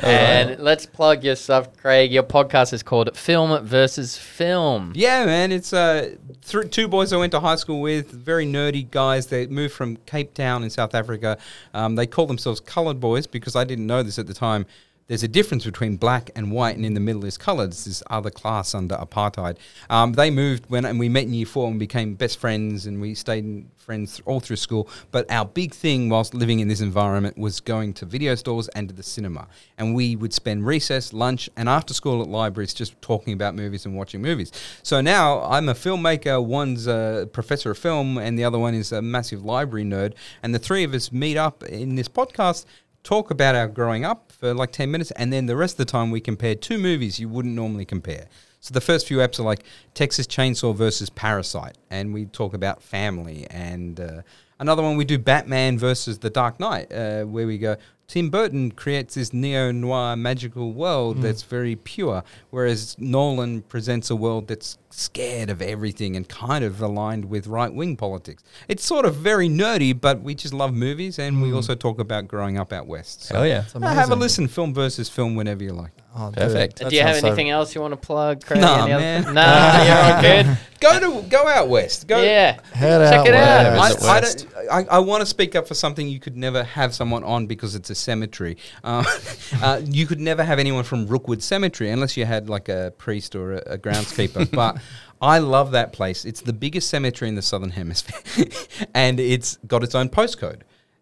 And 0.06 0.60
let's 0.60 0.86
plug 0.86 1.24
your 1.24 1.34
stuff, 1.34 1.76
Craig. 1.78 2.12
Your 2.12 2.22
podcast 2.22 2.72
is 2.72 2.82
called 2.82 3.16
Film 3.16 3.64
versus 3.66 4.16
Film. 4.16 4.92
Yeah, 4.94 5.24
man. 5.26 5.50
It's 5.50 5.72
uh, 5.72 6.14
th- 6.46 6.70
two 6.70 6.86
boys 6.86 7.12
I 7.12 7.16
went 7.16 7.32
to 7.32 7.40
high 7.40 7.56
school 7.56 7.80
with, 7.80 8.12
very 8.12 8.46
nerdy 8.46 8.88
guys. 8.88 9.26
They 9.26 9.46
moved 9.48 9.74
from 9.74 9.96
Cape 10.06 10.32
Town 10.32 10.62
in 10.62 10.70
South 10.70 10.94
Africa. 10.94 11.38
Um, 11.74 11.96
they 11.96 12.06
call 12.06 12.26
themselves 12.26 12.60
coloured 12.60 13.00
boys 13.00 13.26
because 13.26 13.56
I 13.56 13.64
didn't 13.64 13.86
know 13.88 14.02
this 14.04 14.16
at 14.18 14.28
the 14.28 14.34
time. 14.34 14.66
There's 15.08 15.22
a 15.22 15.28
difference 15.28 15.64
between 15.64 15.96
black 15.96 16.30
and 16.34 16.50
white, 16.50 16.76
and 16.76 16.84
in 16.84 16.94
the 16.94 17.00
middle 17.00 17.24
is 17.24 17.38
coloured. 17.38 17.68
It's 17.68 17.84
this 17.84 18.02
other 18.10 18.30
class 18.30 18.74
under 18.74 18.96
apartheid. 18.96 19.56
Um, 19.88 20.14
they 20.14 20.30
moved 20.30 20.68
when, 20.68 20.84
and 20.84 20.98
we 20.98 21.08
met 21.08 21.24
in 21.24 21.34
year 21.34 21.46
four 21.46 21.68
and 21.68 21.78
became 21.78 22.14
best 22.14 22.40
friends, 22.40 22.86
and 22.86 23.00
we 23.00 23.14
stayed 23.14 23.66
friends 23.76 24.20
all 24.26 24.40
through 24.40 24.56
school. 24.56 24.88
But 25.12 25.30
our 25.30 25.44
big 25.44 25.72
thing 25.72 26.08
whilst 26.08 26.34
living 26.34 26.58
in 26.58 26.66
this 26.66 26.80
environment 26.80 27.38
was 27.38 27.60
going 27.60 27.94
to 27.94 28.04
video 28.04 28.34
stores 28.34 28.66
and 28.68 28.88
to 28.88 28.94
the 28.94 29.04
cinema. 29.04 29.46
And 29.78 29.94
we 29.94 30.16
would 30.16 30.32
spend 30.32 30.66
recess, 30.66 31.12
lunch, 31.12 31.48
and 31.56 31.68
after 31.68 31.94
school 31.94 32.20
at 32.20 32.28
libraries 32.28 32.74
just 32.74 33.00
talking 33.00 33.32
about 33.32 33.54
movies 33.54 33.86
and 33.86 33.96
watching 33.96 34.20
movies. 34.20 34.50
So 34.82 35.00
now 35.00 35.40
I'm 35.42 35.68
a 35.68 35.74
filmmaker. 35.74 36.44
One's 36.44 36.88
a 36.88 37.28
professor 37.32 37.70
of 37.70 37.78
film, 37.78 38.18
and 38.18 38.36
the 38.36 38.42
other 38.42 38.58
one 38.58 38.74
is 38.74 38.90
a 38.90 39.00
massive 39.02 39.44
library 39.44 39.84
nerd. 39.84 40.14
And 40.42 40.52
the 40.52 40.58
three 40.58 40.82
of 40.82 40.92
us 40.94 41.12
meet 41.12 41.36
up 41.36 41.62
in 41.62 41.94
this 41.94 42.08
podcast. 42.08 42.64
talk 43.06 43.30
about 43.30 43.54
our 43.54 43.68
growing 43.68 44.04
up 44.04 44.32
for 44.38 44.54
like 44.54 44.72
10 44.72 44.90
minutes, 44.90 45.10
and 45.12 45.32
then 45.32 45.46
the 45.46 45.56
rest 45.56 45.74
of 45.74 45.78
the 45.78 45.84
time 45.90 46.10
we 46.10 46.20
compare 46.20 46.54
two 46.54 46.78
movies 46.78 47.18
you 47.18 47.28
wouldn't 47.28 47.54
normally 47.54 47.84
compare. 47.84 48.26
So 48.60 48.74
the 48.74 48.80
first 48.80 49.06
few 49.06 49.18
apps 49.18 49.38
are 49.38 49.44
like 49.44 49.64
Texas 49.94 50.26
Chainsaw 50.26 50.74
versus 50.74 51.08
Parasite, 51.10 51.76
and 51.90 52.12
we 52.12 52.26
talk 52.26 52.52
about 52.52 52.82
family. 52.82 53.46
And 53.50 54.00
uh, 54.00 54.22
another 54.58 54.82
one 54.82 54.96
we 54.96 55.04
do 55.04 55.18
Batman 55.18 55.78
versus 55.78 56.18
The 56.18 56.30
Dark 56.30 56.58
Knight, 56.58 56.92
uh, 56.92 57.24
where 57.24 57.46
we 57.46 57.58
go. 57.58 57.76
Tim 58.08 58.30
Burton 58.30 58.70
creates 58.70 59.16
this 59.16 59.32
neo 59.32 59.72
noir 59.72 60.14
magical 60.14 60.72
world 60.72 61.22
that's 61.22 61.42
very 61.42 61.74
pure, 61.74 62.22
whereas 62.50 62.96
Nolan 62.98 63.62
presents 63.62 64.10
a 64.10 64.16
world 64.16 64.46
that's 64.46 64.78
scared 64.98 65.50
of 65.50 65.60
everything 65.60 66.16
and 66.16 66.28
kind 66.28 66.64
of 66.64 66.80
aligned 66.80 67.24
with 67.26 67.46
right 67.46 67.72
wing 67.72 67.96
politics. 67.96 68.42
It's 68.68 68.84
sort 68.84 69.04
of 69.04 69.16
very 69.16 69.48
nerdy, 69.48 69.98
but 69.98 70.22
we 70.22 70.34
just 70.34 70.54
love 70.54 70.72
movies 70.72 71.18
and 71.18 71.42
we 71.42 71.52
also 71.52 71.74
talk 71.74 71.98
about 72.00 72.26
growing 72.28 72.58
up 72.58 72.72
out 72.72 72.86
west. 72.86 73.24
So 73.24 73.34
Hell 73.36 73.46
yeah. 73.46 73.64
Uh, 73.74 73.80
have 73.94 74.10
a 74.10 74.16
listen, 74.16 74.48
film 74.48 74.72
versus 74.72 75.08
film, 75.08 75.34
whenever 75.34 75.62
you 75.62 75.72
like. 75.72 75.92
Oh, 76.18 76.32
Perfect. 76.34 76.78
Do 76.78 76.96
you 76.96 77.02
have 77.02 77.16
sounds 77.16 77.20
so- 77.20 77.26
anything 77.26 77.50
else 77.50 77.74
you 77.74 77.82
want 77.82 77.92
to 77.92 77.98
plug, 77.98 78.42
Craig? 78.42 78.62
Nah, 78.62 78.84
Any 78.84 78.92
other- 78.92 79.02
man. 79.02 79.34
Nah, 79.34 79.84
you're 79.84 79.96
all 79.98 80.22
good. 80.44 80.58
Go 80.78 81.22
to 81.22 81.28
go 81.28 81.46
out 81.48 81.68
west. 81.68 82.06
Go. 82.06 82.22
yeah. 82.22 82.58
Head 82.72 83.10
Check 83.10 83.18
out 83.20 83.26
it 83.26 83.34
out. 83.34 83.78
west. 83.78 84.02
I, 84.04 84.16
I, 84.16 84.20
don't, 84.20 84.46
I, 84.90 84.96
I 84.96 84.98
want 85.00 85.20
to 85.22 85.26
speak 85.26 85.54
up 85.54 85.66
for 85.68 85.74
something 85.74 86.06
you 86.08 86.20
could 86.20 86.36
never 86.36 86.62
have 86.64 86.94
someone 86.94 87.22
on 87.24 87.46
because 87.46 87.74
it's 87.74 87.90
a 87.90 87.94
cemetery. 87.94 88.56
Uh, 88.84 89.04
uh, 89.62 89.80
you 89.84 90.06
could 90.06 90.20
never 90.20 90.42
have 90.44 90.58
anyone 90.58 90.84
from 90.84 91.06
Rookwood 91.06 91.42
Cemetery 91.42 91.90
unless 91.90 92.16
you 92.16 92.24
had 92.24 92.48
like 92.48 92.68
a 92.70 92.92
priest 92.98 93.34
or 93.34 93.52
a, 93.54 93.56
a 93.74 93.78
groundskeeper. 93.78 94.50
but 94.52 94.78
I 95.20 95.38
love 95.38 95.70
that 95.72 95.92
place. 95.92 96.24
It's 96.24 96.42
the 96.42 96.52
biggest 96.52 96.90
cemetery 96.90 97.28
in 97.28 97.34
the 97.36 97.42
southern 97.42 97.70
hemisphere, 97.70 98.46
and 98.94 99.18
it's 99.18 99.56
got 99.66 99.82
its 99.82 99.94
own 99.94 100.08
postcode. 100.10 100.60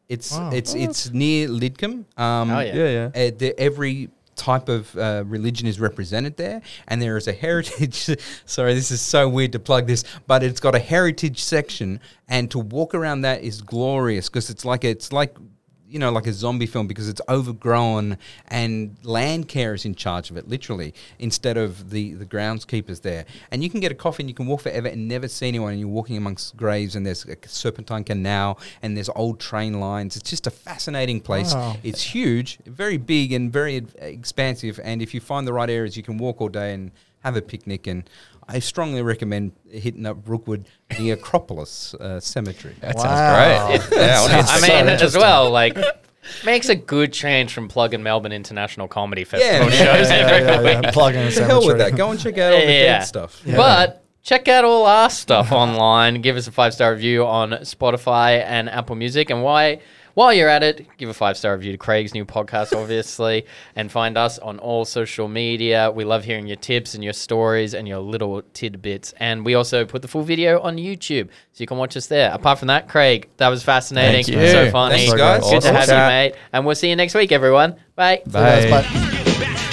It's 0.08 0.32
Wow. 0.32 0.50
it's 0.52 0.74
it's 0.74 1.10
near 1.12 1.48
Lidcombe. 1.48 2.04
Um, 2.18 2.50
Oh, 2.50 2.60
yeah. 2.60 2.74
Yeah, 2.74 3.10
yeah. 3.14 3.28
uh, 3.28 3.30
the, 3.36 3.54
every 3.58 4.10
type 4.36 4.68
of 4.68 4.96
uh, 4.98 5.22
religion 5.26 5.66
is 5.66 5.80
represented 5.80 6.36
there, 6.36 6.60
and 6.88 7.00
there 7.00 7.16
is 7.16 7.26
a 7.28 7.32
heritage. 7.32 8.10
sorry, 8.46 8.74
this 8.74 8.90
is 8.90 9.00
so 9.00 9.28
weird 9.28 9.52
to 9.52 9.58
plug 9.58 9.86
this, 9.86 10.04
but 10.26 10.42
it's 10.42 10.60
got 10.60 10.74
a 10.74 10.78
heritage 10.80 11.42
section, 11.42 12.00
and 12.28 12.50
to 12.50 12.58
walk 12.58 12.94
around 12.94 13.22
that 13.22 13.42
is 13.42 13.62
glorious 13.62 14.28
because 14.28 14.50
it's 14.50 14.64
like 14.64 14.84
it's 14.84 15.12
like 15.12 15.36
you 15.94 16.00
know 16.00 16.10
like 16.18 16.26
a 16.26 16.32
zombie 16.32 16.66
film 16.74 16.86
because 16.86 17.08
it's 17.08 17.20
overgrown 17.28 18.18
and 18.48 18.96
land 19.04 19.48
care 19.48 19.72
is 19.74 19.84
in 19.84 19.94
charge 19.94 20.30
of 20.30 20.36
it 20.36 20.48
literally 20.48 20.92
instead 21.18 21.56
of 21.56 21.90
the 21.90 22.14
the 22.14 22.26
groundskeepers 22.26 23.00
there 23.02 23.24
and 23.50 23.62
you 23.62 23.70
can 23.70 23.80
get 23.80 23.92
a 23.92 23.94
coffee 23.94 24.22
and 24.24 24.28
you 24.28 24.34
can 24.34 24.46
walk 24.46 24.60
forever 24.62 24.88
and 24.88 25.06
never 25.08 25.28
see 25.28 25.48
anyone 25.48 25.70
and 25.72 25.80
you're 25.80 25.88
walking 26.00 26.16
amongst 26.16 26.56
graves 26.56 26.96
and 26.96 27.06
there's 27.06 27.24
a 27.26 27.36
serpentine 27.46 28.02
canal 28.04 28.58
and 28.82 28.96
there's 28.96 29.10
old 29.14 29.38
train 29.38 29.78
lines 29.80 30.16
it's 30.16 30.30
just 30.30 30.46
a 30.46 30.50
fascinating 30.50 31.20
place 31.20 31.54
Wow. 31.54 31.76
it's 31.82 32.02
huge, 32.02 32.58
very 32.66 32.96
big, 32.96 33.32
and 33.32 33.52
very 33.52 33.76
expansive. 33.98 34.80
And 34.82 35.00
if 35.02 35.14
you 35.14 35.20
find 35.20 35.46
the 35.46 35.52
right 35.52 35.70
areas, 35.70 35.96
you 35.96 36.02
can 36.02 36.16
walk 36.18 36.40
all 36.40 36.48
day 36.48 36.72
and 36.74 36.90
have 37.22 37.36
a 37.36 37.42
picnic. 37.42 37.86
And 37.86 38.08
I 38.48 38.58
strongly 38.58 39.02
recommend 39.02 39.52
hitting 39.70 40.04
up 40.06 40.28
Rookwood, 40.28 40.66
the 40.96 41.10
Necropolis 41.10 41.94
uh, 41.94 42.20
Cemetery. 42.20 42.74
That 42.80 42.96
Wow. 42.96 43.02
sounds 43.02 43.86
great. 43.88 43.98
yeah, 44.00 44.20
I 44.20 44.24
I 44.24 44.28
check 44.42 44.46
so 44.60 44.66
mean, 44.84 44.88
as 44.88 45.16
well, 45.16 45.50
like, 45.50 45.76
makes 46.44 46.68
a 46.68 46.74
good 46.74 47.12
change 47.12 47.52
from 47.54 47.68
plugging 47.68 48.02
Melbourne 48.02 48.32
International 48.32 48.86
Comedy 48.88 49.24
Festival 49.24 49.68
man. 49.68 49.70
shows 49.70 50.10
Yeah, 50.10 50.16
every 50.16 50.46
yeah, 50.46 50.60
yeah, 50.72 50.80
week. 50.82 50.92
Plug 50.92 51.14
in 51.14 51.26
a 51.26 51.30
The 51.30 51.44
hell 51.44 51.66
with 51.66 51.78
that. 51.78 51.96
Go 51.96 52.10
and 52.10 52.20
check 52.20 52.36
out 52.38 52.52
all 52.52 52.58
the 52.60 52.64
Yeah. 52.72 52.98
dead 52.98 53.04
stuff. 53.04 53.42
But 53.46 54.04
check 54.22 54.46
out 54.48 54.64
all 54.64 54.86
our 54.86 55.10
stuff 55.10 55.50
online. 55.62 56.20
Give 56.20 56.36
us 56.36 56.46
a 56.46 56.52
five 56.52 56.74
star 56.74 56.92
review 56.92 57.26
on 57.26 57.50
Spotify 57.62 58.42
and 58.44 58.68
Apple 58.70 58.96
Music. 58.96 59.30
And 59.30 59.42
why? 59.42 59.80
While 60.14 60.32
you're 60.32 60.48
at 60.48 60.62
it, 60.62 60.86
give 60.96 61.08
a 61.08 61.14
five 61.14 61.36
star 61.36 61.54
review 61.54 61.72
to 61.72 61.78
Craig's 61.78 62.14
new 62.14 62.24
podcast, 62.24 62.76
obviously, 62.80 63.46
and 63.76 63.90
find 63.90 64.16
us 64.16 64.38
on 64.38 64.58
all 64.58 64.84
social 64.84 65.28
media. 65.28 65.90
We 65.90 66.04
love 66.04 66.24
hearing 66.24 66.46
your 66.46 66.56
tips 66.56 66.94
and 66.94 67.02
your 67.02 67.12
stories 67.12 67.74
and 67.74 67.86
your 67.86 67.98
little 67.98 68.42
tidbits. 68.52 69.12
And 69.18 69.44
we 69.44 69.54
also 69.54 69.84
put 69.84 70.02
the 70.02 70.08
full 70.08 70.22
video 70.22 70.60
on 70.60 70.76
YouTube, 70.76 71.28
so 71.52 71.62
you 71.62 71.66
can 71.66 71.78
watch 71.78 71.96
us 71.96 72.06
there. 72.06 72.32
Apart 72.32 72.58
from 72.60 72.68
that, 72.68 72.88
Craig, 72.88 73.28
that 73.38 73.48
was 73.48 73.62
fascinating. 73.62 74.24
Thank 74.24 74.40
you. 74.40 74.48
So 74.48 74.70
funny. 74.70 74.98
Thanks, 74.98 75.14
guys. 75.14 75.50
Good 75.50 75.62
to 75.62 75.72
have 75.72 75.88
you, 75.88 75.94
mate. 75.94 76.34
And 76.52 76.64
we'll 76.64 76.76
see 76.76 76.88
you 76.90 76.96
next 76.96 77.14
week, 77.14 77.32
everyone. 77.32 77.76
Bye. 77.96 78.22
Yes, 78.26 78.70
Bye. 78.70 79.70